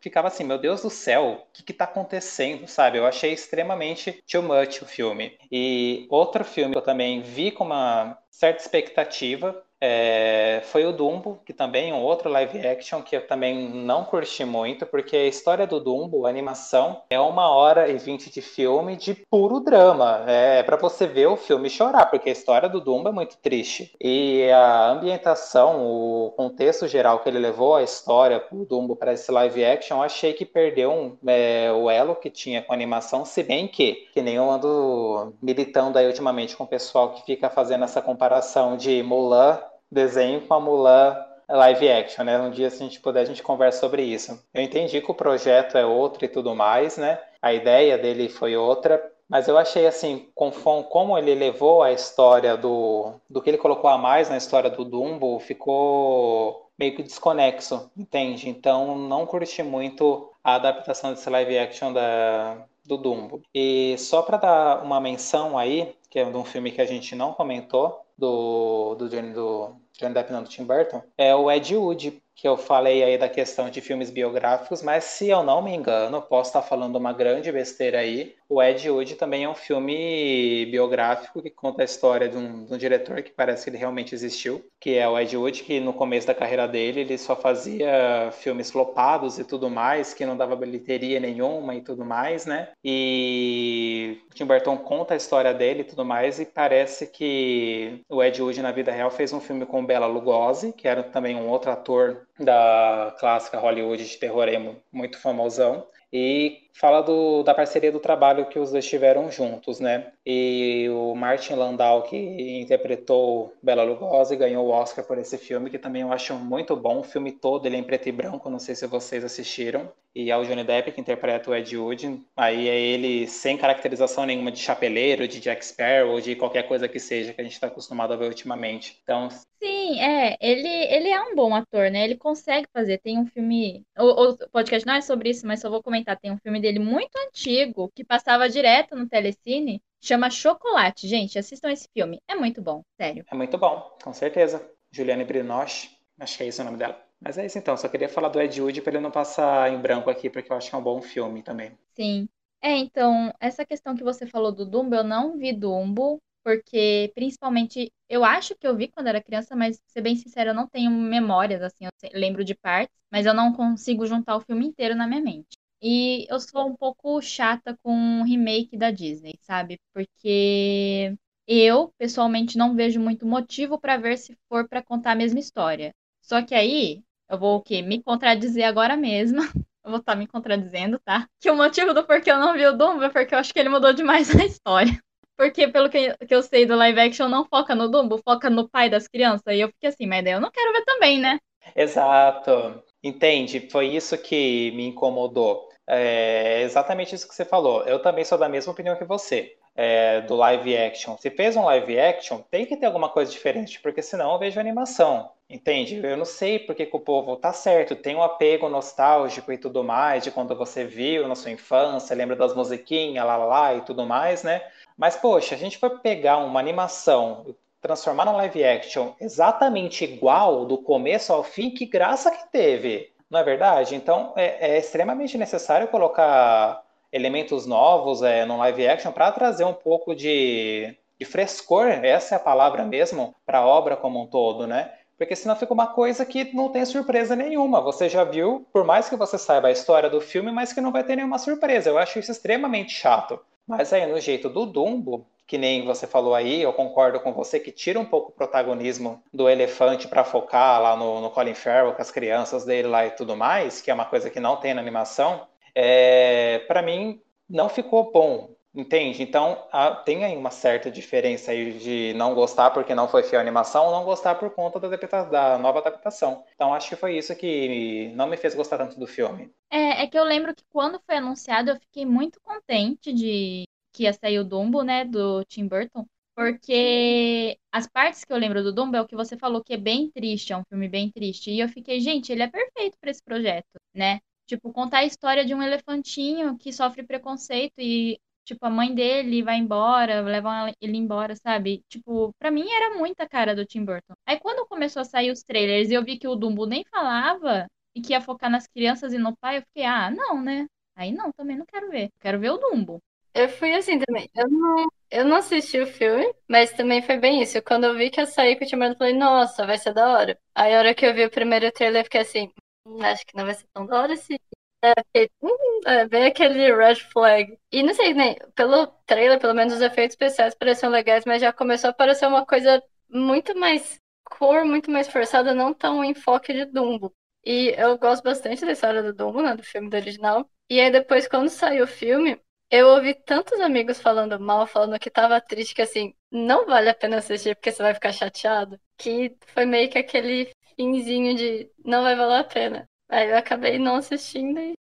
ficava 0.00 0.28
assim, 0.28 0.44
meu 0.44 0.56
Deus 0.56 0.80
do 0.80 0.88
céu, 0.88 1.44
o 1.46 1.52
que 1.52 1.62
que 1.62 1.74
tá 1.74 1.84
acontecendo, 1.84 2.66
sabe? 2.66 2.96
Eu 2.96 3.06
achei 3.06 3.32
extremamente 3.32 4.22
too 4.26 4.42
much 4.42 4.80
o 4.80 4.86
filme. 4.86 5.38
E 5.52 6.06
outro 6.08 6.42
filme 6.42 6.72
que 6.72 6.78
eu 6.78 6.82
também 6.82 7.20
vi 7.20 7.50
com 7.50 7.64
uma 7.64 8.16
certa 8.30 8.62
expectativa, 8.62 9.62
é, 9.80 10.60
foi 10.64 10.84
o 10.84 10.92
Dumbo, 10.92 11.40
que 11.44 11.52
também 11.52 11.90
é 11.90 11.94
um 11.94 12.02
outro 12.02 12.28
live 12.28 12.66
action 12.66 13.00
que 13.02 13.16
eu 13.16 13.26
também 13.26 13.68
não 13.68 14.04
curti 14.04 14.44
muito, 14.44 14.84
porque 14.84 15.16
a 15.16 15.26
história 15.26 15.66
do 15.66 15.80
Dumbo, 15.80 16.26
a 16.26 16.28
animação, 16.28 17.02
é 17.08 17.18
uma 17.18 17.48
hora 17.48 17.88
e 17.88 17.96
vinte 17.96 18.30
de 18.30 18.42
filme 18.42 18.96
de 18.96 19.14
puro 19.30 19.60
drama. 19.60 20.24
É 20.26 20.62
para 20.62 20.76
você 20.76 21.06
ver 21.06 21.26
o 21.26 21.36
filme 21.36 21.70
chorar, 21.70 22.06
porque 22.06 22.28
a 22.28 22.32
história 22.32 22.68
do 22.68 22.80
Dumbo 22.80 23.08
é 23.08 23.12
muito 23.12 23.36
triste. 23.38 23.94
E 24.00 24.50
a 24.50 24.90
ambientação, 24.90 25.82
o 25.82 26.32
contexto 26.36 26.86
geral 26.86 27.20
que 27.20 27.28
ele 27.28 27.38
levou 27.38 27.74
a 27.74 27.82
história 27.82 28.44
do 28.50 28.64
Dumbo 28.64 28.96
para 28.96 29.12
esse 29.12 29.30
live 29.32 29.64
action, 29.64 29.96
eu 29.96 30.02
achei 30.02 30.32
que 30.32 30.44
perdeu 30.44 30.92
um, 30.92 31.16
é, 31.26 31.72
o 31.72 31.88
elo 31.88 32.14
que 32.14 32.28
tinha 32.28 32.62
com 32.62 32.72
a 32.72 32.76
animação, 32.76 33.24
se 33.24 33.42
bem 33.42 33.66
que, 33.66 34.08
que 34.12 34.20
nem 34.20 34.34
eu 34.34 34.50
ando 34.50 35.34
militando 35.40 35.98
aí 35.98 36.06
ultimamente 36.06 36.56
com 36.56 36.64
o 36.64 36.68
pessoal 36.68 37.10
que 37.10 37.24
fica 37.24 37.48
fazendo 37.48 37.84
essa 37.84 38.02
comparação 38.02 38.76
de 38.76 39.02
Mulan 39.02 39.58
desenho 39.90 40.40
com 40.46 40.54
a 40.54 40.60
Mulan 40.60 41.16
live 41.48 41.88
action, 41.90 42.24
né? 42.24 42.38
Um 42.38 42.50
dia, 42.50 42.70
se 42.70 42.82
a 42.82 42.86
gente 42.86 43.00
puder, 43.00 43.20
a 43.20 43.24
gente 43.24 43.42
conversa 43.42 43.80
sobre 43.80 44.02
isso. 44.02 44.40
Eu 44.54 44.62
entendi 44.62 45.00
que 45.00 45.10
o 45.10 45.14
projeto 45.14 45.76
é 45.76 45.84
outro 45.84 46.24
e 46.24 46.28
tudo 46.28 46.54
mais, 46.54 46.96
né? 46.96 47.18
A 47.42 47.52
ideia 47.52 47.98
dele 47.98 48.28
foi 48.28 48.56
outra, 48.56 49.02
mas 49.28 49.48
eu 49.48 49.56
achei 49.56 49.86
assim, 49.86 50.28
como 50.34 51.16
ele 51.16 51.34
levou 51.34 51.82
a 51.82 51.92
história 51.92 52.56
do, 52.56 53.14
do 53.28 53.40
que 53.40 53.50
ele 53.50 53.58
colocou 53.58 53.88
a 53.88 53.98
mais 53.98 54.28
na 54.28 54.36
história 54.36 54.70
do 54.70 54.84
Dumbo, 54.84 55.38
ficou 55.40 56.68
meio 56.78 56.94
que 56.96 57.02
desconexo, 57.02 57.90
entende? 57.96 58.48
Então 58.48 58.96
não 58.96 59.26
curti 59.26 59.62
muito 59.62 60.32
a 60.42 60.54
adaptação 60.54 61.12
desse 61.12 61.28
live 61.28 61.58
action 61.58 61.92
da, 61.92 62.64
do 62.84 62.96
Dumbo. 62.96 63.42
E 63.54 63.96
só 63.98 64.22
para 64.22 64.36
dar 64.36 64.82
uma 64.82 65.00
menção 65.00 65.56
aí, 65.56 65.94
que 66.10 66.18
é 66.18 66.24
de 66.24 66.36
um 66.36 66.44
filme 66.44 66.72
que 66.72 66.80
a 66.80 66.86
gente 66.86 67.14
não 67.14 67.32
comentou, 67.32 68.00
do, 68.20 68.94
do 68.96 69.08
Johnny, 69.08 69.32
do 69.32 69.76
Johnny 69.98 70.14
Depp, 70.14 70.32
não, 70.32 70.42
do 70.42 70.48
Tim 70.48 70.64
Burton, 70.64 71.02
é 71.16 71.34
o 71.34 71.50
Ed 71.50 71.74
Wood, 71.74 72.22
que 72.40 72.48
eu 72.48 72.56
falei 72.56 73.04
aí 73.04 73.18
da 73.18 73.28
questão 73.28 73.68
de 73.68 73.82
filmes 73.82 74.08
biográficos, 74.08 74.82
mas 74.82 75.04
se 75.04 75.28
eu 75.28 75.42
não 75.42 75.60
me 75.60 75.74
engano, 75.74 76.22
posso 76.22 76.48
estar 76.48 76.62
falando 76.62 76.96
uma 76.96 77.12
grande 77.12 77.52
besteira 77.52 77.98
aí, 77.98 78.34
o 78.50 78.60
Ed 78.60 78.90
Wood 78.90 79.14
também 79.14 79.44
é 79.44 79.48
um 79.48 79.54
filme 79.54 80.66
biográfico 80.66 81.40
que 81.40 81.50
conta 81.50 81.82
a 81.82 81.84
história 81.84 82.28
de 82.28 82.36
um, 82.36 82.64
de 82.64 82.74
um, 82.74 82.76
diretor 82.76 83.22
que 83.22 83.30
parece 83.30 83.62
que 83.62 83.70
ele 83.70 83.76
realmente 83.76 84.12
existiu, 84.12 84.64
que 84.80 84.96
é 84.96 85.08
o 85.08 85.16
Ed 85.16 85.36
Wood, 85.36 85.62
que 85.62 85.78
no 85.78 85.92
começo 85.92 86.26
da 86.26 86.34
carreira 86.34 86.66
dele 86.66 87.02
ele 87.02 87.16
só 87.16 87.36
fazia 87.36 88.30
filmes 88.32 88.68
flopados 88.68 89.38
e 89.38 89.44
tudo 89.44 89.70
mais, 89.70 90.12
que 90.12 90.26
não 90.26 90.36
dava 90.36 90.56
bilheteria 90.56 91.20
nenhuma 91.20 91.76
e 91.76 91.80
tudo 91.80 92.04
mais, 92.04 92.44
né? 92.44 92.70
E 92.82 94.18
o 94.28 94.34
Tim 94.34 94.46
Burton 94.46 94.78
conta 94.78 95.14
a 95.14 95.16
história 95.16 95.54
dele 95.54 95.82
e 95.82 95.84
tudo 95.84 96.04
mais, 96.04 96.40
e 96.40 96.44
parece 96.44 97.06
que 97.06 98.02
o 98.08 98.20
Ed 98.20 98.42
Wood 98.42 98.60
na 98.62 98.72
vida 98.72 98.90
real 98.90 99.12
fez 99.12 99.32
um 99.32 99.40
filme 99.40 99.64
com 99.64 99.86
Bela 99.86 100.06
Lugosi, 100.06 100.72
que 100.72 100.88
era 100.88 101.04
também 101.04 101.36
um 101.36 101.48
outro 101.48 101.70
ator 101.70 102.26
da 102.40 103.14
clássica 103.18 103.58
Hollywood 103.58 104.04
de 104.04 104.16
terror 104.16 104.48
emo, 104.48 104.76
muito 104.92 105.18
famosão. 105.18 105.86
E 106.12 106.69
fala 106.72 107.00
do, 107.00 107.42
da 107.42 107.54
parceria 107.54 107.92
do 107.92 108.00
trabalho 108.00 108.46
que 108.46 108.58
os 108.58 108.70
dois 108.70 108.86
tiveram 108.86 109.30
juntos, 109.30 109.80
né? 109.80 110.12
E 110.24 110.88
o 110.90 111.14
Martin 111.14 111.54
Landau, 111.54 112.02
que 112.02 112.16
interpretou 112.60 113.54
Bela 113.62 113.82
Lugosi, 113.82 114.36
ganhou 114.36 114.66
o 114.66 114.70
Oscar 114.70 115.04
por 115.04 115.18
esse 115.18 115.38
filme, 115.38 115.70
que 115.70 115.78
também 115.78 116.02
eu 116.02 116.12
acho 116.12 116.34
muito 116.34 116.76
bom. 116.76 117.00
O 117.00 117.04
filme 117.04 117.32
todo 117.32 117.66
ele 117.66 117.76
é 117.76 117.78
em 117.78 117.84
preto 117.84 118.08
e 118.08 118.12
branco, 118.12 118.50
não 118.50 118.58
sei 118.58 118.74
se 118.74 118.86
vocês 118.86 119.24
assistiram. 119.24 119.90
E 120.14 120.30
é 120.30 120.36
o 120.36 120.44
Johnny 120.44 120.64
Depp 120.64 120.90
que 120.90 121.00
interpreta 121.00 121.50
o 121.50 121.54
Ed 121.54 121.76
Wood. 121.76 122.20
Aí 122.36 122.68
é 122.68 122.78
ele 122.80 123.28
sem 123.28 123.56
caracterização 123.56 124.26
nenhuma 124.26 124.50
de 124.50 124.58
chapeleiro, 124.58 125.28
de 125.28 125.38
Jack 125.38 125.64
Sparrow, 125.64 126.20
de 126.20 126.34
qualquer 126.34 126.66
coisa 126.66 126.88
que 126.88 126.98
seja 126.98 127.32
que 127.32 127.40
a 127.40 127.44
gente 127.44 127.52
está 127.52 127.68
acostumado 127.68 128.12
a 128.12 128.16
ver 128.16 128.26
ultimamente. 128.26 128.98
Então. 129.04 129.28
Sim, 129.30 130.00
é. 130.00 130.36
Ele, 130.40 130.68
ele 130.68 131.08
é 131.10 131.22
um 131.22 131.36
bom 131.36 131.54
ator, 131.54 131.90
né? 131.90 132.04
Ele 132.04 132.16
consegue 132.16 132.66
fazer. 132.72 132.98
Tem 132.98 133.18
um 133.18 133.26
filme. 133.26 133.84
O, 133.96 134.32
o 134.32 134.36
podcast 134.50 134.84
não 134.84 134.94
é 134.94 135.00
sobre 135.00 135.30
isso, 135.30 135.46
mas 135.46 135.60
só 135.60 135.70
vou 135.70 135.82
comentar. 135.82 136.18
Tem 136.18 136.32
um 136.32 136.38
filme 136.38 136.59
dele 136.60 136.78
muito 136.78 137.16
antigo 137.16 137.90
que 137.94 138.04
passava 138.04 138.48
direto 138.48 138.96
no 138.96 139.08
Telecine. 139.08 139.82
Chama 140.02 140.30
Chocolate. 140.30 141.06
Gente, 141.08 141.38
assistam 141.38 141.70
esse 141.70 141.88
filme. 141.92 142.20
É 142.28 142.34
muito 142.34 142.62
bom, 142.62 142.82
sério. 142.96 143.26
É 143.30 143.34
muito 143.34 143.56
bom, 143.58 143.96
com 144.02 144.12
certeza. 144.12 144.70
Juliane 144.92 145.24
Brinoche, 145.24 145.88
acho 146.18 146.36
que 146.36 146.42
é 146.44 146.46
esse 146.48 146.60
o 146.60 146.64
nome 146.64 146.76
dela. 146.78 147.02
Mas 147.20 147.38
é 147.38 147.46
isso 147.46 147.58
então, 147.58 147.76
só 147.76 147.88
queria 147.88 148.08
falar 148.08 148.28
do 148.28 148.40
Ed 148.40 148.60
Wood 148.60 148.80
para 148.82 148.92
ele 148.92 149.00
não 149.02 149.10
passar 149.10 149.72
em 149.72 149.80
branco 149.80 150.10
aqui, 150.10 150.28
porque 150.30 150.50
eu 150.52 150.56
acho 150.56 150.68
que 150.70 150.74
é 150.74 150.78
um 150.78 150.82
bom 150.82 151.00
filme 151.02 151.42
também. 151.42 151.78
Sim. 151.94 152.28
É, 152.62 152.76
então, 152.76 153.32
essa 153.40 153.64
questão 153.64 153.94
que 153.96 154.04
você 154.04 154.26
falou 154.26 154.52
do 154.52 154.66
Dumbo, 154.66 154.94
eu 154.94 155.04
não 155.04 155.36
vi 155.38 155.52
Dumbo. 155.52 156.20
porque 156.44 157.12
principalmente 157.14 157.92
eu 158.08 158.24
acho 158.24 158.54
que 158.56 158.66
eu 158.66 158.74
vi 158.76 158.88
quando 158.88 159.08
era 159.08 159.22
criança, 159.22 159.54
mas 159.56 159.80
ser 159.86 160.00
bem 160.00 160.16
sincera, 160.16 160.50
eu 160.50 160.54
não 160.54 160.66
tenho 160.66 160.90
memórias 160.90 161.62
assim, 161.62 161.84
eu 161.84 161.90
lembro 162.14 162.42
de 162.44 162.54
partes, 162.54 162.96
mas 163.10 163.26
eu 163.26 163.34
não 163.34 163.52
consigo 163.52 164.06
juntar 164.06 164.36
o 164.36 164.40
filme 164.40 164.66
inteiro 164.66 164.94
na 164.94 165.06
minha 165.06 165.20
mente. 165.22 165.58
E 165.82 166.26
eu 166.28 166.38
sou 166.40 166.68
um 166.68 166.76
pouco 166.76 167.20
chata 167.22 167.76
com 167.82 168.20
o 168.20 168.24
remake 168.24 168.76
da 168.76 168.90
Disney, 168.90 169.38
sabe? 169.40 169.78
Porque 169.94 171.14
eu, 171.46 171.92
pessoalmente, 171.98 172.58
não 172.58 172.74
vejo 172.76 173.00
muito 173.00 173.26
motivo 173.26 173.78
para 173.78 173.96
ver 173.96 174.18
se 174.18 174.36
for 174.48 174.68
para 174.68 174.82
contar 174.82 175.12
a 175.12 175.14
mesma 175.16 175.40
história. 175.40 175.92
Só 176.20 176.42
que 176.42 176.54
aí, 176.54 177.02
eu 177.28 177.38
vou 177.38 177.56
o 177.56 177.62
quê? 177.62 177.82
Me 177.82 178.02
contradizer 178.02 178.64
agora 178.66 178.96
mesmo. 178.96 179.40
Eu 179.82 179.92
vou 179.92 180.00
estar 180.00 180.12
tá 180.12 180.18
me 180.18 180.26
contradizendo, 180.26 180.98
tá? 180.98 181.26
Que 181.40 181.50
o 181.50 181.56
motivo 181.56 181.94
do 181.94 182.04
porquê 182.04 182.30
eu 182.30 182.38
não 182.38 182.52
vi 182.52 182.66
o 182.66 182.76
Dumbo 182.76 183.02
é 183.02 183.08
porque 183.08 183.34
eu 183.34 183.38
acho 183.38 183.50
que 183.50 183.58
ele 183.58 183.70
mudou 183.70 183.94
demais 183.94 184.28
a 184.38 184.44
história. 184.44 184.92
Porque, 185.38 185.68
pelo 185.68 185.88
que, 185.88 186.14
que 186.18 186.34
eu 186.34 186.42
sei 186.42 186.66
do 186.66 186.76
live 186.76 187.00
action, 187.00 187.30
não 187.30 187.46
foca 187.46 187.74
no 187.74 187.88
Dumbo, 187.88 188.18
foca 188.18 188.50
no 188.50 188.68
pai 188.68 188.90
das 188.90 189.08
crianças. 189.08 189.54
E 189.56 189.60
eu 189.60 189.68
fiquei 189.68 189.88
assim, 189.88 190.04
mas 190.04 190.22
daí 190.22 190.34
eu 190.34 190.40
não 190.40 190.50
quero 190.50 190.70
ver 190.74 190.84
também, 190.84 191.18
né? 191.18 191.38
Exato. 191.74 192.82
Entende? 193.02 193.70
Foi 193.70 193.86
isso 193.86 194.18
que 194.18 194.70
me 194.72 194.86
incomodou. 194.88 195.69
É 195.92 196.62
exatamente 196.62 197.16
isso 197.16 197.26
que 197.26 197.34
você 197.34 197.44
falou. 197.44 197.82
Eu 197.82 197.98
também 197.98 198.24
sou 198.24 198.38
da 198.38 198.48
mesma 198.48 198.72
opinião 198.72 198.94
que 198.94 199.04
você. 199.04 199.56
É, 199.74 200.20
do 200.22 200.36
live 200.36 200.76
action. 200.76 201.16
Se 201.16 201.30
fez 201.30 201.56
um 201.56 201.64
live 201.64 201.98
action, 201.98 202.38
tem 202.50 202.66
que 202.66 202.76
ter 202.76 202.86
alguma 202.86 203.08
coisa 203.08 203.30
diferente, 203.30 203.80
porque 203.80 204.02
senão 204.02 204.32
eu 204.32 204.38
vejo 204.38 204.60
animação. 204.60 205.30
Entende? 205.48 205.96
Eu 205.96 206.16
não 206.16 206.24
sei 206.24 206.60
porque 206.60 206.86
que 206.86 206.94
o 206.94 207.00
povo 207.00 207.36
tá 207.36 207.52
certo, 207.52 207.96
tem 207.96 208.14
um 208.14 208.22
apego 208.22 208.68
nostálgico 208.68 209.52
e 209.52 209.58
tudo 209.58 209.82
mais, 209.82 210.22
de 210.22 210.30
quando 210.30 210.54
você 210.54 210.84
viu 210.84 211.26
na 211.26 211.34
sua 211.34 211.50
infância, 211.50 212.14
lembra 212.14 212.36
das 212.36 212.54
musiquinhas, 212.54 213.24
lá, 213.24 213.36
lá, 213.36 213.44
lá 213.46 213.74
e 213.74 213.80
tudo 213.80 214.06
mais, 214.06 214.44
né? 214.44 214.62
Mas, 214.96 215.16
poxa, 215.16 215.54
a 215.54 215.58
gente 215.58 215.78
foi 215.78 215.90
pegar 215.98 216.38
uma 216.38 216.60
animação, 216.60 217.56
transformar 217.80 218.26
na 218.26 218.32
live 218.32 218.62
action 218.64 219.14
exatamente 219.20 220.04
igual, 220.04 220.64
do 220.66 220.78
começo 220.78 221.32
ao 221.32 221.42
fim, 221.42 221.70
que 221.70 221.86
graça 221.86 222.30
que 222.30 222.48
teve, 222.52 223.10
não 223.30 223.40
é 223.40 223.44
verdade? 223.44 223.94
Então, 223.94 224.32
é, 224.36 224.74
é 224.74 224.78
extremamente 224.78 225.38
necessário 225.38 225.88
colocar 225.88 226.82
elementos 227.12 227.66
novos 227.66 228.22
é, 228.22 228.44
no 228.44 228.56
live 228.58 228.88
action 228.88 229.12
para 229.12 229.32
trazer 229.32 229.64
um 229.64 229.72
pouco 229.72 230.14
de, 230.14 230.96
de 231.18 231.24
frescor, 231.24 231.86
essa 231.88 232.34
é 232.34 232.36
a 232.36 232.40
palavra 232.40 232.84
mesmo, 232.84 233.34
para 233.46 233.58
a 233.58 233.66
obra 233.66 233.96
como 233.96 234.20
um 234.20 234.26
todo, 234.26 234.66
né? 234.66 234.92
Porque 235.16 235.36
senão 235.36 235.54
fica 235.54 235.74
uma 235.74 235.88
coisa 235.88 236.24
que 236.24 236.54
não 236.54 236.70
tem 236.70 236.84
surpresa 236.86 237.36
nenhuma. 237.36 237.82
Você 237.82 238.08
já 238.08 238.24
viu, 238.24 238.66
por 238.72 238.84
mais 238.84 239.08
que 239.08 239.16
você 239.16 239.36
saiba 239.36 239.68
a 239.68 239.72
história 239.72 240.08
do 240.08 240.18
filme, 240.18 240.50
mas 240.50 240.72
que 240.72 240.80
não 240.80 240.90
vai 240.90 241.04
ter 241.04 241.14
nenhuma 241.14 241.38
surpresa. 241.38 241.90
Eu 241.90 241.98
acho 241.98 242.18
isso 242.18 242.32
extremamente 242.32 242.92
chato. 242.92 243.38
Mas 243.66 243.92
aí, 243.92 244.06
no 244.06 244.18
jeito 244.18 244.48
do 244.48 244.64
Dumbo, 244.64 245.26
que 245.50 245.58
nem 245.58 245.84
você 245.84 246.06
falou 246.06 246.32
aí, 246.32 246.62
eu 246.62 246.72
concordo 246.72 247.18
com 247.18 247.32
você 247.32 247.58
que 247.58 247.72
tira 247.72 247.98
um 247.98 248.04
pouco 248.04 248.30
o 248.30 248.32
protagonismo 248.32 249.20
do 249.34 249.48
elefante 249.48 250.06
para 250.06 250.22
focar 250.22 250.80
lá 250.80 250.96
no, 250.96 251.20
no 251.20 251.28
Colin 251.28 251.54
Farrell 251.54 251.92
com 251.92 252.00
as 252.00 252.12
crianças 252.12 252.64
dele 252.64 252.86
lá 252.86 253.04
e 253.04 253.10
tudo 253.10 253.36
mais, 253.36 253.82
que 253.82 253.90
é 253.90 253.94
uma 253.94 254.04
coisa 254.04 254.30
que 254.30 254.38
não 254.38 254.58
tem 254.58 254.74
na 254.74 254.80
animação. 254.80 255.48
É, 255.74 256.60
para 256.68 256.82
mim, 256.82 257.20
não 257.48 257.68
ficou 257.68 258.12
bom. 258.12 258.54
Entende? 258.72 259.24
Então, 259.24 259.66
a, 259.72 259.90
tem 259.90 260.24
aí 260.24 260.36
uma 260.36 260.52
certa 260.52 260.88
diferença 260.88 261.50
aí 261.50 261.72
de 261.72 262.14
não 262.14 262.32
gostar 262.32 262.70
porque 262.70 262.94
não 262.94 263.08
foi 263.08 263.24
fiel 263.24 263.40
à 263.40 263.42
animação 263.42 263.86
ou 263.86 263.90
não 263.90 264.04
gostar 264.04 264.36
por 264.36 264.50
conta 264.50 264.78
da, 264.78 265.24
da, 265.24 265.58
nova 265.58 265.80
adaptação. 265.80 266.44
Então, 266.54 266.72
acho 266.72 266.90
que 266.90 266.94
foi 266.94 267.18
isso 267.18 267.34
que 267.34 268.12
não 268.14 268.28
me 268.28 268.36
fez 268.36 268.54
gostar 268.54 268.78
tanto 268.78 268.96
do 269.00 269.08
filme. 269.08 269.52
É, 269.68 270.04
é 270.04 270.06
que 270.06 270.16
eu 270.16 270.22
lembro 270.22 270.54
que 270.54 270.62
quando 270.70 271.00
foi 271.04 271.16
anunciado, 271.16 271.70
eu 271.70 271.80
fiquei 271.80 272.06
muito 272.06 272.40
contente 272.40 273.12
de 273.12 273.64
que 273.92 274.04
ia 274.04 274.12
sair 274.12 274.38
o 274.38 274.44
Dumbo, 274.44 274.82
né, 274.82 275.04
do 275.04 275.44
Tim 275.44 275.66
Burton, 275.68 276.06
porque 276.34 277.58
as 277.72 277.86
partes 277.86 278.24
que 278.24 278.32
eu 278.32 278.36
lembro 278.38 278.62
do 278.62 278.72
Dumbo 278.72 278.96
é 278.96 279.00
o 279.00 279.06
que 279.06 279.16
você 279.16 279.36
falou 279.36 279.62
que 279.62 279.74
é 279.74 279.76
bem 279.76 280.10
triste, 280.10 280.52
é 280.52 280.56
um 280.56 280.64
filme 280.68 280.88
bem 280.88 281.10
triste. 281.10 281.50
E 281.50 281.60
eu 281.60 281.68
fiquei, 281.68 282.00
gente, 282.00 282.32
ele 282.32 282.42
é 282.42 282.48
perfeito 282.48 282.96
para 283.00 283.10
esse 283.10 283.22
projeto, 283.22 283.78
né? 283.94 284.20
Tipo, 284.46 284.72
contar 284.72 284.98
a 284.98 285.04
história 285.04 285.44
de 285.44 285.54
um 285.54 285.62
elefantinho 285.62 286.56
que 286.58 286.72
sofre 286.72 287.02
preconceito 287.04 287.74
e 287.78 288.18
Tipo, 288.44 288.66
a 288.66 288.70
mãe 288.70 288.92
dele 288.94 289.42
vai 289.44 289.56
embora, 289.58 290.22
levam 290.22 290.72
ele 290.80 290.96
embora, 290.96 291.36
sabe? 291.36 291.84
Tipo, 291.88 292.32
pra 292.38 292.50
mim 292.50 292.68
era 292.68 292.96
muita 292.98 293.28
cara 293.28 293.54
do 293.54 293.64
Tim 293.64 293.84
Burton. 293.84 294.14
Aí 294.26 294.40
quando 294.40 294.66
começou 294.66 295.02
a 295.02 295.04
sair 295.04 295.30
os 295.30 295.42
trailers 295.44 295.88
e 295.90 295.94
eu 295.94 296.04
vi 296.04 296.18
que 296.18 296.26
o 296.26 296.34
Dumbo 296.34 296.66
nem 296.66 296.84
falava 296.90 297.68
e 297.94 298.00
que 298.00 298.12
ia 298.12 298.20
focar 298.20 298.50
nas 298.50 298.66
crianças 298.66 299.12
e 299.12 299.18
no 299.18 299.36
pai, 299.36 299.58
eu 299.58 299.62
fiquei, 299.62 299.84
ah, 299.84 300.10
não, 300.10 300.42
né? 300.42 300.66
Aí 300.96 301.12
não, 301.12 301.30
também 301.32 301.56
não 301.56 301.64
quero 301.66 301.90
ver. 301.90 302.10
Quero 302.20 302.40
ver 302.40 302.50
o 302.50 302.58
Dumbo. 302.58 303.00
Eu 303.34 303.48
fui 303.48 303.72
assim 303.74 303.98
também. 303.98 304.28
Eu 304.34 304.48
não, 304.48 304.86
eu 305.10 305.24
não 305.24 305.36
assisti 305.36 305.78
o 305.80 305.86
filme, 305.86 306.32
mas 306.48 306.72
também 306.72 307.00
foi 307.02 307.18
bem 307.18 307.42
isso. 307.42 307.62
Quando 307.62 307.84
eu 307.84 307.94
vi 307.96 308.10
que 308.10 308.20
ia 308.20 308.26
sair 308.26 308.56
com 308.56 308.64
o 308.64 308.66
Tim 308.68 308.76
Burton, 308.76 308.92
eu 308.94 308.98
falei, 308.98 309.14
nossa, 309.14 309.66
vai 309.66 309.78
ser 309.78 309.94
da 309.94 310.08
hora. 310.12 310.38
Aí 310.54 310.74
a 310.74 310.78
hora 310.78 310.94
que 310.94 311.06
eu 311.06 311.14
vi 311.14 311.24
o 311.24 311.30
primeiro 311.30 311.70
trailer, 311.72 312.00
eu 312.00 312.04
fiquei 312.04 312.20
assim, 312.22 312.52
hum, 312.86 313.02
acho 313.02 313.24
que 313.26 313.36
não 313.36 313.44
vai 313.44 313.54
ser 313.54 313.66
tão 313.72 313.86
da 313.86 314.00
hora 314.02 314.14
assim. 314.14 314.36
É, 314.82 315.28
hum, 315.42 315.80
é 315.86 316.08
bem 316.08 316.26
aquele 316.26 316.74
red 316.74 316.96
flag. 316.96 317.56
E 317.72 317.82
não 317.82 317.94
sei, 317.94 318.14
né? 318.14 318.34
Pelo 318.54 318.86
trailer, 319.06 319.38
pelo 319.38 319.54
menos 319.54 319.74
os 319.74 319.80
efeitos 319.80 320.14
especiais 320.14 320.54
pareciam 320.54 320.90
legais, 320.90 321.24
mas 321.24 321.40
já 321.42 321.52
começou 321.52 321.90
a 321.90 321.92
parecer 321.92 322.26
uma 322.26 322.44
coisa 322.46 322.82
muito 323.08 323.56
mais 323.58 324.00
cor, 324.24 324.64
muito 324.64 324.90
mais 324.90 325.08
forçada, 325.08 325.54
não 325.54 325.72
tão 325.74 326.04
enfoque 326.04 326.52
de 326.52 326.64
Dumbo. 326.66 327.14
E 327.44 327.74
eu 327.78 327.96
gosto 327.98 328.22
bastante 328.22 328.64
da 328.64 328.72
história 328.72 329.02
do 329.02 329.12
Dumbo, 329.14 329.42
né? 329.42 329.54
Do 329.54 329.62
filme 329.62 329.88
do 329.88 329.96
original. 329.96 330.48
E 330.68 330.80
aí 330.80 330.90
depois, 330.90 331.28
quando 331.28 331.48
saiu 331.48 331.84
o 331.84 331.86
filme, 331.88 332.40
eu 332.70 332.88
ouvi 332.88 333.14
tantos 333.14 333.60
amigos 333.60 334.00
falando 334.00 334.38
mal, 334.38 334.66
falando 334.66 334.98
que 334.98 335.10
tava 335.10 335.40
triste, 335.40 335.74
que 335.74 335.82
assim, 335.82 336.14
não 336.30 336.66
vale 336.66 336.88
a 336.88 336.94
pena 336.94 337.18
assistir 337.18 337.56
porque 337.56 337.72
você 337.72 337.82
vai 337.82 337.94
ficar 337.94 338.12
chateado. 338.12 338.78
Que 338.96 339.36
foi 339.48 339.66
meio 339.66 339.90
que 339.90 339.98
aquele 339.98 340.50
finzinho 340.76 341.36
de 341.36 341.70
não 341.84 342.02
vai 342.02 342.14
valer 342.14 342.40
a 342.40 342.44
pena. 342.44 342.88
Aí 343.08 343.28
eu 343.30 343.36
acabei 343.36 343.78
não 343.78 343.96
assistindo 343.96 344.60
e 344.60 344.74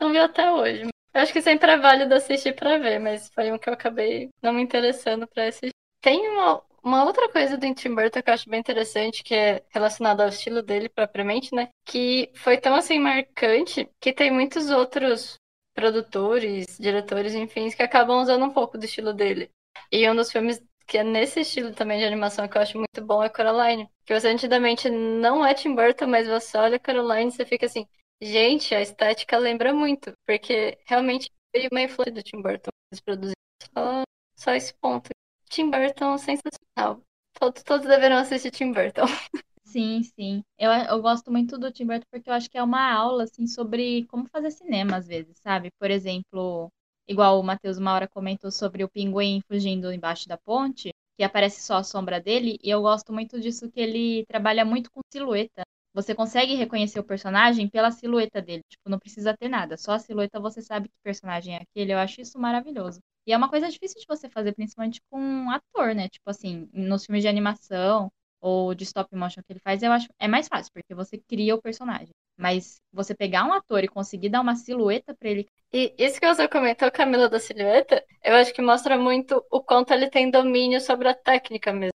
não 0.00 0.10
vi 0.12 0.18
até 0.18 0.50
hoje. 0.50 0.88
Eu 1.14 1.20
acho 1.22 1.32
que 1.32 1.40
sempre 1.40 1.70
é 1.70 1.78
válido 1.78 2.14
assistir 2.14 2.54
para 2.54 2.78
ver, 2.78 2.98
mas 2.98 3.30
foi 3.30 3.50
um 3.52 3.58
que 3.58 3.68
eu 3.68 3.74
acabei 3.74 4.28
não 4.42 4.52
me 4.52 4.62
interessando 4.62 5.26
para 5.28 5.46
assistir. 5.46 5.70
Tem 6.02 6.28
uma, 6.28 6.62
uma 6.82 7.04
outra 7.04 7.28
coisa 7.28 7.56
do 7.56 7.74
Tim 7.74 7.94
Burton 7.94 8.22
que 8.22 8.28
eu 8.28 8.34
acho 8.34 8.50
bem 8.50 8.60
interessante, 8.60 9.22
que 9.22 9.34
é 9.34 9.62
relacionada 9.70 10.24
ao 10.24 10.28
estilo 10.28 10.62
dele 10.62 10.88
propriamente, 10.88 11.54
né? 11.54 11.68
Que 11.84 12.30
foi 12.34 12.58
tão 12.58 12.74
assim 12.74 12.98
marcante 12.98 13.88
que 14.00 14.12
tem 14.12 14.30
muitos 14.30 14.68
outros 14.70 15.38
produtores, 15.76 16.78
diretores, 16.78 17.34
enfim, 17.34 17.70
que 17.70 17.82
acabam 17.82 18.22
usando 18.22 18.44
um 18.44 18.50
pouco 18.52 18.78
do 18.78 18.84
estilo 18.86 19.12
dele. 19.12 19.50
E 19.92 20.08
um 20.10 20.16
dos 20.16 20.32
filmes 20.32 20.60
que 20.86 20.98
é 20.98 21.04
nesse 21.04 21.40
estilo 21.40 21.74
também 21.74 21.98
de 21.98 22.04
animação 22.04 22.48
que 22.48 22.56
eu 22.56 22.62
acho 22.62 22.78
muito 22.78 23.04
bom 23.04 23.22
é 23.22 23.28
Coraline. 23.28 23.88
Que 24.04 24.18
você 24.18 24.32
nitidamente 24.32 24.88
não 24.88 25.44
é 25.44 25.52
Tim 25.54 25.74
Burton, 25.74 26.06
mas 26.06 26.26
você 26.26 26.56
olha 26.56 26.78
Coraline 26.78 27.28
e 27.28 27.32
você 27.32 27.44
fica 27.44 27.66
assim, 27.66 27.86
gente, 28.20 28.74
a 28.74 28.80
estética 28.80 29.36
lembra 29.36 29.74
muito, 29.74 30.12
porque 30.26 30.78
realmente 30.86 31.30
veio 31.54 31.68
uma 31.70 31.82
influência 31.82 32.14
do 32.14 32.22
Tim 32.22 32.40
Burton 32.40 32.70
eles 32.92 33.00
produziram 33.00 33.34
só, 33.76 34.02
só 34.38 34.54
esse 34.54 34.74
ponto. 34.74 35.10
Tim 35.50 35.70
Burton 35.70 36.16
sensacional. 36.18 37.02
Todos, 37.38 37.62
todos 37.62 37.86
deverão 37.86 38.18
assistir 38.18 38.50
Tim 38.50 38.72
Burton. 38.72 39.06
Sim, 39.66 40.02
sim. 40.04 40.44
Eu, 40.58 40.70
eu 40.70 41.02
gosto 41.02 41.30
muito 41.30 41.58
do 41.58 41.70
Tim 41.72 41.86
Burton 41.86 42.06
porque 42.10 42.30
eu 42.30 42.34
acho 42.34 42.48
que 42.48 42.56
é 42.56 42.62
uma 42.62 42.92
aula, 42.92 43.24
assim, 43.24 43.46
sobre 43.48 44.06
como 44.06 44.26
fazer 44.28 44.50
cinema, 44.52 44.96
às 44.96 45.06
vezes, 45.08 45.36
sabe? 45.38 45.70
Por 45.78 45.90
exemplo, 45.90 46.70
igual 47.08 47.40
o 47.40 47.42
Matheus 47.42 47.76
uma 47.76 47.92
hora 47.92 48.08
comentou 48.08 48.50
sobre 48.50 48.84
o 48.84 48.88
pinguim 48.88 49.40
fugindo 49.48 49.92
embaixo 49.92 50.28
da 50.28 50.38
ponte, 50.38 50.92
que 51.18 51.24
aparece 51.24 51.62
só 51.62 51.76
a 51.78 51.82
sombra 51.84 52.20
dele, 52.20 52.58
e 52.62 52.70
eu 52.70 52.80
gosto 52.80 53.12
muito 53.12 53.40
disso 53.40 53.68
que 53.70 53.80
ele 53.80 54.24
trabalha 54.26 54.64
muito 54.64 54.88
com 54.90 55.00
silhueta. 55.12 55.62
Você 55.92 56.14
consegue 56.14 56.54
reconhecer 56.54 57.00
o 57.00 57.04
personagem 57.04 57.68
pela 57.68 57.90
silhueta 57.90 58.40
dele, 58.40 58.62
tipo, 58.68 58.88
não 58.88 58.98
precisa 59.00 59.36
ter 59.36 59.48
nada, 59.48 59.76
só 59.76 59.92
a 59.92 59.98
silhueta 59.98 60.38
você 60.38 60.62
sabe 60.62 60.88
que 60.88 60.94
personagem 61.02 61.56
é 61.56 61.62
aquele, 61.62 61.92
eu 61.92 61.98
acho 61.98 62.20
isso 62.20 62.38
maravilhoso. 62.38 63.00
E 63.26 63.32
é 63.32 63.36
uma 63.36 63.48
coisa 63.48 63.68
difícil 63.68 63.98
de 64.00 64.06
você 64.06 64.28
fazer, 64.28 64.52
principalmente 64.54 65.00
com 65.10 65.18
um 65.20 65.50
ator, 65.50 65.94
né? 65.94 66.08
Tipo 66.08 66.30
assim, 66.30 66.68
nos 66.72 67.04
filmes 67.06 67.22
de 67.22 67.28
animação 67.28 68.10
ou 68.46 68.72
de 68.76 68.84
stop 68.84 69.12
motion 69.16 69.42
que 69.42 69.52
ele 69.52 69.58
faz, 69.58 69.82
eu 69.82 69.90
acho 69.90 70.06
é 70.20 70.28
mais 70.28 70.46
fácil, 70.46 70.72
porque 70.72 70.94
você 70.94 71.18
cria 71.18 71.56
o 71.56 71.60
personagem. 71.60 72.14
Mas 72.38 72.80
você 72.92 73.12
pegar 73.12 73.44
um 73.44 73.52
ator 73.52 73.82
e 73.82 73.88
conseguir 73.88 74.28
dar 74.28 74.40
uma 74.40 74.54
silhueta 74.54 75.12
para 75.16 75.28
ele. 75.30 75.48
E 75.72 75.92
isso 75.98 76.20
que 76.20 76.26
você 76.32 76.46
comentou, 76.46 76.88
Camila, 76.92 77.28
da 77.28 77.40
silhueta, 77.40 78.04
eu 78.22 78.36
acho 78.36 78.54
que 78.54 78.62
mostra 78.62 78.96
muito 78.96 79.44
o 79.50 79.60
quanto 79.60 79.92
ele 79.92 80.08
tem 80.08 80.30
domínio 80.30 80.80
sobre 80.80 81.08
a 81.08 81.14
técnica 81.14 81.72
mesmo. 81.72 81.90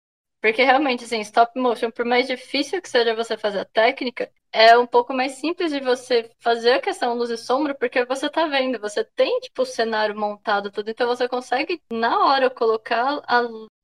Porque 0.41 0.63
realmente, 0.63 1.03
assim, 1.03 1.19
stop 1.19 1.59
motion, 1.59 1.91
por 1.91 2.05
mais 2.05 2.27
difícil 2.27 2.81
que 2.81 2.87
seja 2.87 3.13
você 3.13 3.37
fazer 3.37 3.59
a 3.59 3.65
técnica, 3.65 4.31
é 4.51 4.77
um 4.77 4.87
pouco 4.87 5.13
mais 5.13 5.33
simples 5.33 5.71
de 5.73 5.81
você 5.81 6.31
fazer 6.39 6.73
a 6.73 6.81
questão 6.81 7.15
luz 7.15 7.29
e 7.29 7.37
sombra, 7.37 7.75
porque 7.75 8.05
você 8.05 8.29
tá 8.29 8.47
vendo, 8.47 8.79
você 8.79 9.03
tem, 9.03 9.39
tipo, 9.41 9.63
o 9.63 9.65
cenário 9.65 10.17
montado, 10.17 10.71
tudo, 10.71 10.89
então 10.89 11.07
você 11.07 11.27
consegue, 11.27 11.81
na 11.91 12.25
hora, 12.25 12.49
colocar 12.49 13.21
a 13.27 13.41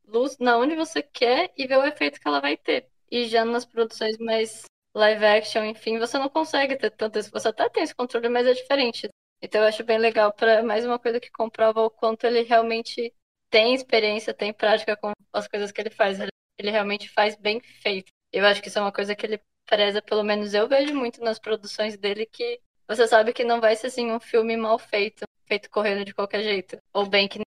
luz 0.08 0.38
na 0.39 0.58
onde 0.58 0.76
você 0.76 1.01
quer 1.01 1.51
e 1.58 1.68
ver 1.68 1.78
o 1.78 1.86
efeito 1.86 2.20
que 2.20 2.28
ela 2.28 2.39
vai 2.39 2.58
ter. 2.58 2.88
E 3.12 3.26
já 3.26 3.45
nas 3.45 3.66
produções 3.66 4.18
mais 4.18 4.64
live 4.95 5.26
action, 5.26 5.64
enfim, 5.66 5.99
você 5.99 6.18
não 6.18 6.30
consegue 6.30 6.76
ter 6.76 6.91
tanto 6.91 7.20
isso. 7.20 7.32
Você 7.32 7.47
até 7.47 7.70
tem 7.70 7.84
esse 7.84 7.95
controle, 7.95 8.30
mas 8.30 8.47
é 8.47 8.54
diferente. 8.54 9.10
Então 9.41 9.62
eu 9.62 9.68
acho 9.68 9.84
bem 9.84 9.97
legal 9.97 10.32
para 10.32 10.64
mais 10.64 10.86
uma 10.86 10.99
coisa 10.99 11.20
que 11.20 11.32
comprova 11.32 11.82
o 11.82 11.89
quanto 11.89 12.26
ele 12.26 12.41
realmente 12.43 13.14
tem 13.49 13.76
experiência, 13.76 14.34
tem 14.34 14.54
prática 14.54 14.95
com 14.95 15.12
as 15.34 15.47
coisas 15.47 15.72
que 15.72 15.82
ele 15.82 15.89
faz. 15.89 16.20
Ele 16.58 16.72
realmente 16.72 17.10
faz 17.10 17.36
bem 17.36 17.60
feito. 17.60 18.12
Eu 18.32 18.45
acho 18.45 18.62
que 18.62 18.68
isso 18.68 18.80
é 18.80 18.82
uma 18.82 18.91
coisa 18.91 19.16
que 19.16 19.26
ele 19.26 19.41
preza, 19.66 20.01
pelo 20.01 20.24
menos 20.24 20.54
eu 20.54 20.68
vejo 20.68 20.93
muito 20.95 21.22
nas 21.22 21.39
produções 21.39 21.97
dele, 21.97 22.26
que 22.26 22.60
você 22.88 23.08
sabe 23.08 23.34
que 23.34 23.43
não 23.43 23.62
vai 23.62 23.76
ser 23.76 23.88
assim 23.88 24.12
um 24.12 24.20
filme 24.20 24.58
mal 24.58 24.78
feito, 24.78 25.24
feito 25.46 25.70
correndo 25.70 26.06
de 26.06 26.14
qualquer 26.14 26.44
jeito. 26.44 26.78
Ou 26.94 27.06
bem 27.06 27.28
que, 27.28 27.39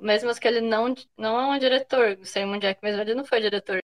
mesmo 0.00 0.34
que 0.34 0.48
ele 0.48 0.60
não, 0.60 0.94
não 1.16 1.38
é 1.40 1.46
um 1.56 1.58
diretor, 1.58 2.18
o 2.20 2.26
Simon 2.26 2.58
Jack 2.58 2.80
mesmo 2.82 3.00
ele 3.02 3.14
não 3.14 3.24
foi 3.24 3.40
diretor, 3.40 3.80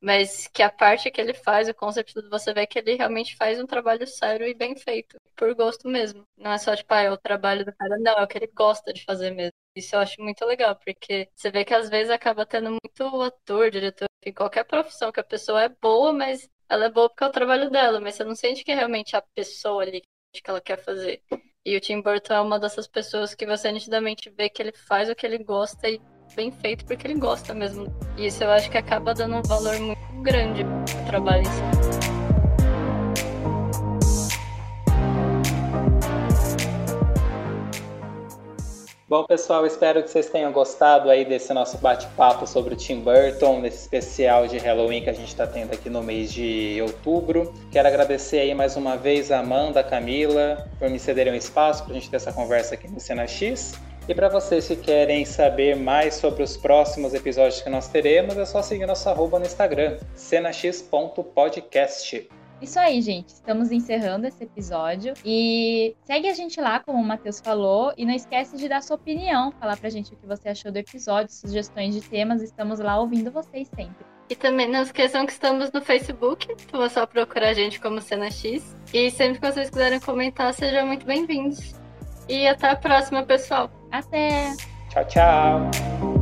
mas 0.00 0.48
que 0.48 0.62
a 0.62 0.70
parte 0.70 1.10
que 1.10 1.20
ele 1.20 1.32
faz, 1.32 1.68
o 1.68 1.74
conceito 1.74 2.12
tudo, 2.14 2.28
você 2.28 2.52
vê 2.52 2.66
que 2.66 2.78
ele 2.78 2.96
realmente 2.96 3.36
faz 3.36 3.60
um 3.60 3.66
trabalho 3.66 4.06
sério 4.06 4.46
e 4.46 4.52
bem 4.54 4.76
feito, 4.76 5.16
por 5.36 5.54
gosto 5.54 5.88
mesmo. 5.88 6.24
Não 6.36 6.52
é 6.52 6.58
só, 6.58 6.74
tipo, 6.74 6.92
ah, 6.92 7.02
é 7.02 7.10
o 7.10 7.16
trabalho 7.16 7.64
do 7.64 7.72
cara, 7.74 7.96
não, 7.98 8.14
é 8.18 8.22
o 8.24 8.26
que 8.26 8.38
ele 8.38 8.48
gosta 8.48 8.92
de 8.92 9.04
fazer 9.04 9.30
mesmo. 9.30 9.52
Isso 9.76 9.94
eu 9.94 10.00
acho 10.00 10.20
muito 10.20 10.44
legal, 10.44 10.76
porque 10.76 11.28
você 11.34 11.50
vê 11.50 11.64
que 11.64 11.72
às 11.72 11.88
vezes 11.88 12.10
acaba 12.10 12.44
tendo 12.44 12.70
muito 12.70 13.22
ator, 13.22 13.70
diretor, 13.70 14.08
em 14.24 14.32
qualquer 14.32 14.64
profissão, 14.64 15.12
que 15.12 15.20
a 15.20 15.24
pessoa 15.24 15.62
é 15.62 15.68
boa, 15.68 16.12
mas 16.12 16.50
ela 16.68 16.86
é 16.86 16.90
boa 16.90 17.08
porque 17.08 17.24
é 17.24 17.26
o 17.28 17.32
trabalho 17.32 17.70
dela, 17.70 18.00
mas 18.00 18.16
você 18.16 18.24
não 18.24 18.34
sente 18.34 18.64
que 18.64 18.72
é 18.72 18.74
realmente 18.74 19.16
a 19.16 19.22
pessoa 19.34 19.82
ali 19.82 20.02
que 20.32 20.50
ela 20.50 20.60
quer 20.60 20.78
fazer. 20.82 21.22
E 21.64 21.76
o 21.76 21.80
Tim 21.80 22.02
Burton 22.02 22.34
é 22.34 22.40
uma 22.40 22.58
dessas 22.58 22.88
pessoas 22.88 23.34
que 23.34 23.46
você 23.46 23.70
nitidamente 23.70 24.28
vê 24.36 24.48
que 24.48 24.60
ele 24.60 24.72
faz 24.72 25.08
o 25.08 25.14
que 25.14 25.24
ele 25.24 25.38
gosta 25.38 25.88
e 25.88 26.00
bem 26.34 26.50
feito 26.50 26.84
porque 26.84 27.06
ele 27.06 27.20
gosta 27.20 27.54
mesmo. 27.54 27.86
E 28.18 28.26
isso 28.26 28.42
eu 28.42 28.50
acho 28.50 28.68
que 28.68 28.78
acaba 28.78 29.14
dando 29.14 29.36
um 29.36 29.42
valor 29.42 29.78
muito 29.78 30.22
grande 30.22 30.64
pro 30.64 31.06
trabalho 31.06 31.42
em 31.42 31.44
si. 31.44 31.81
Bom, 39.12 39.24
pessoal, 39.24 39.66
espero 39.66 40.02
que 40.02 40.08
vocês 40.08 40.30
tenham 40.30 40.50
gostado 40.52 41.10
aí 41.10 41.22
desse 41.22 41.52
nosso 41.52 41.76
bate-papo 41.76 42.46
sobre 42.46 42.72
o 42.72 42.76
Tim 42.78 43.00
Burton, 43.00 43.60
nesse 43.60 43.82
especial 43.82 44.46
de 44.46 44.56
Halloween 44.56 45.02
que 45.02 45.10
a 45.10 45.12
gente 45.12 45.28
está 45.28 45.46
tendo 45.46 45.74
aqui 45.74 45.90
no 45.90 46.02
mês 46.02 46.32
de 46.32 46.78
outubro. 46.80 47.52
Quero 47.70 47.86
agradecer 47.86 48.38
aí 48.38 48.54
mais 48.54 48.74
uma 48.74 48.96
vez 48.96 49.30
a 49.30 49.40
Amanda, 49.40 49.80
a 49.80 49.84
Camila, 49.84 50.66
por 50.78 50.88
me 50.88 50.98
cederem 50.98 51.34
um 51.34 51.36
espaço 51.36 51.84
para 51.84 51.92
a 51.92 51.96
gente 51.96 52.08
ter 52.08 52.16
essa 52.16 52.32
conversa 52.32 52.72
aqui 52.72 52.88
no 52.88 52.98
Cena 52.98 53.26
X. 53.26 53.74
E 54.08 54.14
para 54.14 54.30
vocês 54.30 54.66
que 54.66 54.76
querem 54.76 55.26
saber 55.26 55.76
mais 55.76 56.14
sobre 56.14 56.42
os 56.42 56.56
próximos 56.56 57.12
episódios 57.12 57.60
que 57.60 57.68
nós 57.68 57.88
teremos, 57.88 58.38
é 58.38 58.46
só 58.46 58.62
seguir 58.62 58.86
nosso 58.86 59.10
arroba 59.10 59.38
no 59.38 59.44
Instagram, 59.44 59.98
cenax.podcast. 60.14 62.30
Isso 62.62 62.78
aí, 62.78 63.02
gente. 63.02 63.28
Estamos 63.30 63.72
encerrando 63.72 64.26
esse 64.26 64.44
episódio. 64.44 65.14
E 65.24 65.96
segue 66.04 66.28
a 66.28 66.32
gente 66.32 66.60
lá, 66.60 66.78
como 66.78 66.98
o 66.98 67.04
Matheus 67.04 67.40
falou. 67.40 67.92
E 67.96 68.06
não 68.06 68.14
esquece 68.14 68.56
de 68.56 68.68
dar 68.68 68.80
sua 68.82 68.94
opinião, 68.94 69.50
falar 69.52 69.76
pra 69.76 69.90
gente 69.90 70.14
o 70.14 70.16
que 70.16 70.26
você 70.26 70.50
achou 70.50 70.70
do 70.70 70.76
episódio, 70.76 71.32
sugestões 71.32 71.92
de 71.92 72.00
temas. 72.00 72.40
Estamos 72.40 72.78
lá 72.78 73.00
ouvindo 73.00 73.32
vocês 73.32 73.68
sempre. 73.74 74.06
E 74.30 74.36
também 74.36 74.68
não 74.68 74.82
esqueçam 74.82 75.26
que 75.26 75.32
estamos 75.32 75.72
no 75.72 75.82
Facebook. 75.82 76.46
Então 76.52 76.82
é 76.82 76.88
só 76.88 77.04
procurar 77.04 77.48
a 77.48 77.52
gente 77.52 77.80
como 77.80 78.00
Cena 78.00 78.30
X. 78.30 78.76
E 78.94 79.10
sempre 79.10 79.40
que 79.40 79.52
vocês 79.52 79.68
quiserem 79.68 79.98
comentar, 79.98 80.54
sejam 80.54 80.86
muito 80.86 81.04
bem-vindos. 81.04 81.74
E 82.28 82.46
até 82.46 82.70
a 82.70 82.76
próxima, 82.76 83.24
pessoal. 83.24 83.68
Até! 83.90 84.54
Tchau, 84.88 85.04
tchau! 85.06 86.21